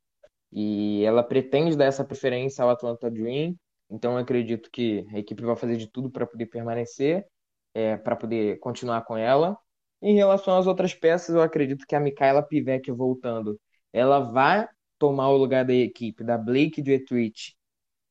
E 0.51 1.03
ela 1.03 1.23
pretende 1.23 1.75
dar 1.75 1.85
essa 1.85 2.05
preferência 2.05 2.63
ao 2.63 2.69
Atlanta 2.69 3.09
Dream. 3.09 3.55
Então 3.89 4.17
acredito 4.17 4.69
que 4.71 5.05
a 5.13 5.19
equipe 5.19 5.43
vai 5.43 5.55
fazer 5.55 5.77
de 5.77 5.87
tudo 5.87 6.09
para 6.09 6.25
poder 6.25 6.47
permanecer, 6.47 7.25
é, 7.73 7.97
para 7.97 8.15
poder 8.15 8.59
continuar 8.59 9.03
com 9.03 9.17
ela. 9.17 9.57
Em 10.01 10.15
relação 10.15 10.57
às 10.57 10.67
outras 10.67 10.93
peças, 10.93 11.35
eu 11.35 11.41
acredito 11.41 11.85
que 11.87 11.95
a 11.95 11.99
Mikaela 11.99 12.43
Pivec 12.43 12.91
voltando, 12.91 13.59
ela 13.93 14.19
vai 14.19 14.67
tomar 14.99 15.29
o 15.29 15.37
lugar 15.37 15.65
da 15.65 15.73
equipe 15.73 16.23
da 16.23 16.37
Blake 16.37 16.81
Dietrich 16.81 17.55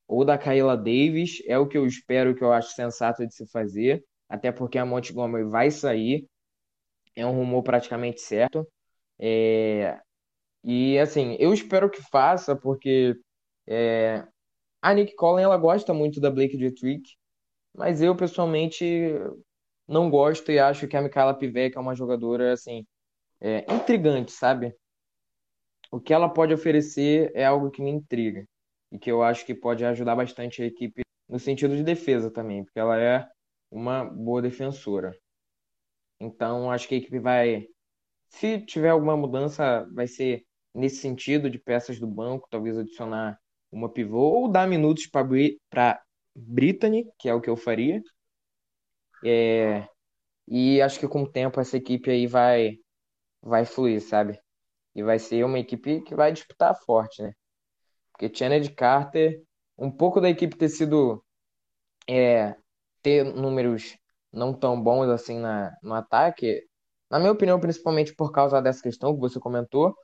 ou 0.07 0.25
da 0.25 0.37
Kayla 0.39 0.77
Davis, 0.77 1.43
é 1.47 1.59
o 1.59 1.67
que 1.67 1.79
eu 1.79 1.87
espero, 1.87 2.35
que 2.35 2.45
eu 2.45 2.53
acho 2.53 2.75
sensato 2.75 3.27
de 3.27 3.35
se 3.35 3.47
fazer, 3.47 4.05
até 4.29 4.53
porque 4.53 4.79
a 4.79 4.85
Montgomery 4.85 5.45
vai 5.45 5.71
sair, 5.71 6.27
é 7.17 7.27
um 7.27 7.33
rumor 7.33 7.63
praticamente 7.63 8.21
certo. 8.21 8.67
É... 9.19 10.01
E 10.65 10.99
assim, 10.99 11.37
eu 11.39 11.53
espero 11.53 11.91
que 11.91 12.03
faça, 12.03 12.57
porque 12.57 13.15
é... 13.67 14.27
a 14.83 14.95
Nick 14.95 15.15
Collin 15.15 15.43
ela 15.43 15.59
gosta 15.59 15.93
muito 15.95 16.21
da 16.21 16.31
Blake 16.31 16.57
Dietrich, 16.57 17.17
mas 17.75 18.01
eu 18.03 18.17
pessoalmente 18.17 18.85
não 19.87 20.11
gosto 20.11 20.51
e 20.51 20.59
acho 20.59 20.89
que 20.89 20.97
a 20.97 21.03
Mikayla 21.03 21.39
Pivec 21.39 21.77
é 21.77 21.81
uma 21.81 21.95
jogadora 21.95 22.53
assim 22.53 22.87
é, 23.41 23.65
intrigante, 23.73 24.33
sabe? 24.33 24.75
O 25.91 26.01
que 26.01 26.13
ela 26.15 26.29
pode 26.29 26.55
oferecer 26.55 27.31
é 27.35 27.45
algo 27.45 27.71
que 27.71 27.83
me 27.83 27.91
intriga 27.91 28.47
e 28.91 28.99
que 28.99 29.11
eu 29.11 29.23
acho 29.23 29.45
que 29.45 29.55
pode 29.55 29.85
ajudar 29.85 30.17
bastante 30.17 30.63
a 30.63 30.67
equipe 30.67 31.03
no 31.29 31.39
sentido 31.39 31.77
de 31.77 31.83
defesa 31.83 32.31
também, 32.31 32.65
porque 32.65 32.79
ela 32.79 32.99
é 32.99 33.29
uma 33.71 34.05
boa 34.05 34.41
defensora. 34.41 35.17
Então, 36.21 36.71
acho 36.71 36.89
que 36.89 36.95
a 36.95 36.99
equipe 36.99 37.19
vai, 37.19 37.67
se 38.29 38.61
tiver 38.61 38.91
alguma 38.91 39.17
mudança, 39.17 39.89
vai 39.93 40.07
ser 40.07 40.45
nesse 40.75 40.97
sentido 40.97 41.49
de 41.49 41.59
peças 41.59 41.99
do 42.01 42.07
banco, 42.07 42.49
talvez 42.51 42.77
adicionar 42.77 43.39
uma 43.71 43.89
pivô 43.89 44.43
ou 44.43 44.49
dar 44.49 44.67
minutos 44.69 45.07
para 45.07 46.03
Brittany, 46.35 47.07
que 47.19 47.29
é 47.29 47.35
o 47.35 47.41
que 47.41 47.51
eu 47.51 47.57
faria. 47.57 48.03
É, 49.25 49.87
e 50.49 50.81
acho 50.83 51.01
que 51.01 51.09
com 51.09 51.23
o 51.23 51.31
tempo 51.31 51.61
essa 51.61 51.77
equipe 51.77 52.11
aí 52.11 52.27
vai 52.27 52.79
vai 53.43 53.65
fluir, 53.65 54.01
sabe? 54.01 54.41
E 54.95 55.03
vai 55.03 55.19
ser 55.19 55.45
uma 55.45 55.59
equipe 55.59 56.03
que 56.03 56.15
vai 56.15 56.33
disputar 56.33 56.75
forte, 56.85 57.23
né? 57.23 57.33
Porque 58.13 58.29
Kennedy 58.31 58.71
Carter, 58.73 59.43
um 59.79 59.91
pouco 59.91 60.21
da 60.21 60.31
equipe 60.31 60.57
ter 60.57 60.69
sido 60.69 61.25
é, 62.09 62.57
ter 63.03 63.25
números 63.25 63.97
não 64.33 64.53
tão 64.55 64.81
bons 64.83 65.09
assim 65.09 65.39
na, 65.39 65.77
no 65.83 65.95
ataque, 65.95 66.67
na 67.11 67.19
minha 67.19 67.33
opinião, 67.33 67.61
principalmente 67.61 68.15
por 68.15 68.33
causa 68.33 68.61
dessa 68.63 68.83
questão 68.83 69.15
que 69.15 69.21
você 69.21 69.39
comentou, 69.41 69.95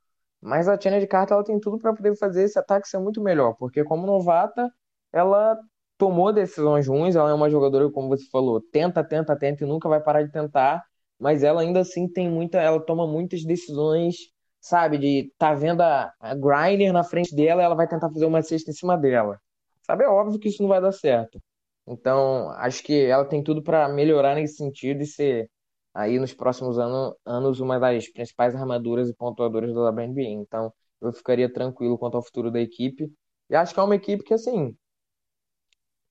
mas 0.41 0.69
a 0.69 0.79
Kennedy 0.79 1.07
Carter 1.07 1.35
ela 1.35 1.45
tem 1.45 1.59
tudo 1.61 1.79
para 1.79 1.95
poder 1.95 2.17
fazer 2.17 2.45
esse 2.45 2.59
ataque 2.59 2.89
ser 2.89 2.99
muito 2.99 3.21
melhor, 3.23 3.55
porque 3.59 3.85
como 3.85 4.07
novata, 4.07 4.71
ela 5.13 5.59
tomou 5.99 6.33
decisões 6.33 6.87
ruins, 6.89 7.17
ela 7.17 7.31
é 7.31 7.35
uma 7.35 7.51
jogadora, 7.51 7.91
como 7.91 8.09
você 8.09 8.27
falou, 8.31 8.61
tenta, 8.61 9.05
tenta, 9.05 9.37
tenta 9.37 9.65
e 9.65 9.67
nunca 9.67 9.89
vai 9.89 10.01
parar 10.01 10.23
de 10.23 10.33
tentar, 10.33 10.83
mas 11.19 11.43
ela 11.43 11.61
ainda 11.61 11.81
assim 11.81 12.09
tem 12.09 12.29
muita, 12.31 12.59
ela 12.59 12.81
toma 12.81 13.07
muitas 13.07 13.45
decisões 13.45 14.17
sabe? 14.61 14.99
De 14.99 15.33
tá 15.39 15.55
vendo 15.55 15.81
a, 15.83 16.13
a 16.21 16.35
Griner 16.35 16.93
na 16.93 17.03
frente 17.03 17.35
dela, 17.35 17.63
ela 17.63 17.75
vai 17.75 17.89
tentar 17.89 18.11
fazer 18.11 18.27
uma 18.27 18.43
cesta 18.43 18.71
em 18.71 18.75
cima 18.75 18.97
dela. 18.97 19.41
Sabe? 19.83 20.05
É 20.05 20.09
óbvio 20.09 20.39
que 20.39 20.49
isso 20.49 20.63
não 20.63 20.69
vai 20.69 20.81
dar 20.81 20.93
certo. 20.93 21.41
Então, 21.87 22.51
acho 22.51 22.83
que 22.85 23.07
ela 23.07 23.25
tem 23.25 23.43
tudo 23.43 23.63
para 23.63 23.89
melhorar 23.89 24.35
nesse 24.35 24.57
sentido 24.57 25.03
e 25.03 25.07
ser 25.07 25.51
aí 25.95 26.19
nos 26.19 26.33
próximos 26.33 26.79
ano, 26.79 27.17
anos 27.25 27.61
uma 27.61 27.79
das 27.79 28.09
principais 28.09 28.55
armaduras 28.55 29.09
e 29.09 29.15
pontuadoras 29.15 29.75
da 29.75 29.91
WNBA. 29.91 30.23
Então, 30.23 30.73
eu 31.01 31.13
ficaria 31.13 31.53
tranquilo 31.53 31.99
quanto 31.99 32.17
ao 32.17 32.25
futuro 32.25 32.51
da 32.51 32.61
equipe. 32.61 33.11
E 33.49 33.55
acho 33.55 33.75
que 33.75 33.81
é 33.81 33.83
uma 33.83 33.97
equipe 33.97 34.23
que, 34.23 34.35
assim, 34.35 34.77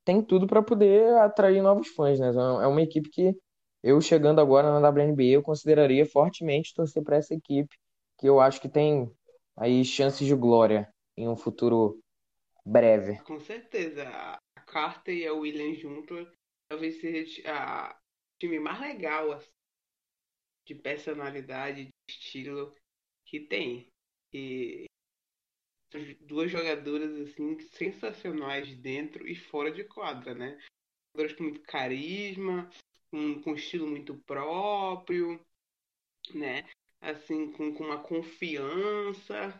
tem 0.03 0.21
tudo 0.21 0.47
para 0.47 0.61
poder 0.61 1.13
atrair 1.19 1.61
novos 1.61 1.89
fãs, 1.89 2.19
né? 2.19 2.27
É 2.27 2.67
uma 2.67 2.81
equipe 2.81 3.09
que 3.09 3.35
eu, 3.81 4.01
chegando 4.01 4.41
agora 4.41 4.77
na 4.77 4.89
WNBA, 4.89 5.35
eu 5.35 5.43
consideraria 5.43 6.05
fortemente 6.05 6.73
torcer 6.73 7.03
para 7.03 7.17
essa 7.17 7.33
equipe 7.33 7.73
que 8.17 8.27
eu 8.27 8.39
acho 8.39 8.59
que 8.59 8.67
tem 8.67 9.09
aí 9.55 9.85
chances 9.85 10.27
de 10.27 10.35
glória 10.35 10.89
em 11.15 11.29
um 11.29 11.37
futuro 11.37 11.97
breve. 12.65 13.19
Com 13.23 13.39
certeza. 13.39 14.03
A 14.03 14.61
Carter 14.61 15.15
e 15.15 15.25
a 15.25 15.33
Williams 15.33 15.79
junto 15.79 16.27
talvez 16.69 16.99
seja 16.99 17.41
a 17.47 17.97
time 18.39 18.59
mais 18.59 18.79
legal 18.79 19.31
assim, 19.31 19.49
de 20.69 20.75
personalidade, 20.75 21.85
de 21.85 21.91
estilo 22.07 22.73
que 23.25 23.39
tem. 23.39 23.91
E 24.33 24.85
duas 26.21 26.51
jogadoras 26.51 27.11
assim 27.21 27.59
sensacionais 27.71 28.75
dentro 28.77 29.27
e 29.27 29.35
fora 29.35 29.71
de 29.71 29.83
quadra, 29.83 30.33
né? 30.33 30.59
Jogadoras 31.11 31.37
com 31.37 31.43
muito 31.43 31.61
carisma, 31.61 32.69
com, 33.11 33.41
com 33.41 33.55
estilo 33.55 33.87
muito 33.87 34.15
próprio, 34.25 35.43
né? 36.33 36.63
assim, 37.01 37.51
com, 37.51 37.73
com 37.73 37.85
uma 37.85 38.01
confiança, 38.03 39.59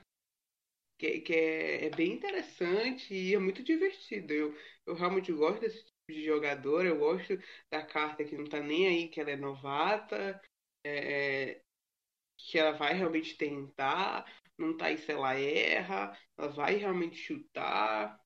que, 0.98 1.22
que 1.22 1.34
é, 1.34 1.86
é, 1.86 1.90
bem 1.90 2.14
interessante 2.14 3.14
e 3.14 3.34
é 3.34 3.40
muito 3.40 3.64
divertido. 3.64 4.34
Eu, 4.34 4.56
eu 4.86 4.94
realmente 4.96 5.32
gosto 5.32 5.62
desse 5.62 5.78
tipo 5.78 5.94
de 6.10 6.26
jogador, 6.26 6.86
eu 6.86 6.98
gosto 6.98 7.38
da 7.72 7.86
carta 7.86 8.24
que 8.24 8.38
não 8.38 8.46
tá 8.46 8.60
nem 8.60 8.88
aí, 8.88 9.08
que 9.08 9.20
ela 9.20 9.32
é 9.32 9.38
novata, 9.38 10.42
é, 10.84 11.52
é 11.52 11.62
que 12.38 12.58
ela 12.58 12.72
vai 12.72 12.94
realmente 12.94 13.38
tentar, 13.38 14.26
não 14.58 14.76
tá 14.76 14.88
aí 14.88 14.98
se 14.98 15.12
ela 15.12 15.34
erra, 15.34 16.18
ela 16.38 16.48
vai 16.50 16.76
realmente 16.76 17.16
chutar. 17.16 18.20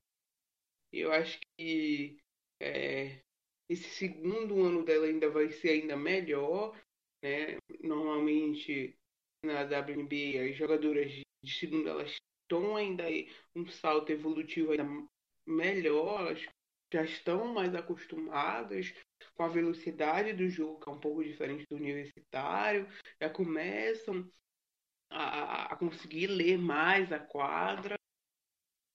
Eu 0.91 1.11
acho 1.11 1.39
que 1.57 2.17
é, 2.61 3.21
esse 3.69 3.89
segundo 3.89 4.63
ano 4.63 4.83
dela 4.85 5.07
ainda 5.07 5.29
vai 5.29 5.49
ser 5.51 5.69
ainda 5.69 5.97
melhor. 5.97 6.79
Né? 7.23 7.57
Normalmente 7.81 8.95
na 9.43 9.63
WNBA, 9.63 10.49
as 10.49 10.55
jogadoras 10.55 11.11
de 11.11 11.51
segunda 11.51 11.89
elas 11.89 12.15
estão 12.43 12.75
ainda 12.75 13.03
um 13.55 13.65
salto 13.67 14.11
evolutivo 14.11 14.71
ainda 14.71 14.85
melhor, 15.45 16.21
elas 16.21 16.45
já 16.93 17.03
estão 17.03 17.53
mais 17.53 17.73
acostumadas 17.75 18.93
com 19.33 19.43
a 19.43 19.47
velocidade 19.47 20.33
do 20.33 20.49
jogo, 20.49 20.79
que 20.79 20.89
é 20.89 20.91
um 20.93 20.99
pouco 20.99 21.23
diferente 21.23 21.65
do 21.69 21.75
universitário, 21.75 22.87
já 23.21 23.29
começam 23.29 24.27
a, 25.09 25.73
a 25.73 25.75
conseguir 25.75 26.27
ler 26.27 26.57
mais 26.57 27.11
a 27.11 27.19
quadra. 27.19 27.95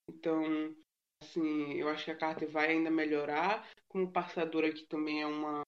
Então, 0.09 0.75
assim, 1.23 1.75
eu 1.75 1.89
acho 1.89 2.05
que 2.05 2.11
a 2.11 2.17
Carter 2.17 2.51
vai 2.51 2.71
ainda 2.71 2.91
melhorar. 2.91 3.69
Como 3.89 4.13
passadora, 4.13 4.73
que 4.73 4.87
também 4.87 5.23
é 5.23 5.27
uma 5.27 5.63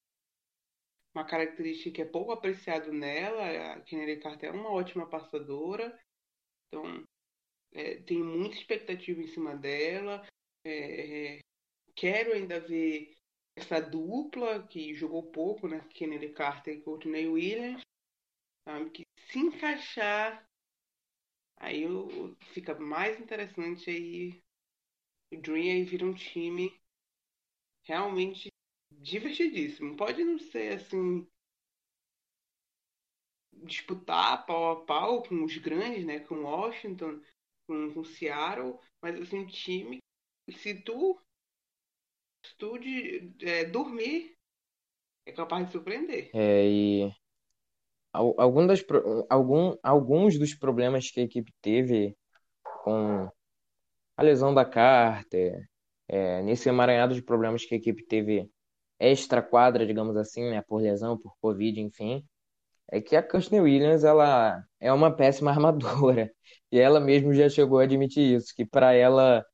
uma 1.14 1.24
característica 1.24 1.90
que 1.90 2.02
é 2.02 2.04
pouco 2.04 2.32
apreciado 2.32 2.92
nela. 2.92 3.74
A 3.74 3.80
Kennedy 3.80 4.20
Carter 4.20 4.50
é 4.50 4.52
uma 4.52 4.70
ótima 4.70 5.08
passadora, 5.08 5.98
então 6.68 7.04
é, 7.72 7.96
tem 8.02 8.22
muita 8.22 8.56
expectativa 8.56 9.20
em 9.20 9.26
cima 9.26 9.56
dela. 9.56 10.26
É, 10.64 11.36
é, 11.36 11.40
quero 11.94 12.32
ainda 12.32 12.60
ver 12.60 13.14
essa 13.56 13.80
dupla 13.80 14.66
que 14.66 14.94
jogou 14.94 15.30
pouco, 15.30 15.68
né? 15.68 15.80
Kennedy 15.90 16.30
Carter 16.30 16.74
e 16.74 16.80
Courtney 16.82 17.26
Williams, 17.26 17.82
sabe? 18.64 18.90
que 18.90 19.02
se 19.16 19.38
encaixar 19.38 20.44
aí 21.56 21.84
fica 22.52 22.74
mais 22.78 23.20
interessante 23.20 23.90
aí 23.90 24.42
o 25.32 25.36
Dream 25.40 25.72
aí 25.72 25.84
vira 25.84 26.04
um 26.04 26.14
time 26.14 26.80
realmente 27.84 28.48
divertidíssimo. 28.90 29.96
Pode 29.96 30.24
não 30.24 30.38
ser 30.38 30.74
assim 30.74 31.26
disputar 33.52 34.46
pau 34.46 34.72
a 34.72 34.84
pau 34.84 35.22
com 35.22 35.44
os 35.44 35.56
grandes, 35.58 36.04
né, 36.04 36.20
com 36.20 36.42
Washington, 36.42 37.20
com, 37.66 37.92
com 37.92 38.04
Seattle, 38.04 38.78
mas 39.02 39.20
assim, 39.20 39.46
time, 39.46 39.98
se 40.50 40.74
tu 40.82 41.20
tu 42.58 42.78
de, 42.78 43.32
é, 43.42 43.64
dormir, 43.64 44.36
é 45.26 45.32
capaz 45.32 45.66
de 45.66 45.72
surpreender. 45.72 46.30
É, 46.34 46.66
e 46.66 47.12
algum 48.12 48.66
das, 48.66 48.84
algum, 49.28 49.76
alguns 49.82 50.38
dos 50.38 50.54
problemas 50.54 51.10
que 51.10 51.20
a 51.20 51.24
equipe 51.24 51.52
teve 51.60 52.16
com 52.62 53.30
a 54.16 54.22
lesão 54.22 54.52
da 54.52 54.64
Carter, 54.64 55.68
é, 56.08 56.42
nesse 56.42 56.68
emaranhado 56.68 57.14
de 57.14 57.22
problemas 57.22 57.64
que 57.64 57.74
a 57.74 57.78
equipe 57.78 58.04
teve 58.04 58.50
extra 58.98 59.40
quadra, 59.42 59.86
digamos 59.86 60.16
assim, 60.16 60.50
né, 60.50 60.62
por 60.62 60.82
lesão, 60.82 61.16
por 61.18 61.34
Covid, 61.40 61.80
enfim, 61.80 62.24
é 62.90 63.00
que 63.00 63.16
a 63.16 63.22
Kirsten 63.22 63.60
Williams 63.60 64.04
ela 64.04 64.62
é 64.80 64.92
uma 64.92 65.14
péssima 65.14 65.50
armadora. 65.52 66.30
E 66.72 66.78
ela 66.78 67.00
mesmo 67.00 67.32
já 67.34 67.48
chegou 67.48 67.78
a 67.80 67.84
admitir 67.84 68.36
isso, 68.36 68.54
que 68.54 68.64
para 68.64 68.92
ela, 68.92 69.44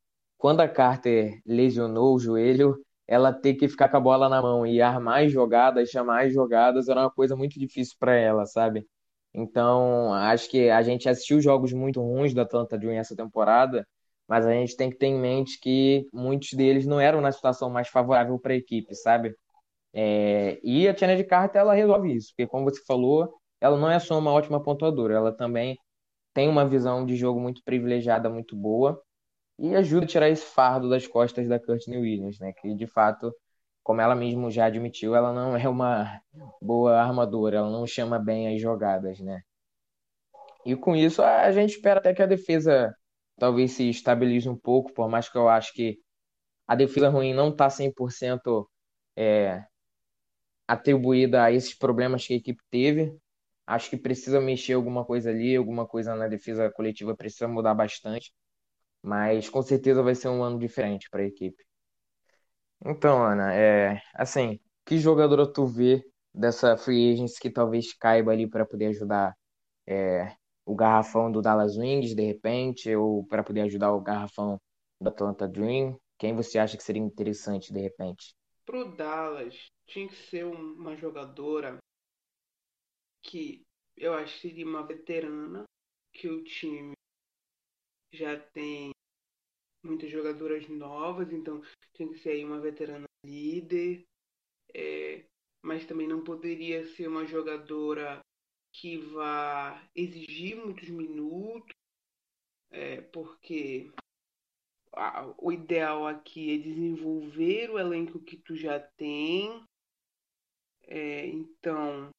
quando 0.46 0.60
a 0.60 0.68
Carter 0.68 1.40
lesionou 1.44 2.14
o 2.14 2.20
joelho, 2.20 2.76
ela 3.04 3.32
ter 3.32 3.54
que 3.54 3.66
ficar 3.68 3.88
com 3.88 3.96
a 3.96 4.00
bola 4.00 4.28
na 4.28 4.40
mão 4.40 4.64
e 4.64 4.80
armar 4.80 5.28
jogadas, 5.28 5.90
chamar 5.90 6.28
jogadas, 6.30 6.88
era 6.88 7.00
uma 7.00 7.10
coisa 7.10 7.34
muito 7.34 7.58
difícil 7.58 7.96
para 7.98 8.14
ela, 8.14 8.46
sabe? 8.46 8.86
Então, 9.34 10.14
acho 10.14 10.48
que 10.48 10.70
a 10.70 10.80
gente 10.82 11.08
assistiu 11.08 11.40
jogos 11.40 11.72
muito 11.72 12.00
ruins 12.00 12.32
da 12.32 12.42
Atlanta 12.42 12.78
Dream 12.78 12.96
essa 12.96 13.16
temporada, 13.16 13.84
mas 14.28 14.46
a 14.46 14.52
gente 14.52 14.76
tem 14.76 14.88
que 14.88 14.96
ter 14.96 15.08
em 15.08 15.18
mente 15.18 15.58
que 15.58 16.06
muitos 16.12 16.52
deles 16.52 16.86
não 16.86 17.00
eram 17.00 17.20
na 17.20 17.32
situação 17.32 17.68
mais 17.68 17.88
favorável 17.88 18.38
para 18.38 18.52
a 18.52 18.56
equipe, 18.56 18.94
sabe? 18.94 19.34
É, 19.92 20.60
e 20.62 20.86
a 20.86 20.94
Tiana 20.94 21.16
de 21.16 21.24
Carter 21.24 21.60
ela 21.60 21.74
resolve 21.74 22.14
isso, 22.14 22.28
porque 22.36 22.46
como 22.46 22.66
você 22.66 22.80
falou, 22.86 23.34
ela 23.60 23.76
não 23.76 23.90
é 23.90 23.98
só 23.98 24.16
uma 24.16 24.30
ótima 24.30 24.62
pontuadora, 24.62 25.14
ela 25.14 25.32
também 25.32 25.76
tem 26.32 26.48
uma 26.48 26.68
visão 26.68 27.04
de 27.04 27.16
jogo 27.16 27.40
muito 27.40 27.62
privilegiada, 27.64 28.30
muito 28.30 28.54
boa. 28.56 29.02
E 29.58 29.74
ajuda 29.74 30.04
a 30.04 30.08
tirar 30.08 30.28
esse 30.28 30.44
fardo 30.44 30.88
das 30.88 31.06
costas 31.06 31.48
da 31.48 31.58
Courtney 31.60 31.98
Williams, 31.98 32.38
né? 32.38 32.52
Que 32.52 32.74
de 32.74 32.86
fato, 32.86 33.34
como 33.82 34.00
ela 34.00 34.14
mesmo 34.14 34.50
já 34.50 34.66
admitiu, 34.66 35.14
ela 35.14 35.32
não 35.32 35.56
é 35.56 35.68
uma 35.68 36.20
boa 36.60 37.00
armadora, 37.00 37.58
ela 37.58 37.70
não 37.70 37.86
chama 37.86 38.18
bem 38.18 38.54
as 38.54 38.60
jogadas, 38.60 39.20
né? 39.20 39.42
E 40.64 40.74
com 40.76 40.96
isso 40.96 41.22
a 41.22 41.50
gente 41.52 41.76
espera 41.76 42.00
até 42.00 42.12
que 42.14 42.22
a 42.22 42.26
defesa 42.26 42.94
talvez 43.38 43.72
se 43.72 43.88
estabilize 43.88 44.48
um 44.48 44.56
pouco, 44.56 44.92
por 44.92 45.08
mais 45.08 45.28
que 45.28 45.38
eu 45.38 45.48
acho 45.48 45.72
que 45.72 45.98
a 46.66 46.74
defesa 46.74 47.08
ruim 47.08 47.34
não 47.34 47.50
está 47.50 47.70
100% 47.70 48.68
é, 49.16 49.64
atribuída 50.66 51.44
a 51.44 51.52
esses 51.52 51.74
problemas 51.74 52.26
que 52.26 52.34
a 52.34 52.36
equipe 52.36 52.62
teve. 52.70 53.16
Acho 53.66 53.90
que 53.90 53.96
precisa 53.96 54.40
mexer 54.40 54.74
alguma 54.74 55.04
coisa 55.04 55.30
ali, 55.30 55.56
alguma 55.56 55.86
coisa 55.86 56.14
na 56.14 56.28
defesa 56.28 56.70
coletiva 56.70 57.16
precisa 57.16 57.48
mudar 57.48 57.74
bastante. 57.74 58.32
Mas 59.06 59.48
com 59.48 59.62
certeza 59.62 60.02
vai 60.02 60.16
ser 60.16 60.28
um 60.28 60.42
ano 60.42 60.58
diferente 60.58 61.08
para 61.08 61.22
a 61.22 61.26
equipe. 61.26 61.64
Então, 62.84 63.22
Ana, 63.22 63.54
é, 63.54 64.02
assim, 64.12 64.58
que 64.84 64.98
jogadora 64.98 65.46
tu 65.46 65.64
vê 65.64 66.04
dessa 66.34 66.76
free 66.76 67.12
agents 67.12 67.38
que 67.38 67.48
talvez 67.48 67.94
caiba 67.94 68.32
ali 68.32 68.50
para 68.50 68.66
poder 68.66 68.86
ajudar 68.86 69.32
é, 69.86 70.34
o 70.64 70.74
garrafão 70.74 71.30
do 71.30 71.40
Dallas 71.40 71.76
Wings, 71.76 72.16
de 72.16 72.22
repente, 72.22 72.92
ou 72.96 73.24
para 73.24 73.44
poder 73.44 73.60
ajudar 73.60 73.92
o 73.92 74.00
garrafão 74.00 74.60
do 75.00 75.08
Atlanta 75.08 75.46
Dream? 75.46 75.96
Quem 76.18 76.34
você 76.34 76.58
acha 76.58 76.76
que 76.76 76.82
seria 76.82 77.00
interessante, 77.00 77.72
de 77.72 77.80
repente? 77.80 78.34
Pro 78.64 78.96
Dallas, 78.96 79.70
tinha 79.86 80.08
que 80.08 80.16
ser 80.16 80.44
uma 80.44 80.96
jogadora 80.96 81.78
que 83.22 83.62
eu 83.96 84.14
acho 84.14 84.34
que 84.34 84.48
seria 84.48 84.66
uma 84.66 84.84
veterana, 84.84 85.62
que 86.12 86.28
o 86.28 86.42
time 86.42 86.96
já 88.16 88.38
tem 88.38 88.90
muitas 89.84 90.10
jogadoras 90.10 90.68
novas, 90.68 91.32
então 91.32 91.62
tinha 91.94 92.08
que 92.08 92.18
ser 92.18 92.30
aí 92.30 92.44
uma 92.44 92.60
veterana 92.60 93.06
líder, 93.24 94.04
é, 94.74 95.24
mas 95.62 95.86
também 95.86 96.08
não 96.08 96.24
poderia 96.24 96.84
ser 96.86 97.08
uma 97.08 97.24
jogadora 97.26 98.20
que 98.72 98.98
vá 98.98 99.82
exigir 99.94 100.56
muitos 100.56 100.88
minutos, 100.88 101.74
é, 102.70 103.00
porque 103.00 103.90
a, 104.92 105.32
o 105.38 105.52
ideal 105.52 106.06
aqui 106.06 106.54
é 106.54 106.58
desenvolver 106.58 107.70
o 107.70 107.78
elenco 107.78 108.18
que 108.20 108.36
tu 108.36 108.56
já 108.56 108.80
tem. 108.80 109.64
É, 110.88 111.26
então, 111.26 112.10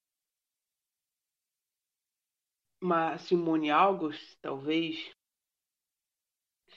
uma 2.82 3.18
Simone 3.18 3.72
August, 3.72 4.38
talvez, 4.42 5.12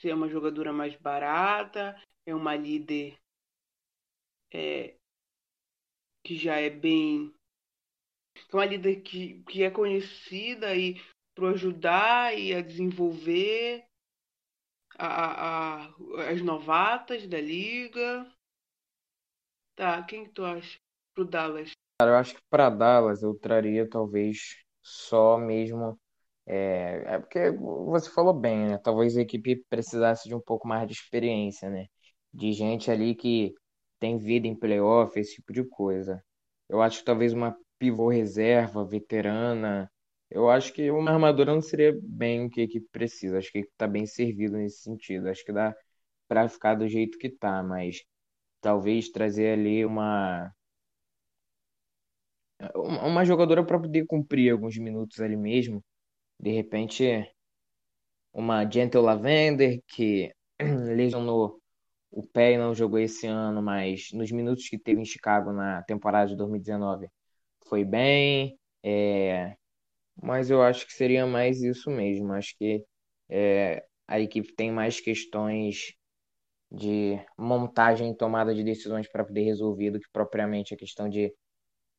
ser 0.01 0.15
uma 0.15 0.29
jogadora 0.29 0.73
mais 0.73 0.97
barata, 0.97 2.01
é 2.27 2.35
uma 2.35 2.57
líder 2.57 3.19
é, 4.53 4.97
que 6.25 6.37
já 6.37 6.57
é 6.57 6.71
bem 6.71 7.35
é 8.53 8.57
uma 8.57 8.65
líder 8.65 9.03
que, 9.03 9.43
que 9.45 9.63
é 9.63 9.71
conhecida 9.71 10.75
e 10.75 11.01
para 11.35 11.51
ajudar 11.51 12.37
e 12.37 12.55
a 12.55 12.61
desenvolver 12.61 13.85
a, 14.99 15.85
a, 15.85 15.87
as 16.31 16.43
novatas 16.43 17.27
da 17.27 17.41
liga. 17.41 18.27
Tá, 19.77 20.03
quem 20.03 20.25
que 20.25 20.33
tu 20.33 20.45
acha 20.45 20.79
pro 21.15 21.25
Dallas? 21.25 21.71
Cara, 22.01 22.13
eu 22.13 22.17
acho 22.17 22.35
que 22.35 22.43
para 22.51 22.71
Dallas 22.71 23.23
eu 23.23 23.35
traria 23.35 23.89
talvez 23.89 24.63
só 24.83 25.39
mesmo. 25.39 25.99
É, 26.47 27.05
é 27.15 27.19
porque 27.19 27.51
você 27.53 28.11
falou 28.11 28.33
bem, 28.35 28.69
né? 28.69 28.79
Talvez 28.79 29.17
a 29.17 29.23
equipe 29.23 29.65
precisasse 29.69 30.29
de 30.29 30.35
um 30.35 30.41
pouco 30.41 30.67
mais 30.69 30.87
de 30.89 30.95
experiência, 30.95 31.71
né? 31.71 31.87
De 32.33 32.53
gente 32.53 32.91
ali 32.91 33.15
que 33.15 33.55
tem 33.99 34.19
vida 34.19 34.47
em 34.47 34.55
playoff, 34.59 35.19
esse 35.19 35.37
tipo 35.37 35.53
de 35.53 35.65
coisa. 35.65 36.23
Eu 36.69 36.83
acho 36.83 36.99
que 37.01 37.05
talvez 37.05 37.33
uma 37.33 37.57
pivô 37.79 38.09
reserva, 38.09 38.85
veterana. 38.85 39.91
Eu 40.31 40.49
acho 40.51 40.73
que 40.73 40.91
uma 40.91 41.11
armadura 41.13 41.53
não 41.55 41.63
seria 41.63 41.97
bem 42.03 42.47
o 42.47 42.51
que 42.51 42.61
a 42.61 42.65
equipe 42.65 42.87
precisa. 42.93 43.39
Acho 43.39 43.51
que 43.53 43.59
está 43.61 43.87
bem 43.87 44.07
servido 44.07 44.57
nesse 44.57 44.83
sentido. 44.83 45.29
Acho 45.29 45.45
que 45.45 45.53
dá 45.53 45.75
para 46.29 46.49
ficar 46.49 46.75
do 46.77 46.89
jeito 46.89 47.19
que 47.19 47.29
tá, 47.31 47.63
mas 47.63 48.03
talvez 48.63 49.11
trazer 49.11 49.55
ali 49.59 49.85
uma 49.87 50.53
uma 52.75 53.25
jogadora 53.25 53.65
para 53.65 53.79
poder 53.81 54.07
cumprir 54.07 54.51
alguns 54.53 54.77
minutos 54.79 55.21
ali 55.21 55.37
mesmo. 55.37 55.83
De 56.41 56.51
repente, 56.53 57.05
uma 58.33 58.69
Gentle 58.71 59.03
Lavender 59.03 59.83
que 59.87 60.33
lesionou 60.61 61.61
o 62.11 62.23
pé 62.27 62.55
e 62.55 62.59
não 62.59 62.75
jogou 62.75 62.99
esse 62.99 63.27
ano, 63.27 63.63
mas 63.63 64.11
nos 64.13 64.31
minutos 64.33 64.69
que 64.69 64.79
teve 64.79 65.01
em 65.01 65.05
Chicago 65.05 65.53
na 65.53 65.83
temporada 65.85 66.31
de 66.31 66.37
2019 66.37 67.09
foi 67.69 67.85
bem, 67.85 68.59
é, 68.83 69.57
mas 70.23 70.51
eu 70.51 70.63
acho 70.63 70.87
que 70.87 70.93
seria 70.95 71.27
mais 71.27 71.63
isso 71.63 71.91
mesmo. 71.91 72.33
Acho 72.33 72.57
que 72.59 72.85
é, 73.29 73.85
a 74.09 74.21
equipe 74.21 74.53
tem 74.55 74.73
mais 74.73 75.01
questões 75.01 75.95
de 76.71 77.19
montagem 77.39 78.13
e 78.13 78.17
tomada 78.17 78.55
de 78.55 78.65
decisões 78.65 79.09
para 79.11 79.25
poder 79.25 79.43
resolver 79.45 79.91
do 79.93 80.01
que 80.01 80.09
propriamente 80.13 80.75
a 80.75 80.77
questão 80.77 81.09
de 81.09 81.35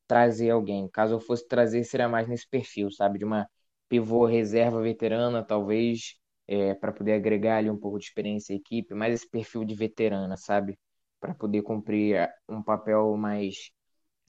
trazer 0.06 0.50
alguém. 0.50 0.88
Caso 0.88 1.14
eu 1.14 1.20
fosse 1.20 1.46
trazer, 1.48 1.84
seria 1.84 2.08
mais 2.08 2.28
nesse 2.28 2.48
perfil, 2.48 2.90
sabe? 2.90 3.18
De 3.18 3.24
uma 3.24 3.48
pivô 3.92 4.24
reserva 4.24 4.80
veterana, 4.80 5.44
talvez, 5.44 6.14
é, 6.48 6.72
para 6.74 6.92
poder 6.92 7.12
agregar 7.12 7.58
ali 7.58 7.68
um 7.68 7.76
pouco 7.78 7.98
de 7.98 8.06
experiência 8.06 8.54
à 8.54 8.56
equipe, 8.56 8.94
mais 8.94 9.12
esse 9.12 9.28
perfil 9.28 9.66
de 9.66 9.74
veterana, 9.74 10.34
sabe? 10.38 10.78
Para 11.20 11.34
poder 11.34 11.60
cumprir 11.62 12.26
um 12.48 12.62
papel 12.62 13.14
mais 13.18 13.70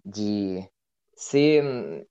de 0.05 0.69
ser 1.15 1.63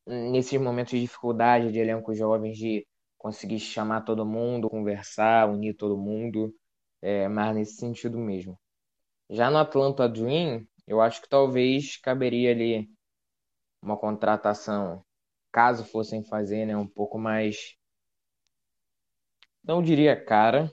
nesses 0.06 0.58
momentos 0.58 0.92
de 0.92 1.02
dificuldade 1.02 1.70
de 1.70 1.78
elenco 1.78 2.14
jovens 2.14 2.56
de 2.56 2.86
conseguir 3.18 3.60
chamar 3.60 4.00
todo 4.02 4.24
mundo, 4.24 4.70
conversar, 4.70 5.46
unir 5.50 5.74
todo 5.74 5.98
mundo, 5.98 6.54
é, 7.02 7.28
mas 7.28 7.54
nesse 7.54 7.76
sentido 7.76 8.18
mesmo. 8.18 8.58
Já 9.30 9.50
no 9.50 9.58
Atlanta 9.58 10.08
Dream, 10.08 10.66
eu 10.86 11.02
acho 11.02 11.20
que 11.22 11.28
talvez 11.28 11.98
caberia 11.98 12.52
ali 12.52 12.88
uma 13.82 13.98
contratação, 13.98 15.04
caso 15.52 15.84
fossem 15.84 16.24
fazer, 16.24 16.66
né, 16.66 16.76
um 16.76 16.86
pouco 16.86 17.18
mais, 17.18 17.76
não 19.64 19.82
diria 19.82 20.16
cara, 20.16 20.70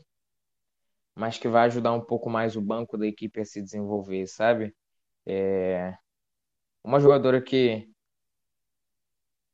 mas 1.16 1.38
que 1.38 1.48
vai 1.48 1.66
ajudar 1.68 1.94
um 1.94 2.02
pouco 2.02 2.30
mais 2.30 2.56
o 2.56 2.62
banco 2.62 2.98
da 2.98 3.06
equipe 3.08 3.42
a 3.42 3.46
se 3.46 3.62
desenvolver, 3.62 4.28
sabe? 4.28 4.74
É... 5.26 5.96
Uma 6.84 7.00
jogadora 7.00 7.42
que 7.42 7.90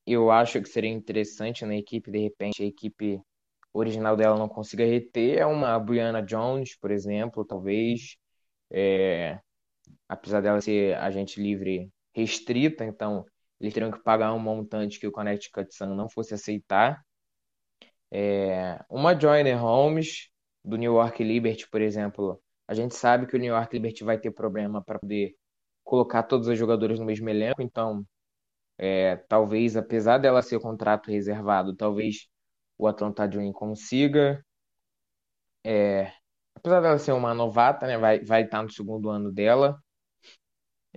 eu 0.05 0.31
acho 0.31 0.61
que 0.61 0.69
seria 0.69 0.89
interessante 0.91 1.65
na 1.65 1.75
equipe, 1.75 2.11
de 2.11 2.19
repente, 2.19 2.61
a 2.63 2.65
equipe 2.65 3.19
original 3.73 4.15
dela 4.15 4.37
não 4.37 4.47
consiga 4.47 4.85
reter, 4.85 5.37
é 5.39 5.45
uma 5.45 5.79
Brianna 5.79 6.21
Jones, 6.21 6.77
por 6.77 6.91
exemplo, 6.91 7.45
talvez. 7.45 8.15
É, 8.71 9.39
apesar 10.09 10.41
dela 10.41 10.61
ser 10.61 10.95
agente 10.97 11.41
livre 11.41 11.91
restrita, 12.13 12.85
então 12.85 13.25
eles 13.65 13.73
teriam 13.73 13.91
que 13.91 13.99
pagar 13.99 14.33
um 14.33 14.39
montante 14.39 14.99
que 14.99 15.07
o 15.07 15.11
Connecticut 15.11 15.73
Sun 15.75 15.95
não 15.95 16.07
fosse 16.09 16.33
aceitar. 16.33 17.03
É, 18.11 18.79
uma 18.89 19.19
Joyner 19.19 19.59
Holmes, 19.61 20.29
do 20.63 20.77
New 20.77 20.93
York 20.93 21.23
Liberty, 21.23 21.67
por 21.69 21.81
exemplo, 21.81 22.41
a 22.67 22.73
gente 22.73 22.95
sabe 22.95 23.27
que 23.27 23.35
o 23.35 23.39
New 23.39 23.53
York 23.53 23.75
Liberty 23.75 24.03
vai 24.03 24.17
ter 24.17 24.31
problema 24.31 24.83
para 24.83 24.99
poder 24.99 25.35
colocar 25.83 26.23
todos 26.23 26.47
os 26.47 26.57
jogadores 26.57 26.99
no 26.99 27.05
mesmo 27.05 27.29
elenco, 27.29 27.61
então 27.61 28.05
é, 28.77 29.17
talvez, 29.27 29.75
apesar 29.77 30.17
dela 30.17 30.41
ser 30.41 30.59
contrato 30.59 31.11
reservado, 31.11 31.75
talvez 31.75 32.27
o 32.77 32.87
Atlanta 32.87 33.27
Dream 33.27 33.51
consiga. 33.53 34.43
É, 35.63 36.11
apesar 36.55 36.81
dela 36.81 36.97
ser 36.99 37.13
uma 37.13 37.33
novata, 37.33 37.87
né, 37.87 37.97
vai, 37.97 38.19
vai 38.23 38.43
estar 38.43 38.61
no 38.63 38.69
segundo 38.69 39.09
ano 39.09 39.31
dela. 39.31 39.79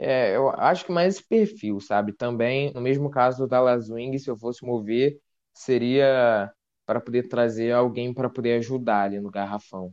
É, 0.01 0.37
eu 0.37 0.49
acho 0.51 0.85
que 0.87 0.93
mais 0.93 1.17
esse 1.17 1.27
perfil, 1.29 1.81
sabe? 1.81 2.13
Também, 2.13 2.73
no 2.73 2.81
mesmo 2.81 3.11
caso 3.11 3.39
do 3.39 3.49
Dallas 3.49 3.91
Wing, 3.91 4.17
se 4.19 4.31
eu 4.31 4.37
fosse 4.37 4.65
mover, 4.65 5.19
seria 5.53 6.53
para 6.87 7.01
poder 7.01 7.25
trazer 7.29 7.73
alguém 7.73 8.15
para 8.15 8.31
poder 8.31 8.59
ajudar 8.59 9.03
ali 9.05 9.21
no 9.21 9.31
garrafão. 9.31 9.93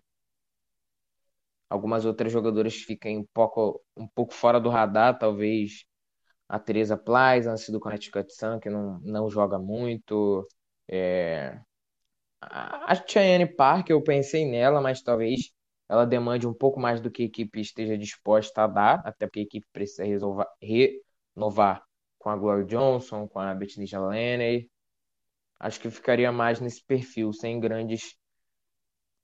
Algumas 1.69 2.05
outras 2.05 2.31
jogadoras 2.31 2.75
ficam 2.75 3.11
um 3.19 3.25
pouco, 3.33 3.81
um 3.97 4.07
pouco 4.07 4.33
fora 4.33 4.59
do 4.59 4.69
radar, 4.69 5.17
talvez 5.17 5.83
a 6.49 6.59
Teresa 6.59 6.97
Plaisance 6.97 7.71
do 7.71 7.79
Connecticut 7.79 8.33
Sun, 8.33 8.59
que 8.59 8.69
não, 8.69 8.99
não 9.01 9.29
joga 9.29 9.59
muito. 9.59 10.47
É... 10.89 11.59
A 12.41 12.95
Cheyenne 13.07 13.47
Park, 13.47 13.89
eu 13.89 14.03
pensei 14.03 14.45
nela, 14.49 14.81
mas 14.81 15.01
talvez 15.01 15.51
ela 15.87 16.05
demande 16.05 16.47
um 16.47 16.53
pouco 16.53 16.79
mais 16.79 16.99
do 16.99 17.11
que 17.11 17.23
a 17.23 17.25
equipe 17.25 17.59
esteja 17.61 17.97
disposta 17.97 18.63
a 18.63 18.67
dar, 18.67 19.01
até 19.05 19.27
porque 19.27 19.39
a 19.39 19.43
equipe 19.43 19.67
precisa 19.71 20.03
resolver, 20.03 20.47
renovar 20.61 21.83
com 22.17 22.29
a 22.29 22.35
Gloria 22.35 22.65
Johnson, 22.65 23.27
com 23.27 23.39
a 23.39 23.53
Bethany 23.53 23.87
Laney. 23.93 24.69
Acho 25.59 25.79
que 25.79 25.89
ficaria 25.89 26.31
mais 26.31 26.59
nesse 26.59 26.83
perfil, 26.83 27.31
sem 27.31 27.59
grandes 27.59 28.17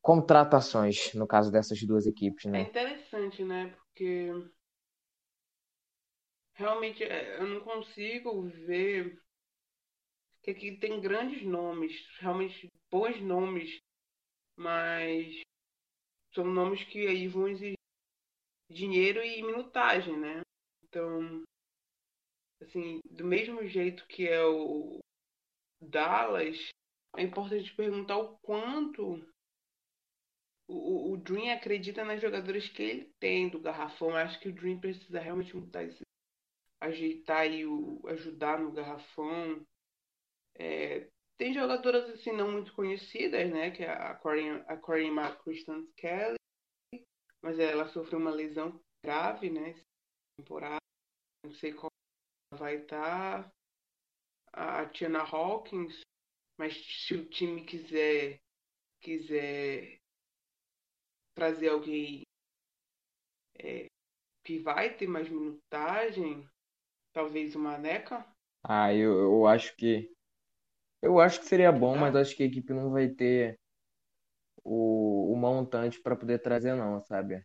contratações 0.02 1.14
no 1.14 1.28
caso 1.28 1.52
dessas 1.52 1.82
duas 1.84 2.06
equipes, 2.06 2.46
É 2.46 2.50
né? 2.50 2.62
interessante, 2.62 3.44
né? 3.44 3.68
Porque 3.68 4.32
realmente 6.54 7.04
é, 7.04 7.40
eu 7.40 7.48
não 7.48 7.62
consigo 7.62 8.44
ver 8.66 9.20
que 10.44 10.52
aqui 10.52 10.78
tem 10.78 11.00
grandes 11.00 11.44
nomes, 11.44 11.94
realmente 12.20 12.68
bons 12.90 13.22
nomes, 13.22 13.80
mas 14.56 15.42
são 16.34 16.46
nomes 16.46 16.84
que 16.86 17.08
aí 17.08 17.28
vão 17.28 17.48
exigir 17.48 17.76
dinheiro 18.70 19.24
e 19.24 19.44
minutagem, 19.44 20.18
né? 20.18 20.42
Então, 20.84 21.44
assim, 22.62 23.00
do 23.10 23.26
mesmo 23.26 23.66
jeito 23.68 24.06
que 24.08 24.28
é 24.28 24.44
o 24.46 25.00
Dallas, 25.82 26.58
é 27.18 27.22
importante 27.24 27.76
perguntar 27.76 28.18
o 28.18 28.38
quanto 28.40 29.20
o, 30.68 31.12
o 31.12 31.18
Dream 31.18 31.54
acredita 31.54 32.06
nas 32.06 32.22
jogadoras 32.22 32.68
que 32.70 32.82
ele 32.82 33.14
tem 33.20 33.50
do 33.50 33.60
garrafão. 33.60 34.12
Eu 34.12 34.18
acho 34.18 34.40
que 34.40 34.50
o 34.50 34.54
Dream 34.54 34.80
precisa 34.80 35.20
realmente 35.20 35.56
mudar 35.56 35.84
esse, 35.84 36.02
ajeitar 36.80 37.46
e 37.52 37.66
o, 37.66 38.02
ajudar 38.08 38.60
no 38.60 38.72
garrafão. 38.72 39.66
É, 40.56 41.08
tem 41.42 41.56
jogadoras 41.56 42.08
assim 42.12 42.32
não 42.32 42.52
muito 42.52 42.72
conhecidas, 42.76 43.50
né? 43.50 43.72
Que 43.72 43.82
é 43.82 43.90
a 43.90 44.14
Corinne, 44.14 44.64
a 44.68 44.78
Corinne 44.78 45.18
McChristan 45.18 45.88
Kelly, 45.98 46.38
mas 47.42 47.58
ela 47.58 47.88
sofreu 47.88 48.20
uma 48.20 48.30
lesão 48.30 48.80
grave, 49.04 49.50
né? 49.50 49.74
Temporada. 50.38 50.78
Não 51.44 51.52
sei 51.56 51.74
qual 51.74 51.90
vai 52.54 52.76
estar. 52.76 53.52
A 54.54 54.86
Tiana 54.90 55.24
Hawkins, 55.24 56.02
mas 56.60 56.76
se 56.76 57.16
o 57.16 57.28
time 57.28 57.66
quiser 57.66 58.40
quiser 59.02 59.98
trazer 61.36 61.70
alguém 61.70 62.22
é, 63.58 63.88
que 64.46 64.60
vai 64.60 64.96
ter 64.96 65.08
mais 65.08 65.28
minutagem, 65.28 66.48
talvez 67.12 67.56
uma 67.56 67.80
Neca. 67.80 68.32
Ah, 68.64 68.94
eu, 68.94 69.18
eu 69.18 69.48
acho 69.48 69.76
que 69.76 70.14
eu 71.02 71.20
acho 71.20 71.40
que 71.40 71.46
seria 71.48 71.72
bom, 71.72 71.98
mas 71.98 72.16
Ah. 72.16 72.22
acho 72.22 72.36
que 72.36 72.44
a 72.44 72.46
equipe 72.46 72.74
não 72.74 72.92
vai 72.92 73.10
ter 73.10 73.60
o, 74.64 75.34
o 75.34 75.38
montante 75.38 76.00
para 76.02 76.16
poder 76.16 76.40
trazer, 76.40 76.76
não, 76.76 77.02
sabe? 77.02 77.44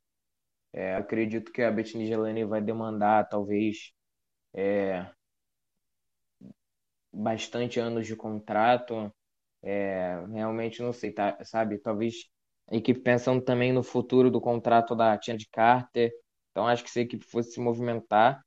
É, 0.73 0.97
acredito 0.97 1.53
que 1.53 1.62
a 1.62 1.70
Bethany 1.73 2.07
Gelane 2.07 2.45
vai 2.45 2.62
demandar 2.62 3.28
talvez 3.28 3.93
é, 4.55 5.07
bastante 7.12 7.81
anos 7.81 8.07
de 8.07 8.16
contrato. 8.16 9.12
É, 9.62 10.24
realmente 10.33 10.83
não 10.83 10.93
sei, 10.93 11.12
tá, 11.12 11.39
sabe? 11.45 11.78
Talvez 11.78 12.15
a 12.69 12.77
equipe 12.77 13.01
pensando 13.01 13.43
também 13.43 13.73
no 13.73 13.83
futuro 13.83 14.31
do 14.31 14.41
contrato 14.41 14.95
da 14.95 15.16
Tina 15.19 15.39
de 15.39 15.49
Carter. 15.51 16.12
Então 16.51 16.66
acho 16.66 16.85
que 16.85 16.91
se 16.91 17.01
a 17.01 17.03
equipe 17.03 17.24
fosse 17.24 17.53
se 17.53 17.61
movimentar, 17.61 18.43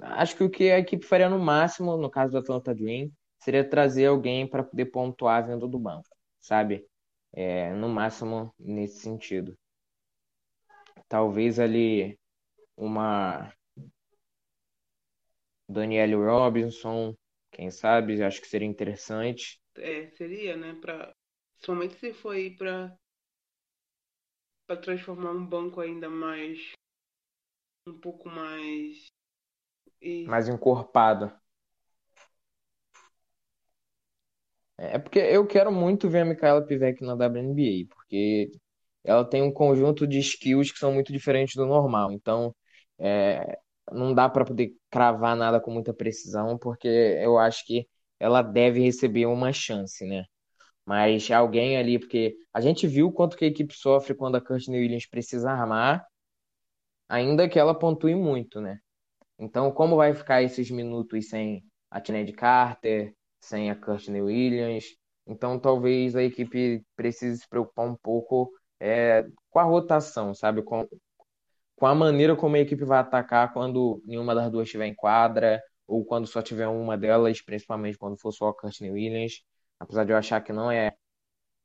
acho 0.00 0.36
que 0.36 0.44
o 0.44 0.50
que 0.50 0.70
a 0.70 0.78
equipe 0.78 1.06
faria 1.06 1.28
no 1.30 1.38
máximo, 1.38 1.96
no 1.96 2.10
caso 2.10 2.32
do 2.32 2.38
Atlanta 2.38 2.74
Dream, 2.74 3.10
seria 3.42 3.68
trazer 3.68 4.06
alguém 4.06 4.46
para 4.46 4.62
poder 4.62 4.86
pontuar 4.86 5.46
vindo 5.46 5.66
do 5.66 5.78
banco, 5.78 6.08
sabe? 6.40 6.86
É, 7.32 7.72
no 7.74 7.88
máximo 7.88 8.54
nesse 8.58 9.00
sentido. 9.00 9.56
Talvez 11.08 11.58
ali 11.58 12.18
uma 12.76 13.52
Danielle 15.68 16.14
Robinson, 16.14 17.14
quem 17.50 17.70
sabe, 17.70 18.22
acho 18.22 18.40
que 18.40 18.46
seria 18.46 18.68
interessante. 18.68 19.60
É, 19.76 20.08
seria, 20.10 20.56
né? 20.56 20.74
Pra, 20.80 21.12
somente 21.64 21.94
se 21.98 22.12
for 22.12 22.34
aí 22.34 22.54
pra, 22.56 22.94
pra 24.66 24.76
transformar 24.76 25.32
um 25.32 25.44
banco 25.44 25.80
ainda 25.80 26.08
mais. 26.08 26.72
um 27.88 27.98
pouco 27.98 28.28
mais. 28.28 29.06
E, 30.00 30.24
mais 30.26 30.48
encorpada. 30.48 31.41
É 34.78 34.98
porque 34.98 35.18
eu 35.18 35.46
quero 35.46 35.70
muito 35.72 36.08
ver 36.08 36.20
a 36.20 36.24
Micaela 36.24 36.64
Pivec 36.66 37.02
na 37.04 37.14
WNBA, 37.14 37.86
porque 37.94 38.50
ela 39.04 39.24
tem 39.24 39.42
um 39.42 39.52
conjunto 39.52 40.06
de 40.06 40.18
skills 40.18 40.72
que 40.72 40.78
são 40.78 40.92
muito 40.92 41.12
diferentes 41.12 41.54
do 41.56 41.66
normal. 41.66 42.12
Então, 42.12 42.54
é, 42.98 43.58
não 43.92 44.14
dá 44.14 44.28
para 44.28 44.44
poder 44.44 44.72
cravar 44.90 45.36
nada 45.36 45.60
com 45.60 45.70
muita 45.70 45.94
precisão, 45.94 46.58
porque 46.58 46.88
eu 46.88 47.38
acho 47.38 47.64
que 47.66 47.86
ela 48.18 48.42
deve 48.42 48.80
receber 48.80 49.26
uma 49.26 49.52
chance, 49.52 50.04
né? 50.06 50.24
Mas 50.86 51.30
alguém 51.30 51.76
ali, 51.76 51.98
porque 51.98 52.36
a 52.52 52.60
gente 52.60 52.86
viu 52.86 53.12
quanto 53.12 53.36
que 53.36 53.44
a 53.44 53.48
equipe 53.48 53.74
sofre 53.74 54.14
quando 54.14 54.36
a 54.36 54.40
Courtney 54.40 54.80
Williams 54.80 55.06
precisa 55.08 55.50
armar, 55.52 56.04
ainda 57.08 57.48
que 57.48 57.58
ela 57.58 57.78
pontue 57.78 58.14
muito, 58.14 58.60
né? 58.60 58.78
Então, 59.38 59.72
como 59.72 59.96
vai 59.96 60.14
ficar 60.14 60.42
esses 60.42 60.70
minutos 60.70 61.28
sem 61.28 61.64
a 61.90 62.00
Tined 62.00 62.32
Carter, 62.34 63.14
sem 63.42 63.70
a 63.70 63.76
Courtney 63.76 64.22
Williams? 64.22 64.84
Então, 65.26 65.58
talvez 65.58 66.16
a 66.16 66.22
equipe 66.22 66.84
precise 66.96 67.40
se 67.42 67.48
preocupar 67.48 67.86
um 67.88 67.96
pouco 67.96 68.50
é, 68.80 69.26
com 69.50 69.58
a 69.58 69.64
rotação, 69.64 70.34
sabe? 70.34 70.62
Com, 70.62 70.88
com 71.76 71.86
a 71.86 71.94
maneira 71.94 72.36
como 72.36 72.56
a 72.56 72.60
equipe 72.60 72.84
vai 72.84 72.98
atacar 73.00 73.52
quando 73.52 74.02
nenhuma 74.04 74.34
das 74.34 74.50
duas 74.50 74.66
estiver 74.66 74.86
em 74.86 74.94
quadra, 74.94 75.62
ou 75.86 76.04
quando 76.04 76.26
só 76.26 76.42
tiver 76.42 76.68
uma 76.68 76.96
delas, 76.96 77.42
principalmente 77.42 77.98
quando 77.98 78.18
for 78.20 78.32
só 78.32 78.48
a 78.48 78.54
Courtney 78.54 78.90
Williams. 78.90 79.42
Apesar 79.78 80.04
de 80.04 80.12
eu 80.12 80.16
achar 80.16 80.40
que 80.40 80.52
não 80.52 80.70
é 80.70 80.92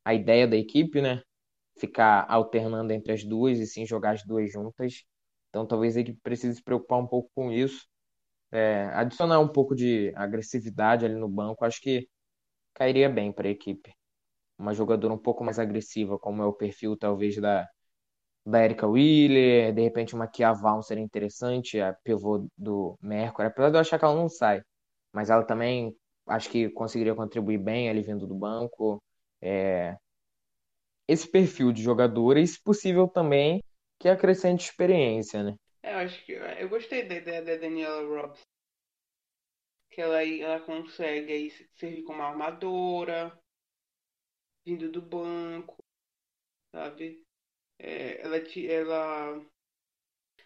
a 0.06 0.14
ideia 0.14 0.48
da 0.48 0.58
equipe, 0.58 1.02
né? 1.02 1.22
Ficar 1.80 2.26
alternando 2.30 2.94
entre 2.94 3.14
as 3.14 3.24
duas 3.24 3.60
e 3.60 3.68
sim 3.68 3.86
jogar 3.86 4.12
as 4.12 4.24
duas 4.26 4.52
juntas. 4.52 5.04
Então, 5.50 5.66
talvez 5.68 5.98
a 5.98 6.02
equipe 6.02 6.20
precise 6.22 6.56
se 6.58 6.64
preocupar 6.64 7.00
um 7.00 7.08
pouco 7.08 7.30
com 7.36 7.52
isso. 7.52 7.88
É, 8.52 8.86
adicionar 8.94 9.40
um 9.40 9.48
pouco 9.48 9.76
de 9.76 10.14
agressividade 10.16 11.06
ali 11.06 11.16
no 11.16 11.28
banco, 11.30 11.66
acho 11.66 11.82
que 11.82 12.08
cairia 12.76 13.10
bem 13.10 13.32
para 13.34 13.48
a 13.48 13.52
equipe. 13.52 13.94
Uma 14.60 14.74
jogadora 14.74 15.14
um 15.14 15.18
pouco 15.18 15.44
mais 15.44 15.60
agressiva, 15.60 16.20
como 16.20 16.42
é 16.44 16.46
o 16.46 16.54
perfil 16.54 16.98
talvez 16.98 17.38
da, 17.38 17.68
da 18.46 18.64
Erika 18.64 18.88
Wheeler, 18.88 19.74
de 19.74 19.82
repente 19.82 20.16
uma 20.16 20.28
Kia 20.28 20.54
Vaughn 20.54 20.82
seria 20.82 21.04
interessante, 21.04 21.80
a 21.82 21.94
pivô 22.04 22.48
do 22.58 22.98
Mercury, 23.02 23.48
apesar 23.48 23.70
de 23.72 23.78
eu 23.78 23.82
achar 23.82 24.00
que 24.00 24.06
ela 24.06 24.16
não 24.16 24.30
sai, 24.30 24.62
mas 25.14 25.30
ela 25.30 25.44
também 25.46 25.96
acho 26.28 26.50
que 26.50 26.70
conseguiria 26.72 27.16
contribuir 27.16 27.58
bem 27.60 27.90
ali 27.90 28.02
vindo 28.04 28.28
do 28.28 28.36
banco. 28.36 29.02
É, 29.42 29.98
esse 31.08 31.30
perfil 31.30 31.72
de 31.74 31.82
jogadora, 31.84 32.40
e 32.40 32.48
se 32.48 32.62
possível 32.62 33.08
também 33.08 33.62
que 34.00 34.08
acrescente 34.10 34.66
experiência, 34.70 35.44
né? 35.44 35.56
É, 35.88 35.94
eu 35.94 35.98
acho 36.00 36.26
que. 36.26 36.34
Eu 36.34 36.70
gostei 36.70 37.08
da 37.08 37.16
ideia 37.16 37.42
da 37.42 37.56
Daniela 37.56 38.04
Robson. 38.04 38.44
Que 39.92 40.02
ela, 40.02 40.24
ela 40.24 40.60
consegue 40.60 41.32
aí 41.32 41.50
servir 41.76 42.04
como 42.04 42.22
armadora, 42.22 43.38
vindo 44.66 44.92
do 44.92 45.02
banco, 45.02 45.78
sabe? 46.72 47.24
É, 47.80 48.22
ela, 48.22 48.38
ela 48.38 49.46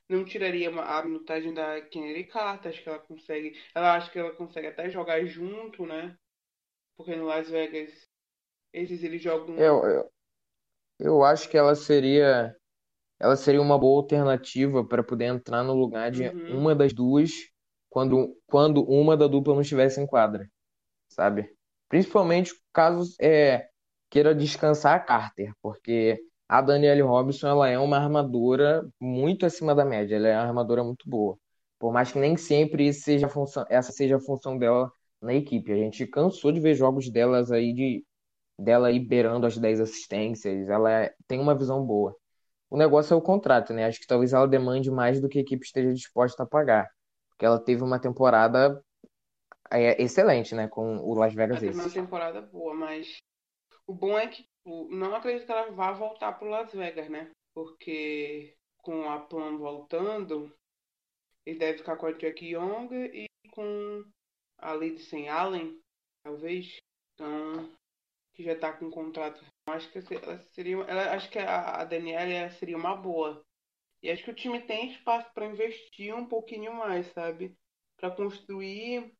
não 0.07 0.23
tiraria 0.23 0.69
a 0.69 1.03
minutagem 1.03 1.53
da 1.53 1.81
Kennedy 1.81 2.25
Carter, 2.25 2.71
acho 2.71 2.83
que 2.83 2.89
ela 2.89 2.99
consegue. 2.99 3.59
Ela 3.73 3.95
acho 3.95 4.11
que 4.11 4.19
ela 4.19 4.35
consegue 4.35 4.67
até 4.67 4.89
jogar 4.89 5.25
junto, 5.25 5.85
né? 5.85 6.15
Porque 6.95 7.15
no 7.15 7.25
Las 7.25 7.49
Vegas 7.49 8.07
esses 8.73 9.03
eles 9.03 9.21
jogam. 9.21 9.57
Eu, 9.57 9.83
eu, 9.85 10.11
eu 10.99 11.23
acho 11.23 11.49
que 11.49 11.57
ela 11.57 11.75
seria 11.75 12.55
ela 13.21 13.37
seria 13.37 13.61
uma 13.61 13.79
boa 13.79 14.01
alternativa 14.01 14.85
para 14.85 15.03
poder 15.03 15.25
entrar 15.27 15.63
no 15.63 15.73
lugar 15.75 16.11
de 16.11 16.23
Uhum. 16.27 16.35
uma 16.49 16.75
das 16.75 16.93
duas 16.93 17.31
quando, 17.89 18.37
quando 18.47 18.83
uma 18.85 19.17
da 19.17 19.27
dupla 19.27 19.53
não 19.55 19.61
estivesse 19.61 20.01
em 20.01 20.07
quadra, 20.07 20.49
sabe? 21.09 21.49
Principalmente 21.89 22.53
caso 22.73 23.13
é, 23.21 23.69
queira 24.09 24.33
descansar 24.35 24.95
a 24.95 24.99
Carter, 24.99 25.53
porque 25.61 26.21
a 26.47 26.61
Danielle 26.61 27.01
Robinson 27.01 27.47
ela 27.47 27.69
é 27.69 27.77
uma 27.79 27.97
armadora 27.97 28.87
muito 28.99 29.45
acima 29.45 29.75
da 29.75 29.85
média, 29.85 30.15
ela 30.15 30.27
é 30.27 30.35
uma 30.37 30.43
armadora 30.47 30.83
muito 30.83 31.09
boa. 31.09 31.37
Por 31.79 31.91
mais 31.93 32.11
que 32.11 32.19
nem 32.19 32.37
sempre 32.37 32.93
seja 32.93 33.25
a 33.27 33.29
função, 33.29 33.65
essa 33.69 33.91
seja 33.91 34.17
a 34.17 34.19
função 34.19 34.57
dela 34.57 34.91
na 35.21 35.33
equipe. 35.33 35.71
A 35.71 35.75
gente 35.77 36.05
cansou 36.07 36.51
de 36.51 36.59
ver 36.59 36.75
jogos 36.75 37.09
delas 37.09 37.51
aí 37.51 37.73
de 37.73 38.05
dela 38.59 38.87
aí 38.89 38.99
beirando 38.99 39.45
as 39.47 39.57
10 39.57 39.79
assistências, 39.81 40.69
ela 40.69 40.91
é- 40.91 41.15
tem 41.27 41.39
uma 41.39 41.55
visão 41.57 41.85
boa. 41.85 42.15
O 42.71 42.77
negócio 42.77 43.13
é 43.13 43.17
o 43.17 43.21
contrato, 43.21 43.73
né? 43.73 43.85
Acho 43.85 43.99
que 43.99 44.07
talvez 44.07 44.31
ela 44.31 44.47
demande 44.47 44.89
mais 44.89 45.19
do 45.19 45.27
que 45.27 45.37
a 45.37 45.41
equipe 45.41 45.65
esteja 45.65 45.93
disposta 45.93 46.43
a 46.43 46.47
pagar. 46.47 46.89
Porque 47.29 47.45
ela 47.45 47.59
teve 47.59 47.83
uma 47.83 47.99
temporada 47.99 48.81
é, 49.69 50.01
excelente, 50.01 50.55
né? 50.55 50.69
Com 50.69 50.99
o 50.99 51.13
Las 51.13 51.35
Ela 51.35 51.47
Vegas 51.47 51.59
teve 51.59 51.73
uma 51.73 51.89
temporada 51.89 52.41
boa, 52.41 52.73
mas 52.73 53.17
o 53.85 53.93
bom 53.93 54.17
é 54.17 54.25
que 54.27 54.43
tipo, 54.43 54.87
não 54.89 55.13
acredito 55.13 55.45
que 55.45 55.51
ela 55.51 55.69
vá 55.71 55.91
voltar 55.91 56.31
pro 56.39 56.47
Las 56.47 56.71
Vegas, 56.71 57.09
né? 57.09 57.29
Porque 57.53 58.55
com 58.77 59.09
a 59.09 59.19
Plum 59.19 59.57
voltando, 59.57 60.49
ele 61.45 61.59
deve 61.59 61.79
ficar 61.79 61.97
com 61.97 62.05
a 62.05 62.13
Jack 62.13 62.45
Young 62.45 62.89
e 62.93 63.25
com 63.51 64.05
a 64.59 64.73
Lindsay 64.75 65.27
Allen, 65.27 65.77
talvez. 66.23 66.77
Então, 67.13 67.69
que 68.33 68.43
já 68.43 68.57
tá 68.57 68.71
com 68.71 68.85
um 68.85 68.91
contrato 68.91 69.43
Acho 69.71 69.91
que 69.91 69.99
ela 70.15 70.39
seria, 70.53 70.77
ela, 70.83 71.13
acho 71.13 71.29
que 71.29 71.39
a, 71.39 71.81
a 71.81 71.85
Daniela 71.85 72.49
seria 72.51 72.77
uma 72.77 72.95
boa. 72.95 73.43
E 74.03 74.09
acho 74.09 74.23
que 74.23 74.31
o 74.31 74.35
time 74.35 74.59
tem 74.61 74.91
espaço 74.91 75.31
para 75.33 75.45
investir 75.45 76.13
um 76.15 76.25
pouquinho 76.25 76.73
mais, 76.73 77.07
sabe? 77.13 77.55
Para 77.97 78.11
construir 78.11 79.13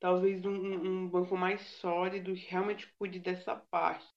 talvez 0.00 0.44
um, 0.44 0.54
um, 0.54 1.08
banco 1.08 1.36
mais 1.36 1.60
sólido 1.60 2.34
que 2.34 2.50
realmente 2.50 2.92
cuide 2.98 3.20
dessa 3.20 3.54
parte. 3.54 4.08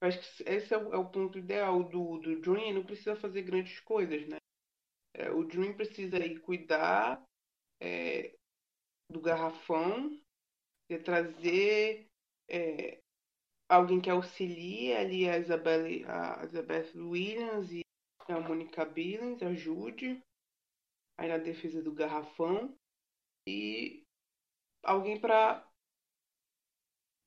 Eu 0.00 0.08
acho 0.08 0.18
que 0.20 0.48
esse 0.48 0.72
é 0.72 0.78
o, 0.78 0.94
é 0.94 0.98
o 0.98 1.10
ponto 1.10 1.38
ideal 1.38 1.82
do, 1.82 2.18
do 2.18 2.40
Dream, 2.40 2.74
não 2.74 2.84
precisa 2.84 3.16
fazer 3.16 3.42
grandes 3.42 3.80
coisas, 3.80 4.26
né? 4.28 4.36
É, 5.14 5.30
o 5.30 5.44
Dream 5.44 5.74
precisa 5.74 6.18
aí 6.18 6.38
cuidar 6.38 7.22
é, 7.80 8.34
do 9.10 9.20
garrafão, 9.20 10.20
trazer 11.04 12.08
é, 12.48 13.00
alguém 13.70 14.00
que 14.00 14.10
auxilie 14.10 14.92
ali 14.96 15.28
a 15.28 15.38
Isabelle, 15.38 16.04
a 16.06 16.42
Williams 16.96 17.70
e 17.70 17.82
a 18.28 18.40
Monica 18.40 18.84
Billings, 18.84 19.42
ajude 19.42 20.20
aí 21.16 21.28
na 21.28 21.38
defesa 21.38 21.80
do 21.80 21.92
garrafão 21.92 22.74
e 23.46 24.02
alguém 24.82 25.20
para 25.20 25.64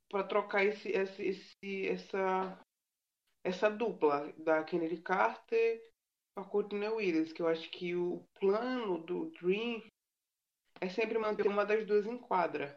para 0.09 0.27
trocar 0.27 0.63
esse, 0.63 0.89
esse, 0.89 1.23
esse, 1.23 1.87
essa 1.87 2.59
essa 3.43 3.69
dupla 3.69 4.31
da 4.37 4.63
Kennedy 4.63 5.01
Carter 5.01 5.81
com 6.35 6.43
a 6.43 6.47
Courtney 6.47 6.87
Williams, 6.87 7.33
que 7.33 7.41
eu 7.41 7.47
acho 7.47 7.69
que 7.71 7.95
o 7.95 8.23
plano 8.39 8.99
do 8.99 9.31
Dream 9.31 9.81
é 10.79 10.89
sempre 10.89 11.17
manter 11.17 11.47
uma 11.47 11.65
das 11.65 11.85
duas 11.85 12.05
em 12.05 12.17
quadra 12.17 12.75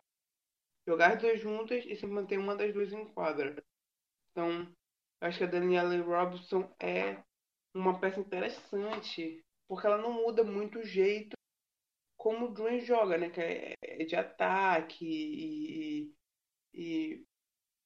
jogar 0.87 1.13
as 1.13 1.21
duas 1.21 1.41
juntas 1.41 1.85
e 1.87 1.97
se 1.97 2.07
manter 2.07 2.39
uma 2.39 2.55
das 2.55 2.73
duas 2.73 2.93
em 2.93 3.05
quadra. 3.07 3.63
Então, 4.31 4.73
acho 5.21 5.39
que 5.39 5.45
a 5.45 5.49
Daniela 5.49 5.97
Robinson 6.03 6.73
é 6.81 7.23
uma 7.75 7.99
peça 7.99 8.21
interessante, 8.21 9.45
porque 9.69 9.87
ela 9.87 9.99
não 9.99 10.13
muda 10.13 10.45
muito 10.45 10.79
o 10.79 10.85
jeito 10.85 11.37
como 12.17 12.47
o 12.47 12.53
Drew 12.53 12.81
joga, 12.81 13.17
né? 13.17 13.31
Que 13.31 13.41
é 13.83 14.05
de 14.05 14.17
ataque 14.17 15.05
e, 15.05 16.13
e, 16.75 17.25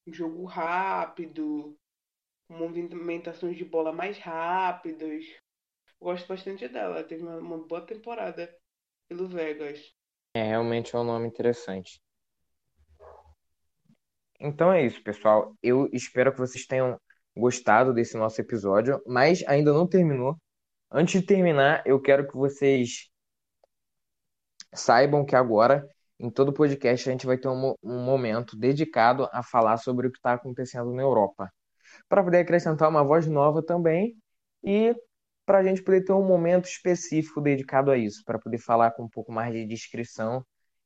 e 0.07 0.13
jogo 0.13 0.45
rápido, 0.45 1.77
movimentações 2.49 3.57
de 3.57 3.65
bola 3.65 3.93
mais 3.93 4.19
rápidas. 4.19 5.25
Gosto 6.01 6.27
bastante 6.27 6.67
dela, 6.69 6.97
ela 6.97 7.05
teve 7.05 7.23
uma, 7.23 7.37
uma 7.37 7.59
boa 7.59 7.85
temporada 7.85 8.57
pelo 9.09 9.29
Vegas. 9.29 9.95
É, 10.35 10.43
realmente 10.43 10.95
é 10.95 10.99
um 10.99 11.05
nome 11.05 11.29
interessante. 11.29 12.01
Então 14.41 14.73
é 14.73 14.85
isso, 14.85 15.03
pessoal. 15.03 15.55
Eu 15.63 15.89
espero 15.93 16.33
que 16.33 16.39
vocês 16.39 16.67
tenham 16.67 16.99
gostado 17.37 17.93
desse 17.93 18.17
nosso 18.17 18.41
episódio, 18.41 19.01
mas 19.07 19.45
ainda 19.47 19.73
não 19.73 19.87
terminou. 19.87 20.37
Antes 20.91 21.21
de 21.21 21.27
terminar, 21.27 21.83
eu 21.87 22.01
quero 22.01 22.27
que 22.27 22.37
vocês 22.37 23.11
saibam 24.75 25.25
que 25.25 25.37
agora, 25.37 25.87
em 26.19 26.31
todo 26.31 26.53
podcast, 26.53 27.09
a 27.09 27.13
gente 27.13 27.27
vai 27.27 27.39
ter 27.39 27.49
um, 27.49 27.75
um 27.83 28.05
momento 28.05 28.57
dedicado 28.57 29.29
a 29.33 29.43
falar 29.43 29.77
sobre 29.77 30.07
o 30.09 30.11
que 30.11 30.19
está 30.19 30.33
acontecendo 30.35 30.93
na 30.93 31.03
Europa. 31.03 31.53
Para 32.09 32.25
poder 32.25 32.39
acrescentar 32.39 32.89
uma 32.89 33.05
voz 33.05 33.27
nova 33.27 33.63
também 33.63 34.17
e 34.65 34.95
para 35.45 35.59
a 35.59 35.63
gente 35.63 35.83
poder 35.83 36.05
ter 36.05 36.13
um 36.13 36.25
momento 36.25 36.67
específico 36.67 37.41
dedicado 37.41 37.91
a 37.91 37.99
isso, 37.99 38.23
para 38.25 38.39
poder 38.39 38.59
falar 38.59 38.93
com 38.93 39.05
um 39.05 39.09
pouco 39.09 39.33
mais 39.33 39.53
de 39.53 39.67
descrição 39.67 40.45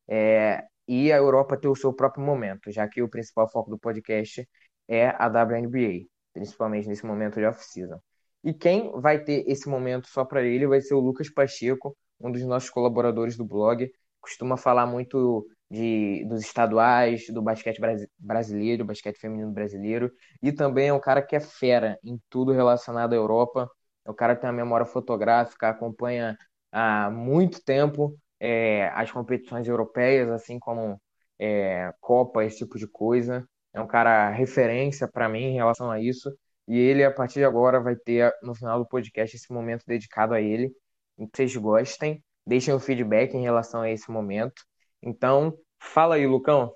é, 0.09 0.65
e 0.87 1.13
a 1.13 1.17
Europa 1.17 1.57
ter 1.57 1.69
o 1.69 1.77
seu 1.77 1.93
próprio 1.93 2.25
momento, 2.25 2.71
já 2.71 2.89
que 2.89 3.03
o 3.03 3.09
principal 3.09 3.49
foco 3.51 3.71
do 3.71 3.79
podcast 3.79 4.47
é 4.89 5.09
a 5.09 5.27
WNBA, 5.29 6.07
principalmente 6.33 6.89
nesse 6.89 7.07
momento 7.07 7.37
de 7.37 7.47
off-season. 7.47 7.99
E 8.43 8.53
quem 8.53 8.93
vai 9.01 9.19
ter 9.25 9.45
esse 9.49 9.69
momento 9.69 10.07
só 10.09 10.25
para 10.25 10.43
ele 10.43 10.67
vai 10.67 10.81
ser 10.81 10.95
o 10.95 11.01
Lucas 11.01 11.31
Pacheco, 11.31 11.97
um 12.21 12.31
dos 12.31 12.43
nossos 12.45 12.71
colaboradores 12.71 13.37
do 13.37 13.45
blog, 13.45 13.91
costuma 14.21 14.57
falar 14.57 14.87
muito 14.87 15.47
de, 15.71 16.25
dos 16.27 16.43
estaduais, 16.43 17.27
do 17.29 17.43
basquete 17.43 17.81
brasileiro, 18.19 18.85
basquete 18.85 19.19
feminino 19.19 19.51
brasileiro, 19.51 20.11
e 20.43 20.53
também 20.53 20.89
é 20.89 20.93
um 20.93 21.01
cara 21.01 21.23
que 21.23 21.37
é 21.37 21.41
fera 21.41 21.99
em 22.03 22.21
tudo 22.29 22.53
relacionado 22.53 23.13
à 23.13 23.17
Europa. 23.17 23.69
É 24.05 24.11
um 24.11 24.15
cara 24.15 24.35
que 24.35 24.43
tem 24.43 24.51
uma 24.51 24.57
memória 24.57 24.87
fotográfica, 24.87 25.69
acompanha 25.69 26.37
há 26.71 27.11
muito 27.11 27.63
tempo 27.65 28.15
é, 28.41 28.89
as 28.95 29.11
competições 29.11 29.67
europeias, 29.69 30.29
assim 30.31 30.59
como 30.59 31.01
é, 31.39 31.93
Copa, 32.01 32.45
esse 32.45 32.59
tipo 32.59 32.79
de 32.79 32.87
coisa. 32.87 33.47
É 33.73 33.81
um 33.81 33.87
cara 33.87 34.31
referência 34.31 35.09
para 35.09 35.29
mim 35.29 35.45
em 35.45 35.55
relação 35.55 35.91
a 35.91 36.01
isso. 36.01 36.33
E 36.67 36.79
ele, 36.79 37.05
a 37.05 37.11
partir 37.13 37.41
de 37.41 37.45
agora, 37.45 37.81
vai 37.81 37.97
ter 37.97 38.33
no 38.43 38.55
final 38.55 38.79
do 38.79 38.87
podcast 38.89 39.37
esse 39.37 39.53
momento 39.53 39.85
dedicado 39.87 40.35
a 40.35 40.41
ele. 40.41 40.71
Que 41.17 41.29
vocês 41.37 41.57
gostem, 41.57 42.23
deixem 42.47 42.73
o 42.75 42.81
feedback 42.81 43.35
em 43.35 43.43
relação 43.43 43.83
a 43.83 43.91
esse 43.91 44.11
momento. 44.11 44.63
Então, 45.03 45.57
fala 45.79 46.17
aí, 46.17 46.27
Lucão. 46.27 46.73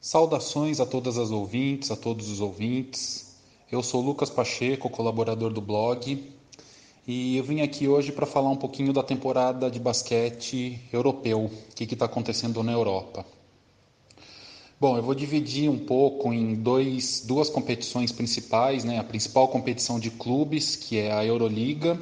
Saudações 0.00 0.80
a 0.80 0.86
todas 0.86 1.18
as 1.18 1.30
ouvintes, 1.30 1.90
a 1.90 1.96
todos 1.96 2.30
os 2.30 2.40
ouvintes. 2.40 3.38
Eu 3.70 3.82
sou 3.82 4.00
Lucas 4.00 4.30
Pacheco, 4.30 4.90
colaborador 4.90 5.52
do 5.52 5.60
blog, 5.60 6.34
e 7.06 7.36
eu 7.36 7.44
vim 7.44 7.60
aqui 7.60 7.88
hoje 7.88 8.12
para 8.12 8.26
falar 8.26 8.50
um 8.50 8.56
pouquinho 8.56 8.92
da 8.92 9.02
temporada 9.02 9.70
de 9.70 9.78
basquete 9.78 10.80
europeu, 10.92 11.44
o 11.46 11.74
que 11.74 11.84
está 11.84 12.04
acontecendo 12.04 12.62
na 12.62 12.72
Europa. 12.72 13.24
Bom, 14.80 14.96
eu 14.96 15.02
vou 15.02 15.14
dividir 15.14 15.68
um 15.68 15.78
pouco 15.78 16.32
em 16.32 16.54
dois, 16.54 17.22
duas 17.26 17.50
competições 17.50 18.12
principais, 18.12 18.82
né? 18.82 18.98
A 18.98 19.04
principal 19.04 19.46
competição 19.48 20.00
de 20.00 20.10
clubes, 20.10 20.74
que 20.74 20.96
é 20.96 21.12
a 21.12 21.22
Euroliga, 21.24 22.00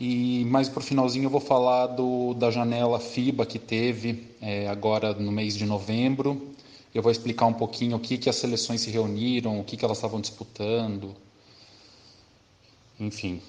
e 0.00 0.44
mais 0.44 0.68
para 0.68 0.80
o 0.80 0.82
finalzinho 0.82 1.24
eu 1.24 1.30
vou 1.30 1.40
falar 1.40 1.88
do, 1.88 2.34
da 2.34 2.50
janela 2.50 3.00
FIBA 3.00 3.44
que 3.44 3.58
teve 3.58 4.28
é, 4.40 4.68
agora 4.68 5.12
no 5.12 5.32
mês 5.32 5.56
de 5.56 5.64
novembro. 5.64 6.54
Eu 6.94 7.02
vou 7.02 7.10
explicar 7.10 7.46
um 7.46 7.54
pouquinho 7.54 7.96
o 7.96 8.00
que, 8.00 8.16
que 8.16 8.28
as 8.28 8.36
seleções 8.36 8.80
se 8.80 8.90
reuniram, 8.90 9.58
o 9.58 9.64
que, 9.64 9.76
que 9.76 9.84
elas 9.84 9.98
estavam 9.98 10.20
disputando. 10.20 11.16
Enfim, 13.00 13.40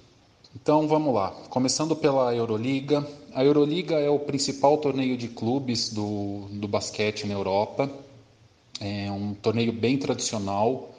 então 0.55 0.87
vamos 0.87 1.13
lá. 1.13 1.31
Começando 1.49 1.95
pela 1.95 2.33
Euroliga. 2.35 3.07
A 3.33 3.43
Euroliga 3.43 3.99
é 3.99 4.09
o 4.09 4.19
principal 4.19 4.77
torneio 4.77 5.15
de 5.15 5.27
clubes 5.27 5.89
do, 5.89 6.47
do 6.51 6.67
basquete 6.67 7.27
na 7.27 7.33
Europa. 7.33 7.89
É 8.79 9.11
um 9.11 9.33
torneio 9.33 9.71
bem 9.71 9.97
tradicional. 9.97 10.89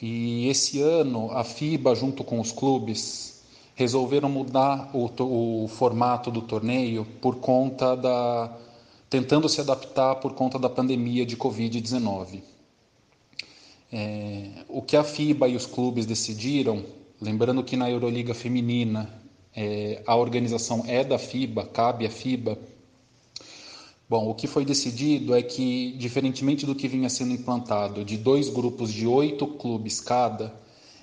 E 0.00 0.46
esse 0.48 0.80
ano 0.80 1.30
a 1.32 1.42
FIBA, 1.42 1.94
junto 1.94 2.22
com 2.22 2.40
os 2.40 2.52
clubes, 2.52 3.42
resolveram 3.74 4.28
mudar 4.28 4.90
o, 4.94 5.64
o 5.64 5.68
formato 5.68 6.30
do 6.30 6.42
torneio 6.42 7.04
por 7.20 7.36
conta 7.36 7.96
da. 7.96 8.52
tentando 9.10 9.48
se 9.48 9.60
adaptar 9.60 10.16
por 10.16 10.34
conta 10.34 10.58
da 10.58 10.68
pandemia 10.68 11.26
de 11.26 11.36
Covid-19. 11.36 12.42
É, 13.92 14.50
o 14.68 14.82
que 14.82 14.96
a 14.96 15.02
FIBA 15.02 15.48
e 15.48 15.56
os 15.56 15.64
clubes 15.64 16.06
decidiram 16.06 16.84
Lembrando 17.20 17.64
que 17.64 17.76
na 17.76 17.90
Euroliga 17.90 18.32
Feminina 18.32 19.12
é, 19.54 20.02
a 20.06 20.14
organização 20.14 20.84
é 20.86 21.02
da 21.02 21.18
FIBA, 21.18 21.66
cabe 21.66 22.06
à 22.06 22.10
FIBA. 22.10 22.56
Bom, 24.08 24.30
o 24.30 24.34
que 24.34 24.46
foi 24.46 24.64
decidido 24.64 25.34
é 25.34 25.42
que, 25.42 25.96
diferentemente 25.98 26.64
do 26.64 26.76
que 26.76 26.86
vinha 26.86 27.10
sendo 27.10 27.32
implantado, 27.32 28.04
de 28.04 28.16
dois 28.16 28.48
grupos 28.48 28.92
de 28.92 29.04
oito 29.04 29.48
clubes 29.48 30.00
cada, 30.00 30.54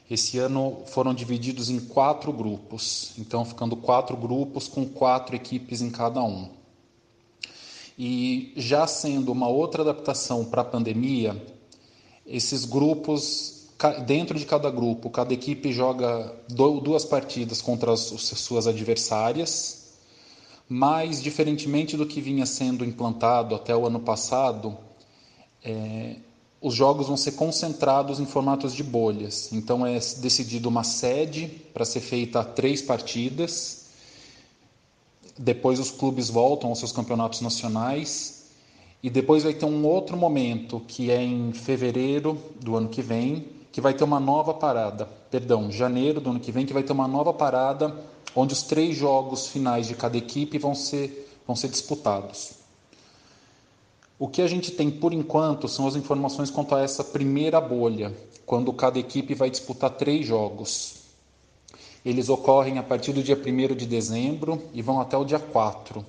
esse 0.09 0.37
ano 0.37 0.83
foram 0.85 1.13
divididos 1.13 1.69
em 1.69 1.81
quatro 1.81 2.31
grupos. 2.31 3.11
Então, 3.17 3.43
ficando 3.43 3.75
quatro 3.75 4.15
grupos 4.15 4.69
com 4.69 4.85
quatro 4.85 5.35
equipes 5.35 5.81
em 5.81 5.89
cada 5.89 6.23
um. 6.23 6.49
E 7.99 8.53
já 8.55 8.87
sendo 8.87 9.33
uma 9.33 9.49
outra 9.49 9.81
adaptação 9.81 10.45
para 10.45 10.61
a 10.61 10.65
pandemia, 10.65 11.45
esses 12.25 12.63
grupos 12.63 13.54
dentro 13.91 14.37
de 14.37 14.45
cada 14.45 14.69
grupo, 14.69 15.09
cada 15.09 15.33
equipe 15.33 15.71
joga 15.71 16.33
duas 16.47 17.05
partidas 17.05 17.61
contra 17.61 17.93
as 17.93 17.99
suas 17.99 18.67
adversárias, 18.67 19.85
mas 20.67 21.21
diferentemente 21.21 21.95
do 21.95 22.05
que 22.05 22.21
vinha 22.21 22.45
sendo 22.45 22.83
implantado 22.83 23.55
até 23.55 23.75
o 23.75 23.85
ano 23.85 23.99
passado, 23.99 24.77
é, 25.63 26.17
os 26.61 26.73
jogos 26.73 27.07
vão 27.07 27.17
ser 27.17 27.33
concentrados 27.33 28.19
em 28.19 28.25
formatos 28.25 28.73
de 28.73 28.83
bolhas. 28.83 29.51
Então 29.53 29.85
é 29.85 29.99
decidido 30.17 30.67
uma 30.67 30.83
sede 30.83 31.47
para 31.73 31.85
ser 31.85 31.99
feita 31.99 32.43
três 32.43 32.81
partidas. 32.81 33.85
Depois 35.37 35.79
os 35.79 35.91
clubes 35.91 36.29
voltam 36.29 36.69
aos 36.69 36.79
seus 36.79 36.91
campeonatos 36.91 37.41
nacionais 37.41 38.45
e 39.03 39.09
depois 39.09 39.43
vai 39.43 39.53
ter 39.53 39.65
um 39.65 39.85
outro 39.85 40.17
momento 40.17 40.81
que 40.87 41.11
é 41.11 41.21
em 41.21 41.53
fevereiro 41.53 42.41
do 42.59 42.75
ano 42.75 42.89
que 42.89 43.03
vem, 43.03 43.45
que 43.75 43.81
vai 43.81 43.93
ter 43.93 44.05
uma 44.05 44.21
nova 44.21 44.53
parada, 44.53 45.05
perdão, 45.29 45.69
janeiro 45.69 46.21
do 46.21 46.29
ano 46.29 46.39
que 46.39 46.49
vem, 46.49 46.65
que 46.65 46.71
vai 46.71 46.81
ter 46.81 46.93
uma 46.93 47.09
nova 47.09 47.33
parada 47.33 47.93
onde 48.33 48.53
os 48.53 48.63
três 48.63 48.95
jogos 48.95 49.47
finais 49.47 49.85
de 49.85 49.95
cada 49.95 50.15
equipe 50.15 50.57
vão 50.57 50.73
ser, 50.73 51.29
vão 51.45 51.57
ser 51.57 51.67
disputados. 51.67 52.53
O 54.17 54.29
que 54.29 54.41
a 54.41 54.47
gente 54.47 54.71
tem 54.71 54.89
por 54.89 55.11
enquanto 55.11 55.67
são 55.67 55.85
as 55.85 55.97
informações 55.97 56.49
quanto 56.49 56.73
a 56.73 56.79
essa 56.79 57.03
primeira 57.03 57.59
bolha, 57.59 58.15
quando 58.45 58.71
cada 58.71 58.97
equipe 58.97 59.35
vai 59.35 59.49
disputar 59.49 59.89
três 59.89 60.25
jogos. 60.25 61.01
Eles 62.05 62.29
ocorrem 62.29 62.77
a 62.77 62.83
partir 62.83 63.11
do 63.11 63.21
dia 63.21 63.35
1 63.35 63.75
de 63.75 63.85
dezembro 63.85 64.63
e 64.73 64.81
vão 64.81 65.01
até 65.01 65.17
o 65.17 65.25
dia 65.25 65.37
4. 65.39 66.05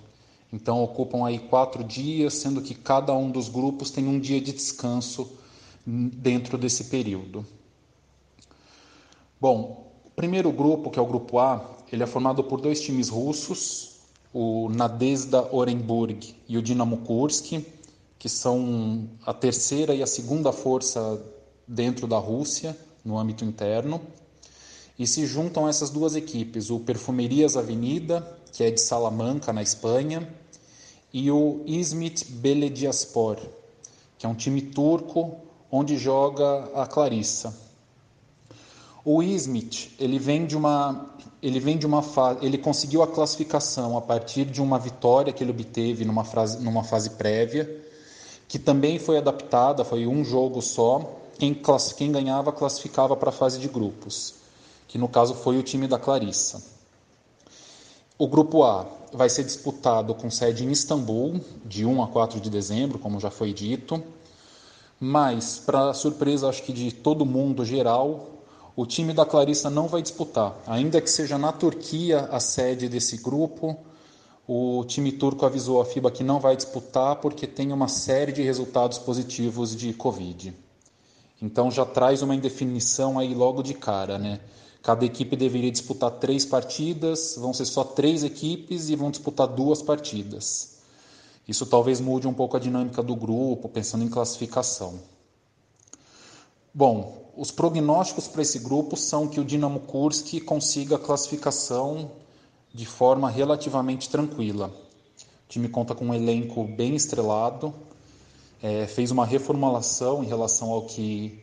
Então 0.52 0.84
ocupam 0.84 1.26
aí 1.26 1.40
quatro 1.40 1.82
dias, 1.82 2.34
sendo 2.34 2.62
que 2.62 2.76
cada 2.76 3.12
um 3.12 3.28
dos 3.28 3.48
grupos 3.48 3.90
tem 3.90 4.06
um 4.06 4.20
dia 4.20 4.40
de 4.40 4.52
descanso 4.52 5.28
dentro 5.84 6.56
desse 6.56 6.84
período. 6.84 7.44
Bom, 9.38 9.92
o 10.02 10.10
primeiro 10.10 10.50
grupo, 10.50 10.90
que 10.90 10.98
é 10.98 11.02
o 11.02 11.06
grupo 11.06 11.38
A, 11.38 11.76
ele 11.92 12.02
é 12.02 12.06
formado 12.06 12.42
por 12.42 12.58
dois 12.58 12.80
times 12.80 13.10
russos, 13.10 13.96
o 14.32 14.70
Nadezhda 14.70 15.54
Orenburg 15.54 16.34
e 16.48 16.56
o 16.56 16.62
Dinamo 16.62 16.98
Kursk, 16.98 17.62
que 18.18 18.28
são 18.30 19.10
a 19.26 19.34
terceira 19.34 19.94
e 19.94 20.02
a 20.02 20.06
segunda 20.06 20.52
força 20.52 21.22
dentro 21.68 22.06
da 22.06 22.16
Rússia, 22.16 22.74
no 23.04 23.18
âmbito 23.18 23.44
interno. 23.44 24.00
E 24.98 25.06
se 25.06 25.26
juntam 25.26 25.68
essas 25.68 25.90
duas 25.90 26.16
equipes, 26.16 26.70
o 26.70 26.80
Perfumerias 26.80 27.58
Avenida, 27.58 28.38
que 28.52 28.64
é 28.64 28.70
de 28.70 28.80
Salamanca, 28.80 29.52
na 29.52 29.62
Espanha, 29.62 30.26
e 31.12 31.30
o 31.30 31.62
Izmit 31.66 32.24
Belediaspor, 32.24 33.36
que 34.16 34.24
é 34.24 34.28
um 34.28 34.34
time 34.34 34.62
turco 34.62 35.36
onde 35.70 35.98
joga 35.98 36.70
a 36.74 36.86
Clarissa. 36.86 37.65
O 39.08 39.22
Izmit, 39.22 39.94
ele 40.00 40.18
vem 40.18 40.46
de 40.46 40.56
uma 40.56 41.10
ele 41.40 41.60
vem 41.60 41.78
de 41.78 41.86
uma 41.86 42.02
fase, 42.02 42.44
ele 42.44 42.58
conseguiu 42.58 43.04
a 43.04 43.06
classificação 43.06 43.96
a 43.96 44.00
partir 44.00 44.44
de 44.46 44.60
uma 44.60 44.80
vitória 44.80 45.32
que 45.32 45.44
ele 45.44 45.52
obteve 45.52 46.04
numa 46.04 46.24
fase, 46.24 46.60
numa 46.60 46.82
fase 46.82 47.10
prévia, 47.10 47.84
que 48.48 48.58
também 48.58 48.98
foi 48.98 49.18
adaptada, 49.18 49.84
foi 49.84 50.08
um 50.08 50.24
jogo 50.24 50.60
só. 50.60 51.20
Quem, 51.38 51.54
class, 51.54 51.92
quem 51.92 52.10
ganhava 52.10 52.50
classificava 52.50 53.14
para 53.14 53.28
a 53.28 53.32
fase 53.32 53.60
de 53.60 53.68
grupos, 53.68 54.34
que 54.88 54.98
no 54.98 55.06
caso 55.08 55.36
foi 55.36 55.56
o 55.56 55.62
time 55.62 55.86
da 55.86 56.00
Clarissa. 56.00 56.60
O 58.18 58.26
grupo 58.26 58.64
A 58.64 58.86
vai 59.12 59.28
ser 59.28 59.44
disputado 59.44 60.16
com 60.16 60.28
sede 60.32 60.64
em 60.64 60.72
Istambul, 60.72 61.40
de 61.64 61.86
1 61.86 62.02
a 62.02 62.08
4 62.08 62.40
de 62.40 62.50
dezembro, 62.50 62.98
como 62.98 63.20
já 63.20 63.30
foi 63.30 63.52
dito. 63.52 64.02
Mas, 64.98 65.62
para 65.64 65.94
surpresa 65.94 66.48
acho 66.48 66.64
que 66.64 66.72
de 66.72 66.90
todo 66.90 67.24
mundo 67.24 67.64
geral, 67.64 68.35
o 68.76 68.84
time 68.84 69.14
da 69.14 69.24
Clarissa 69.24 69.70
não 69.70 69.88
vai 69.88 70.02
disputar. 70.02 70.54
Ainda 70.66 71.00
que 71.00 71.08
seja 71.08 71.38
na 71.38 71.50
Turquia 71.50 72.28
a 72.30 72.38
sede 72.38 72.90
desse 72.90 73.16
grupo, 73.16 73.74
o 74.46 74.84
time 74.84 75.10
turco 75.10 75.46
avisou 75.46 75.80
a 75.80 75.84
FIBA 75.86 76.10
que 76.10 76.22
não 76.22 76.38
vai 76.38 76.54
disputar 76.54 77.16
porque 77.16 77.46
tem 77.46 77.72
uma 77.72 77.88
série 77.88 78.32
de 78.32 78.42
resultados 78.42 78.98
positivos 78.98 79.74
de 79.74 79.94
Covid. 79.94 80.54
Então 81.40 81.70
já 81.70 81.86
traz 81.86 82.20
uma 82.20 82.34
indefinição 82.34 83.18
aí 83.18 83.34
logo 83.34 83.62
de 83.62 83.72
cara, 83.72 84.18
né? 84.18 84.40
Cada 84.82 85.04
equipe 85.04 85.34
deveria 85.34 85.70
disputar 85.70 86.10
três 86.12 86.44
partidas, 86.44 87.34
vão 87.36 87.52
ser 87.52 87.64
só 87.64 87.82
três 87.82 88.22
equipes 88.22 88.90
e 88.90 88.94
vão 88.94 89.10
disputar 89.10 89.48
duas 89.48 89.82
partidas. 89.82 90.76
Isso 91.48 91.64
talvez 91.64 91.98
mude 92.00 92.28
um 92.28 92.34
pouco 92.34 92.56
a 92.56 92.60
dinâmica 92.60 93.02
do 93.02 93.16
grupo, 93.16 93.68
pensando 93.68 94.04
em 94.04 94.08
classificação. 94.08 95.00
Bom, 96.72 97.25
os 97.36 97.50
prognósticos 97.50 98.26
para 98.26 98.42
esse 98.42 98.58
grupo 98.58 98.96
são 98.96 99.28
que 99.28 99.38
o 99.38 99.44
Dinamo 99.44 99.80
Kursk 99.80 100.40
consiga 100.40 100.96
a 100.96 100.98
classificação 100.98 102.10
de 102.72 102.86
forma 102.86 103.28
relativamente 103.28 104.08
tranquila. 104.08 104.68
O 104.68 105.48
time 105.48 105.68
conta 105.68 105.94
com 105.94 106.06
um 106.06 106.14
elenco 106.14 106.64
bem 106.64 106.96
estrelado, 106.96 107.74
é, 108.62 108.86
fez 108.86 109.10
uma 109.10 109.26
reformulação 109.26 110.24
em 110.24 110.26
relação 110.26 110.70
ao 110.70 110.82
que 110.86 111.42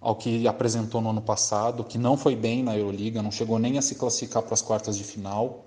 ao 0.00 0.16
que 0.16 0.48
apresentou 0.48 1.02
no 1.02 1.10
ano 1.10 1.20
passado, 1.20 1.84
que 1.84 1.98
não 1.98 2.16
foi 2.16 2.34
bem 2.34 2.62
na 2.62 2.74
Euroliga, 2.74 3.22
não 3.22 3.30
chegou 3.30 3.58
nem 3.58 3.76
a 3.76 3.82
se 3.82 3.96
classificar 3.96 4.42
para 4.42 4.54
as 4.54 4.62
quartas 4.62 4.96
de 4.96 5.04
final. 5.04 5.66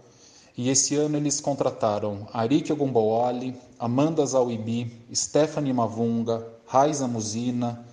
E 0.57 0.69
esse 0.69 0.95
ano 0.95 1.17
eles 1.17 1.39
contrataram 1.39 2.27
Arik 2.33 2.73
Ogumbawali, 2.73 3.55
Amanda 3.77 4.25
Zawibi, 4.25 4.91
Stephanie 5.13 5.71
Mavunga, 5.71 6.47
Raiza 6.65 7.07
Musina. 7.07 7.85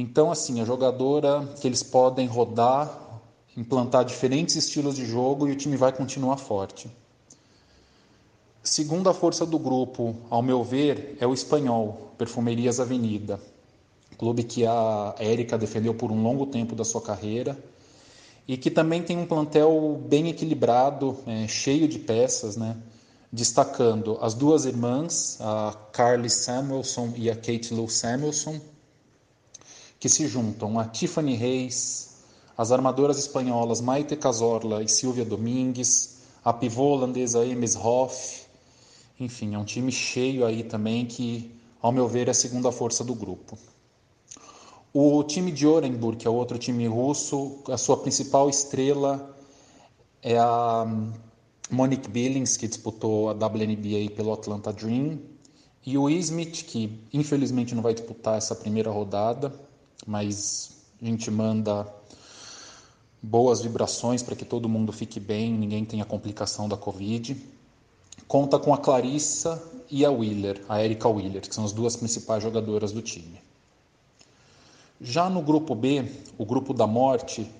Então, 0.00 0.30
assim, 0.30 0.60
a 0.60 0.64
jogadora 0.64 1.46
que 1.60 1.66
eles 1.66 1.82
podem 1.82 2.26
rodar, 2.26 3.20
implantar 3.56 4.04
diferentes 4.04 4.56
estilos 4.56 4.96
de 4.96 5.04
jogo 5.04 5.48
e 5.48 5.52
o 5.52 5.56
time 5.56 5.76
vai 5.76 5.92
continuar 5.92 6.36
forte. 6.36 6.90
Segunda 8.62 9.12
força 9.12 9.44
do 9.44 9.58
grupo, 9.58 10.16
ao 10.28 10.42
meu 10.42 10.62
ver, 10.62 11.16
é 11.20 11.26
o 11.26 11.34
espanhol, 11.34 12.12
Perfumerias 12.18 12.78
Avenida 12.78 13.40
clube 14.20 14.42
que 14.42 14.66
a 14.66 15.14
Érica 15.18 15.56
defendeu 15.56 15.94
por 15.94 16.12
um 16.12 16.22
longo 16.22 16.44
tempo 16.44 16.74
da 16.74 16.84
sua 16.84 17.00
carreira 17.00 17.56
e 18.46 18.54
que 18.58 18.70
também 18.70 19.02
tem 19.02 19.16
um 19.16 19.24
plantel 19.24 19.98
bem 20.06 20.28
equilibrado, 20.28 21.16
é, 21.26 21.48
cheio 21.48 21.88
de 21.88 21.98
peças, 21.98 22.54
né? 22.54 22.76
destacando 23.32 24.18
as 24.20 24.34
duas 24.34 24.66
irmãs, 24.66 25.38
a 25.40 25.74
Carly 25.90 26.28
Samuelson 26.28 27.14
e 27.16 27.30
a 27.30 27.34
Kate 27.34 27.72
Lou 27.72 27.88
Samuelson, 27.88 28.60
que 30.00 30.08
se 30.08 30.26
juntam 30.26 30.78
a 30.78 30.86
Tiffany 30.86 31.36
Reis, 31.36 32.24
as 32.56 32.72
armadoras 32.72 33.18
espanholas 33.18 33.82
Maite 33.82 34.16
Cazorla 34.16 34.82
e 34.82 34.88
Silvia 34.88 35.26
Domingues, 35.26 36.22
a 36.42 36.54
pivô 36.54 36.94
holandesa 36.94 37.44
Emes 37.44 37.76
Hoff, 37.76 38.46
enfim, 39.20 39.54
é 39.54 39.58
um 39.58 39.64
time 39.64 39.92
cheio 39.92 40.46
aí 40.46 40.64
também 40.64 41.04
que, 41.04 41.54
ao 41.82 41.92
meu 41.92 42.08
ver, 42.08 42.28
é 42.28 42.30
a 42.30 42.34
segunda 42.34 42.72
força 42.72 43.04
do 43.04 43.14
grupo. 43.14 43.58
O 44.94 45.22
time 45.22 45.52
de 45.52 45.66
Orenburg, 45.66 46.16
que 46.16 46.26
é 46.26 46.30
outro 46.30 46.58
time 46.58 46.86
russo, 46.86 47.58
a 47.68 47.76
sua 47.76 47.98
principal 47.98 48.48
estrela 48.48 49.36
é 50.22 50.38
a 50.38 50.86
Monique 51.70 52.08
Billings, 52.08 52.56
que 52.56 52.66
disputou 52.66 53.28
a 53.28 53.32
WNBA 53.32 54.10
pelo 54.16 54.32
Atlanta 54.32 54.72
Dream, 54.72 55.18
e 55.84 55.98
o 55.98 56.08
Smith, 56.08 56.64
que 56.64 56.98
infelizmente 57.12 57.74
não 57.74 57.82
vai 57.82 57.92
disputar 57.92 58.38
essa 58.38 58.54
primeira 58.54 58.90
rodada, 58.90 59.52
mas 60.06 60.70
a 61.00 61.04
gente 61.04 61.30
manda 61.30 61.86
boas 63.22 63.60
vibrações 63.60 64.22
para 64.22 64.34
que 64.34 64.44
todo 64.44 64.68
mundo 64.68 64.92
fique 64.92 65.20
bem, 65.20 65.52
ninguém 65.52 65.84
tenha 65.84 66.04
complicação 66.04 66.68
da 66.68 66.76
Covid. 66.76 67.36
Conta 68.26 68.58
com 68.58 68.72
a 68.72 68.78
Clarissa 68.78 69.62
e 69.90 70.04
a 70.04 70.10
Wheeler, 70.10 70.64
a 70.68 70.82
Erika 70.82 71.08
Wheeler, 71.08 71.42
que 71.42 71.54
são 71.54 71.64
as 71.64 71.72
duas 71.72 71.96
principais 71.96 72.42
jogadoras 72.42 72.92
do 72.92 73.02
time. 73.02 73.40
Já 75.00 75.28
no 75.28 75.42
grupo 75.42 75.74
B, 75.74 76.04
o 76.38 76.44
grupo 76.44 76.74
da 76.74 76.86
morte, 76.86 77.50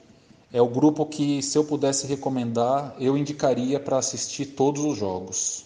é 0.52 0.60
o 0.60 0.68
grupo 0.68 1.06
que, 1.06 1.42
se 1.42 1.56
eu 1.56 1.64
pudesse 1.64 2.06
recomendar, 2.06 2.94
eu 2.98 3.16
indicaria 3.16 3.80
para 3.80 3.98
assistir 3.98 4.46
todos 4.46 4.84
os 4.84 4.98
jogos. 4.98 5.64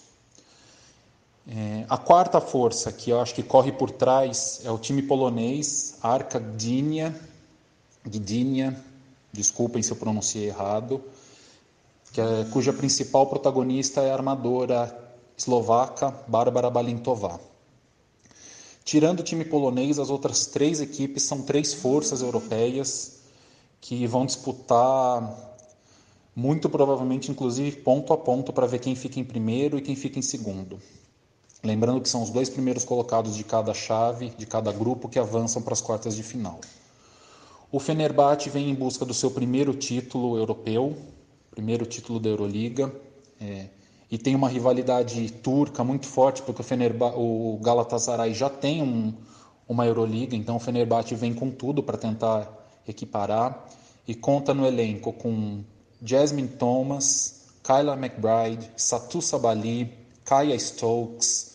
É, 1.47 1.85
a 1.91 1.99
quarta 1.99 2.41
força, 2.41 2.91
que 2.91 3.11
eu 3.11 3.21
acho 3.21 3.35
que 3.35 3.43
corre 3.43 3.71
por 3.71 3.91
trás, 3.91 4.63
é 4.65 4.71
o 4.71 4.79
time 4.79 5.03
polonês, 5.03 5.99
Arka 6.03 6.39
Gdynia, 6.39 7.15
Gdynia 8.05 8.83
desculpem 9.31 9.83
se 9.83 9.91
eu 9.91 9.97
pronunciei 9.97 10.47
errado, 10.47 11.03
é, 12.17 12.45
cuja 12.51 12.73
principal 12.73 13.27
protagonista 13.27 14.01
é 14.01 14.11
a 14.11 14.15
armadora 14.15 14.97
eslovaca 15.37 16.15
Bárbara 16.29 16.71
Balintová. 16.71 17.39
Tirando 18.85 19.21
o 19.21 19.23
time 19.25 19.45
polonês, 19.45 19.99
as 19.99 20.11
outras 20.11 20.47
três 20.47 20.81
equipes 20.81 21.25
são 21.25 21.43
três 21.43 21.75
forças 21.75 22.23
europeias 22.23 23.21
que 23.81 24.07
vão 24.07 24.25
disputar 24.25 25.55
muito 26.35 26.69
provavelmente, 26.71 27.31
inclusive, 27.31 27.79
ponto 27.79 28.13
a 28.13 28.17
ponto 28.17 28.53
para 28.53 28.67
ver 28.67 28.79
quem 28.79 28.95
fica 28.95 29.21
em 29.21 29.25
primeiro 29.25 29.77
e 29.77 29.83
quem 29.83 29.97
fica 29.97 30.19
em 30.19 30.23
segundo. 30.23 30.79
Lembrando 31.65 32.03
que 32.03 32.09
são 32.11 32.23
os 32.23 32.29
dois 32.29 32.51
primeiros 32.51 32.85
colocados 32.85 33.35
de 33.35 33.43
cada 33.43 33.73
chave, 33.73 34.29
de 34.37 34.45
cada 34.45 34.71
grupo, 34.71 35.09
que 35.09 35.19
avançam 35.19 35.63
para 35.63 35.73
as 35.73 35.81
quartas 35.81 36.15
de 36.15 36.23
final. 36.23 36.61
O 37.73 37.81
Fenerbahçe 37.81 38.51
vem 38.51 38.69
em 38.69 38.75
busca 38.75 39.05
do 39.07 39.15
seu 39.15 39.31
primeiro 39.31 39.73
título 39.73 40.37
europeu, 40.37 40.95
primeiro 41.51 41.87
título 41.87 42.21
da 42.21 42.29
Euroliga. 42.29 42.95
É, 43.41 43.69
e 44.11 44.19
tem 44.19 44.35
uma 44.35 44.49
rivalidade 44.49 45.33
turca 45.33 45.83
muito 45.83 46.07
forte, 46.07 46.43
porque 46.43 46.63
o, 46.63 47.55
o 47.55 47.59
Galatasaray 47.63 48.35
já 48.35 48.51
tem 48.51 48.83
um, 48.83 49.15
uma 49.67 49.87
Euroliga, 49.87 50.37
então 50.37 50.57
o 50.57 50.61
Fenerbahçe 50.61 51.15
vem 51.15 51.33
com 51.33 51.51
tudo 51.51 51.83
para 51.83 51.97
tentar 51.97 52.47
equiparar 52.87 53.67
e 54.07 54.15
conta 54.15 54.53
no 54.53 54.67
elenco 54.67 55.15
com 55.15 55.65
Jasmine 56.03 56.49
Thomas, 56.49 57.47
Kyla 57.63 57.95
McBride, 57.95 58.71
Satu 58.77 59.23
Sabali, 59.23 59.91
Kaya 60.25 60.59
Stokes, 60.59 61.54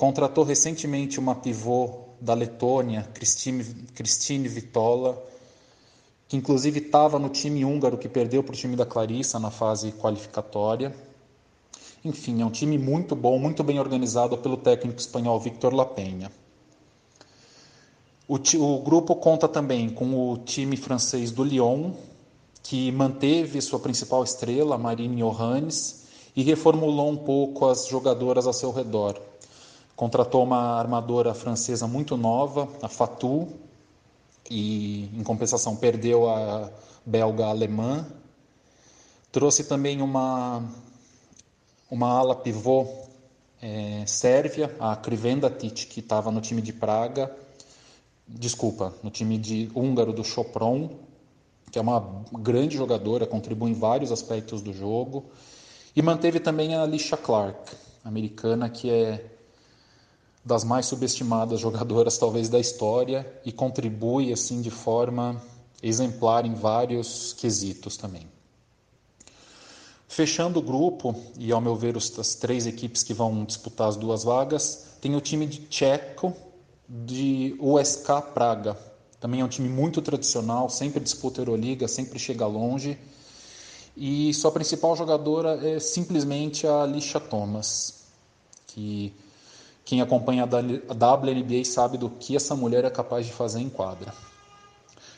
contratou 0.00 0.44
recentemente 0.44 1.20
uma 1.20 1.34
pivô 1.34 2.06
da 2.18 2.32
Letônia, 2.32 3.06
Christine 3.12 4.48
Vitola, 4.48 5.22
que 6.26 6.38
inclusive 6.38 6.80
estava 6.80 7.18
no 7.18 7.28
time 7.28 7.66
húngaro 7.66 7.98
que 7.98 8.08
perdeu 8.08 8.42
para 8.42 8.54
o 8.54 8.56
time 8.56 8.74
da 8.76 8.86
Clarissa 8.86 9.38
na 9.38 9.50
fase 9.50 9.92
qualificatória. 9.92 10.96
Enfim, 12.02 12.40
é 12.40 12.46
um 12.46 12.50
time 12.50 12.78
muito 12.78 13.14
bom, 13.14 13.38
muito 13.38 13.62
bem 13.62 13.78
organizado 13.78 14.38
pelo 14.38 14.56
técnico 14.56 14.98
espanhol 14.98 15.38
Victor 15.38 15.74
Lapenha. 15.74 16.32
O, 18.26 18.36
o 18.36 18.78
grupo 18.78 19.14
conta 19.16 19.46
também 19.46 19.90
com 19.90 20.32
o 20.32 20.38
time 20.38 20.78
francês 20.78 21.30
do 21.30 21.44
Lyon, 21.44 21.92
que 22.62 22.90
manteve 22.90 23.60
sua 23.60 23.78
principal 23.78 24.24
estrela, 24.24 24.78
Marine 24.78 25.20
Johannes, 25.20 26.06
e 26.34 26.42
reformulou 26.42 27.10
um 27.10 27.18
pouco 27.18 27.68
as 27.68 27.86
jogadoras 27.86 28.46
ao 28.46 28.54
seu 28.54 28.72
redor. 28.72 29.28
Contratou 30.00 30.42
uma 30.42 30.78
armadora 30.78 31.34
francesa 31.34 31.86
muito 31.86 32.16
nova, 32.16 32.66
a 32.80 32.88
Fatou, 32.88 33.50
e 34.50 35.10
em 35.14 35.22
compensação 35.22 35.76
perdeu 35.76 36.26
a 36.26 36.70
belga 37.04 37.44
alemã. 37.44 38.06
Trouxe 39.30 39.62
também 39.64 40.00
uma, 40.00 40.64
uma 41.90 42.18
ala 42.18 42.34
pivô 42.34 42.88
é, 43.60 44.02
sérvia, 44.06 44.74
a 44.80 44.96
Krivendatic, 44.96 45.86
que 45.90 46.00
estava 46.00 46.30
no 46.30 46.40
time 46.40 46.62
de 46.62 46.72
Praga, 46.72 47.30
desculpa, 48.26 48.94
no 49.02 49.10
time 49.10 49.36
de 49.36 49.70
húngaro 49.74 50.14
do 50.14 50.24
Chopron, 50.24 50.92
que 51.70 51.78
é 51.78 51.82
uma 51.82 52.24
grande 52.32 52.74
jogadora, 52.74 53.26
contribui 53.26 53.70
em 53.70 53.74
vários 53.74 54.10
aspectos 54.10 54.62
do 54.62 54.72
jogo. 54.72 55.26
E 55.94 56.00
manteve 56.00 56.40
também 56.40 56.74
a 56.74 56.84
Alicia 56.84 57.18
Clark, 57.18 57.76
americana, 58.02 58.70
que 58.70 58.88
é 58.88 59.36
das 60.50 60.64
mais 60.64 60.86
subestimadas 60.86 61.60
jogadoras 61.60 62.18
talvez 62.18 62.48
da 62.48 62.58
história 62.58 63.24
e 63.44 63.52
contribui 63.52 64.32
assim 64.32 64.60
de 64.60 64.70
forma 64.70 65.40
exemplar 65.80 66.44
em 66.44 66.54
vários 66.54 67.32
quesitos 67.34 67.96
também. 67.96 68.26
Fechando 70.08 70.58
o 70.58 70.62
grupo, 70.62 71.14
e 71.38 71.52
ao 71.52 71.60
meu 71.60 71.76
ver 71.76 71.96
as 71.96 72.34
três 72.34 72.66
equipes 72.66 73.04
que 73.04 73.14
vão 73.14 73.44
disputar 73.44 73.88
as 73.88 73.96
duas 73.96 74.24
vagas, 74.24 74.86
tem 75.00 75.14
o 75.14 75.20
time 75.20 75.46
de 75.46 75.58
tcheco 75.66 76.34
de 76.88 77.56
USK 77.60 78.08
Praga. 78.34 78.76
Também 79.20 79.42
é 79.42 79.44
um 79.44 79.48
time 79.48 79.68
muito 79.68 80.02
tradicional, 80.02 80.68
sempre 80.68 80.98
disputa 80.98 81.40
Euroliga, 81.40 81.86
sempre 81.86 82.18
chega 82.18 82.44
longe. 82.44 82.98
E 83.96 84.34
sua 84.34 84.50
principal 84.50 84.96
jogadora 84.96 85.64
é 85.64 85.78
simplesmente 85.78 86.66
a 86.66 86.82
Alicia 86.82 87.20
Thomas, 87.20 88.02
que 88.66 89.14
quem 89.90 90.00
acompanha 90.00 90.44
a 90.44 90.46
WNBA 90.46 91.64
sabe 91.64 91.98
do 91.98 92.08
que 92.08 92.36
essa 92.36 92.54
mulher 92.54 92.84
é 92.84 92.90
capaz 92.90 93.26
de 93.26 93.32
fazer 93.32 93.58
em 93.58 93.68
quadra. 93.68 94.14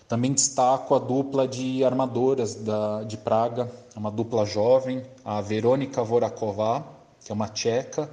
Também 0.08 0.32
destaco 0.32 0.94
a 0.94 0.98
dupla 0.98 1.46
de 1.46 1.84
armadoras 1.84 2.54
da, 2.54 3.02
de 3.02 3.18
Praga, 3.18 3.70
uma 3.94 4.10
dupla 4.10 4.46
jovem, 4.46 5.02
a 5.22 5.42
Verônica 5.42 6.02
Voraková, 6.02 6.82
que 7.22 7.30
é 7.30 7.34
uma 7.34 7.48
tcheca, 7.48 8.10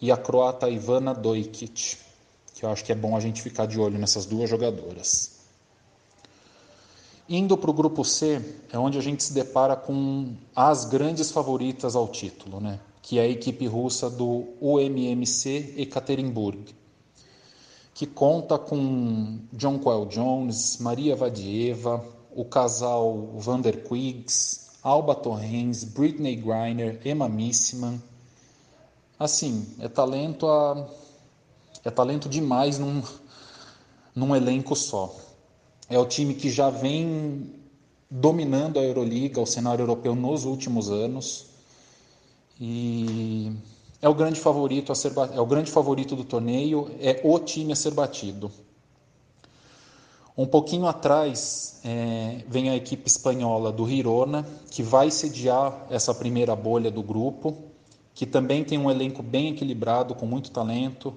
e 0.00 0.10
a 0.10 0.16
croata 0.16 0.68
Ivana 0.68 1.14
Dojkic, 1.14 1.98
que 2.56 2.64
eu 2.64 2.70
acho 2.70 2.84
que 2.84 2.90
é 2.90 2.96
bom 2.96 3.16
a 3.16 3.20
gente 3.20 3.40
ficar 3.40 3.66
de 3.66 3.78
olho 3.78 3.96
nessas 3.96 4.26
duas 4.26 4.50
jogadoras. 4.50 5.38
Indo 7.28 7.56
para 7.56 7.70
o 7.70 7.72
grupo 7.72 8.04
C, 8.04 8.44
é 8.72 8.76
onde 8.76 8.98
a 8.98 9.00
gente 9.00 9.22
se 9.22 9.32
depara 9.32 9.76
com 9.76 10.34
as 10.56 10.86
grandes 10.86 11.30
favoritas 11.30 11.94
ao 11.94 12.08
título, 12.08 12.60
né? 12.60 12.80
Que 13.02 13.18
é 13.18 13.22
a 13.22 13.28
equipe 13.28 13.66
russa 13.66 14.08
do 14.10 14.48
UMMC 14.60 15.74
Ekaterinburg, 15.76 16.74
que 17.94 18.06
conta 18.06 18.58
com 18.58 19.40
John 19.52 19.78
Quell 19.78 20.06
Jones, 20.06 20.78
Maria 20.78 21.16
Vadieva, 21.16 22.04
o 22.34 22.44
casal 22.44 23.34
Vander 23.36 23.82
Quiggs, 23.84 24.70
Alba 24.82 25.14
Torrens, 25.14 25.84
Britney 25.84 26.36
Griner, 26.36 27.00
Emma 27.04 27.28
Missman. 27.28 28.00
Assim, 29.18 29.66
é 29.78 29.88
talento 29.88 30.46
a 30.46 30.88
é 31.84 31.90
talento 31.90 32.28
demais 32.28 32.78
num, 32.78 33.02
num 34.14 34.36
elenco 34.36 34.76
só. 34.76 35.14
É 35.88 35.98
o 35.98 36.06
time 36.06 36.34
que 36.34 36.50
já 36.50 36.70
vem 36.70 37.54
dominando 38.10 38.78
a 38.78 38.82
Euroliga, 38.82 39.40
o 39.40 39.46
cenário 39.46 39.82
europeu 39.82 40.14
nos 40.14 40.44
últimos 40.44 40.90
anos. 40.90 41.49
E 42.60 43.50
é 44.02 44.08
o 44.08 44.14
grande 44.14 44.38
favorito 44.38 44.92
a 44.92 44.94
ser 44.94 45.12
é 45.32 45.40
o 45.40 45.46
grande 45.46 45.70
favorito 45.70 46.14
do 46.14 46.24
torneio, 46.24 46.90
é 47.00 47.20
o 47.24 47.38
time 47.38 47.72
a 47.72 47.76
ser 47.76 47.92
batido. 47.92 48.52
Um 50.36 50.46
pouquinho 50.46 50.86
atrás 50.86 51.80
é, 51.84 52.44
vem 52.46 52.70
a 52.70 52.76
equipe 52.76 53.08
espanhola 53.08 53.72
do 53.72 53.86
Girona, 53.88 54.46
que 54.70 54.82
vai 54.82 55.10
sediar 55.10 55.86
essa 55.90 56.14
primeira 56.14 56.54
bolha 56.54 56.90
do 56.90 57.02
grupo, 57.02 57.56
que 58.14 58.26
também 58.26 58.62
tem 58.62 58.78
um 58.78 58.90
elenco 58.90 59.22
bem 59.22 59.48
equilibrado, 59.48 60.14
com 60.14 60.26
muito 60.26 60.50
talento. 60.50 61.16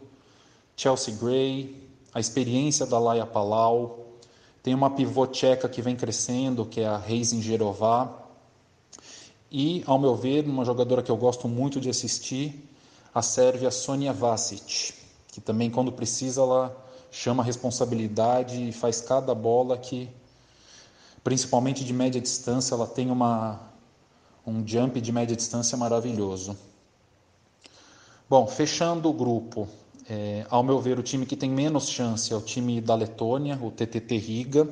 Chelsea 0.76 1.14
Gray, 1.15 1.90
a 2.14 2.20
experiência 2.20 2.86
da 2.86 2.98
Laia 2.98 3.26
Palau, 3.26 4.14
tem 4.61 4.74
uma 4.74 4.90
pivô 4.90 5.28
tcheca 5.28 5.68
que 5.68 5.82
vem 5.82 5.95
crescendo, 5.95 6.65
que 6.65 6.82
é 6.82 6.88
a 6.88 6.98
Reis 6.98 7.32
Gerová, 7.32 8.23
e, 9.54 9.84
ao 9.86 10.00
meu 10.00 10.16
ver, 10.16 10.46
uma 10.46 10.66
jogadora 10.66 11.04
que 11.04 11.12
eu 11.12 11.16
gosto 11.16 11.48
muito 11.48 11.80
de 11.80 11.88
assistir, 11.88 12.68
a 13.14 13.22
sérvia 13.22 13.70
Sonia 13.70 14.12
Vasic, 14.12 14.96
que 15.28 15.40
também, 15.40 15.70
quando 15.70 15.92
precisa, 15.92 16.42
ela 16.42 16.76
chama 17.12 17.44
a 17.44 17.46
responsabilidade 17.46 18.70
e 18.70 18.72
faz 18.72 19.00
cada 19.00 19.36
bola 19.36 19.78
que, 19.78 20.10
principalmente 21.24 21.86
de 21.86 21.94
média 21.94 22.20
distância, 22.20 22.74
ela 22.74 22.88
tem 22.88 23.12
uma, 23.12 23.60
um 24.44 24.68
jump 24.68 25.00
de 25.00 25.12
média 25.12 25.36
distância 25.36 25.78
maravilhoso. 25.78 26.58
Bom, 28.28 28.48
fechando 28.48 29.08
o 29.08 29.14
grupo, 29.14 29.68
é, 30.10 30.48
ao 30.50 30.64
meu 30.64 30.80
ver, 30.80 30.98
o 30.98 31.04
time 31.04 31.28
que 31.28 31.36
tem 31.36 31.52
menos 31.52 31.90
chance 31.90 32.34
é 32.34 32.36
o 32.36 32.42
time 32.42 32.82
da 32.82 32.96
Letônia, 32.96 33.60
o 33.62 33.70
TTT 33.70 34.18
Riga, 34.18 34.68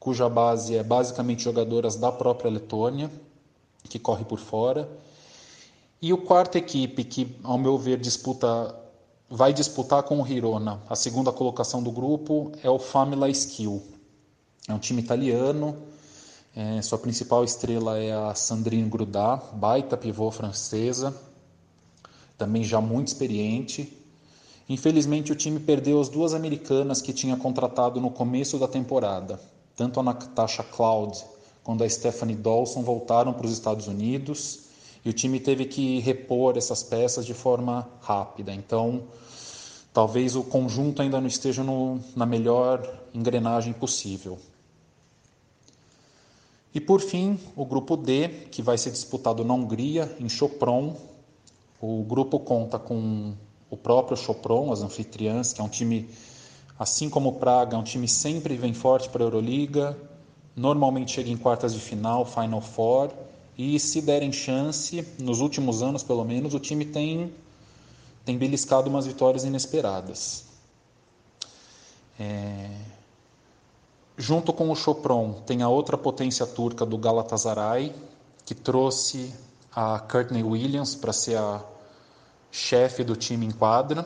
cuja 0.00 0.28
base 0.28 0.74
é 0.76 0.82
basicamente 0.82 1.44
jogadoras 1.44 1.94
da 1.94 2.10
própria 2.10 2.50
Letônia, 2.50 3.08
que 3.88 3.98
corre 3.98 4.24
por 4.24 4.38
fora. 4.38 4.88
E 6.00 6.12
o 6.12 6.18
quarta 6.18 6.58
equipe 6.58 7.02
que, 7.02 7.36
ao 7.42 7.58
meu 7.58 7.76
ver, 7.76 7.98
disputa, 7.98 8.74
vai 9.28 9.52
disputar 9.52 10.02
com 10.04 10.22
o 10.22 10.26
Hirona 10.26 10.80
a 10.88 10.94
segunda 10.94 11.32
colocação 11.32 11.82
do 11.82 11.90
grupo 11.90 12.52
é 12.62 12.70
o 12.70 12.78
Famila 12.78 13.28
Skill. 13.28 13.82
É 14.68 14.72
um 14.72 14.78
time 14.78 15.02
italiano. 15.02 15.76
É, 16.54 16.80
sua 16.82 16.98
principal 16.98 17.44
estrela 17.44 17.98
é 17.98 18.12
a 18.12 18.34
Sandrine 18.34 18.88
Grudá, 18.88 19.36
baita 19.52 19.96
pivô 19.96 20.30
francesa, 20.30 21.14
também 22.36 22.64
já 22.64 22.80
muito 22.80 23.08
experiente. 23.08 23.96
Infelizmente, 24.68 25.32
o 25.32 25.36
time 25.36 25.60
perdeu 25.60 26.00
as 26.00 26.08
duas 26.08 26.34
americanas 26.34 27.00
que 27.00 27.12
tinha 27.12 27.36
contratado 27.36 28.00
no 28.00 28.10
começo 28.10 28.58
da 28.58 28.66
temporada, 28.66 29.40
tanto 29.76 30.00
a 30.00 30.02
Natasha 30.02 30.62
Cloud 30.62 31.24
quanto 31.68 31.84
a 31.84 31.88
Stephanie 31.90 32.34
Dawson 32.34 32.82
voltaram 32.82 33.34
para 33.34 33.44
os 33.44 33.52
Estados 33.52 33.88
Unidos 33.88 34.60
e 35.04 35.10
o 35.10 35.12
time 35.12 35.38
teve 35.38 35.66
que 35.66 35.98
repor 35.98 36.56
essas 36.56 36.82
peças 36.82 37.26
de 37.26 37.34
forma 37.34 37.86
rápida. 38.00 38.54
Então, 38.54 39.02
talvez 39.92 40.34
o 40.34 40.42
conjunto 40.42 41.02
ainda 41.02 41.20
não 41.20 41.28
esteja 41.28 41.62
no, 41.62 42.00
na 42.16 42.24
melhor 42.24 42.90
engrenagem 43.12 43.74
possível. 43.74 44.38
E 46.74 46.80
por 46.80 47.02
fim, 47.02 47.38
o 47.54 47.66
grupo 47.66 47.98
D, 47.98 48.28
que 48.50 48.62
vai 48.62 48.78
ser 48.78 48.90
disputado 48.90 49.44
na 49.44 49.52
Hungria, 49.52 50.16
em 50.18 50.26
Chopron. 50.26 50.96
O 51.82 52.02
grupo 52.02 52.40
conta 52.40 52.78
com 52.78 53.34
o 53.68 53.76
próprio 53.76 54.16
Chopron, 54.16 54.72
as 54.72 54.80
anfitriãs, 54.80 55.52
que 55.52 55.60
é 55.60 55.64
um 55.64 55.68
time, 55.68 56.08
assim 56.78 57.10
como 57.10 57.34
Praga, 57.34 57.76
é 57.76 57.78
um 57.78 57.84
time 57.84 58.08
sempre 58.08 58.56
vem 58.56 58.72
forte 58.72 59.10
para 59.10 59.22
a 59.22 59.26
Euroliga, 59.26 59.94
normalmente 60.58 61.12
chega 61.12 61.30
em 61.30 61.36
quartas 61.36 61.72
de 61.72 61.80
final, 61.80 62.26
Final 62.26 62.60
Four, 62.60 63.10
e 63.56 63.78
se 63.78 64.00
derem 64.00 64.32
chance, 64.32 65.06
nos 65.18 65.40
últimos 65.40 65.82
anos 65.82 66.02
pelo 66.02 66.24
menos, 66.24 66.52
o 66.52 66.60
time 66.60 66.84
tem, 66.84 67.32
tem 68.24 68.36
beliscado 68.36 68.90
umas 68.90 69.06
vitórias 69.06 69.44
inesperadas. 69.44 70.44
É... 72.18 72.70
Junto 74.16 74.52
com 74.52 74.68
o 74.70 74.74
Chopron, 74.74 75.32
tem 75.46 75.62
a 75.62 75.68
outra 75.68 75.96
potência 75.96 76.44
turca 76.44 76.84
do 76.84 76.98
Galatasaray, 76.98 77.94
que 78.44 78.54
trouxe 78.54 79.32
a 79.72 80.00
Courtney 80.00 80.42
Williams 80.42 80.96
para 80.96 81.12
ser 81.12 81.36
a 81.36 81.62
chefe 82.50 83.04
do 83.04 83.14
time 83.14 83.46
em 83.46 83.52
quadra, 83.52 84.04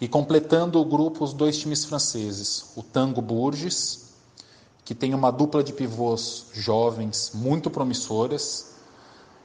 e 0.00 0.08
completando 0.08 0.80
o 0.80 0.84
grupo 0.84 1.22
os 1.22 1.32
dois 1.32 1.56
times 1.56 1.84
franceses, 1.84 2.72
o 2.74 2.82
Tango 2.82 3.22
Bourges, 3.22 4.05
que 4.86 4.94
tem 4.94 5.12
uma 5.12 5.32
dupla 5.32 5.64
de 5.64 5.72
pivôs 5.72 6.46
jovens 6.52 7.32
muito 7.34 7.68
promissoras, 7.68 8.76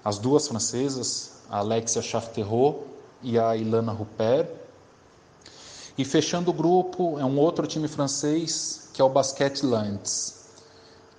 as 0.05 0.19
duas 0.19 0.47
francesas, 0.47 1.31
a 1.49 1.57
Alexia 1.57 1.99
Charterot 1.99 2.81
e 3.23 3.39
a 3.39 3.57
Ilana 3.57 3.91
Rupert. 3.91 4.47
E 5.97 6.05
fechando 6.05 6.51
o 6.51 6.53
grupo 6.53 7.19
é 7.19 7.26
um 7.26 7.39
outro 7.39 7.65
time 7.65 7.88
francês, 7.88 8.88
que 8.93 9.01
é 9.01 9.03
o 9.03 9.09
Basket 9.09 9.63
Lands, 9.63 10.45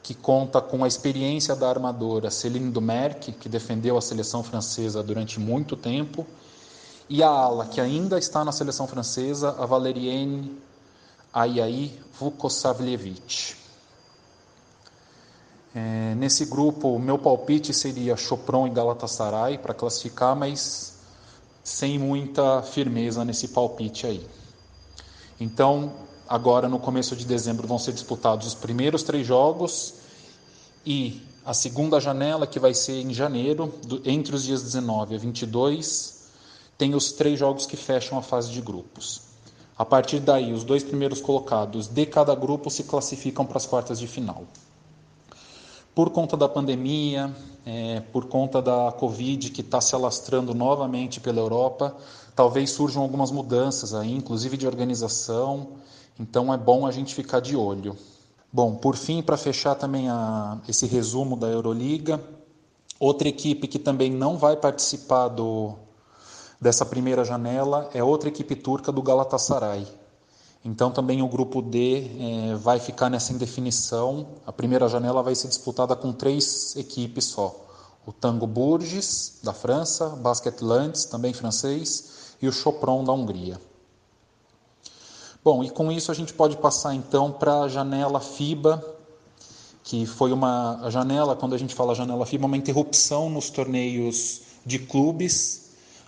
que 0.04 0.14
conta 0.14 0.60
com 0.60 0.84
a 0.84 0.88
experiência 0.88 1.56
da 1.56 1.68
armadora 1.68 2.30
Céline 2.30 2.70
Dumerc, 2.70 3.32
que 3.32 3.48
defendeu 3.48 3.98
a 3.98 4.00
seleção 4.00 4.44
francesa 4.44 5.02
durante 5.02 5.40
muito 5.40 5.76
tempo, 5.76 6.24
e 7.08 7.24
a 7.24 7.28
ala 7.28 7.66
que 7.66 7.80
ainda 7.80 8.20
está 8.20 8.44
na 8.44 8.52
seleção 8.52 8.86
francesa, 8.86 9.56
a 9.58 9.66
Valerienne 9.66 10.62
Ayai 11.32 11.98
Vukosavljevic. 12.20 13.61
É, 15.74 16.14
nesse 16.16 16.44
grupo, 16.44 16.88
o 16.88 16.98
meu 16.98 17.18
palpite 17.18 17.72
seria 17.72 18.16
Chopron 18.16 18.66
e 18.66 18.70
Galatasaray 18.70 19.56
para 19.56 19.72
classificar, 19.72 20.36
mas 20.36 20.98
sem 21.64 21.98
muita 21.98 22.62
firmeza 22.62 23.24
nesse 23.24 23.48
palpite 23.48 24.06
aí. 24.06 24.26
Então, 25.40 25.92
agora 26.28 26.68
no 26.68 26.78
começo 26.78 27.16
de 27.16 27.24
dezembro 27.24 27.66
vão 27.66 27.78
ser 27.78 27.92
disputados 27.92 28.46
os 28.46 28.54
primeiros 28.54 29.02
três 29.02 29.26
jogos 29.26 29.94
e 30.84 31.22
a 31.44 31.54
segunda 31.54 32.00
janela, 32.00 32.46
que 32.46 32.60
vai 32.60 32.74
ser 32.74 33.00
em 33.00 33.12
janeiro, 33.12 33.72
do, 33.84 34.02
entre 34.04 34.34
os 34.36 34.44
dias 34.44 34.62
19 34.62 35.14
a 35.14 35.18
22, 35.18 36.22
tem 36.76 36.94
os 36.94 37.12
três 37.12 37.38
jogos 37.38 37.66
que 37.66 37.76
fecham 37.76 38.18
a 38.18 38.22
fase 38.22 38.50
de 38.52 38.60
grupos. 38.60 39.22
A 39.76 39.84
partir 39.84 40.20
daí, 40.20 40.52
os 40.52 40.64
dois 40.64 40.84
primeiros 40.84 41.20
colocados 41.20 41.88
de 41.88 42.06
cada 42.06 42.34
grupo 42.34 42.70
se 42.70 42.84
classificam 42.84 43.44
para 43.46 43.56
as 43.56 43.66
quartas 43.66 43.98
de 43.98 44.06
final. 44.06 44.44
Por 45.94 46.08
conta 46.08 46.38
da 46.38 46.48
pandemia, 46.48 47.34
é, 47.66 48.00
por 48.12 48.26
conta 48.26 48.62
da 48.62 48.92
Covid 48.92 49.50
que 49.50 49.60
está 49.60 49.78
se 49.78 49.94
alastrando 49.94 50.54
novamente 50.54 51.20
pela 51.20 51.38
Europa, 51.38 51.94
talvez 52.34 52.70
surjam 52.70 53.02
algumas 53.02 53.30
mudanças 53.30 53.92
aí, 53.92 54.10
inclusive 54.10 54.56
de 54.56 54.66
organização, 54.66 55.68
então 56.18 56.52
é 56.52 56.56
bom 56.56 56.86
a 56.86 56.90
gente 56.90 57.14
ficar 57.14 57.40
de 57.40 57.54
olho. 57.54 57.94
Bom, 58.50 58.74
por 58.74 58.96
fim, 58.96 59.22
para 59.22 59.36
fechar 59.36 59.74
também 59.74 60.08
a, 60.08 60.58
esse 60.66 60.86
resumo 60.86 61.36
da 61.36 61.48
Euroliga, 61.48 62.18
outra 62.98 63.28
equipe 63.28 63.68
que 63.68 63.78
também 63.78 64.10
não 64.10 64.38
vai 64.38 64.56
participar 64.56 65.28
do, 65.28 65.74
dessa 66.58 66.86
primeira 66.86 67.22
janela 67.22 67.90
é 67.92 68.02
outra 68.02 68.28
equipe 68.28 68.56
turca 68.56 68.90
do 68.90 69.02
Galatasaray. 69.02 69.86
Então 70.64 70.90
também 70.90 71.22
o 71.22 71.28
grupo 71.28 71.60
D 71.60 72.10
é, 72.50 72.54
vai 72.54 72.78
ficar 72.78 73.10
nessa 73.10 73.32
indefinição. 73.32 74.28
A 74.46 74.52
primeira 74.52 74.88
janela 74.88 75.22
vai 75.22 75.34
ser 75.34 75.48
disputada 75.48 75.96
com 75.96 76.12
três 76.12 76.76
equipes 76.76 77.24
só: 77.24 77.54
o 78.06 78.12
Tango 78.12 78.46
Bourges 78.46 79.40
da 79.42 79.52
França, 79.52 80.10
Basket 80.10 80.60
Lands 80.60 81.04
também 81.04 81.32
francês 81.32 82.36
e 82.40 82.46
o 82.46 82.52
Chopron 82.52 83.02
da 83.02 83.12
Hungria. 83.12 83.60
Bom, 85.44 85.64
e 85.64 85.70
com 85.70 85.90
isso 85.90 86.12
a 86.12 86.14
gente 86.14 86.32
pode 86.32 86.56
passar 86.56 86.94
então 86.94 87.32
para 87.32 87.62
a 87.62 87.68
janela 87.68 88.20
FIBA, 88.20 88.84
que 89.82 90.06
foi 90.06 90.32
uma 90.32 90.88
janela, 90.88 91.34
quando 91.34 91.56
a 91.56 91.58
gente 91.58 91.74
fala 91.74 91.96
janela 91.96 92.24
FIBA, 92.24 92.46
uma 92.46 92.56
interrupção 92.56 93.28
nos 93.28 93.50
torneios 93.50 94.42
de 94.64 94.78
clubes 94.78 95.62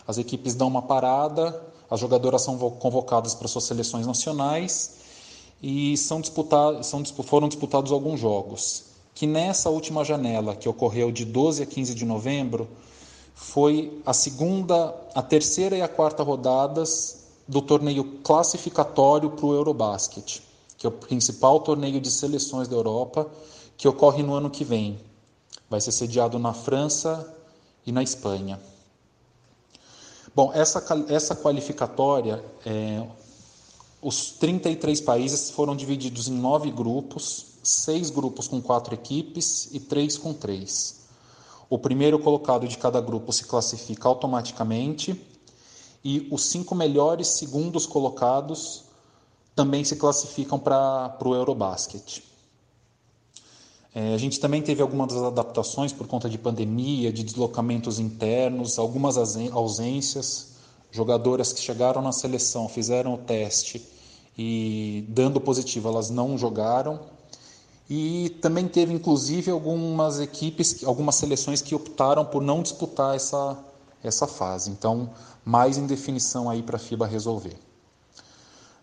as 0.06 0.18
equipes 0.18 0.54
dão 0.54 0.68
uma 0.68 0.82
parada, 0.82 1.62
as 1.90 2.00
jogadoras 2.00 2.42
são 2.42 2.56
convocadas 2.70 3.34
para 3.34 3.48
suas 3.48 3.64
seleções 3.64 4.06
nacionais 4.06 4.96
e 5.62 5.96
são 5.96 6.20
disputados, 6.20 6.86
são, 6.86 7.04
foram 7.04 7.48
disputados 7.48 7.92
alguns 7.92 8.20
jogos. 8.20 8.84
Que 9.14 9.26
nessa 9.26 9.70
última 9.70 10.04
janela, 10.04 10.56
que 10.56 10.68
ocorreu 10.68 11.12
de 11.12 11.24
12 11.24 11.62
a 11.62 11.66
15 11.66 11.94
de 11.94 12.04
novembro, 12.04 12.68
foi 13.34 14.00
a 14.04 14.12
segunda, 14.12 14.94
a 15.14 15.22
terceira 15.22 15.76
e 15.76 15.82
a 15.82 15.88
quarta 15.88 16.22
rodadas 16.22 17.24
do 17.46 17.60
torneio 17.60 18.04
classificatório 18.22 19.30
para 19.30 19.46
o 19.46 19.54
Eurobasket, 19.54 20.42
que 20.76 20.86
é 20.86 20.88
o 20.88 20.92
principal 20.92 21.60
torneio 21.60 22.00
de 22.00 22.10
seleções 22.10 22.68
da 22.68 22.76
Europa, 22.76 23.28
que 23.76 23.86
ocorre 23.86 24.22
no 24.22 24.34
ano 24.34 24.50
que 24.50 24.64
vem. 24.64 24.98
Vai 25.68 25.80
ser 25.80 25.92
sediado 25.92 26.38
na 26.38 26.52
França 26.52 27.34
e 27.86 27.92
na 27.92 28.02
Espanha. 28.02 28.60
Bom, 30.34 30.50
essa, 30.52 30.84
essa 31.08 31.36
qualificatória, 31.36 32.44
é, 32.66 33.06
os 34.02 34.32
33 34.32 35.00
países 35.00 35.50
foram 35.50 35.76
divididos 35.76 36.26
em 36.26 36.32
nove 36.32 36.72
grupos, 36.72 37.54
seis 37.62 38.10
grupos 38.10 38.48
com 38.48 38.60
quatro 38.60 38.94
equipes 38.94 39.68
e 39.72 39.78
três 39.78 40.18
com 40.18 40.34
três. 40.34 41.04
O 41.70 41.78
primeiro 41.78 42.18
colocado 42.18 42.66
de 42.66 42.76
cada 42.76 43.00
grupo 43.00 43.32
se 43.32 43.44
classifica 43.44 44.08
automaticamente 44.08 45.24
e 46.04 46.26
os 46.32 46.42
cinco 46.46 46.74
melhores 46.74 47.28
segundos 47.28 47.86
colocados 47.86 48.82
também 49.54 49.84
se 49.84 49.94
classificam 49.94 50.58
para 50.58 51.16
o 51.24 51.32
Eurobasket. 51.32 52.24
É, 53.94 54.12
a 54.12 54.18
gente 54.18 54.40
também 54.40 54.60
teve 54.60 54.82
algumas 54.82 55.14
adaptações 55.14 55.92
por 55.92 56.08
conta 56.08 56.28
de 56.28 56.36
pandemia, 56.36 57.12
de 57.12 57.22
deslocamentos 57.22 58.00
internos, 58.00 58.78
algumas 58.78 59.16
ausências. 59.16 60.54
Jogadoras 60.90 61.52
que 61.52 61.60
chegaram 61.60 62.02
na 62.02 62.12
seleção, 62.12 62.68
fizeram 62.68 63.14
o 63.14 63.18
teste 63.18 63.82
e 64.36 65.04
dando 65.08 65.40
positivo, 65.40 65.88
elas 65.88 66.10
não 66.10 66.36
jogaram. 66.36 67.00
E 67.88 68.30
também 68.40 68.66
teve 68.66 68.92
inclusive 68.92 69.50
algumas 69.50 70.18
equipes, 70.20 70.82
algumas 70.84 71.16
seleções 71.16 71.60
que 71.60 71.74
optaram 71.74 72.24
por 72.24 72.42
não 72.42 72.62
disputar 72.62 73.14
essa, 73.14 73.58
essa 74.02 74.26
fase. 74.26 74.70
Então, 74.70 75.10
mais 75.44 75.76
indefinição 75.76 76.48
aí 76.48 76.62
para 76.62 76.76
a 76.76 76.78
FIBA 76.78 77.06
resolver. 77.06 77.56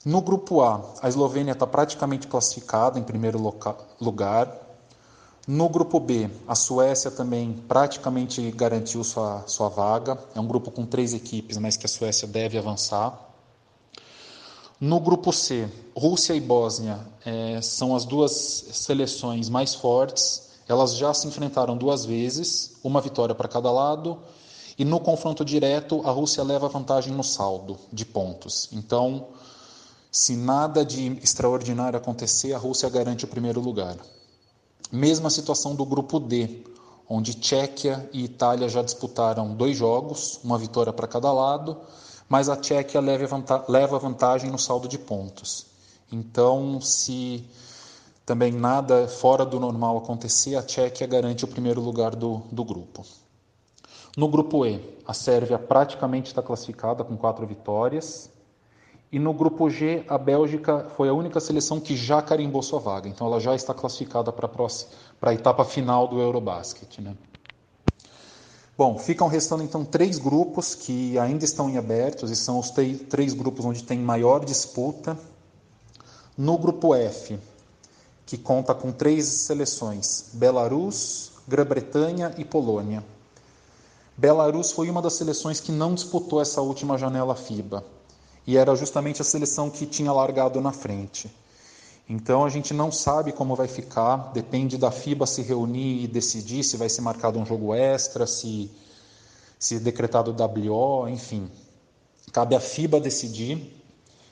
No 0.06 0.22
grupo 0.22 0.62
A, 0.62 0.82
a 1.02 1.10
Eslovênia 1.10 1.52
está 1.52 1.68
praticamente 1.68 2.28
classificada 2.28 3.00
em 3.00 3.04
primeiro 3.04 3.40
lugar. 4.00 4.71
No 5.48 5.68
grupo 5.68 6.00
B, 6.00 6.30
a 6.48 6.54
Suécia 6.54 7.10
também 7.10 7.54
praticamente 7.68 8.52
garantiu 8.52 9.04
sua, 9.04 9.44
sua 9.48 9.70
vaga. 9.70 10.18
É 10.36 10.40
um 10.40 10.46
grupo 10.46 10.70
com 10.70 10.86
três 10.86 11.16
equipes, 11.16 11.58
mas 11.58 11.76
que 11.76 11.86
a 11.88 11.90
Suécia 11.90 12.28
deve 12.28 12.60
avançar. 12.60 13.30
No 14.80 15.00
grupo 15.00 15.34
C, 15.34 15.68
Rússia 15.96 16.34
e 16.36 16.40
Bósnia 16.40 17.00
é, 17.26 17.60
são 17.62 17.96
as 17.96 18.06
duas 18.06 18.32
seleções 18.32 19.50
mais 19.50 19.74
fortes. 19.74 20.50
Elas 20.68 20.96
já 20.96 21.12
se 21.12 21.28
enfrentaram 21.28 21.76
duas 21.76 22.06
vezes, 22.06 22.74
uma 22.84 23.02
vitória 23.02 23.34
para 23.34 23.48
cada 23.48 23.72
lado. 23.72 24.20
E 24.78 24.86
no 24.86 25.00
confronto 25.00 25.44
direto, 25.44 26.02
a 26.06 26.12
Rússia 26.12 26.44
leva 26.44 26.68
vantagem 26.68 27.14
no 27.14 27.24
saldo 27.24 27.80
de 27.92 28.06
pontos. 28.06 28.70
Então, 28.72 29.28
se 30.12 30.36
nada 30.36 30.86
de 30.86 31.18
extraordinário 31.24 31.98
acontecer, 31.98 32.54
a 32.54 32.58
Rússia 32.60 32.90
garante 32.90 33.26
o 33.26 33.28
primeiro 33.28 33.60
lugar. 33.60 33.98
Mesma 34.92 35.30
situação 35.30 35.74
do 35.74 35.86
grupo 35.86 36.20
D, 36.20 36.64
onde 37.08 37.34
Tchequia 37.34 38.10
e 38.12 38.24
Itália 38.26 38.68
já 38.68 38.82
disputaram 38.82 39.56
dois 39.56 39.78
jogos, 39.78 40.40
uma 40.44 40.58
vitória 40.58 40.92
para 40.92 41.08
cada 41.08 41.32
lado, 41.32 41.78
mas 42.28 42.50
a 42.50 42.56
Tchequia 42.56 43.00
leva 43.00 44.00
vantagem 44.00 44.50
no 44.50 44.58
saldo 44.58 44.88
de 44.88 44.98
pontos. 44.98 45.66
Então, 46.12 46.82
se 46.82 47.46
também 48.26 48.52
nada 48.52 49.08
fora 49.08 49.46
do 49.46 49.60
normal 49.60 49.98
acontecer, 49.98 50.56
a 50.56 50.64
Tchequia 50.64 51.08
garante 51.08 51.46
o 51.46 51.48
primeiro 51.48 51.82
lugar 51.82 52.16
do, 52.16 52.42
do 52.52 52.64
grupo. 52.64 53.06
No 54.18 54.28
grupo 54.28 54.66
E, 54.66 54.98
a 55.08 55.14
Sérvia 55.14 55.58
praticamente 55.58 56.28
está 56.28 56.42
classificada 56.42 57.04
com 57.04 57.16
quatro 57.16 57.48
vitórias. 57.48 58.30
E 59.12 59.20
no 59.20 59.34
grupo 59.34 59.70
G, 59.70 60.06
a 60.08 60.18
Bélgica 60.18 60.88
foi 60.96 61.10
a 61.10 61.14
única 61.14 61.42
seleção 61.42 61.82
que 61.82 61.98
já 61.98 62.22
carimbou 62.22 62.64
sua 62.64 62.80
vaga. 62.80 63.10
Então 63.10 63.28
ela 63.28 63.42
já 63.42 63.54
está 63.54 63.74
classificada 63.74 64.32
para 64.32 64.46
a, 64.46 64.50
próxima, 64.50 64.92
para 65.20 65.32
a 65.32 65.34
etapa 65.34 65.66
final 65.66 66.08
do 66.08 66.22
Eurobasket. 66.22 67.02
Né? 67.02 67.14
Bom, 68.78 68.98
ficam 68.98 69.28
restando 69.28 69.64
então 69.64 69.84
três 69.84 70.18
grupos 70.18 70.74
que 70.74 71.20
ainda 71.20 71.44
estão 71.44 71.70
em 71.70 71.78
abertos 71.78 72.32
e 72.32 72.36
são 72.38 72.58
os 72.58 72.72
três 73.10 73.34
grupos 73.34 73.66
onde 73.66 73.84
tem 73.84 74.00
maior 74.00 74.46
disputa. 74.46 75.20
No 76.38 76.58
grupo 76.58 76.96
F, 76.96 77.38
que 78.26 78.38
conta 78.38 78.74
com 78.74 78.94
três 78.94 79.26
seleções: 79.26 80.30
Belarus, 80.32 81.34
Grã-Bretanha 81.46 82.34
e 82.38 82.46
Polônia. 82.46 83.04
Belarus 84.16 84.72
foi 84.72 84.90
uma 84.90 85.02
das 85.02 85.14
seleções 85.14 85.60
que 85.60 85.72
não 85.72 85.94
disputou 85.94 86.42
essa 86.42 86.62
última 86.62 86.98
janela 86.98 87.36
FIBA 87.36 87.84
e 88.46 88.58
era 88.58 88.76
justamente 88.76 89.22
a 89.22 89.26
seleção 89.26 89.70
que 89.70 89.86
tinha 89.86 90.12
largado 90.12 90.60
na 90.62 90.72
frente. 90.72 91.30
Então 92.10 92.44
a 92.44 92.50
gente 92.50 92.74
não 92.74 92.92
sabe 92.92 93.32
como 93.32 93.56
vai 93.56 93.68
ficar, 93.68 94.32
depende 94.34 94.78
da 94.78 94.92
FIBA 94.92 95.26
se 95.26 95.42
reunir 95.42 96.04
e 96.04 96.08
decidir 96.08 96.64
se 96.64 96.76
vai 96.76 96.90
ser 96.90 97.02
marcado 97.02 97.40
um 97.40 97.46
jogo 97.46 97.74
extra, 97.74 98.28
se, 98.28 98.70
se 99.58 99.80
decretado 99.80 100.36
WO, 100.36 101.08
enfim. 101.08 101.50
Cabe 102.34 102.56
à 102.56 102.60
FIBA 102.60 103.00
decidir. 103.00 103.78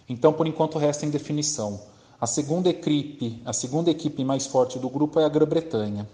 Então, 0.07 0.34
por 0.34 0.48
enquanto, 0.48 0.77
resta 0.77 1.06
em 1.06 1.10
definição. 1.10 1.80
A 2.19 2.27
segunda 2.27 2.68
equipe, 2.68 3.41
a 3.45 3.53
segunda 3.53 3.90
equipe 3.90 4.26
mais 4.26 4.45
forte 4.45 4.77
do 4.77 4.90
grupo 4.90 5.19
é 5.19 5.26
a 5.26 5.30
Grã-Bretanha. 5.30 6.10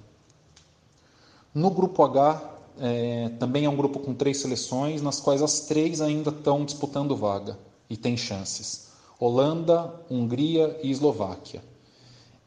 No 1.54 1.72
grupo 1.72 2.04
H, 2.04 2.58
é, 2.80 3.30
também 3.40 3.66
é 3.66 3.70
um 3.70 3.76
grupo 3.76 4.00
com 4.00 4.14
três 4.14 4.38
seleções, 4.38 5.02
nas 5.02 5.20
quais 5.20 5.42
as 5.42 5.62
três 5.62 6.02
ainda 6.02 6.30
estão 6.30 6.66
disputando 6.66 7.16
vaga 7.16 7.58
e 7.90 7.96
tem 7.98 8.18
chances. 8.18 8.90
Holanda, 9.20 9.94
Hungria 10.10 10.80
e 10.84 10.92
Eslováquia. 10.92 11.64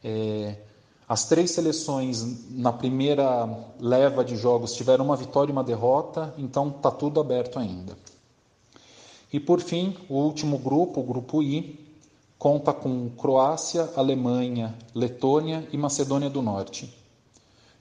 É, 0.03 0.55
As 1.09 1.25
três 1.25 1.49
seleções 1.49 2.51
na 2.51 2.71
primeira 2.71 3.49
leva 3.79 4.23
de 4.23 4.37
jogos 4.37 4.73
tiveram 4.73 5.05
uma 5.05 5.15
vitória 5.15 5.49
e 5.49 5.53
uma 5.53 5.63
derrota, 5.63 6.31
então 6.37 6.69
está 6.69 6.91
tudo 6.91 7.19
aberto 7.19 7.57
ainda. 7.57 7.97
E 9.33 9.39
por 9.39 9.59
fim, 9.59 9.97
o 10.07 10.15
último 10.15 10.59
grupo, 10.59 10.99
o 10.99 11.03
grupo 11.03 11.41
I, 11.41 11.79
conta 12.37 12.71
com 12.71 13.09
Croácia, 13.17 13.89
Alemanha, 13.95 14.75
Letônia 14.93 15.67
e 15.73 15.77
Macedônia 15.77 16.29
do 16.29 16.43
Norte. 16.43 16.95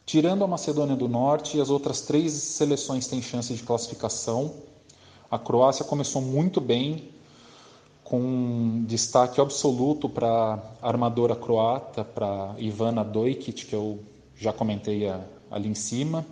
Tirando 0.06 0.43
a 0.43 0.47
Macedônia 0.47 0.97
do 0.97 1.06
Norte, 1.06 1.60
as 1.60 1.68
outras 1.68 2.01
três 2.01 2.32
seleções 2.32 3.06
têm 3.06 3.20
chance 3.20 3.52
de 3.52 3.62
classificação. 3.62 4.55
A 5.30 5.39
Croácia 5.39 5.85
começou 5.85 6.22
muito 6.22 6.62
bem, 6.62 7.10
com 8.09 8.85
destaque 8.86 9.39
absoluto 9.39 10.09
para 10.09 10.59
a 10.80 10.89
armadora 10.89 11.36
croata, 11.36 12.02
para 12.02 12.55
Ivana 12.56 13.05
Dojkic, 13.05 13.66
que 13.66 13.74
eu 13.74 13.98
já 14.35 14.51
comentei 14.51 15.06
ali 15.51 15.68
em 15.68 15.74
cima. 15.74 16.24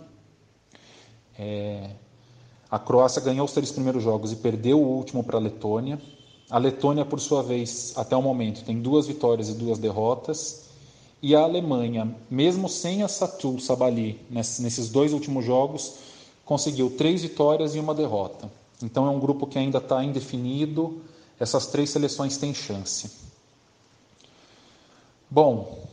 É, 1.37 1.91
a 2.69 2.79
Croácia 2.79 3.21
ganhou 3.21 3.45
os 3.45 3.51
três 3.51 3.71
primeiros 3.71 4.01
jogos 4.01 4.31
e 4.31 4.37
perdeu 4.37 4.81
o 4.81 4.87
último 4.87 5.23
para 5.23 5.37
a 5.37 5.39
Letônia. 5.39 6.01
A 6.49 6.57
Letônia, 6.57 7.05
por 7.05 7.19
sua 7.19 7.43
vez, 7.43 7.93
até 7.95 8.15
o 8.15 8.23
momento, 8.23 8.63
tem 8.63 8.81
duas 8.81 9.05
vitórias 9.05 9.47
e 9.47 9.53
duas 9.53 9.77
derrotas. 9.77 10.65
E 11.21 11.35
a 11.35 11.41
Alemanha, 11.41 12.11
mesmo 12.27 12.67
sem 12.67 13.03
a 13.03 13.07
Satul 13.07 13.59
Sabali 13.59 14.19
nesses 14.31 14.89
dois 14.89 15.13
últimos 15.13 15.45
jogos, 15.45 15.95
conseguiu 16.43 16.89
três 16.89 17.21
vitórias 17.21 17.75
e 17.75 17.79
uma 17.79 17.93
derrota. 17.93 18.49
Então 18.81 19.05
é 19.05 19.11
um 19.11 19.19
grupo 19.19 19.45
que 19.45 19.59
ainda 19.59 19.77
está 19.77 20.03
indefinido. 20.03 21.01
Essas 21.39 21.67
três 21.67 21.89
seleções 21.89 22.37
têm 22.37 22.53
chance. 22.53 23.11
Bom, 25.29 25.87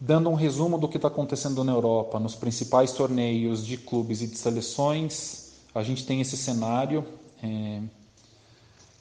dando 0.00 0.28
um 0.28 0.34
resumo 0.34 0.78
do 0.78 0.88
que 0.88 0.96
está 0.96 1.08
acontecendo 1.08 1.64
na 1.64 1.72
Europa, 1.72 2.20
nos 2.20 2.34
principais 2.34 2.92
torneios 2.92 3.64
de 3.64 3.76
clubes 3.76 4.22
e 4.22 4.26
de 4.26 4.38
seleções, 4.38 5.52
a 5.74 5.82
gente 5.82 6.04
tem 6.06 6.20
esse 6.20 6.36
cenário. 6.36 7.04
É 7.42 7.80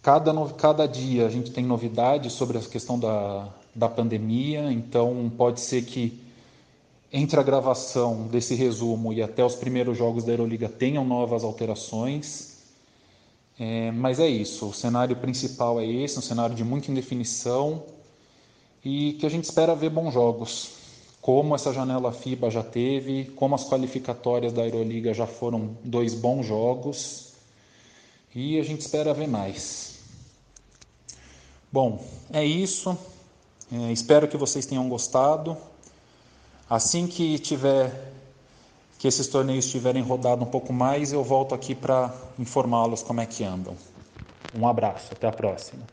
Cada, 0.02 0.34
cada 0.54 0.88
dia 0.88 1.28
a 1.28 1.30
gente 1.30 1.52
tem 1.52 1.64
novidades 1.64 2.34
sobre 2.34 2.58
a 2.58 2.62
questão 2.62 2.98
da, 2.98 3.48
da 3.76 3.88
pandemia, 3.88 4.72
então 4.72 5.32
pode 5.38 5.62
ser 5.62 5.84
que 5.84 6.20
entre 7.14 7.40
a 7.40 7.44
gravação 7.44 8.28
desse 8.28 8.56
resumo 8.56 9.14
e 9.14 9.22
até 9.22 9.46
os 9.46 9.54
primeiros 9.54 9.96
jogos 9.96 10.24
da 10.24 10.32
Euroliga 10.32 10.68
tenham 10.68 11.06
novas 11.06 11.44
alterações. 11.44 12.51
É, 13.64 13.92
mas 13.92 14.20
é 14.20 14.28
isso, 14.28 14.70
o 14.70 14.74
cenário 14.74 15.16
principal 15.16 15.80
é 15.80 15.86
esse, 15.86 16.18
um 16.18 16.22
cenário 16.22 16.56
de 16.56 16.64
muita 16.64 16.90
indefinição 16.90 17.84
e 18.84 19.14
que 19.14 19.26
a 19.28 19.30
gente 19.30 19.44
espera 19.44 19.76
ver 19.76 19.92
bons 19.92 20.12
jogos, 20.12 20.72
como 21.22 21.54
essa 21.54 21.72
janela 21.72 22.12
FIBA 22.12 22.50
já 22.50 22.64
teve, 22.64 23.26
como 23.36 23.54
as 23.54 23.64
qualificatórias 23.64 24.52
da 24.52 24.66
Euroliga 24.66 25.14
já 25.14 25.28
foram 25.28 25.78
dois 25.84 26.16
bons 26.16 26.44
jogos 26.44 27.34
e 28.34 28.60
a 28.60 28.64
gente 28.64 28.82
espera 28.82 29.14
ver 29.14 29.28
mais. 29.28 30.00
Bom, 31.72 32.04
é 32.34 32.44
isso. 32.44 32.98
É, 33.72 33.92
espero 33.92 34.28
que 34.28 34.38
vocês 34.38 34.66
tenham 34.66 34.90
gostado. 34.90 35.56
Assim 36.68 37.06
que 37.06 37.38
tiver 37.38 38.11
que 39.02 39.08
esses 39.08 39.28
torneios 39.28 39.66
tiverem 39.66 40.04
rodado 40.04 40.44
um 40.44 40.46
pouco 40.46 40.72
mais, 40.72 41.12
eu 41.12 41.24
volto 41.24 41.56
aqui 41.56 41.74
para 41.74 42.14
informá-los 42.38 43.02
como 43.02 43.20
é 43.20 43.26
que 43.26 43.44
andam. 43.44 43.76
Um 44.56 44.68
abraço, 44.68 45.12
até 45.12 45.28
a 45.28 45.32
próxima. 45.32 45.84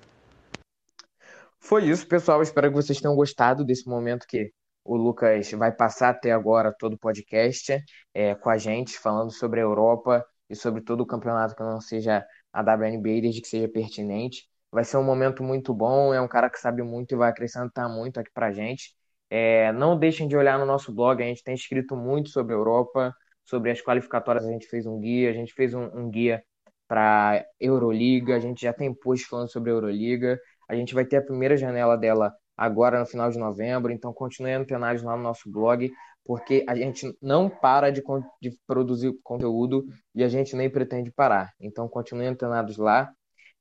Foi 1.59 1.87
isso, 1.87 2.07
pessoal. 2.07 2.43
Espero 2.43 2.69
que 2.69 2.75
vocês 2.75 3.01
tenham 3.01 3.17
gostado 3.17 3.65
desse 3.65 3.89
momento 3.89 4.27
que 4.29 4.53
o 4.85 4.95
Lucas 4.95 5.51
vai 5.53 5.73
passar 5.73 6.11
até 6.11 6.33
agora 6.33 6.71
todo 6.79 6.93
o 6.95 6.99
podcast 6.99 7.83
é, 8.13 8.35
com 8.35 8.51
a 8.51 8.59
gente, 8.59 8.99
falando 8.99 9.31
sobre 9.33 9.61
a 9.61 9.63
Europa 9.63 10.23
e 10.51 10.55
sobre 10.55 10.83
todo 10.83 11.01
o 11.01 11.07
campeonato 11.07 11.57
que 11.57 11.63
não 11.63 11.81
seja 11.81 12.23
a 12.53 12.61
WNBA, 12.61 13.23
desde 13.23 13.41
que 13.41 13.49
seja 13.49 13.69
pertinente. 13.69 14.47
Vai 14.71 14.85
ser 14.85 14.99
um 14.99 15.03
momento 15.03 15.43
muito 15.43 15.73
bom. 15.73 16.13
É 16.13 16.21
um 16.21 16.29
cara 16.29 16.51
que 16.51 16.59
sabe 16.59 16.83
muito 16.83 17.13
e 17.13 17.17
vai 17.17 17.31
acrescentar 17.31 17.89
muito 17.89 18.21
aqui 18.21 18.31
pra 18.35 18.53
gente. 18.53 18.98
É, 19.31 19.73
não 19.73 19.99
deixem 19.99 20.27
de 20.27 20.37
olhar 20.37 20.59
no 20.59 20.67
nosso 20.67 20.93
blog, 20.93 21.23
a 21.23 21.27
gente 21.27 21.45
tem 21.45 21.55
escrito 21.55 21.97
muito 21.97 22.31
sobre 22.31 22.55
a 22.55 22.57
Europa, 22.57 23.15
sobre 23.45 23.71
as 23.71 23.81
qualificatórias. 23.81 24.47
A 24.47 24.51
gente 24.51 24.67
fez 24.69 24.87
um 24.87 24.99
guia, 25.01 25.31
a 25.31 25.33
gente 25.33 25.53
fez 25.55 25.75
um, 25.75 25.85
um 25.85 26.11
guia 26.11 26.43
para 26.87 27.45
Euroliga, 27.61 28.37
a 28.37 28.41
gente 28.41 28.63
já 28.63 28.73
tem 28.73 28.93
post 28.95 29.27
falando 29.27 29.51
sobre 29.51 29.71
a 29.71 29.75
Euroliga. 29.75 30.41
A 30.69 30.75
gente 30.75 30.95
vai 30.95 31.05
ter 31.05 31.17
a 31.17 31.23
primeira 31.23 31.57
janela 31.57 31.97
dela 31.97 32.33
agora 32.57 32.99
no 32.99 33.07
final 33.07 33.31
de 33.31 33.39
novembro, 33.39 33.93
então 33.93 34.13
continuem 34.13 34.55
antenados 34.55 35.03
lá 35.03 35.17
no 35.17 35.23
nosso 35.23 35.51
blog, 35.51 35.91
porque 36.25 36.65
a 36.69 36.75
gente 36.75 37.17
não 37.23 37.49
para 37.49 37.91
de, 37.91 38.03
de 38.43 38.59
produzir 38.67 39.15
conteúdo 39.23 39.85
e 40.15 40.25
a 40.25 40.29
gente 40.29 40.57
nem 40.57 40.69
pretende 40.69 41.11
parar. 41.11 41.53
Então 41.61 41.89
continuem 41.89 42.29
antenados 42.29 42.77
lá. 42.77 43.11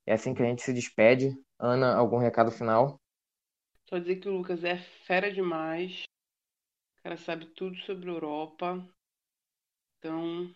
É 0.06 0.14
assim 0.14 0.34
que 0.34 0.41
a 0.41 0.45
gente 0.45 0.61
se 0.64 0.73
despede. 0.73 1.34
Ana, 1.60 1.95
algum 1.95 2.18
recado 2.18 2.52
final? 2.52 2.99
Só 3.89 3.97
dizer 3.97 4.18
que 4.18 4.27
o 4.27 4.38
Lucas 4.38 4.64
é 4.64 4.77
fera 5.05 5.31
demais. 5.31 6.03
O 6.99 7.03
cara 7.03 7.18
sabe 7.18 7.45
tudo 7.47 7.76
sobre 7.77 8.09
Europa. 8.09 8.85
Então, 9.97 10.53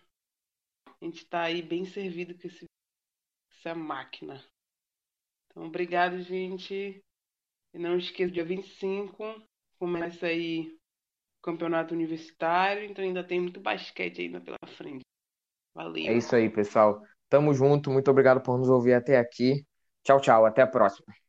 a 0.86 1.04
gente 1.04 1.18
está 1.24 1.42
aí 1.42 1.62
bem 1.62 1.84
servido 1.84 2.34
com 2.38 2.46
esse, 2.46 2.66
essa 3.50 3.74
máquina. 3.74 4.42
Então, 5.46 5.64
obrigado, 5.64 6.20
gente. 6.20 7.02
E 7.74 7.78
não 7.78 7.96
esqueça, 7.96 8.32
dia 8.32 8.44
25 8.44 9.42
começa 9.78 10.26
aí 10.26 10.68
o 11.38 11.42
campeonato 11.42 11.94
universitário. 11.94 12.84
Então, 12.84 13.02
ainda 13.02 13.24
tem 13.26 13.40
muito 13.40 13.60
basquete 13.60 14.20
ainda 14.20 14.40
pela 14.40 14.58
frente. 14.76 15.02
Valeu. 15.74 16.06
É 16.06 16.16
isso 16.16 16.36
aí, 16.36 16.50
pessoal. 16.50 17.02
Tamo 17.30 17.54
junto, 17.54 17.90
muito 17.90 18.10
obrigado 18.10 18.42
por 18.42 18.58
nos 18.58 18.68
ouvir 18.68 18.92
até 18.92 19.18
aqui. 19.18 19.66
Tchau, 20.04 20.20
tchau, 20.20 20.44
até 20.44 20.60
a 20.60 20.66
próxima. 20.66 21.21